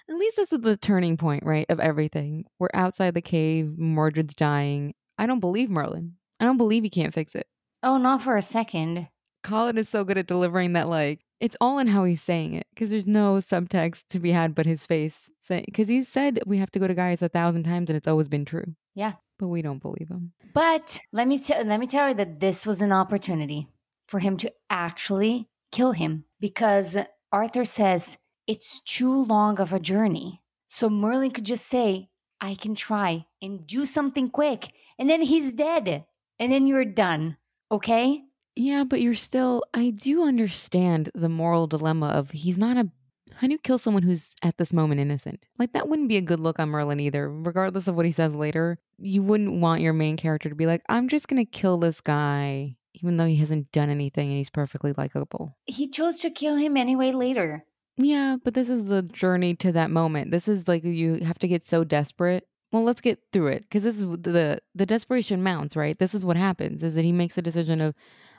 At 0.09 0.15
least 0.15 0.35
this 0.35 0.51
is 0.51 0.59
the 0.59 0.77
turning 0.77 1.17
point, 1.17 1.43
right, 1.45 1.65
of 1.69 1.79
everything. 1.79 2.45
We're 2.59 2.69
outside 2.73 3.13
the 3.13 3.21
cave. 3.21 3.75
Mordred's 3.77 4.35
dying. 4.35 4.93
I 5.17 5.25
don't 5.25 5.39
believe 5.39 5.69
Merlin. 5.69 6.15
I 6.39 6.45
don't 6.45 6.57
believe 6.57 6.83
he 6.83 6.89
can't 6.89 7.13
fix 7.13 7.35
it. 7.35 7.47
Oh, 7.81 7.97
not 7.97 8.21
for 8.21 8.35
a 8.35 8.41
second. 8.41 9.07
Colin 9.43 9.77
is 9.77 9.89
so 9.89 10.03
good 10.03 10.17
at 10.17 10.27
delivering 10.27 10.73
that, 10.73 10.89
like, 10.89 11.21
it's 11.39 11.57
all 11.59 11.77
in 11.77 11.87
how 11.87 12.05
he's 12.05 12.21
saying 12.21 12.53
it 12.53 12.65
because 12.73 12.89
there's 12.89 13.05
no 13.05 13.35
subtext 13.35 14.03
to 14.09 14.19
be 14.19 14.31
had 14.31 14.55
but 14.55 14.65
his 14.65 14.85
face 14.85 15.29
saying, 15.45 15.65
because 15.65 15.89
he 15.89 16.01
said 16.01 16.39
we 16.45 16.57
have 16.57 16.71
to 16.71 16.79
go 16.79 16.87
to 16.87 16.93
Gaius 16.93 17.21
a 17.21 17.27
thousand 17.27 17.63
times 17.63 17.89
and 17.89 17.97
it's 17.97 18.07
always 18.07 18.29
been 18.29 18.45
true. 18.45 18.75
Yeah. 18.95 19.13
But 19.39 19.49
we 19.49 19.61
don't 19.61 19.81
believe 19.81 20.07
him. 20.07 20.31
But 20.53 21.01
let 21.11 21.27
me 21.27 21.37
tell 21.37 21.65
let 21.65 21.81
me 21.81 21.87
tell 21.87 22.07
you 22.07 22.13
that 22.13 22.39
this 22.39 22.65
was 22.65 22.81
an 22.81 22.93
opportunity 22.93 23.67
for 24.07 24.19
him 24.19 24.37
to 24.37 24.53
actually 24.69 25.49
kill 25.73 25.91
him 25.91 26.23
because 26.39 26.95
Arthur 27.31 27.65
says 27.65 28.17
it's 28.47 28.79
too 28.81 29.13
long 29.13 29.59
of 29.59 29.73
a 29.73 29.79
journey. 29.79 30.41
So 30.67 30.89
Merlin 30.89 31.31
could 31.31 31.45
just 31.45 31.67
say, 31.67 32.09
I 32.41 32.55
can 32.55 32.75
try 32.75 33.25
and 33.41 33.65
do 33.65 33.85
something 33.85 34.29
quick. 34.29 34.71
And 34.99 35.09
then 35.09 35.21
he's 35.21 35.53
dead. 35.53 36.05
And 36.39 36.51
then 36.51 36.67
you're 36.67 36.85
done. 36.85 37.37
Okay? 37.71 38.21
Yeah, 38.55 38.83
but 38.83 39.01
you're 39.01 39.15
still, 39.15 39.63
I 39.73 39.91
do 39.91 40.23
understand 40.23 41.09
the 41.15 41.29
moral 41.29 41.67
dilemma 41.67 42.07
of 42.07 42.31
he's 42.31 42.57
not 42.57 42.77
a, 42.77 42.89
how 43.35 43.47
do 43.47 43.53
you 43.53 43.59
kill 43.59 43.77
someone 43.77 44.03
who's 44.03 44.35
at 44.43 44.57
this 44.57 44.73
moment 44.73 45.01
innocent? 45.01 45.43
Like, 45.57 45.73
that 45.73 45.87
wouldn't 45.87 46.09
be 46.09 46.17
a 46.17 46.21
good 46.21 46.39
look 46.39 46.59
on 46.59 46.69
Merlin 46.69 46.99
either. 46.99 47.31
Regardless 47.31 47.87
of 47.87 47.95
what 47.95 48.05
he 48.05 48.11
says 48.11 48.35
later, 48.35 48.77
you 48.99 49.23
wouldn't 49.23 49.59
want 49.59 49.81
your 49.81 49.93
main 49.93 50.17
character 50.17 50.49
to 50.49 50.55
be 50.55 50.67
like, 50.67 50.83
I'm 50.89 51.07
just 51.07 51.27
going 51.27 51.43
to 51.43 51.49
kill 51.49 51.77
this 51.77 52.01
guy, 52.01 52.75
even 52.93 53.17
though 53.17 53.25
he 53.25 53.37
hasn't 53.37 53.71
done 53.71 53.89
anything 53.89 54.29
and 54.29 54.37
he's 54.37 54.51
perfectly 54.51 54.93
likable. 54.95 55.57
He 55.65 55.87
chose 55.87 56.19
to 56.19 56.29
kill 56.29 56.57
him 56.57 56.77
anyway 56.77 57.11
later. 57.11 57.65
Yeah, 57.97 58.37
but 58.43 58.53
this 58.53 58.69
is 58.69 58.85
the 58.85 59.03
journey 59.03 59.55
to 59.55 59.71
that 59.73 59.91
moment. 59.91 60.31
This 60.31 60.47
is 60.47 60.67
like 60.67 60.83
you 60.83 61.15
have 61.23 61.39
to 61.39 61.47
get 61.47 61.65
so 61.65 61.83
desperate. 61.83 62.47
Well, 62.71 62.83
let's 62.83 63.01
get 63.01 63.19
through 63.31 63.47
it 63.47 63.61
because 63.63 63.83
this 63.83 63.97
is 63.97 64.01
the 64.01 64.59
the 64.73 64.85
desperation 64.85 65.43
mounts, 65.43 65.75
right? 65.75 65.97
This 65.97 66.15
is 66.15 66.25
what 66.25 66.37
happens: 66.37 66.83
is 66.83 66.95
that 66.95 67.05
he 67.05 67.11
makes 67.11 67.37
a 67.37 67.41
decision 67.41 67.81
of, 67.81 67.93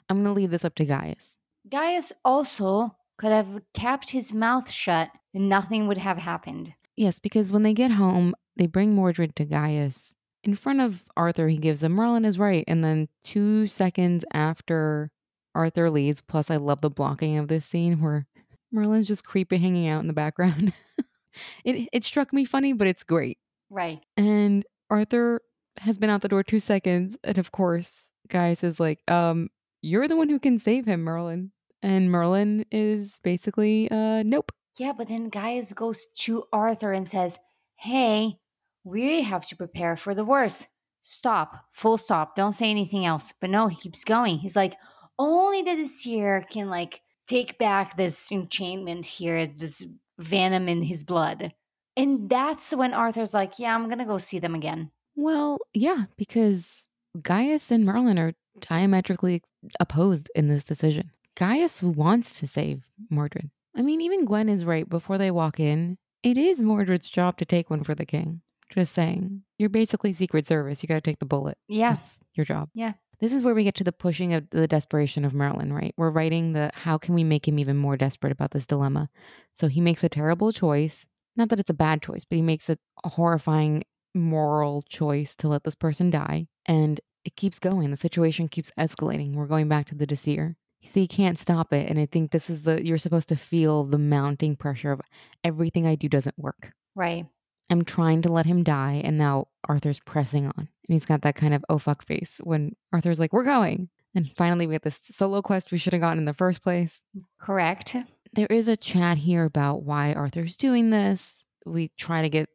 I'm 0.09 0.17
going 0.17 0.27
to 0.27 0.33
leave 0.33 0.51
this 0.51 0.65
up 0.65 0.75
to 0.77 0.85
Gaius. 0.85 1.39
Gaius 1.69 2.13
also 2.25 2.97
could 3.17 3.33
have 3.33 3.63
kept 3.75 4.11
his 4.11 4.33
mouth 4.33 4.71
shut 4.71 5.11
and 5.33 5.49
nothing 5.49 5.87
would 5.87 5.99
have 5.99 6.19
happened. 6.19 6.75
Yes, 6.97 7.19
because 7.19 7.53
when 7.53 7.63
they 7.63 7.75
get 7.75 7.93
home, 7.93 8.35
they 8.57 8.67
bring 8.67 8.95
Mordred 8.95 9.37
to 9.37 9.45
Gaius. 9.45 10.15
In 10.43 10.55
front 10.55 10.81
of 10.81 11.05
Arthur, 11.17 11.49
he 11.49 11.57
gives 11.57 11.83
him 11.83 11.93
Merlin 11.93 12.25
is 12.25 12.39
right, 12.39 12.65
and 12.69 12.85
then 12.85 13.09
two 13.23 13.67
seconds 13.67 14.25
after 14.33 15.11
Arthur 15.55 15.91
leaves. 15.91 16.21
Plus, 16.21 16.51
I 16.51 16.57
love 16.57 16.81
the 16.81 16.91
blocking 16.91 17.39
of 17.39 17.49
this 17.49 17.65
scene 17.65 18.01
where 18.01 18.27
Merlin's 18.75 19.09
just 19.09 19.25
creepy 19.25 19.57
hanging 19.57 19.89
out 19.89 20.01
in 20.01 20.09
the 20.09 20.13
background. 20.13 20.73
it 21.65 21.89
it 21.93 22.05
struck 22.05 22.33
me 22.33 22.45
funny, 22.45 22.73
but 22.73 22.87
it's 22.87 23.05
great. 23.05 23.39
Right. 23.71 24.01
And 24.17 24.65
Arthur 24.91 25.41
has 25.79 25.99
been 25.99 26.11
out 26.11 26.21
the 26.21 26.29
door 26.29 26.43
two 26.43 26.61
seconds, 26.61 27.17
and 27.25 27.39
of 27.39 27.53
course, 27.53 28.03
Gaius 28.29 28.65
is 28.65 28.79
like, 28.79 29.01
um, 29.11 29.49
you're 29.83 30.09
the 30.09 30.17
one 30.17 30.29
who 30.29 30.39
can 30.39 30.59
save 30.59 30.87
him, 30.87 31.03
Merlin. 31.03 31.53
And 31.83 32.11
Merlin 32.11 32.65
is 32.73 33.15
basically, 33.23 33.91
uh, 33.91 34.23
nope. 34.23 34.53
Yeah, 34.79 34.93
but 34.97 35.09
then 35.09 35.29
Gaius 35.29 35.73
goes 35.73 36.07
to 36.21 36.45
Arthur 36.53 36.93
and 36.93 37.07
says, 37.07 37.39
Hey, 37.77 38.39
we 38.85 39.23
have 39.23 39.47
to 39.49 39.57
prepare 39.57 39.97
for 39.97 40.15
the 40.15 40.25
worst. 40.25 40.67
Stop. 41.03 41.67
Full 41.73 41.99
stop. 41.99 42.35
Don't 42.37 42.53
say 42.53 42.71
anything 42.71 43.05
else. 43.05 43.35
But 43.41 43.51
no, 43.51 43.69
he 43.69 43.77
keeps 43.77 44.05
going. 44.05 44.39
He's 44.39 44.57
like, 44.57 44.75
only 45.19 45.63
the 45.63 45.89
year 46.05 46.45
can 46.51 46.71
like 46.71 47.01
take 47.27 47.59
back 47.59 47.97
this 47.97 48.31
enchantment 48.31 49.07
here, 49.07 49.47
this 49.47 49.87
venom 50.19 50.69
in 50.69 50.83
his 50.83 51.05
blood. 51.05 51.53
And 51.97 52.29
that's 52.29 52.75
when 52.75 52.93
Arthur's 52.93 53.35
like, 53.35 53.59
Yeah, 53.59 53.75
I'm 53.75 53.89
gonna 53.89 54.07
go 54.07 54.19
see 54.19 54.39
them 54.39 54.55
again. 54.55 54.91
Well, 55.17 55.59
yeah, 55.73 56.05
because 56.17 56.89
Gaius 57.21 57.71
and 57.71 57.85
Merlin 57.85 58.19
are 58.19 58.35
diametrically 58.61 59.43
opposed 59.79 60.31
in 60.35 60.49
this 60.49 60.65
decision. 60.65 61.11
Gaius 61.37 61.83
wants 61.83 62.39
to 62.41 62.47
save 62.47 62.85
Mordred. 63.11 63.51
I 63.77 63.83
mean, 63.83 64.01
even 64.01 64.25
Gwen 64.25 64.49
is 64.49 64.65
right 64.65 64.89
before 64.89 65.19
they 65.19 65.31
walk 65.31 65.59
in. 65.59 65.99
It 66.23 66.37
is 66.37 66.61
Mordred's 66.61 67.11
job 67.11 67.37
to 67.39 67.45
take 67.45 67.71
one 67.71 67.83
for 67.83 67.95
the 67.95 68.07
king. 68.07 68.41
Just 68.71 68.95
saying. 68.95 69.43
You're 69.59 69.69
basically 69.69 70.13
Secret 70.13 70.47
Service. 70.47 70.83
You 70.83 70.89
got 70.89 70.95
to 70.95 71.01
take 71.01 71.19
the 71.19 71.27
bullet. 71.27 71.59
Yeah. 71.69 71.95
That's 71.95 72.19
your 72.35 72.47
job. 72.47 72.71
Yeah. 72.75 72.95
This 73.25 73.33
is 73.33 73.43
where 73.43 73.55
we 73.55 73.65
get 73.65 73.75
to 73.77 73.85
the 73.85 73.91
pushing 73.91 74.35
of 74.35 74.51
the 74.51 74.69
desperation 74.69 75.25
of 75.25 75.33
Merlin, 75.33 75.73
right? 75.73 75.95
We're 75.97 76.11
writing 76.11 76.53
the 76.53 76.71
how 76.75 76.99
can 76.99 77.15
we 77.15 77.25
make 77.25 77.49
him 77.49 77.59
even 77.59 77.75
more 77.75 77.97
desperate 77.97 78.33
about 78.33 78.51
this 78.51 78.67
dilemma. 78.67 79.09
So 79.51 79.67
he 79.67 79.81
makes 79.81 80.05
a 80.05 80.11
terrible 80.11 80.53
choice. 80.53 81.07
Not 81.35 81.49
that 81.49 81.59
it's 81.59 81.71
a 81.71 81.73
bad 81.75 82.03
choice, 82.03 82.27
but 82.29 82.37
he 82.37 82.43
makes 82.43 82.69
a, 82.69 82.77
a 83.03 83.09
horrifying 83.09 83.85
moral 84.15 84.83
choice 84.91 85.35
to 85.37 85.49
let 85.49 85.65
this 85.65 85.75
person 85.75 86.11
die. 86.11 86.49
And 86.67 87.01
it 87.25 87.35
keeps 87.35 87.59
going. 87.59 87.91
The 87.91 87.97
situation 87.97 88.47
keeps 88.47 88.71
escalating. 88.79 89.33
We're 89.33 89.47
going 89.47 89.71
back 89.71 89.87
to 89.87 89.95
the 89.95 90.07
Disir. 90.07 90.57
So 90.85 91.01
you 91.01 91.09
can't 91.09 91.41
stop 91.41 91.73
it. 91.73 91.89
And 91.89 91.99
I 91.99 92.05
think 92.05 92.31
this 92.31 92.51
is 92.51 92.65
the 92.65 92.85
you're 92.85 92.99
supposed 92.99 93.31
to 93.31 93.37
feel 93.37 93.85
the 93.85 93.97
mounting 93.97 94.55
pressure 94.55 94.93
of 94.93 95.01
everything 95.43 95.87
I 95.87 95.95
do 95.95 96.11
doesn't 96.11 96.39
work. 96.39 96.75
Right. 96.95 97.25
I'm 97.71 97.87
trying 97.87 98.21
to 98.21 98.29
let 98.31 98.45
him 98.45 98.65
die, 98.65 99.01
and 99.03 99.17
now 99.17 99.49
Arthur's 99.67 99.99
pressing 99.99 100.49
on. 100.49 100.69
And 100.89 100.95
he's 100.95 101.07
got 101.07 101.23
that 101.23 101.37
kind 101.37 101.55
of 101.55 101.65
oh 101.69 101.79
fuck 101.79 102.05
face 102.05 102.41
when 102.43 102.77
Arthur's 102.93 103.21
like, 103.21 103.33
We're 103.33 103.45
going. 103.45 103.89
And 104.15 104.31
finally 104.37 104.67
we 104.67 104.75
get 104.75 104.83
this 104.83 105.01
solo 105.03 105.43
quest 105.43 105.73
we 105.73 105.79
should 105.79 105.93
have 105.93 106.03
gotten 106.03 106.19
in 106.19 106.25
the 106.25 106.33
first 106.33 106.63
place. 106.63 107.01
Correct. 107.39 107.97
There 108.33 108.47
is 108.49 108.69
a 108.69 108.77
chat 108.77 109.19
here 109.19 109.45
about 109.45 109.83
why 109.83 110.13
Arthur's 110.13 110.57
doing 110.57 110.91
this. 110.91 111.45
We 111.67 111.91
try 111.97 112.23
to 112.23 112.29
get 112.29 112.49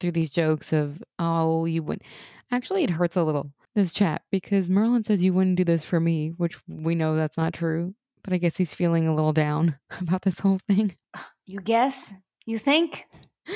through 0.00 0.12
these 0.12 0.30
jokes 0.30 0.72
of, 0.72 1.02
oh, 1.18 1.64
you 1.64 1.82
wouldn't. 1.82 2.02
Actually, 2.50 2.84
it 2.84 2.90
hurts 2.90 3.16
a 3.16 3.22
little, 3.22 3.52
this 3.74 3.92
chat, 3.92 4.22
because 4.30 4.68
Merlin 4.70 5.02
says 5.02 5.22
you 5.22 5.32
wouldn't 5.32 5.56
do 5.56 5.64
this 5.64 5.84
for 5.84 5.98
me, 5.98 6.28
which 6.36 6.58
we 6.68 6.94
know 6.94 7.16
that's 7.16 7.36
not 7.36 7.52
true. 7.52 7.94
But 8.22 8.32
I 8.32 8.38
guess 8.38 8.56
he's 8.56 8.72
feeling 8.72 9.06
a 9.06 9.14
little 9.14 9.32
down 9.32 9.76
about 10.00 10.22
this 10.22 10.38
whole 10.38 10.60
thing. 10.68 10.94
You 11.46 11.60
guess? 11.60 12.12
You 12.46 12.58
think? 12.58 13.04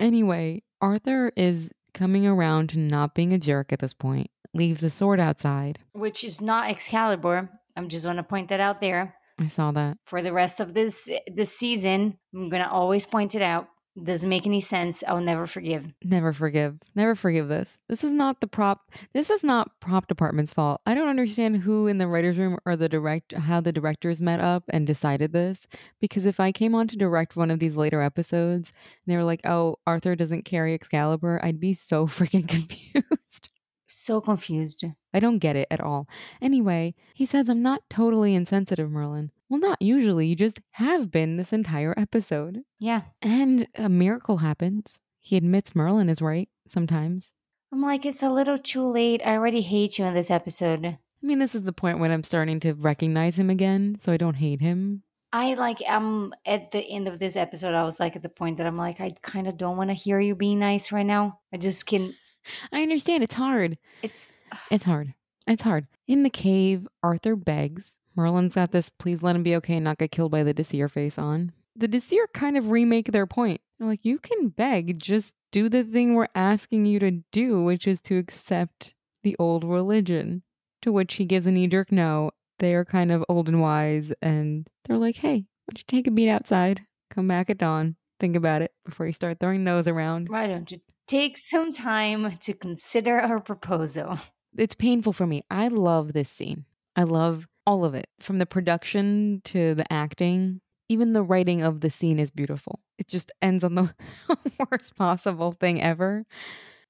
Anyway, 0.00 0.62
Arthur 0.80 1.32
is 1.34 1.70
coming 1.94 2.26
around 2.26 2.70
to 2.70 2.78
not 2.78 3.14
being 3.14 3.32
a 3.32 3.38
jerk 3.38 3.72
at 3.72 3.78
this 3.80 3.92
point, 3.92 4.30
leaves 4.54 4.80
the 4.80 4.90
sword 4.90 5.20
outside. 5.20 5.78
Which 5.92 6.24
is 6.24 6.40
not 6.40 6.70
Excalibur. 6.70 7.48
I'm 7.76 7.88
just 7.88 8.06
want 8.06 8.18
to 8.18 8.22
point 8.22 8.48
that 8.48 8.60
out 8.60 8.80
there. 8.80 9.14
I 9.38 9.46
saw 9.46 9.70
that. 9.72 9.98
For 10.04 10.20
the 10.20 10.32
rest 10.32 10.58
of 10.58 10.74
this 10.74 11.08
this 11.32 11.56
season, 11.56 12.18
I'm 12.34 12.48
gonna 12.48 12.68
always 12.70 13.06
point 13.06 13.34
it 13.34 13.42
out. 13.42 13.68
Doesn't 14.04 14.28
make 14.28 14.46
any 14.46 14.60
sense. 14.60 15.02
I'll 15.08 15.20
never 15.20 15.46
forgive. 15.46 15.92
Never 16.04 16.32
forgive. 16.32 16.78
Never 16.94 17.14
forgive 17.14 17.48
this. 17.48 17.78
This 17.88 18.04
is 18.04 18.12
not 18.12 18.40
the 18.40 18.46
prop. 18.46 18.90
This 19.12 19.30
is 19.30 19.42
not 19.42 19.80
prop 19.80 20.06
department's 20.06 20.52
fault. 20.52 20.80
I 20.86 20.94
don't 20.94 21.08
understand 21.08 21.58
who 21.58 21.86
in 21.86 21.98
the 21.98 22.06
writers' 22.06 22.38
room 22.38 22.58
or 22.64 22.76
the 22.76 22.88
direct 22.88 23.32
how 23.32 23.60
the 23.60 23.72
directors 23.72 24.20
met 24.20 24.40
up 24.40 24.64
and 24.68 24.86
decided 24.86 25.32
this. 25.32 25.66
Because 26.00 26.26
if 26.26 26.38
I 26.38 26.52
came 26.52 26.74
on 26.74 26.86
to 26.88 26.96
direct 26.96 27.34
one 27.34 27.50
of 27.50 27.58
these 27.58 27.76
later 27.76 28.02
episodes 28.02 28.72
and 29.04 29.12
they 29.12 29.16
were 29.16 29.24
like, 29.24 29.44
"Oh, 29.44 29.76
Arthur 29.86 30.14
doesn't 30.14 30.44
carry 30.44 30.74
Excalibur," 30.74 31.40
I'd 31.42 31.60
be 31.60 31.74
so 31.74 32.06
freaking 32.06 32.46
confused. 32.46 33.48
So 33.86 34.20
confused. 34.20 34.84
I 35.14 35.20
don't 35.20 35.38
get 35.38 35.56
it 35.56 35.66
at 35.70 35.80
all. 35.80 36.06
Anyway, 36.42 36.94
he 37.14 37.26
says 37.26 37.48
I'm 37.48 37.62
not 37.62 37.82
totally 37.90 38.34
insensitive, 38.34 38.90
Merlin. 38.90 39.32
Well, 39.48 39.60
not 39.60 39.80
usually. 39.80 40.26
You 40.26 40.36
just 40.36 40.60
have 40.72 41.10
been 41.10 41.36
this 41.36 41.52
entire 41.52 41.94
episode. 41.96 42.62
Yeah. 42.78 43.02
And 43.22 43.66
a 43.74 43.88
miracle 43.88 44.38
happens. 44.38 44.98
He 45.20 45.36
admits 45.36 45.74
Merlin 45.74 46.08
is 46.08 46.22
right 46.22 46.48
sometimes. 46.66 47.32
I'm 47.72 47.82
like, 47.82 48.06
it's 48.06 48.22
a 48.22 48.30
little 48.30 48.58
too 48.58 48.86
late. 48.86 49.20
I 49.24 49.32
already 49.32 49.60
hate 49.60 49.98
you 49.98 50.04
in 50.04 50.14
this 50.14 50.30
episode. 50.30 50.86
I 50.86 50.98
mean, 51.26 51.38
this 51.38 51.54
is 51.54 51.62
the 51.62 51.72
point 51.72 51.98
when 51.98 52.10
I'm 52.10 52.24
starting 52.24 52.60
to 52.60 52.72
recognize 52.74 53.38
him 53.38 53.50
again, 53.50 53.98
so 54.00 54.12
I 54.12 54.16
don't 54.16 54.34
hate 54.36 54.60
him. 54.60 55.02
I 55.32 55.54
like 55.54 55.82
I'm 55.86 56.32
at 56.46 56.70
the 56.70 56.80
end 56.80 57.06
of 57.08 57.18
this 57.18 57.36
episode. 57.36 57.74
I 57.74 57.82
was 57.82 58.00
like 58.00 58.16
at 58.16 58.22
the 58.22 58.30
point 58.30 58.56
that 58.58 58.66
I'm 58.66 58.78
like, 58.78 59.00
I 59.00 59.14
kind 59.20 59.46
of 59.46 59.58
don't 59.58 59.76
want 59.76 59.90
to 59.90 59.94
hear 59.94 60.20
you 60.20 60.34
being 60.34 60.58
nice 60.58 60.90
right 60.90 61.04
now. 61.04 61.40
I 61.52 61.58
just 61.58 61.86
can. 61.86 62.14
I 62.72 62.82
understand. 62.82 63.22
It's 63.22 63.34
hard. 63.34 63.76
It's 64.02 64.32
It's 64.70 64.84
hard. 64.84 65.12
It's 65.46 65.62
hard. 65.62 65.86
In 66.06 66.22
the 66.22 66.30
cave, 66.30 66.88
Arthur 67.02 67.36
begs. 67.36 67.92
Merlin's 68.18 68.56
got 68.56 68.72
this 68.72 68.88
please 68.88 69.22
let 69.22 69.36
him 69.36 69.44
be 69.44 69.54
okay 69.54 69.76
and 69.76 69.84
not 69.84 69.98
get 69.98 70.10
killed 70.10 70.32
by 70.32 70.42
the 70.42 70.52
Disir 70.52 70.90
face 70.90 71.18
on. 71.18 71.52
The 71.76 71.86
Disir 71.86 72.26
kind 72.34 72.58
of 72.58 72.72
remake 72.72 73.12
their 73.12 73.28
point. 73.28 73.60
They're 73.78 73.86
like, 73.86 74.04
you 74.04 74.18
can 74.18 74.48
beg, 74.48 74.98
just 74.98 75.34
do 75.52 75.68
the 75.68 75.84
thing 75.84 76.14
we're 76.14 76.26
asking 76.34 76.84
you 76.86 76.98
to 76.98 77.12
do, 77.30 77.62
which 77.62 77.86
is 77.86 78.00
to 78.02 78.18
accept 78.18 78.94
the 79.22 79.36
old 79.38 79.62
religion. 79.62 80.42
To 80.82 80.90
which 80.90 81.14
he 81.14 81.24
gives 81.24 81.46
a 81.46 81.52
knee 81.52 81.68
jerk 81.68 81.92
no. 81.92 82.32
They 82.58 82.74
are 82.74 82.84
kind 82.84 83.12
of 83.12 83.24
old 83.28 83.48
and 83.48 83.60
wise, 83.60 84.12
and 84.20 84.68
they're 84.84 84.98
like, 84.98 85.16
hey, 85.16 85.44
why 85.66 85.70
don't 85.70 85.78
you 85.78 85.84
take 85.86 86.08
a 86.08 86.10
beat 86.10 86.28
outside? 86.28 86.84
Come 87.10 87.28
back 87.28 87.48
at 87.48 87.58
dawn. 87.58 87.94
Think 88.18 88.34
about 88.34 88.62
it 88.62 88.72
before 88.84 89.06
you 89.06 89.12
start 89.12 89.38
throwing 89.38 89.62
no's 89.62 89.86
around. 89.86 90.28
why 90.28 90.48
don't 90.48 90.72
you 90.72 90.80
take 91.06 91.38
some 91.38 91.72
time 91.72 92.36
to 92.40 92.52
consider 92.52 93.20
our 93.20 93.38
proposal? 93.38 94.18
it's 94.56 94.74
painful 94.74 95.12
for 95.12 95.26
me. 95.26 95.44
I 95.48 95.68
love 95.68 96.14
this 96.14 96.28
scene. 96.28 96.64
I 96.96 97.04
love 97.04 97.46
all 97.68 97.84
of 97.84 97.94
it 97.94 98.08
from 98.18 98.38
the 98.38 98.46
production 98.46 99.42
to 99.44 99.74
the 99.74 99.92
acting. 99.92 100.62
Even 100.88 101.12
the 101.12 101.22
writing 101.22 101.60
of 101.60 101.82
the 101.82 101.90
scene 101.90 102.18
is 102.18 102.30
beautiful. 102.30 102.80
It 102.96 103.08
just 103.08 103.30
ends 103.42 103.62
on 103.62 103.74
the 103.74 103.94
worst 104.70 104.96
possible 104.96 105.52
thing 105.52 105.82
ever. 105.82 106.24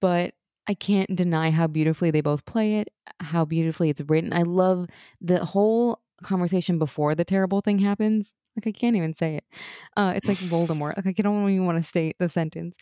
But 0.01 0.35
I 0.69 0.75
can't 0.75 1.17
deny 1.17 1.51
how 1.51 1.67
beautifully 1.67 2.13
they 2.13 2.21
both 2.21 2.45
play 2.45 2.77
it, 2.77 2.91
how 3.19 3.45
beautifully 3.45 3.91
it's 3.91 4.03
written. 4.03 4.33
I 4.33 4.43
love 4.43 4.87
the 5.21 5.45
whole 5.45 6.01
conversation 6.23 6.79
before 6.79 7.17
the 7.17 7.25
terrible 7.25 7.61
thing 7.61 7.81
happens. 7.81 8.33
Like, 8.55 8.69
I 8.69 8.79
can't 8.79 8.95
even 8.95 9.15
say 9.15 9.35
it. 9.35 9.45
Uh, 9.97 10.13
it's 10.15 10.29
like 10.29 10.37
Voldemort. 10.37 11.05
Like, 11.05 11.19
I 11.19 11.23
don't 11.23 11.51
even 11.51 11.67
want 11.67 11.83
to 11.83 11.89
state 11.89 12.15
the 12.21 12.29
sentence. 12.29 12.77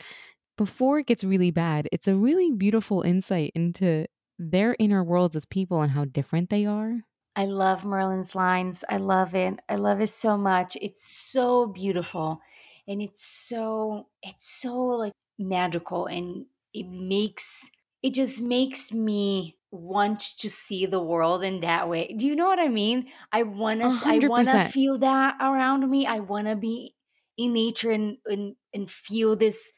Before 0.59 0.99
it 0.99 1.07
gets 1.07 1.25
really 1.25 1.51
bad, 1.51 1.89
it's 1.93 2.09
a 2.09 2.15
really 2.15 2.51
beautiful 2.51 3.01
insight 3.01 3.53
into 3.55 4.05
their 4.39 4.77
inner 4.79 5.03
worlds 5.03 5.35
as 5.35 5.47
people 5.47 5.81
and 5.81 5.93
how 5.93 6.05
different 6.05 6.51
they 6.51 6.67
are. 6.67 7.01
I 7.37 7.45
love 7.45 7.85
Merlin's 7.85 8.35
lines. 8.35 8.85
I 8.89 8.97
love 8.97 9.35
it. 9.35 9.61
I 9.69 9.77
love 9.77 10.01
it 10.01 10.09
so 10.09 10.39
much. 10.39 10.77
It's 10.81 11.03
so 11.07 11.67
beautiful 11.67 12.41
and 12.89 13.03
it's 13.03 13.23
so 13.25 14.09
it's 14.23 14.47
so 14.49 14.75
like 14.77 15.13
magical 15.39 16.07
and 16.07 16.47
it 16.73 16.85
makes 16.89 17.71
it 18.03 18.15
just 18.15 18.43
makes 18.43 18.93
me 18.93 19.59
want 19.71 20.21
to 20.39 20.49
see 20.49 20.87
the 20.87 21.03
world 21.03 21.43
in 21.45 21.61
that 21.61 21.89
way. 21.89 22.15
Do 22.17 22.27
you 22.27 22.37
know 22.37 22.47
what 22.47 22.61
I 22.61 22.69
mean? 22.69 23.11
I 23.33 23.43
want 23.43 23.81
to 23.81 23.93
I 24.09 24.21
want 24.21 24.49
to 24.49 24.59
feel 24.59 24.99
that 24.99 25.37
around 25.41 25.91
me. 25.91 26.07
I 26.07 26.21
want 26.21 26.47
to 26.47 26.57
be 26.57 26.95
in 27.37 27.53
nature 27.53 27.91
and, 27.91 28.17
and 28.25 28.57
and 28.73 28.91
feel 28.91 29.37
this 29.37 29.73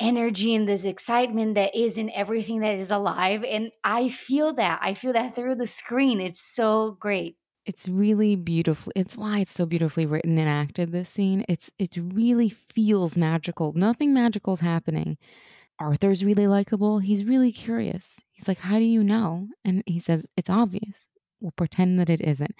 energy 0.00 0.54
and 0.54 0.68
this 0.68 0.84
excitement 0.84 1.54
that 1.54 1.76
is 1.76 1.98
in 1.98 2.10
everything 2.10 2.60
that 2.60 2.78
is 2.78 2.90
alive 2.90 3.44
and 3.44 3.70
I 3.84 4.08
feel 4.08 4.52
that. 4.54 4.80
I 4.82 4.94
feel 4.94 5.12
that 5.12 5.34
through 5.34 5.56
the 5.56 5.66
screen. 5.66 6.20
It's 6.20 6.40
so 6.40 6.96
great. 6.98 7.36
It's 7.66 7.86
really 7.86 8.36
beautiful. 8.36 8.92
It's 8.96 9.16
why 9.16 9.40
it's 9.40 9.52
so 9.52 9.66
beautifully 9.66 10.06
written 10.06 10.38
and 10.38 10.48
acted. 10.48 10.90
This 10.92 11.10
scene, 11.10 11.44
it's 11.48 11.70
it 11.78 11.96
really 11.96 12.48
feels 12.48 13.16
magical. 13.16 13.72
Nothing 13.74 14.14
magical 14.14 14.54
is 14.54 14.60
happening. 14.60 15.18
Arthur's 15.78 16.24
really 16.24 16.46
likable. 16.46 16.98
He's 16.98 17.24
really 17.24 17.52
curious. 17.52 18.18
He's 18.32 18.48
like, 18.48 18.58
"How 18.58 18.78
do 18.78 18.84
you 18.84 19.02
know?" 19.02 19.48
And 19.64 19.82
he 19.86 20.00
says, 20.00 20.26
"It's 20.36 20.50
obvious." 20.50 21.08
We'll 21.40 21.52
pretend 21.52 21.98
that 22.00 22.10
it 22.10 22.20
isn't. 22.20 22.54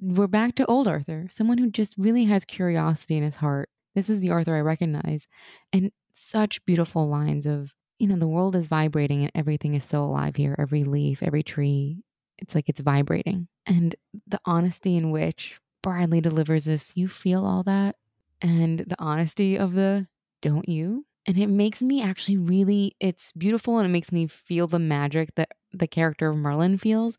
We're 0.00 0.26
back 0.26 0.54
to 0.56 0.66
old 0.66 0.88
Arthur, 0.88 1.28
someone 1.30 1.58
who 1.58 1.70
just 1.70 1.94
really 1.98 2.24
has 2.24 2.44
curiosity 2.44 3.16
in 3.16 3.22
his 3.22 3.36
heart. 3.36 3.70
This 3.94 4.10
is 4.10 4.20
the 4.20 4.30
Arthur 4.30 4.56
I 4.56 4.60
recognize, 4.60 5.26
and 5.72 5.92
such 6.14 6.64
beautiful 6.64 7.08
lines 7.08 7.46
of, 7.46 7.74
you 7.98 8.06
know, 8.08 8.16
the 8.16 8.26
world 8.26 8.56
is 8.56 8.66
vibrating 8.66 9.22
and 9.22 9.32
everything 9.34 9.74
is 9.74 9.84
so 9.84 10.02
alive 10.02 10.36
here. 10.36 10.54
Every 10.58 10.84
leaf, 10.84 11.22
every 11.22 11.42
tree, 11.42 12.02
it's 12.38 12.54
like 12.54 12.68
it's 12.68 12.80
vibrating. 12.80 13.48
And 13.66 13.94
the 14.26 14.40
honesty 14.44 14.96
in 14.96 15.10
which 15.10 15.60
Bradley 15.82 16.20
delivers 16.20 16.64
this, 16.64 16.92
you 16.96 17.08
feel 17.08 17.44
all 17.44 17.62
that. 17.64 17.96
And 18.40 18.80
the 18.80 18.96
honesty 18.98 19.56
of 19.56 19.74
the, 19.74 20.06
don't 20.42 20.68
you? 20.68 21.06
And 21.26 21.38
it 21.38 21.46
makes 21.46 21.80
me 21.80 22.02
actually 22.02 22.36
really, 22.36 22.94
it's 23.00 23.32
beautiful 23.32 23.78
and 23.78 23.86
it 23.86 23.92
makes 23.92 24.12
me 24.12 24.26
feel 24.26 24.66
the 24.66 24.78
magic 24.78 25.34
that 25.36 25.52
the 25.72 25.86
character 25.86 26.28
of 26.28 26.36
Merlin 26.36 26.76
feels. 26.76 27.16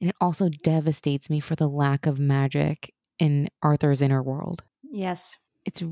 And 0.00 0.08
it 0.08 0.16
also 0.20 0.48
devastates 0.48 1.28
me 1.28 1.40
for 1.40 1.54
the 1.54 1.68
lack 1.68 2.06
of 2.06 2.18
magic 2.18 2.94
in 3.18 3.48
Arthur's 3.62 4.00
inner 4.02 4.22
world. 4.22 4.62
Yes. 4.82 5.36
It's 5.64 5.82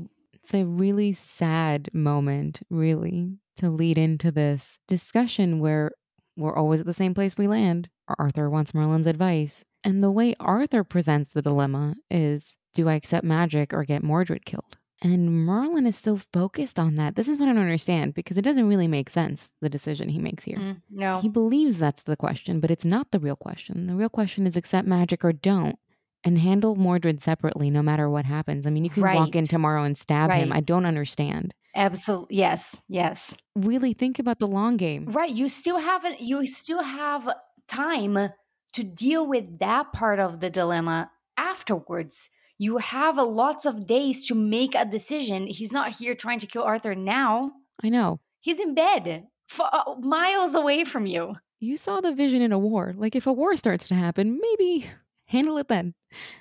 it's 0.43 0.53
a 0.53 0.65
really 0.65 1.13
sad 1.13 1.89
moment, 1.93 2.61
really, 2.69 3.37
to 3.57 3.69
lead 3.69 3.97
into 3.97 4.31
this 4.31 4.79
discussion 4.87 5.59
where 5.59 5.91
we're 6.35 6.55
always 6.55 6.79
at 6.79 6.85
the 6.85 6.93
same 6.93 7.13
place 7.13 7.37
we 7.37 7.47
land. 7.47 7.89
Arthur 8.17 8.49
wants 8.49 8.73
Merlin's 8.73 9.07
advice. 9.07 9.63
And 9.83 10.03
the 10.03 10.11
way 10.11 10.35
Arthur 10.39 10.83
presents 10.83 11.31
the 11.31 11.41
dilemma 11.41 11.95
is 12.09 12.55
do 12.73 12.87
I 12.87 12.93
accept 12.93 13.25
magic 13.25 13.73
or 13.73 13.83
get 13.83 14.03
Mordred 14.03 14.45
killed? 14.45 14.77
And 15.03 15.45
Merlin 15.45 15.87
is 15.87 15.97
so 15.97 16.17
focused 16.31 16.77
on 16.77 16.95
that. 16.95 17.15
This 17.15 17.27
is 17.27 17.37
what 17.37 17.49
I 17.49 17.53
don't 17.53 17.61
understand 17.61 18.13
because 18.13 18.37
it 18.37 18.43
doesn't 18.43 18.67
really 18.67 18.87
make 18.87 19.09
sense, 19.09 19.49
the 19.59 19.69
decision 19.69 20.09
he 20.09 20.19
makes 20.19 20.43
here. 20.43 20.57
Mm, 20.57 20.81
no. 20.91 21.19
He 21.19 21.27
believes 21.27 21.79
that's 21.79 22.03
the 22.03 22.15
question, 22.15 22.59
but 22.59 22.69
it's 22.69 22.85
not 22.85 23.09
the 23.09 23.19
real 23.19 23.35
question. 23.35 23.87
The 23.87 23.95
real 23.95 24.09
question 24.09 24.45
is 24.45 24.55
accept 24.55 24.87
magic 24.87 25.25
or 25.25 25.33
don't 25.33 25.79
and 26.23 26.37
handle 26.37 26.75
Mordred 26.75 27.21
separately 27.21 27.69
no 27.69 27.81
matter 27.81 28.09
what 28.09 28.25
happens. 28.25 28.65
I 28.65 28.69
mean, 28.69 28.83
you 28.83 28.89
can 28.89 29.03
walk 29.03 29.35
in 29.35 29.45
tomorrow 29.45 29.83
and 29.83 29.97
stab 29.97 30.31
him. 30.31 30.51
I 30.51 30.61
don't 30.61 30.85
understand. 30.85 31.53
Absolutely. 31.75 32.37
Yes. 32.37 32.81
Yes. 32.87 33.37
Really 33.55 33.93
think 33.93 34.19
about 34.19 34.39
the 34.39 34.47
long 34.47 34.77
game. 34.77 35.05
Right. 35.05 35.31
You 35.31 35.47
still 35.47 35.79
haven't, 35.79 36.19
you 36.21 36.45
still 36.45 36.83
have 36.83 37.29
time 37.67 38.29
to 38.73 38.83
deal 38.83 39.25
with 39.25 39.59
that 39.59 39.93
part 39.93 40.19
of 40.19 40.39
the 40.41 40.49
dilemma 40.49 41.11
afterwards. 41.37 42.29
You 42.57 42.77
have 42.77 43.17
lots 43.17 43.65
of 43.65 43.87
days 43.87 44.27
to 44.27 44.35
make 44.35 44.75
a 44.75 44.85
decision. 44.85 45.47
He's 45.47 45.71
not 45.71 45.93
here 45.93 46.13
trying 46.13 46.39
to 46.39 46.47
kill 46.47 46.63
Arthur 46.63 46.93
now. 46.93 47.51
I 47.83 47.89
know. 47.89 48.19
He's 48.39 48.59
in 48.59 48.75
bed, 48.75 49.25
f- 49.49 49.61
uh, 49.61 49.95
miles 49.99 50.55
away 50.55 50.83
from 50.83 51.05
you. 51.07 51.35
You 51.59 51.77
saw 51.77 52.01
the 52.01 52.13
vision 52.13 52.41
in 52.41 52.51
a 52.51 52.59
war. 52.59 52.93
Like 52.95 53.15
if 53.15 53.25
a 53.27 53.33
war 53.33 53.55
starts 53.55 53.87
to 53.87 53.95
happen, 53.95 54.39
maybe 54.41 54.87
handle 55.31 55.57
it 55.57 55.67
then. 55.67 55.93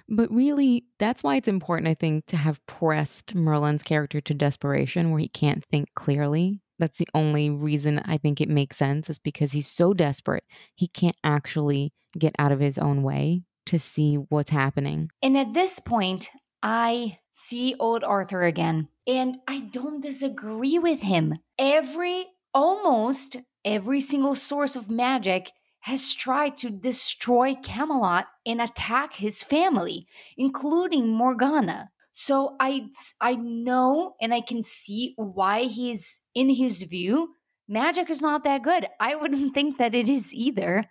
But 0.09 0.31
really, 0.31 0.85
that's 0.99 1.23
why 1.23 1.37
it's 1.37 1.49
important, 1.49 1.89
I 1.89 1.95
think, 1.95 2.27
to 2.27 2.37
have 2.37 2.65
pressed 2.67 3.35
Merlin's 3.35 3.83
character 3.83 4.21
to 4.21 4.35
desperation 4.35 5.11
where 5.11 5.21
he 5.21 5.29
can't 5.29 5.65
think 5.65 5.89
clearly. 5.95 6.61
That's 6.79 6.99
the 6.99 7.09
only 7.15 7.51
reason 7.51 8.01
I 8.05 8.17
think 8.17 8.41
it 8.41 8.49
makes 8.49 8.77
sense 8.77 9.09
is 9.09 9.19
because 9.19 9.53
he's 9.53 9.69
so 9.69 9.95
desperate, 9.95 10.45
he 10.75 10.89
can't 10.89 11.17
actually 11.23 11.93
get 12.19 12.35
out 12.39 12.53
of 12.53 12.61
his 12.61 12.79
own 12.79 13.03
way 13.03 13.43
to 13.67 13.79
see 13.79 14.17
what's 14.17 14.51
happening. 14.51 15.11
And 15.23 15.39
at 15.39 15.55
this 15.55 15.79
point, 15.79 16.31
I 16.63 17.19
see 17.33 17.77
old 17.79 18.03
Arthur 18.03 18.43
again, 18.43 18.89
and 19.07 19.37
I 19.47 19.61
don't 19.61 20.03
disagree 20.03 20.79
with 20.79 21.03
him. 21.03 21.39
Every, 21.59 22.27
almost 22.53 23.37
every 23.65 24.01
single 24.01 24.35
source 24.35 24.75
of 24.75 24.91
magic 24.91 25.53
has 25.81 26.15
tried 26.15 26.57
to 26.57 26.71
destroy 26.71 27.55
Camelot 27.55 28.27
and 28.47 28.61
attack 28.61 29.15
his 29.15 29.43
family, 29.43 30.07
including 30.37 31.09
Morgana. 31.09 31.91
So 32.13 32.57
I 32.61 32.89
I 33.21 33.37
know 33.37 34.15
and 34.21 34.35
I 34.35 34.41
can 34.41 34.63
see 34.63 35.15
why 35.17 35.65
he's 35.65 36.21
in 36.35 36.51
his 36.51 36.83
view 36.83 37.35
magic 37.71 38.11
is 38.11 38.21
not 38.21 38.45
that 38.45 38.63
good. 38.63 38.87
I 38.99 39.15
wouldn't 39.15 39.55
think 39.55 39.79
that 39.79 39.95
it 39.95 40.11
is 40.11 40.35
either. 40.35 40.85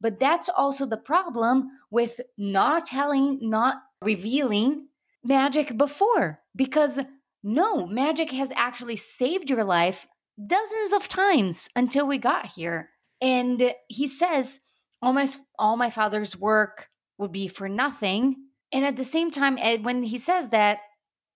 But 0.00 0.20
that's 0.20 0.50
also 0.50 0.84
the 0.84 0.98
problem 0.98 1.70
with 1.90 2.20
not 2.36 2.84
telling, 2.84 3.38
not 3.40 3.78
revealing 4.02 4.88
magic 5.24 5.76
before. 5.76 6.40
Because 6.54 7.00
no, 7.42 7.86
magic 7.86 8.30
has 8.32 8.52
actually 8.54 8.96
saved 8.96 9.48
your 9.50 9.64
life 9.64 10.06
dozens 10.46 10.92
of 10.92 11.08
times 11.08 11.70
until 11.74 12.06
we 12.06 12.18
got 12.18 12.46
here. 12.46 12.90
And 13.20 13.72
he 13.88 14.06
says, 14.06 14.60
my, 15.02 15.28
all 15.58 15.76
my 15.76 15.90
father's 15.90 16.36
work 16.36 16.88
would 17.18 17.32
be 17.32 17.48
for 17.48 17.68
nothing. 17.68 18.36
And 18.72 18.84
at 18.84 18.96
the 18.96 19.04
same 19.04 19.30
time, 19.30 19.58
Ed, 19.58 19.84
when 19.84 20.02
he 20.02 20.18
says 20.18 20.50
that, 20.50 20.78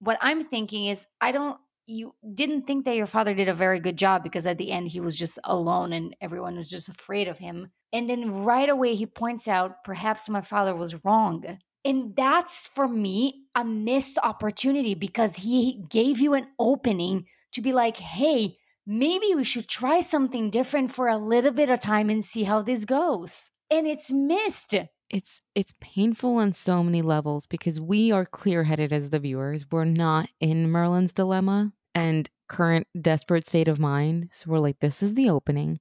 what 0.00 0.18
I'm 0.20 0.44
thinking 0.44 0.86
is, 0.86 1.06
I 1.20 1.32
don't, 1.32 1.58
you 1.86 2.14
didn't 2.34 2.66
think 2.66 2.84
that 2.84 2.96
your 2.96 3.06
father 3.06 3.34
did 3.34 3.48
a 3.48 3.54
very 3.54 3.80
good 3.80 3.96
job 3.96 4.22
because 4.22 4.46
at 4.46 4.58
the 4.58 4.70
end 4.70 4.88
he 4.88 5.00
was 5.00 5.16
just 5.16 5.38
alone 5.44 5.92
and 5.92 6.14
everyone 6.20 6.56
was 6.56 6.70
just 6.70 6.88
afraid 6.88 7.28
of 7.28 7.38
him. 7.38 7.70
And 7.92 8.08
then 8.08 8.30
right 8.30 8.68
away 8.68 8.94
he 8.94 9.06
points 9.06 9.48
out, 9.48 9.82
perhaps 9.84 10.28
my 10.28 10.40
father 10.40 10.74
was 10.74 11.04
wrong. 11.04 11.58
And 11.84 12.14
that's 12.14 12.68
for 12.68 12.86
me 12.86 13.44
a 13.54 13.64
missed 13.64 14.18
opportunity 14.22 14.94
because 14.94 15.36
he 15.36 15.82
gave 15.88 16.20
you 16.20 16.34
an 16.34 16.46
opening 16.58 17.26
to 17.52 17.60
be 17.60 17.72
like, 17.72 17.96
hey, 17.96 18.56
maybe 18.90 19.34
we 19.36 19.44
should 19.44 19.68
try 19.68 20.00
something 20.00 20.50
different 20.50 20.90
for 20.90 21.06
a 21.06 21.16
little 21.16 21.52
bit 21.52 21.70
of 21.70 21.78
time 21.78 22.10
and 22.10 22.24
see 22.24 22.42
how 22.42 22.60
this 22.60 22.84
goes. 22.84 23.50
And 23.70 23.86
it's 23.86 24.10
missed. 24.10 24.74
it's 25.10 25.40
it's 25.54 25.72
painful 25.80 26.36
on 26.36 26.54
so 26.54 26.82
many 26.82 27.02
levels 27.02 27.46
because 27.46 27.80
we 27.80 28.10
are 28.10 28.24
clear-headed 28.24 28.92
as 28.92 29.10
the 29.10 29.18
viewers. 29.20 29.64
We're 29.70 29.84
not 29.84 30.28
in 30.40 30.70
Merlin's 30.70 31.12
dilemma 31.12 31.72
and 31.94 32.28
current 32.48 32.88
desperate 33.00 33.46
state 33.46 33.68
of 33.68 33.78
mind. 33.78 34.30
So 34.32 34.50
we're 34.50 34.58
like, 34.58 34.80
this 34.80 35.02
is 35.02 35.14
the 35.14 35.30
opening. 35.30 35.78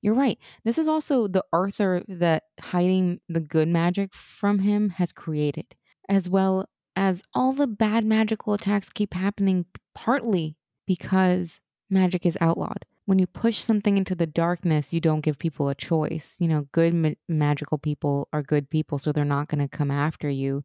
You're 0.00 0.14
right. 0.14 0.38
This 0.64 0.78
is 0.78 0.88
also 0.88 1.28
the 1.28 1.44
Arthur 1.52 2.02
that 2.08 2.44
hiding 2.60 3.20
the 3.28 3.40
good 3.40 3.68
magic 3.68 4.14
from 4.14 4.60
him 4.60 4.90
has 4.90 5.12
created, 5.12 5.74
as 6.08 6.28
well 6.28 6.68
as 6.94 7.22
all 7.34 7.52
the 7.52 7.66
bad 7.68 8.04
magical 8.04 8.52
attacks 8.54 8.88
keep 8.90 9.14
happening 9.14 9.64
partly 9.94 10.56
because 10.86 11.60
magic 11.92 12.26
is 12.26 12.38
outlawed. 12.40 12.84
When 13.04 13.18
you 13.18 13.26
push 13.26 13.58
something 13.58 13.96
into 13.96 14.14
the 14.14 14.26
darkness, 14.26 14.92
you 14.92 15.00
don't 15.00 15.20
give 15.20 15.38
people 15.38 15.68
a 15.68 15.74
choice. 15.74 16.36
You 16.38 16.48
know, 16.48 16.66
good 16.72 16.94
ma- 16.94 17.10
magical 17.28 17.78
people 17.78 18.28
are 18.32 18.42
good 18.42 18.70
people, 18.70 18.98
so 18.98 19.12
they're 19.12 19.24
not 19.24 19.48
going 19.48 19.60
to 19.60 19.76
come 19.76 19.90
after 19.90 20.28
you 20.28 20.64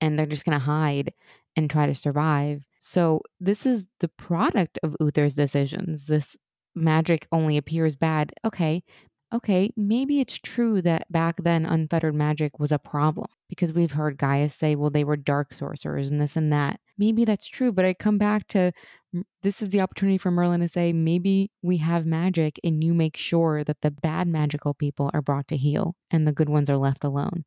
and 0.00 0.18
they're 0.18 0.26
just 0.26 0.44
going 0.44 0.58
to 0.58 0.64
hide 0.64 1.12
and 1.56 1.70
try 1.70 1.86
to 1.86 1.94
survive. 1.94 2.64
So, 2.78 3.20
this 3.38 3.66
is 3.66 3.86
the 4.00 4.08
product 4.08 4.78
of 4.82 4.96
Uther's 5.00 5.34
decisions. 5.34 6.06
This 6.06 6.36
magic 6.74 7.28
only 7.30 7.56
appears 7.56 7.94
bad. 7.94 8.32
Okay, 8.44 8.82
okay, 9.32 9.72
maybe 9.76 10.20
it's 10.20 10.38
true 10.38 10.82
that 10.82 11.10
back 11.10 11.42
then 11.42 11.64
unfettered 11.64 12.14
magic 12.14 12.58
was 12.58 12.72
a 12.72 12.78
problem 12.78 13.28
because 13.48 13.72
we've 13.72 13.92
heard 13.92 14.18
Gaius 14.18 14.54
say, 14.54 14.74
well, 14.76 14.90
they 14.90 15.04
were 15.04 15.16
dark 15.16 15.54
sorcerers 15.54 16.08
and 16.08 16.20
this 16.20 16.36
and 16.36 16.52
that. 16.52 16.80
Maybe 16.98 17.24
that's 17.24 17.46
true, 17.46 17.72
but 17.72 17.84
I 17.84 17.94
come 17.94 18.18
back 18.18 18.46
to 18.48 18.72
this 19.42 19.60
is 19.60 19.70
the 19.70 19.80
opportunity 19.80 20.18
for 20.18 20.30
Merlin 20.30 20.60
to 20.60 20.68
say, 20.68 20.92
maybe 20.92 21.50
we 21.62 21.78
have 21.78 22.06
magic 22.06 22.58
and 22.64 22.82
you 22.82 22.94
make 22.94 23.16
sure 23.16 23.64
that 23.64 23.80
the 23.82 23.90
bad 23.90 24.28
magical 24.28 24.74
people 24.74 25.10
are 25.12 25.22
brought 25.22 25.48
to 25.48 25.56
heel 25.56 25.96
and 26.10 26.26
the 26.26 26.32
good 26.32 26.48
ones 26.48 26.70
are 26.70 26.78
left 26.78 27.04
alone. 27.04 27.44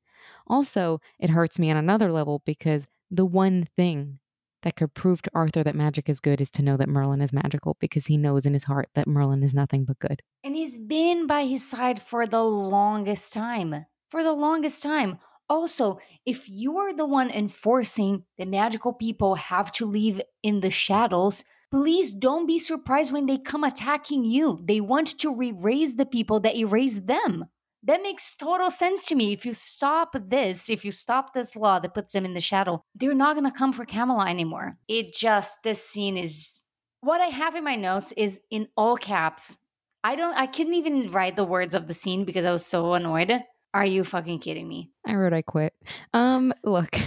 Also, 0.47 0.99
it 1.19 1.29
hurts 1.29 1.57
me 1.59 1.71
on 1.71 1.77
another 1.77 2.11
level 2.11 2.41
because 2.45 2.87
the 3.09 3.25
one 3.25 3.67
thing 3.75 4.19
that 4.65 4.75
could 4.75 4.95
prove 4.95 5.21
to 5.21 5.31
Arthur 5.33 5.63
that 5.63 5.75
magic 5.75 6.09
is 6.09 6.19
good 6.19 6.41
is 6.41 6.49
to 6.49 6.63
know 6.63 6.75
that 6.75 6.89
Merlin 6.89 7.21
is 7.21 7.31
magical 7.31 7.77
because 7.79 8.07
he 8.07 8.17
knows 8.17 8.47
in 8.47 8.53
his 8.53 8.63
heart 8.63 8.89
that 8.95 9.07
Merlin 9.07 9.43
is 9.43 9.53
nothing 9.53 9.85
but 9.85 9.99
good. 9.99 10.23
And 10.43 10.55
he's 10.55 10.79
been 10.79 11.27
by 11.27 11.45
his 11.45 11.65
side 11.65 12.01
for 12.01 12.25
the 12.25 12.43
longest 12.43 13.31
time. 13.31 13.85
For 14.09 14.23
the 14.23 14.33
longest 14.33 14.81
time. 14.81 15.19
Also, 15.47 15.99
if 16.25 16.49
you 16.49 16.79
are 16.79 16.95
the 16.95 17.05
one 17.05 17.29
enforcing 17.29 18.23
that 18.39 18.47
magical 18.47 18.91
people 18.91 19.35
have 19.35 19.71
to 19.73 19.85
live 19.85 20.19
in 20.41 20.61
the 20.61 20.71
shadows, 20.71 21.43
please 21.69 22.15
don't 22.15 22.47
be 22.47 22.57
surprised 22.57 23.13
when 23.13 23.27
they 23.27 23.37
come 23.37 23.63
attacking 23.63 24.25
you. 24.25 24.59
They 24.63 24.81
want 24.81 25.19
to 25.19 25.41
erase 25.43 25.93
the 25.93 26.07
people 26.07 26.39
that 26.39 26.55
erased 26.55 27.05
them. 27.05 27.45
That 27.85 28.01
makes 28.01 28.35
total 28.35 28.71
sense 28.71 29.05
to 29.07 29.15
me. 29.15 29.31
If 29.31 29.45
you 29.45 29.53
stop 29.53 30.15
this, 30.27 30.69
if 30.69 30.83
you 30.83 30.89
stop 30.89 31.33
this 31.33 31.55
law 31.55 31.77
that 31.79 31.93
puts 31.93 32.13
them 32.13 32.25
in 32.25 32.33
the 32.33 32.41
shadow, 32.41 32.83
they're 32.95 33.13
not 33.13 33.35
going 33.35 33.49
to 33.49 33.55
come 33.55 33.73
for 33.73 33.85
Camelot 33.85 34.27
anymore. 34.27 34.77
It 34.87 35.13
just, 35.13 35.61
this 35.63 35.87
scene 35.87 36.17
is 36.17 36.61
what 37.01 37.21
I 37.21 37.27
have 37.27 37.53
in 37.53 37.63
my 37.63 37.75
notes 37.75 38.11
is 38.17 38.39
in 38.49 38.69
all 38.75 38.97
caps. 38.97 39.59
I 40.03 40.15
don't, 40.15 40.33
I 40.33 40.47
couldn't 40.47 40.73
even 40.73 41.11
write 41.11 41.35
the 41.35 41.43
words 41.43 41.75
of 41.75 41.87
the 41.87 41.93
scene 41.93 42.25
because 42.25 42.43
I 42.43 42.51
was 42.51 42.65
so 42.65 42.95
annoyed. 42.95 43.31
Are 43.75 43.85
you 43.85 44.03
fucking 44.03 44.39
kidding 44.39 44.67
me? 44.67 44.89
I 45.05 45.13
wrote 45.13 45.33
I 45.33 45.43
quit. 45.43 45.73
Um, 46.11 46.53
look, 46.63 46.97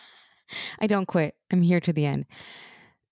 I 0.78 0.86
don't 0.86 1.06
quit. 1.06 1.34
I'm 1.50 1.60
here 1.60 1.80
to 1.80 1.92
the 1.92 2.06
end. 2.06 2.24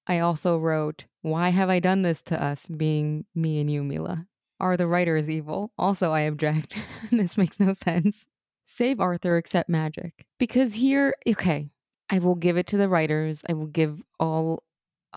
I 0.07 0.21
also 0.21 0.57
wrote, 0.57 1.05
Why 1.21 1.51
have 1.51 1.69
I 1.69 1.81
done 1.81 2.03
this 2.03 2.23
to 2.23 2.43
us, 2.43 2.67
being 2.67 3.27
me 3.35 3.61
and 3.61 3.71
you, 3.71 3.85
Mila? 3.85 4.27
Are 4.59 4.77
the 4.77 4.87
writers 4.87 5.29
evil? 5.29 5.73
Also, 5.79 6.13
I 6.13 6.21
object. 6.21 6.77
this 7.13 7.37
makes 7.37 7.61
no 7.61 7.75
sense. 7.75 8.27
Save 8.65 9.01
Arthur 9.01 9.37
except 9.37 9.69
magic. 9.69 10.27
Because 10.39 10.75
here, 10.75 11.15
okay, 11.29 11.71
I 12.11 12.19
will 12.19 12.35
give 12.35 12.57
it 12.57 12.67
to 12.69 12.77
the 12.77 12.89
writers. 12.89 13.43
I 13.49 13.53
will 13.53 13.67
give 13.67 14.03
all 14.19 14.63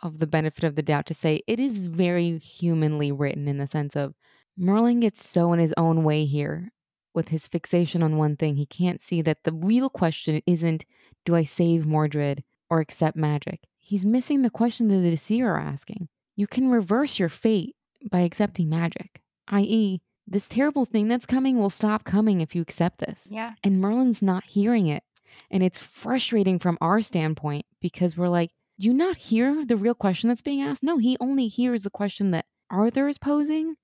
of 0.01 0.19
the 0.19 0.27
benefit 0.27 0.63
of 0.63 0.75
the 0.75 0.81
doubt 0.81 1.05
to 1.07 1.13
say 1.13 1.41
it 1.47 1.59
is 1.59 1.77
very 1.77 2.37
humanly 2.37 3.11
written 3.11 3.47
in 3.47 3.57
the 3.57 3.67
sense 3.67 3.95
of 3.95 4.13
Merlin 4.57 4.99
gets 4.99 5.27
so 5.27 5.53
in 5.53 5.59
his 5.59 5.73
own 5.77 6.03
way 6.03 6.25
here 6.25 6.71
with 7.13 7.29
his 7.29 7.47
fixation 7.47 8.03
on 8.03 8.17
one 8.17 8.35
thing. 8.35 8.55
He 8.55 8.65
can't 8.65 9.01
see 9.01 9.21
that 9.21 9.43
the 9.43 9.53
real 9.53 9.89
question 9.89 10.41
isn't 10.45 10.85
do 11.25 11.35
I 11.35 11.43
save 11.43 11.85
Mordred 11.85 12.43
or 12.69 12.79
accept 12.79 13.17
magic? 13.17 13.61
He's 13.77 14.05
missing 14.05 14.41
the 14.41 14.49
question 14.49 14.89
that 14.89 14.99
the 14.99 15.11
Disir 15.11 15.47
are 15.47 15.59
asking. 15.59 16.07
You 16.35 16.47
can 16.47 16.69
reverse 16.69 17.19
your 17.19 17.29
fate 17.29 17.75
by 18.09 18.19
accepting 18.19 18.69
magic 18.69 19.21
i.e., 19.49 20.01
this 20.27 20.47
terrible 20.47 20.85
thing 20.85 21.07
that's 21.07 21.25
coming 21.25 21.57
will 21.57 21.71
stop 21.71 22.03
coming 22.03 22.41
if 22.41 22.55
you 22.55 22.61
accept 22.61 22.99
this. 22.99 23.27
Yeah. 23.31 23.53
And 23.63 23.81
Merlin's 23.81 24.21
not 24.21 24.43
hearing 24.45 24.87
it. 24.87 25.03
And 25.49 25.63
it's 25.63 25.77
frustrating 25.77 26.59
from 26.59 26.77
our 26.81 27.01
standpoint 27.01 27.65
because 27.81 28.15
we're 28.15 28.29
like, 28.29 28.51
do 28.79 28.87
you 28.87 28.93
not 28.93 29.17
hear 29.17 29.65
the 29.65 29.75
real 29.75 29.95
question 29.95 30.29
that's 30.29 30.41
being 30.41 30.61
asked? 30.61 30.83
No, 30.83 30.97
he 30.97 31.17
only 31.19 31.47
hears 31.47 31.83
the 31.83 31.89
question 31.89 32.31
that 32.31 32.45
Arthur 32.69 33.07
is 33.07 33.17
posing 33.17 33.75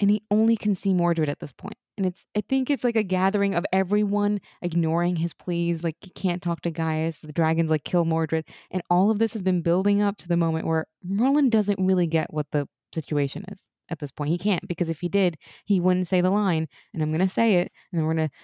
and 0.00 0.10
he 0.10 0.22
only 0.30 0.56
can 0.56 0.74
see 0.74 0.92
Mordred 0.92 1.28
at 1.28 1.40
this 1.40 1.52
point. 1.52 1.76
And 1.96 2.06
it's 2.06 2.24
I 2.36 2.40
think 2.40 2.70
it's 2.70 2.84
like 2.84 2.96
a 2.96 3.02
gathering 3.02 3.54
of 3.54 3.64
everyone 3.72 4.40
ignoring 4.60 5.16
his 5.16 5.34
pleas, 5.34 5.84
like 5.84 5.96
he 6.00 6.10
can't 6.10 6.42
talk 6.42 6.62
to 6.62 6.70
Gaius, 6.70 7.18
the 7.18 7.32
dragons 7.32 7.70
like 7.70 7.84
kill 7.84 8.04
Mordred, 8.04 8.44
and 8.70 8.82
all 8.90 9.10
of 9.10 9.18
this 9.18 9.34
has 9.34 9.42
been 9.42 9.60
building 9.60 10.02
up 10.02 10.16
to 10.18 10.28
the 10.28 10.36
moment 10.36 10.66
where 10.66 10.86
Merlin 11.04 11.50
doesn't 11.50 11.78
really 11.78 12.06
get 12.06 12.32
what 12.32 12.50
the 12.50 12.66
situation 12.92 13.44
is 13.52 13.60
at 13.92 14.00
this 14.00 14.10
point. 14.10 14.30
He 14.30 14.38
can't 14.38 14.66
because 14.66 14.88
if 14.88 15.00
he 15.00 15.08
did, 15.08 15.38
he 15.64 15.78
wouldn't 15.78 16.08
say 16.08 16.20
the 16.20 16.30
line. 16.30 16.68
And 16.92 17.02
I'm 17.02 17.10
going 17.10 17.26
to 17.26 17.32
say 17.32 17.56
it 17.56 17.70
and 17.90 17.98
then 17.98 18.06
we're 18.06 18.14
going 18.14 18.28
to 18.28 18.34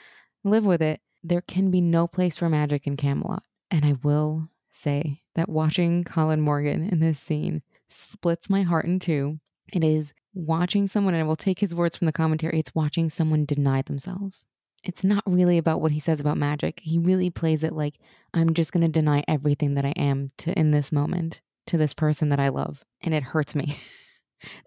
live 0.49 0.67
with 0.67 0.83
it. 0.83 1.01
There 1.25 1.41
can 1.41 1.71
be 1.71 1.81
no 1.81 2.07
place 2.07 2.37
for 2.37 2.49
magic 2.49 2.87
in 2.87 2.97
Camelot. 2.97 3.43
And 3.71 3.85
I 3.85 3.95
will 4.03 4.49
say 4.71 5.23
that 5.35 5.49
watching 5.49 6.05
Colin 6.05 6.41
Morgan 6.41 6.89
in 6.89 7.01
this 7.01 7.19
scene 7.19 7.63
splits 7.89 8.49
my 8.49 8.63
heart 8.63 8.85
in 8.85 9.01
two. 9.01 9.41
It 9.73 9.83
is 9.83 10.15
watching 10.35 10.89
someone, 10.89 11.15
and 11.15 11.23
I 11.23 11.27
will 11.27 11.37
take 11.37 11.59
his 11.59 11.75
words 11.75 11.97
from 11.97 12.07
the 12.07 12.13
commentary, 12.13 12.59
it's 12.59 12.75
watching 12.75 13.11
someone 13.11 13.45
deny 13.45 13.83
themselves. 13.83 14.47
It's 14.85 15.03
not 15.03 15.25
really 15.27 15.59
about 15.59 15.81
what 15.81 15.93
he 15.93 16.01
says 16.01 16.21
about 16.21 16.39
magic. 16.39 16.81
He 16.83 16.99
really 16.99 17.31
plays 17.31 17.65
it 17.65 17.73
like 17.73 17.95
I'm 18.33 18.55
just 18.55 18.73
going 18.73 18.87
to 18.87 18.89
deny 18.89 19.25
everything 19.27 19.75
that 19.75 19.85
I 19.85 19.91
am 19.97 20.31
to 20.39 20.57
in 20.57 20.71
this 20.71 20.93
moment 20.93 21.41
to 21.67 21.77
this 21.77 21.93
person 21.93 22.29
that 22.29 22.41
I 22.41 22.49
love. 22.49 22.85
And 23.03 23.13
it 23.13 23.23
hurts 23.23 23.55
me. 23.55 23.79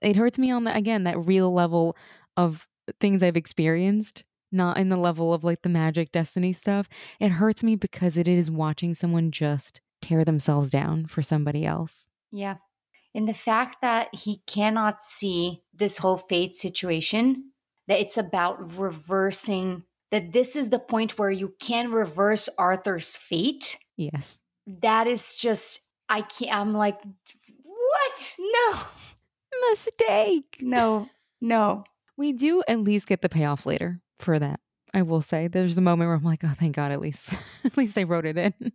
it 0.02 0.16
hurts 0.16 0.40
me 0.40 0.52
on 0.52 0.64
the 0.64 0.76
again 0.76 1.04
that 1.04 1.26
real 1.26 1.54
level 1.54 1.96
of 2.38 2.68
things 3.00 3.24
I've 3.24 3.38
experienced, 3.38 4.24
not 4.52 4.78
in 4.78 4.90
the 4.90 4.98
level 4.98 5.34
of 5.34 5.44
like 5.44 5.62
the 5.62 5.70
magic 5.70 6.12
destiny 6.12 6.54
stuff. 6.54 6.88
It 7.20 7.30
hurts 7.30 7.64
me 7.64 7.76
because 7.76 8.18
it 8.18 8.28
is 8.28 8.52
watching 8.52 8.94
someone 8.94 9.32
just 9.32 9.82
tear 10.02 10.26
themselves 10.26 10.70
down 10.70 11.06
for 11.06 11.22
somebody 11.22 11.66
else. 11.66 12.08
Yeah. 12.32 12.58
And 13.14 13.28
the 13.28 13.34
fact 13.34 13.78
that 13.82 14.08
he 14.14 14.42
cannot 14.48 15.02
see 15.02 15.64
this 15.74 15.98
whole 15.98 16.18
fate 16.18 16.56
situation, 16.56 17.52
that 17.88 18.00
it's 18.00 18.18
about 18.18 18.78
reversing, 18.78 19.84
that 20.12 20.32
this 20.32 20.56
is 20.56 20.70
the 20.70 20.80
point 20.80 21.20
where 21.20 21.32
you 21.32 21.54
can 21.60 21.92
reverse 21.92 22.50
Arthur's 22.58 23.18
fate. 23.18 23.78
Yes. 23.98 24.42
That 24.66 25.08
is 25.08 25.36
just, 25.36 25.82
I 26.08 26.22
can't, 26.22 26.56
I'm 26.56 26.74
like, 26.74 27.00
what? 27.64 28.34
No 28.40 28.80
mistake. 29.70 30.58
No, 30.62 31.10
no. 31.40 31.84
We 32.18 32.34
do 32.34 32.64
at 32.68 32.80
least 32.80 33.08
get 33.08 33.22
the 33.22 33.30
payoff 33.30 33.66
later 33.66 34.02
for 34.20 34.38
that. 34.40 34.60
I 34.94 35.02
will 35.04 35.22
say 35.22 35.48
there's 35.48 35.78
a 35.78 35.82
moment 35.82 36.10
where 36.10 36.16
I'm 36.16 36.24
like, 36.24 36.44
oh, 36.44 36.54
thank 36.60 36.76
God, 36.76 36.92
at 36.92 37.00
least, 37.00 37.30
at 37.64 37.78
least 37.78 37.96
they 37.96 38.06
wrote 38.06 38.26
it 38.26 38.38
in. 38.38 38.54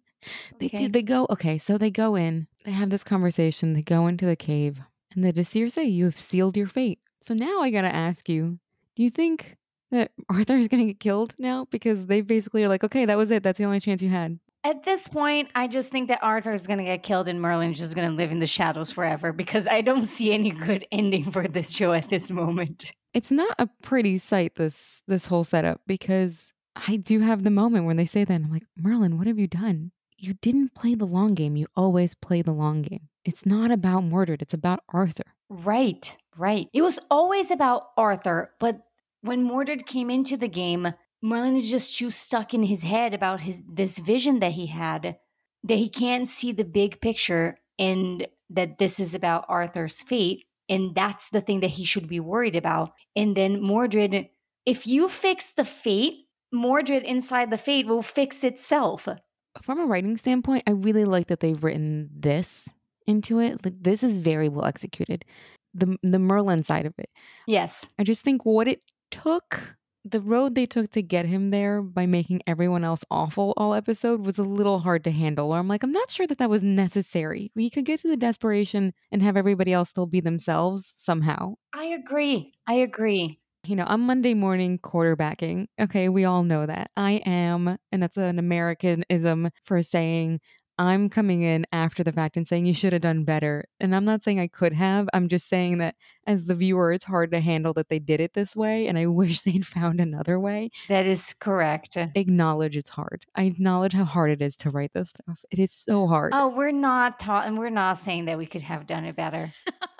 They 0.59 0.67
okay. 0.67 0.79
do. 0.79 0.89
They 0.89 1.03
go. 1.03 1.29
Okay, 1.31 1.57
so 1.57 1.79
they 1.79 1.91
go 1.91 2.17
in. 2.17 2.49
They 2.65 2.73
have 2.73 2.91
this 2.91 3.05
conversation. 3.05 3.75
They 3.75 3.83
go 3.83 4.09
into 4.09 4.27
the 4.27 4.35
cave, 4.35 4.81
and 5.15 5.23
the 5.23 5.33
Disir 5.33 5.71
say, 5.71 5.85
"You 5.85 6.07
have 6.07 6.19
sealed 6.19 6.57
your 6.57 6.67
fate." 6.67 6.99
So 7.21 7.33
now 7.33 7.61
I 7.61 7.71
gotta 7.71 7.95
ask 7.95 8.29
you: 8.29 8.59
Do 8.97 9.05
you 9.05 9.11
think 9.11 9.57
that 9.93 10.11
Arthur 10.29 10.57
is 10.57 10.67
gonna 10.67 10.87
get 10.87 10.99
killed 10.99 11.35
now 11.39 11.69
because 11.71 12.07
they 12.07 12.23
basically 12.23 12.65
are 12.65 12.69
like, 12.69 12.83
"Okay, 12.83 13.05
that 13.05 13.19
was 13.19 13.31
it. 13.31 13.45
That's 13.45 13.59
the 13.59 13.67
only 13.67 13.79
chance 13.79 14.03
you 14.03 14.09
had." 14.09 14.41
At 14.67 14.83
this 14.83 15.07
point, 15.07 15.49
I 15.55 15.69
just 15.69 15.91
think 15.91 16.09
that 16.09 16.19
Arthur 16.25 16.53
is 16.53 16.67
going 16.67 16.81
to 16.81 16.85
get 16.85 17.05
killed 17.05 17.29
and 17.29 17.41
Merlin's 17.41 17.79
just 17.79 17.95
going 17.95 18.09
to 18.11 18.17
live 18.17 18.33
in 18.33 18.41
the 18.41 18.49
shadows 18.49 18.91
forever 18.91 19.33
because 19.33 19.69
I 19.69 19.81
don't 19.81 20.03
see 20.03 20.33
any 20.33 20.51
mm. 20.51 20.67
good 20.67 20.85
ending 20.91 21.31
for 21.31 21.47
this 21.47 21.71
show 21.71 21.93
at 21.93 22.11
this 22.11 22.33
moment. 22.33 22.91
It's 23.15 23.31
not 23.31 23.55
a 23.61 23.69
pretty 23.83 24.19
sight 24.19 24.57
this 24.57 25.03
this 25.07 25.27
whole 25.27 25.45
setup 25.45 25.83
because 25.87 26.53
I 26.75 26.97
do 26.97 27.21
have 27.21 27.45
the 27.45 27.51
moment 27.51 27.87
when 27.87 27.97
they 27.97 28.07
say 28.07 28.25
that 28.25 28.35
and 28.35 28.47
I'm 28.47 28.51
like, 28.51 28.65
"Merlin, 28.77 29.19
what 29.19 29.29
have 29.29 29.39
you 29.39 29.47
done? 29.47 29.93
You 30.19 30.35
didn't 30.43 30.75
play 30.75 30.97
the 30.97 31.07
long 31.07 31.35
game. 31.35 31.55
You 31.55 31.69
always 31.77 32.17
play 32.17 32.43
the 32.43 32.51
long 32.53 32.83
game. 32.83 33.09
It's 33.25 33.47
not 33.47 33.71
about 33.71 34.03
Mordred, 34.03 34.43
it's 34.43 34.53
about 34.53 34.81
Arthur." 34.89 35.37
Right, 35.49 36.17
right. 36.37 36.69
It 36.73 36.83
was 36.83 36.99
always 37.09 37.53
about 37.53 37.91
Arthur, 37.97 38.51
but 38.59 38.81
when 39.21 39.45
Mordred 39.45 39.87
came 39.87 40.11
into 40.11 40.37
the 40.37 40.49
game, 40.49 40.93
Merlin 41.23 41.57
is 41.57 41.71
just 41.71 41.97
too 41.99 42.11
stuck 42.11 42.55
in 42.55 42.63
his 42.63 42.83
head 42.83 43.15
about 43.15 43.41
his 43.41 43.63
this 43.67 43.99
vision 43.99 44.41
that 44.41 44.53
he 44.53 44.67
had 44.67 45.17
that 45.65 45.77
he 45.77 45.89
can't 45.89 46.29
see 46.29 46.53
the 46.53 46.65
big 46.65 47.01
picture 47.01 47.59
and 47.79 48.27
that 48.51 48.79
this 48.79 49.01
is 49.01 49.15
about 49.15 49.45
Arthur's 49.49 50.01
fate 50.03 50.47
and 50.69 50.95
that's 50.95 51.31
the 51.31 51.41
thing 51.41 51.61
that 51.61 51.69
he 51.69 51.85
should 51.85 52.09
be 52.09 52.21
worried 52.21 52.57
about. 52.57 52.93
And 53.15 53.37
then 53.37 53.61
Mordred, 53.61 54.29
if 54.65 54.87
you 54.87 55.09
fix 55.09 55.53
the 55.53 55.65
fate, 55.65 56.27
Mordred 56.53 57.03
inside 57.05 57.51
the 57.51 57.59
fate 57.59 57.87
will 57.87 58.03
fix 58.03 58.43
itself. 58.45 59.09
From 59.63 59.81
a 59.81 59.87
writing 59.87 60.17
standpoint, 60.17 60.65
I 60.67 60.73
really 60.73 61.05
like 61.05 61.29
that 61.29 61.41
they've 61.41 61.63
written 61.63 62.11
this 62.15 62.69
into 63.07 63.39
it. 63.39 63.65
Like, 63.65 63.75
this 63.81 64.03
is 64.03 64.19
very 64.19 64.49
well 64.49 64.65
executed. 64.65 65.25
The 65.75 65.97
the 66.03 66.19
Merlin 66.19 66.65
side 66.65 66.87
of 66.87 66.95
it. 66.99 67.11
Yes. 67.47 67.87
I 67.99 68.05
just 68.05 68.23
think 68.23 68.45
what 68.45 68.69
it 68.69 68.83
took, 69.11 69.76
the 70.11 70.21
road 70.21 70.55
they 70.55 70.67
took 70.67 70.91
to 70.93 71.03
get 71.03 71.27
him 71.27 71.51
there 71.51 71.83
by 71.83 72.07
making 72.07 72.43
everyone 72.47 72.85
else 72.85 73.05
awful 73.11 73.53
all 73.57 73.75
episode 73.75 74.25
was 74.25 74.39
a 74.39 74.43
little 74.43 74.81
hard 74.81 75.05
to 75.05 75.11
handle. 75.11 75.53
Or 75.53 75.59
I'm 75.59 75.69
like, 75.69 75.83
I'm 75.83 75.93
not 75.93 76.11
sure 76.11 76.27
that 76.27 76.39
that 76.39 76.51
was 76.51 76.63
necessary. 76.63 77.51
We 77.55 77.71
could 77.71 77.85
get 77.85 78.01
to 78.01 78.09
the 78.09 78.17
desperation 78.17 78.95
and 79.11 79.23
have 79.23 79.37
everybody 79.37 79.73
else 79.73 79.91
still 79.91 80.07
be 80.07 80.21
themselves 80.21 80.95
somehow. 80.97 81.55
I 81.75 81.87
agree. 81.87 82.53
I 82.67 82.75
agree. 82.75 83.41
You 83.67 83.75
know, 83.75 83.85
I'm 83.89 84.03
Monday 84.03 84.35
morning 84.35 84.79
quarterbacking. 84.79 85.67
Okay, 85.81 86.09
we 86.09 86.25
all 86.25 86.45
know 86.45 86.67
that. 86.67 86.93
I 86.97 87.23
am, 87.27 87.79
and 87.91 88.01
that's 88.01 88.17
an 88.17 88.39
Americanism 88.39 89.51
for 89.65 89.83
saying 89.83 90.41
I'm 90.79 91.09
coming 91.09 91.43
in 91.43 91.67
after 91.73 92.05
the 92.05 92.13
fact 92.13 92.37
and 92.37 92.47
saying 92.47 92.67
you 92.67 92.75
should 92.75 92.93
have 92.93 93.03
done 93.03 93.25
better. 93.25 93.65
And 93.81 93.95
I'm 93.95 94.05
not 94.05 94.23
saying 94.23 94.41
I 94.41 94.47
could 94.47 94.73
have. 94.75 95.09
I'm 95.15 95.29
just 95.29 95.49
saying 95.49 95.79
that 95.79 95.95
as 96.27 96.45
the 96.45 96.55
viewer, 96.55 96.93
it's 96.93 97.05
hard 97.05 97.31
to 97.33 97.41
handle 97.41 97.73
that 97.75 97.89
they 97.89 97.99
did 97.99 98.21
it 98.21 98.35
this 98.35 98.55
way. 98.55 98.87
And 98.87 98.99
I 98.99 99.07
wish 99.17 99.43
they'd 99.43 99.67
found 99.67 100.01
another 100.01 100.39
way. 100.39 100.71
That 100.89 101.07
is 101.07 101.35
correct. 101.35 101.97
Uh 101.97 102.09
acknowledge 102.15 102.77
it's 102.77 102.91
hard. 102.91 103.25
I 103.35 103.45
acknowledge 103.45 103.93
how 103.93 104.05
hard 104.05 104.31
it 104.31 104.43
is 104.43 104.57
to 104.57 104.71
write 104.71 104.93
this 104.93 105.11
stuff. 105.11 105.41
It 105.51 105.59
is 105.59 105.73
so 105.73 106.07
hard. 106.07 106.33
Oh, 106.35 106.49
we're 106.49 106.73
not 106.73 107.19
talking, 107.19 107.57
we're 107.57 107.71
not 107.71 107.99
saying 107.99 108.27
that 108.27 108.39
we 108.39 108.47
could 108.47 108.63
have 108.63 108.87
done 108.87 109.05
it 109.05 109.17
better. 109.17 109.53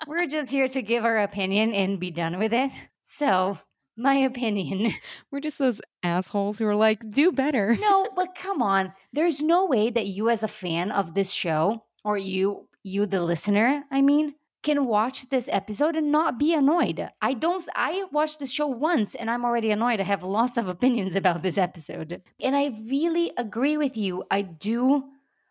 we're 0.07 0.27
just 0.27 0.51
here 0.51 0.67
to 0.67 0.81
give 0.81 1.05
our 1.05 1.19
opinion 1.19 1.73
and 1.73 1.99
be 1.99 2.11
done 2.11 2.37
with 2.37 2.53
it. 2.53 2.71
So, 3.03 3.57
my 3.97 4.15
opinion. 4.15 4.93
We're 5.31 5.39
just 5.39 5.59
those 5.59 5.81
assholes 6.03 6.59
who 6.59 6.65
are 6.67 6.75
like, 6.75 7.09
do 7.09 7.31
better. 7.31 7.77
No, 7.87 8.09
but 8.15 8.35
come 8.35 8.61
on. 8.61 8.93
There's 9.13 9.41
no 9.41 9.65
way 9.65 9.89
that 9.89 10.07
you 10.07 10.29
as 10.29 10.43
a 10.43 10.47
fan 10.47 10.91
of 10.91 11.13
this 11.13 11.31
show 11.31 11.83
or 12.03 12.17
you 12.17 12.67
you 12.83 13.05
the 13.05 13.21
listener, 13.21 13.83
I 13.91 14.01
mean, 14.01 14.35
can 14.63 14.85
watch 14.85 15.29
this 15.29 15.49
episode 15.51 15.95
and 15.95 16.11
not 16.11 16.37
be 16.37 16.53
annoyed. 16.53 17.09
I 17.21 17.33
don't 17.33 17.63
I 17.75 18.05
watched 18.11 18.39
the 18.39 18.45
show 18.45 18.67
once 18.67 19.15
and 19.15 19.29
I'm 19.29 19.45
already 19.45 19.71
annoyed. 19.71 19.99
I 19.99 20.03
have 20.03 20.23
lots 20.23 20.57
of 20.57 20.67
opinions 20.67 21.15
about 21.21 21.41
this 21.41 21.57
episode. 21.57 22.21
And 22.41 22.55
I 22.55 22.73
really 22.89 23.31
agree 23.37 23.77
with 23.77 23.95
you. 23.95 24.23
I 24.29 24.41
do 24.41 25.05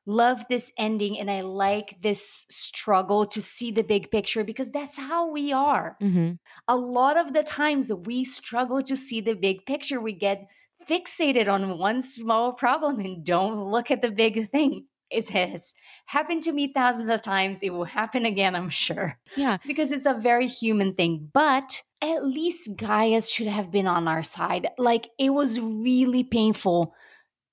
love 0.07 0.45
this 0.49 0.73
ending 0.79 1.19
and 1.19 1.31
I 1.31 1.41
like 1.41 1.99
this 2.01 2.47
struggle 2.49 3.27
to 3.27 3.43
see 3.43 3.71
the 3.71 3.83
big 3.83 4.11
picture 4.11 4.45
because 4.45 4.71
that's 4.71 4.99
how 4.99 5.31
we 5.31 5.53
are. 5.53 5.97
Mm-hmm. 6.01 6.33
A 6.69 6.77
lot 6.77 7.17
of 7.17 7.33
the 7.33 7.43
times 7.43 7.93
we 7.93 8.25
struggle 8.25 8.83
to 8.83 8.97
see 8.97 9.21
the 9.21 9.35
big 9.35 9.67
picture. 9.67 10.01
We 10.01 10.13
get 10.13 10.47
fixated 10.89 11.53
on 11.53 11.79
one 11.79 12.03
small 12.03 12.53
problem 12.53 13.01
and 13.01 13.25
don't 13.25 13.71
look 13.71 13.91
at 13.91 14.03
the 14.03 14.11
big 14.11 14.51
thing. 14.51 14.87
It 15.09 15.29
has 15.29 15.75
happened 16.07 16.43
to 16.45 16.53
me 16.53 16.73
thousands 16.73 17.09
of 17.09 17.23
times. 17.23 17.63
It 17.63 17.71
will 17.71 17.85
happen 17.85 18.27
again, 18.27 18.57
I'm 18.57 18.69
sure. 18.69 19.19
Yeah. 19.37 19.59
Because 19.65 19.93
it's 19.93 20.07
a 20.07 20.15
very 20.15 20.49
human 20.49 20.95
thing. 20.95 21.31
But 21.33 21.83
at 22.03 22.25
least 22.25 22.77
Gaius 22.77 23.31
should 23.31 23.47
have 23.47 23.71
been 23.71 23.87
on 23.87 24.09
our 24.09 24.25
side. 24.25 24.69
Like, 24.79 25.09
it 25.19 25.31
was 25.31 25.61
really 25.61 26.25
painful 26.25 26.93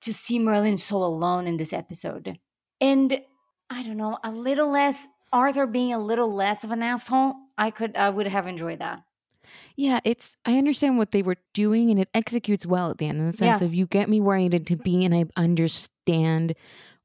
to 0.03 0.13
see 0.13 0.39
Merlin 0.39 0.77
so 0.77 1.03
alone 1.03 1.47
in 1.47 1.57
this 1.57 1.73
episode. 1.73 2.37
And 2.79 3.21
I 3.69 3.83
don't 3.83 3.97
know, 3.97 4.17
a 4.23 4.31
little 4.31 4.69
less 4.71 5.07
Arthur 5.31 5.65
being 5.65 5.93
a 5.93 5.99
little 5.99 6.33
less 6.33 6.63
of 6.63 6.71
an 6.71 6.83
asshole, 6.83 7.33
I 7.57 7.71
could 7.71 7.95
I 7.95 8.09
would 8.09 8.27
have 8.27 8.45
enjoyed 8.47 8.79
that. 8.79 9.03
Yeah, 9.75 9.99
it's 10.03 10.35
I 10.45 10.57
understand 10.57 10.97
what 10.97 11.11
they 11.11 11.21
were 11.23 11.37
doing 11.53 11.89
and 11.89 11.99
it 11.99 12.09
executes 12.13 12.65
well 12.65 12.91
at 12.91 12.97
the 12.97 13.07
end 13.07 13.19
in 13.19 13.31
the 13.31 13.37
sense 13.37 13.61
Yeah. 13.61 13.65
of 13.65 13.73
you 13.73 13.87
get 13.87 14.09
me 14.09 14.21
where 14.21 14.37
I 14.37 14.41
needed 14.41 14.67
to 14.67 14.75
be 14.75 15.03
and 15.05 15.13
I 15.13 15.25
understand 15.35 16.53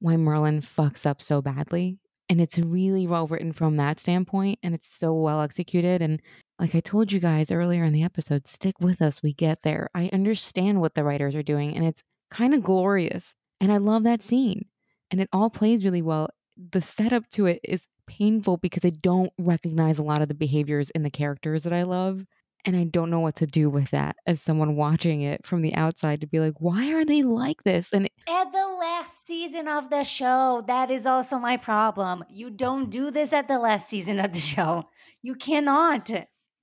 why 0.00 0.16
Merlin 0.16 0.60
fucks 0.60 1.06
up 1.06 1.22
so 1.22 1.40
badly. 1.42 1.98
And 2.28 2.40
it's 2.40 2.58
really 2.58 3.06
well 3.06 3.26
written 3.26 3.52
from 3.52 3.76
that 3.76 3.98
standpoint 4.00 4.58
and 4.62 4.74
it's 4.74 4.92
so 4.92 5.14
well 5.14 5.40
executed. 5.40 6.02
And 6.02 6.20
like 6.58 6.74
I 6.74 6.80
told 6.80 7.10
you 7.10 7.20
guys 7.20 7.50
earlier 7.50 7.84
in 7.84 7.92
the 7.94 8.02
episode, 8.02 8.46
stick 8.46 8.78
with 8.80 9.00
us. 9.00 9.22
We 9.22 9.32
get 9.32 9.62
there. 9.62 9.88
I 9.94 10.10
understand 10.12 10.80
what 10.80 10.94
the 10.94 11.04
writers 11.04 11.34
are 11.34 11.42
doing 11.42 11.74
and 11.74 11.86
it's 11.86 12.02
kind 12.30 12.54
of 12.54 12.62
glorious. 12.62 13.34
And 13.60 13.72
I 13.72 13.78
love 13.78 14.04
that 14.04 14.22
scene. 14.22 14.66
And 15.10 15.20
it 15.20 15.28
all 15.32 15.50
plays 15.50 15.84
really 15.84 16.02
well. 16.02 16.28
The 16.56 16.80
setup 16.80 17.28
to 17.30 17.46
it 17.46 17.60
is 17.64 17.86
painful 18.06 18.56
because 18.56 18.84
I 18.84 18.90
don't 18.90 19.32
recognize 19.38 19.98
a 19.98 20.02
lot 20.02 20.22
of 20.22 20.28
the 20.28 20.34
behaviors 20.34 20.90
in 20.90 21.02
the 21.02 21.10
characters 21.10 21.62
that 21.62 21.72
I 21.72 21.82
love. 21.82 22.24
And 22.64 22.76
I 22.76 22.84
don't 22.84 23.10
know 23.10 23.20
what 23.20 23.36
to 23.36 23.46
do 23.46 23.70
with 23.70 23.90
that 23.92 24.16
as 24.26 24.42
someone 24.42 24.74
watching 24.74 25.22
it 25.22 25.46
from 25.46 25.62
the 25.62 25.74
outside 25.74 26.20
to 26.20 26.26
be 26.26 26.40
like, 26.40 26.54
why 26.58 26.92
are 26.92 27.04
they 27.04 27.22
like 27.22 27.62
this? 27.62 27.92
And 27.92 28.08
At 28.28 28.52
the 28.52 28.66
last 28.80 29.26
season 29.26 29.68
of 29.68 29.90
the 29.90 30.04
show, 30.04 30.64
that 30.66 30.90
is 30.90 31.06
also 31.06 31.38
my 31.38 31.56
problem. 31.56 32.24
You 32.28 32.50
don't 32.50 32.90
do 32.90 33.10
this 33.10 33.32
at 33.32 33.48
the 33.48 33.58
last 33.58 33.88
season 33.88 34.18
of 34.18 34.32
the 34.32 34.40
show. 34.40 34.88
You 35.22 35.34
cannot. 35.34 36.10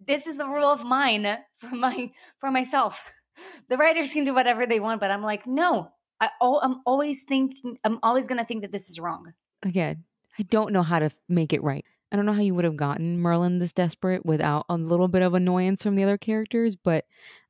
This 0.05 0.27
is 0.27 0.39
a 0.39 0.47
rule 0.47 0.69
of 0.69 0.83
mine 0.83 1.25
for 1.59 1.73
my 1.73 2.11
for 2.39 2.51
myself. 2.51 3.11
The 3.69 3.77
writers 3.77 4.13
can 4.13 4.23
do 4.23 4.33
whatever 4.33 4.65
they 4.65 4.79
want, 4.79 5.01
but 5.01 5.11
I'm 5.11 5.23
like, 5.23 5.45
no. 5.47 5.91
I 6.21 6.29
I'm 6.41 6.81
always 6.85 7.23
thinking 7.23 7.77
I'm 7.83 7.99
always 8.01 8.27
gonna 8.27 8.45
think 8.45 8.61
that 8.61 8.71
this 8.71 8.89
is 8.89 8.99
wrong. 8.99 9.33
again, 9.63 10.05
I 10.39 10.43
don't 10.43 10.71
know 10.71 10.83
how 10.83 10.99
to 10.99 11.09
make 11.27 11.51
it 11.53 11.63
right. 11.63 11.85
I 12.11 12.15
don't 12.15 12.25
know 12.25 12.33
how 12.33 12.41
you 12.41 12.55
would 12.55 12.65
have 12.65 12.77
gotten 12.77 13.19
Merlin 13.19 13.59
this 13.59 13.73
desperate 13.73 14.25
without 14.25 14.65
a 14.69 14.77
little 14.77 15.07
bit 15.07 15.21
of 15.21 15.33
annoyance 15.33 15.83
from 15.83 15.95
the 15.95 16.03
other 16.03 16.17
characters, 16.17 16.75
but 16.75 17.05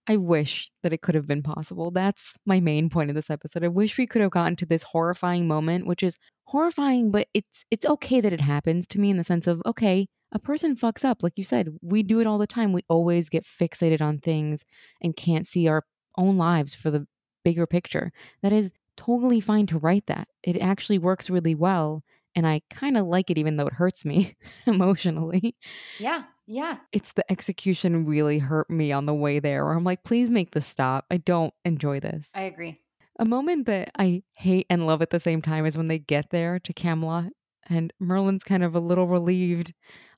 I 0.08 0.18
wish 0.18 0.72
that 0.84 0.94
it 0.94 1.02
could 1.02 1.16
have 1.16 1.28
been 1.28 1.44
possible. 1.44 1.92
That's 1.92 2.36
my 2.46 2.60
main 2.60 2.90
point 2.90 3.10
of 3.10 3.16
this 3.16 3.30
episode. 3.30 3.64
I 3.64 3.70
wish 3.70 3.98
we 3.98 4.08
could 4.08 4.22
have 4.22 4.32
gotten 4.32 4.56
to 4.58 4.66
this 4.66 4.84
horrifying 4.84 5.48
moment, 5.48 5.88
which 5.88 6.04
is 6.04 6.18
horrifying, 6.46 7.12
but 7.12 7.28
it's 7.34 7.66
it's 7.72 7.86
okay 7.86 8.22
that 8.22 8.34
it 8.34 8.42
happens 8.42 8.88
to 8.88 9.00
me 9.00 9.10
in 9.10 9.18
the 9.18 9.24
sense 9.24 9.48
of 9.48 9.62
okay, 9.66 10.08
a 10.36 10.40
person 10.40 10.76
fucks 10.76 11.06
up, 11.06 11.24
like 11.24 11.38
you 11.38 11.46
said. 11.46 11.70
We 11.82 12.04
do 12.04 12.20
it 12.20 12.28
all 12.28 12.38
the 12.38 12.46
time. 12.46 12.74
We 12.74 12.84
always 12.90 13.30
get 13.30 13.46
fixated 13.46 14.02
on 14.02 14.20
things 14.20 14.66
and 15.02 15.16
can't 15.16 15.48
see 15.48 15.70
our 15.70 15.86
own 16.18 16.38
lives 16.38 16.76
for 16.76 16.92
the 16.92 17.08
bigger 17.46 17.66
picture. 17.66 18.12
That 18.44 18.52
is 18.52 18.74
totally 18.98 19.40
fine 19.40 19.66
to 19.68 19.80
write 19.80 20.08
that. 20.08 20.28
It 20.44 20.58
actually 20.58 20.98
works 20.98 21.30
really 21.30 21.56
well. 21.56 22.04
And 22.36 22.46
I 22.46 22.62
kind 22.70 22.98
of 22.98 23.06
like 23.06 23.30
it, 23.32 23.38
even 23.38 23.56
though 23.56 23.68
it 23.68 23.74
hurts 23.74 24.04
me 24.04 24.36
emotionally. 24.66 25.56
Yeah, 26.00 26.24
yeah. 26.48 26.80
It's 26.92 27.14
the 27.14 27.30
execution 27.32 28.06
really 28.06 28.40
hurt 28.40 28.70
me 28.70 28.92
on 28.92 29.06
the 29.06 29.14
way 29.14 29.40
there, 29.40 29.64
where 29.64 29.74
I'm 29.74 29.86
like, 29.86 30.04
please 30.04 30.30
make 30.30 30.52
this 30.52 30.68
stop. 30.68 31.06
I 31.10 31.16
don't 31.16 31.54
enjoy 31.64 32.02
this. 32.02 32.32
I 32.36 32.42
agree. 32.42 32.82
A 33.18 33.26
moment 33.26 33.68
that 33.68 33.92
I 33.98 34.24
hate 34.34 34.68
and 34.70 34.86
love 34.86 35.02
at 35.02 35.12
the 35.12 35.20
same 35.22 35.42
time 35.42 35.66
is 35.66 35.78
when 35.78 35.88
they 35.88 36.00
get 36.00 36.32
there 36.32 36.60
to 36.60 36.74
Camelot 36.74 37.32
and 37.70 37.94
Merlin's 38.00 38.44
kind 38.44 38.64
of 38.64 38.76
a 38.76 38.80
little 38.80 39.08
relieved. 39.08 39.74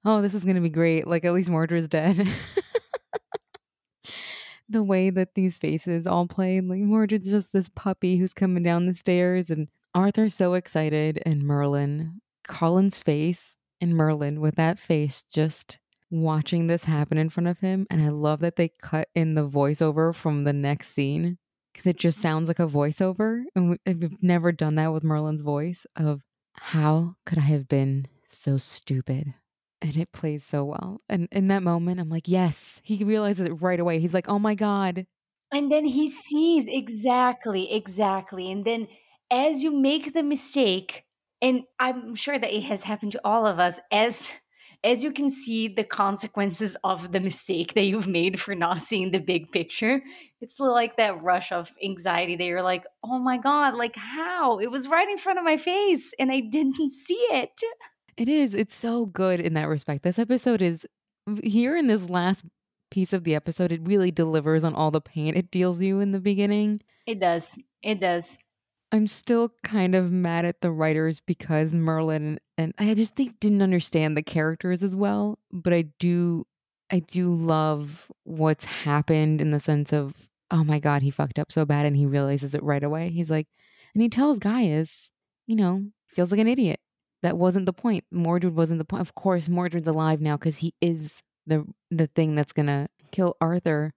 Oh, 0.09 0.21
this 0.21 0.33
is 0.33 0.45
going 0.45 0.55
to 0.55 0.61
be 0.61 0.69
great. 0.69 1.05
Like, 1.05 1.25
at 1.25 1.33
least 1.33 1.49
Mordred's 1.49 1.89
dead. 1.89 2.25
the 4.69 4.81
way 4.81 5.09
that 5.09 5.35
these 5.35 5.57
faces 5.57 6.07
all 6.07 6.27
play, 6.27 6.61
like, 6.61 6.79
Mordred's 6.79 7.29
just 7.29 7.51
this 7.51 7.67
puppy 7.75 8.15
who's 8.15 8.33
coming 8.33 8.63
down 8.63 8.85
the 8.85 8.93
stairs, 8.93 9.49
and 9.49 9.67
Arthur's 9.93 10.33
so 10.33 10.53
excited, 10.53 11.21
and 11.25 11.43
Merlin, 11.43 12.21
Colin's 12.47 12.99
face, 12.99 13.57
and 13.81 13.97
Merlin 13.97 14.39
with 14.39 14.55
that 14.55 14.79
face 14.79 15.25
just 15.29 15.77
watching 16.09 16.67
this 16.67 16.85
happen 16.85 17.17
in 17.17 17.29
front 17.29 17.47
of 17.47 17.59
him. 17.59 17.85
And 17.89 18.01
I 18.01 18.07
love 18.07 18.39
that 18.39 18.55
they 18.55 18.69
cut 18.81 19.09
in 19.13 19.35
the 19.35 19.45
voiceover 19.45 20.15
from 20.15 20.45
the 20.45 20.53
next 20.53 20.91
scene 20.93 21.37
because 21.73 21.85
it 21.85 21.97
just 21.97 22.19
mm-hmm. 22.19 22.29
sounds 22.29 22.47
like 22.47 22.59
a 22.59 22.67
voiceover. 22.67 23.43
And 23.57 23.71
we- 23.71 23.93
we've 23.93 24.23
never 24.23 24.53
done 24.53 24.75
that 24.75 24.93
with 24.93 25.03
Merlin's 25.03 25.41
voice 25.41 25.85
of 25.97 26.21
how 26.53 27.17
could 27.25 27.39
I 27.39 27.41
have 27.41 27.67
been 27.67 28.07
so 28.29 28.57
stupid? 28.57 29.33
And 29.81 29.95
it 29.95 30.11
plays 30.11 30.43
so 30.43 30.65
well. 30.65 31.01
And 31.07 31.27
in 31.31 31.49
that 31.49 31.61
moment, 31.61 31.99
I'm 31.99 32.09
like, 32.09 32.27
yes, 32.27 32.81
he 32.83 33.03
realizes 33.03 33.45
it 33.45 33.61
right 33.61 33.79
away. 33.79 33.99
He's 33.99 34.13
like, 34.13 34.27
oh 34.27 34.39
my 34.39 34.55
God. 34.55 35.05
And 35.53 35.71
then 35.71 35.85
he 35.85 36.09
sees 36.09 36.67
exactly, 36.67 37.71
exactly. 37.71 38.51
And 38.51 38.65
then 38.65 38.87
as 39.31 39.63
you 39.63 39.71
make 39.71 40.13
the 40.13 40.23
mistake, 40.23 41.03
and 41.41 41.63
I'm 41.79 42.15
sure 42.15 42.39
that 42.39 42.55
it 42.55 42.63
has 42.63 42.83
happened 42.83 43.11
to 43.13 43.21
all 43.23 43.45
of 43.45 43.59
us, 43.59 43.79
as 43.91 44.31
as 44.83 45.03
you 45.03 45.11
can 45.11 45.29
see 45.31 45.67
the 45.67 45.83
consequences 45.83 46.77
of 46.83 47.11
the 47.11 47.19
mistake 47.19 47.73
that 47.73 47.87
you've 47.87 48.07
made 48.07 48.39
for 48.39 48.53
not 48.53 48.79
seeing 48.79 49.11
the 49.11 49.19
big 49.19 49.51
picture, 49.51 50.01
it's 50.39 50.59
like 50.59 50.97
that 50.97 51.21
rush 51.23 51.51
of 51.51 51.73
anxiety 51.83 52.35
that 52.35 52.45
you're 52.45 52.61
like, 52.61 52.85
oh 53.03 53.17
my 53.17 53.37
God, 53.37 53.73
like 53.73 53.95
how? 53.95 54.59
It 54.59 54.69
was 54.69 54.87
right 54.87 55.09
in 55.09 55.17
front 55.17 55.39
of 55.39 55.45
my 55.45 55.57
face 55.57 56.13
and 56.19 56.31
I 56.31 56.41
didn't 56.41 56.91
see 57.05 57.15
it. 57.15 57.59
It 58.17 58.27
is. 58.27 58.53
It's 58.53 58.75
so 58.75 59.05
good 59.05 59.39
in 59.39 59.53
that 59.53 59.67
respect. 59.67 60.03
This 60.03 60.19
episode 60.19 60.61
is 60.61 60.85
here 61.43 61.77
in 61.77 61.87
this 61.87 62.09
last 62.09 62.45
piece 62.89 63.13
of 63.13 63.23
the 63.23 63.35
episode, 63.35 63.71
it 63.71 63.81
really 63.83 64.11
delivers 64.11 64.63
on 64.63 64.73
all 64.73 64.91
the 64.91 65.01
pain 65.01 65.35
it 65.35 65.51
deals 65.51 65.81
you 65.81 65.99
in 65.99 66.11
the 66.11 66.19
beginning. 66.19 66.81
It 67.05 67.19
does. 67.19 67.59
It 67.83 67.99
does. 67.99 68.37
I'm 68.91 69.07
still 69.07 69.51
kind 69.63 69.95
of 69.95 70.11
mad 70.11 70.45
at 70.45 70.61
the 70.61 70.71
writers 70.71 71.19
because 71.19 71.73
Merlin 71.73 72.39
and 72.57 72.73
I 72.77 72.93
just 72.93 73.15
think 73.15 73.39
didn't 73.39 73.61
understand 73.61 74.15
the 74.15 74.23
characters 74.23 74.81
as 74.81 74.95
well. 74.95 75.39
But 75.51 75.73
I 75.73 75.83
do, 75.99 76.47
I 76.89 76.99
do 76.99 77.35
love 77.35 78.09
what's 78.23 78.65
happened 78.65 79.41
in 79.41 79.51
the 79.51 79.59
sense 79.59 79.91
of 79.91 80.13
oh 80.49 80.63
my 80.63 80.79
God, 80.79 81.01
he 81.01 81.11
fucked 81.11 81.39
up 81.39 81.51
so 81.51 81.65
bad 81.65 81.85
and 81.85 81.97
he 81.97 82.05
realizes 82.05 82.55
it 82.55 82.63
right 82.63 82.83
away. 82.83 83.09
He's 83.09 83.29
like, 83.29 83.47
and 83.93 84.01
he 84.01 84.07
tells 84.07 84.39
Gaius, 84.39 85.09
you 85.45 85.57
know, 85.57 85.87
feels 86.15 86.31
like 86.31 86.39
an 86.39 86.47
idiot. 86.47 86.79
That 87.27 87.37
wasn't 87.37 87.65
the 87.65 87.73
point. 87.73 88.05
Mordred 88.09 88.55
wasn't 88.55 88.77
the 88.77 88.85
point. 88.85 89.01
Of 89.01 89.13
course, 89.13 89.49
Mordred's 89.49 89.85
alive 89.85 90.21
now 90.21 90.37
because 90.37 90.59
he 90.59 90.73
is 90.79 91.21
the 91.45 91.65
the 91.91 92.07
thing 92.07 92.35
that's 92.35 92.53
gonna 92.53 92.87
kill 93.11 93.35
Arthur 93.41 93.93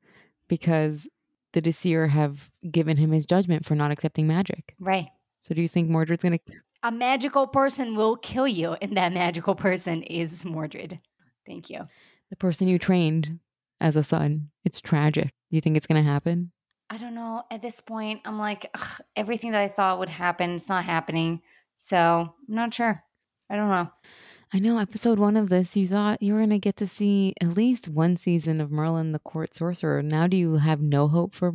because 0.49 1.07
the 1.53 1.63
Disir 1.63 2.09
have 2.09 2.51
given 2.69 2.97
him 2.97 3.13
his 3.13 3.27
judgment 3.27 3.65
for 3.65 3.77
not 3.77 3.93
accepting 3.93 4.27
magic. 4.27 4.75
Right. 4.81 5.07
So 5.39 5.55
do 5.55 5.63
you 5.63 5.69
think 5.69 5.89
Mordred's 5.89 6.25
gonna 6.25 6.41
A 6.83 6.91
magical 6.91 7.47
person 7.47 7.95
will 7.95 8.17
kill 8.17 8.49
you, 8.49 8.73
and 8.83 8.97
that 8.97 9.13
magical 9.13 9.55
person 9.55 10.03
is 10.03 10.45
Mordred. 10.45 10.99
Thank 11.47 11.71
you. 11.71 11.87
the 12.31 12.37
person 12.37 12.67
you 12.67 12.81
trained 12.81 13.39
as 13.81 13.95
a 13.95 14.03
son? 14.03 14.51
It's 14.65 14.81
tragic. 14.81 15.27
Do 15.27 15.57
you 15.57 15.61
think 15.61 15.77
it's 15.77 15.87
gonna 15.87 16.03
happen? 16.03 16.51
I 16.91 16.97
don't 16.97 17.15
know. 17.15 17.45
At 17.49 17.63
this 17.63 17.81
point, 17.81 18.23
I'm 18.25 18.41
like, 18.41 18.69
ugh, 18.75 19.01
everything 19.15 19.53
that 19.53 19.61
I 19.61 19.69
thought 19.69 20.01
would 20.01 20.09
happen, 20.09 20.57
it's 20.57 20.69
not 20.69 20.85
happening. 20.85 21.43
So 21.77 22.35
I'm 22.49 22.55
not 22.57 22.75
sure. 22.75 23.05
I 23.51 23.57
don't 23.57 23.69
know. 23.69 23.91
I 24.53 24.59
know 24.59 24.79
episode 24.79 25.19
one 25.19 25.37
of 25.37 25.49
this, 25.49 25.77
you 25.77 25.87
thought 25.87 26.23
you 26.23 26.33
were 26.33 26.41
going 26.41 26.51
to 26.51 26.59
get 26.59 26.77
to 26.79 26.87
see 26.87 27.35
at 27.41 27.55
least 27.55 27.89
one 27.89 28.17
season 28.17 28.61
of 28.61 28.71
Merlin 28.71 29.13
the 29.13 29.19
court 29.19 29.55
sorcerer. 29.55 30.03
Now, 30.03 30.27
do 30.27 30.37
you 30.37 30.57
have 30.57 30.81
no 30.81 31.09
hope 31.09 31.35
for 31.35 31.53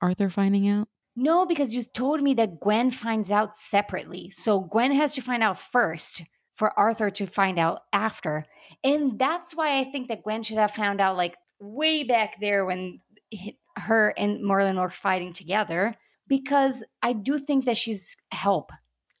Arthur 0.00 0.30
finding 0.30 0.68
out? 0.68 0.88
No, 1.16 1.46
because 1.46 1.74
you 1.74 1.82
told 1.82 2.22
me 2.22 2.34
that 2.34 2.60
Gwen 2.60 2.90
finds 2.90 3.32
out 3.32 3.56
separately. 3.56 4.30
So 4.30 4.60
Gwen 4.60 4.92
has 4.92 5.14
to 5.14 5.22
find 5.22 5.42
out 5.42 5.58
first 5.58 6.22
for 6.54 6.78
Arthur 6.78 7.10
to 7.10 7.26
find 7.26 7.58
out 7.58 7.82
after. 7.92 8.44
And 8.84 9.18
that's 9.18 9.54
why 9.54 9.78
I 9.78 9.84
think 9.84 10.08
that 10.08 10.22
Gwen 10.22 10.42
should 10.42 10.58
have 10.58 10.72
found 10.72 11.00
out 11.00 11.16
like 11.16 11.36
way 11.58 12.04
back 12.04 12.40
there 12.40 12.64
when 12.64 13.00
her 13.76 14.14
and 14.16 14.42
Merlin 14.42 14.76
were 14.76 14.90
fighting 14.90 15.32
together 15.32 15.94
because 16.28 16.84
I 17.02 17.12
do 17.12 17.38
think 17.38 17.64
that 17.64 17.76
she's 17.76 18.16
help. 18.30 18.70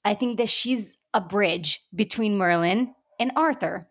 I 0.04 0.14
think 0.14 0.38
that 0.38 0.48
she's 0.48 0.96
a 1.16 1.20
bridge 1.20 1.80
between 1.94 2.36
Merlin 2.36 2.94
and 3.18 3.32
Arthur, 3.34 3.88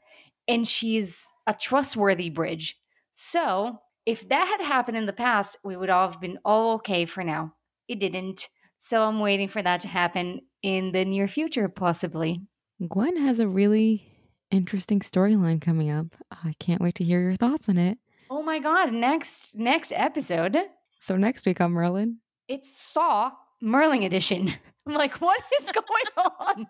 and 0.47 0.67
she's 0.67 1.25
a 1.47 1.55
trustworthy 1.55 2.29
bridge. 2.29 2.77
So, 3.11 3.79
if 4.05 4.29
that 4.29 4.47
had 4.47 4.63
happened 4.63 4.95
in 4.97 5.07
the 5.07 5.11
past, 5.13 5.57
we 5.63 5.75
would 5.75 5.89
all 5.89 6.11
have 6.11 6.21
been 6.21 6.37
all 6.45 6.75
okay 6.75 7.05
for 7.05 7.23
now. 7.23 7.55
It 7.87 7.99
didn't. 7.99 8.47
So, 8.77 9.01
I'm 9.01 9.19
waiting 9.19 9.47
for 9.47 9.63
that 9.63 9.81
to 9.81 9.87
happen 9.87 10.41
in 10.61 10.91
the 10.91 11.03
near 11.03 11.27
future, 11.27 11.67
possibly. 11.67 12.41
Gwen 12.87 13.17
has 13.17 13.39
a 13.39 13.47
really 13.47 14.07
interesting 14.51 14.99
storyline 14.99 15.59
coming 15.59 15.89
up. 15.89 16.05
I 16.29 16.53
can't 16.59 16.81
wait 16.81 16.93
to 16.95 17.03
hear 17.03 17.21
your 17.21 17.37
thoughts 17.37 17.67
on 17.67 17.79
it. 17.79 17.97
Oh 18.29 18.43
my 18.43 18.59
god, 18.59 18.93
next 18.93 19.55
next 19.55 19.91
episode, 19.95 20.57
So, 20.99 21.15
next 21.17 21.47
week 21.47 21.59
on 21.59 21.71
Merlin, 21.71 22.19
it's 22.47 22.77
Saw 22.79 23.31
Merlin 23.61 24.03
edition. 24.03 24.53
I'm 24.87 24.93
like, 24.93 25.15
what 25.21 25.41
is 25.61 25.71
going 25.71 26.27
on? 26.39 26.67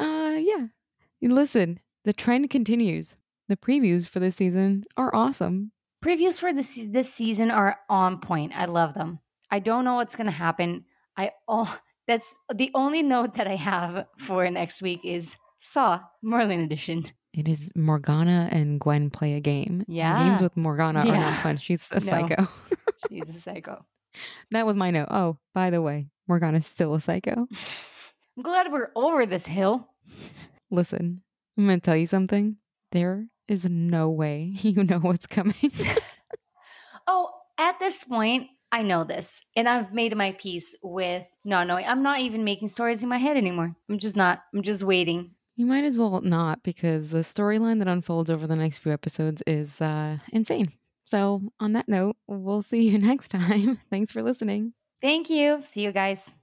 uh, 0.00 0.38
yeah. 0.38 0.66
Listen, 1.22 1.80
the 2.04 2.12
trend 2.12 2.50
continues. 2.50 3.14
The 3.48 3.56
previews 3.56 4.06
for 4.06 4.20
this 4.20 4.36
season 4.36 4.84
are 4.96 5.14
awesome. 5.14 5.72
Previews 6.04 6.38
for 6.38 6.52
this 6.52 6.78
this 6.90 7.12
season 7.12 7.50
are 7.50 7.78
on 7.88 8.18
point. 8.18 8.52
I 8.54 8.66
love 8.66 8.94
them. 8.94 9.20
I 9.50 9.58
don't 9.58 9.84
know 9.84 9.94
what's 9.94 10.16
going 10.16 10.26
to 10.26 10.30
happen. 10.32 10.84
I 11.16 11.30
all 11.48 11.68
that's 12.06 12.34
the 12.54 12.70
only 12.74 13.02
note 13.02 13.34
that 13.36 13.46
I 13.46 13.56
have 13.56 14.06
for 14.18 14.48
next 14.50 14.82
week 14.82 15.00
is 15.04 15.36
Saw 15.58 16.00
Merlin 16.22 16.60
edition. 16.60 17.04
It 17.32 17.48
is 17.48 17.70
Morgana 17.74 18.48
and 18.52 18.78
Gwen 18.78 19.10
play 19.10 19.34
a 19.34 19.40
game. 19.40 19.84
Yeah. 19.88 20.28
Games 20.28 20.42
with 20.42 20.56
Morgana 20.56 21.00
are 21.00 21.06
Yeah. 21.06 21.20
not 21.20 21.38
fun. 21.42 21.56
She's 21.56 21.88
a 21.90 21.94
No. 22.00 22.00
psycho. 22.00 22.48
She's 23.08 23.28
a 23.28 23.40
psycho. 23.40 23.84
that 24.50 24.66
was 24.66 24.76
my 24.76 24.90
note. 24.90 25.08
Oh, 25.10 25.38
by 25.54 25.70
the 25.70 25.80
way, 25.82 26.08
Morgana's 26.26 26.66
still 26.66 26.94
a 26.94 27.00
psycho. 27.00 27.46
I'm 28.36 28.42
glad 28.42 28.72
we're 28.72 28.90
over 28.96 29.26
this 29.26 29.46
hill. 29.46 29.88
Listen, 30.70 31.22
I'm 31.56 31.66
going 31.66 31.80
to 31.80 31.84
tell 31.84 31.96
you 31.96 32.06
something. 32.06 32.56
There 32.92 33.26
is 33.48 33.64
no 33.64 34.10
way 34.10 34.52
you 34.56 34.84
know 34.84 34.98
what's 34.98 35.26
coming. 35.26 35.54
Oh, 37.06 37.30
at 37.58 37.78
this 37.80 38.02
point, 38.04 38.48
I 38.72 38.82
know 38.82 39.04
this, 39.04 39.44
and 39.54 39.68
I've 39.68 39.92
made 39.92 40.16
my 40.16 40.32
peace 40.32 40.74
with 40.82 41.28
not 41.44 41.66
knowing. 41.66 41.84
I'm 41.86 42.02
not 42.02 42.20
even 42.20 42.44
making 42.44 42.68
stories 42.68 43.02
in 43.02 43.08
my 43.08 43.18
head 43.18 43.36
anymore. 43.36 43.76
I'm 43.90 43.98
just 43.98 44.16
not. 44.16 44.42
I'm 44.54 44.62
just 44.62 44.82
waiting. 44.82 45.32
you 45.56 45.66
might 45.66 45.84
as 45.84 45.98
well 45.98 46.20
not 46.22 46.62
because 46.62 47.10
the 47.10 47.18
storyline 47.18 47.78
that 47.78 47.88
unfolds 47.88 48.30
over 48.30 48.46
the 48.46 48.56
next 48.56 48.78
few 48.78 48.90
episodes 48.92 49.42
is 49.46 49.80
uh, 49.80 50.16
insane. 50.32 50.72
So, 51.04 51.42
on 51.60 51.74
that 51.74 51.88
note, 51.88 52.16
we'll 52.26 52.62
see 52.62 52.88
you 52.88 52.98
next 53.10 53.28
time. 53.28 53.80
Thanks 53.90 54.10
for 54.10 54.22
listening. 54.22 54.72
Thank 55.04 55.30
you. 55.30 55.62
See 55.62 55.82
you 55.82 55.92
guys. 55.92 56.34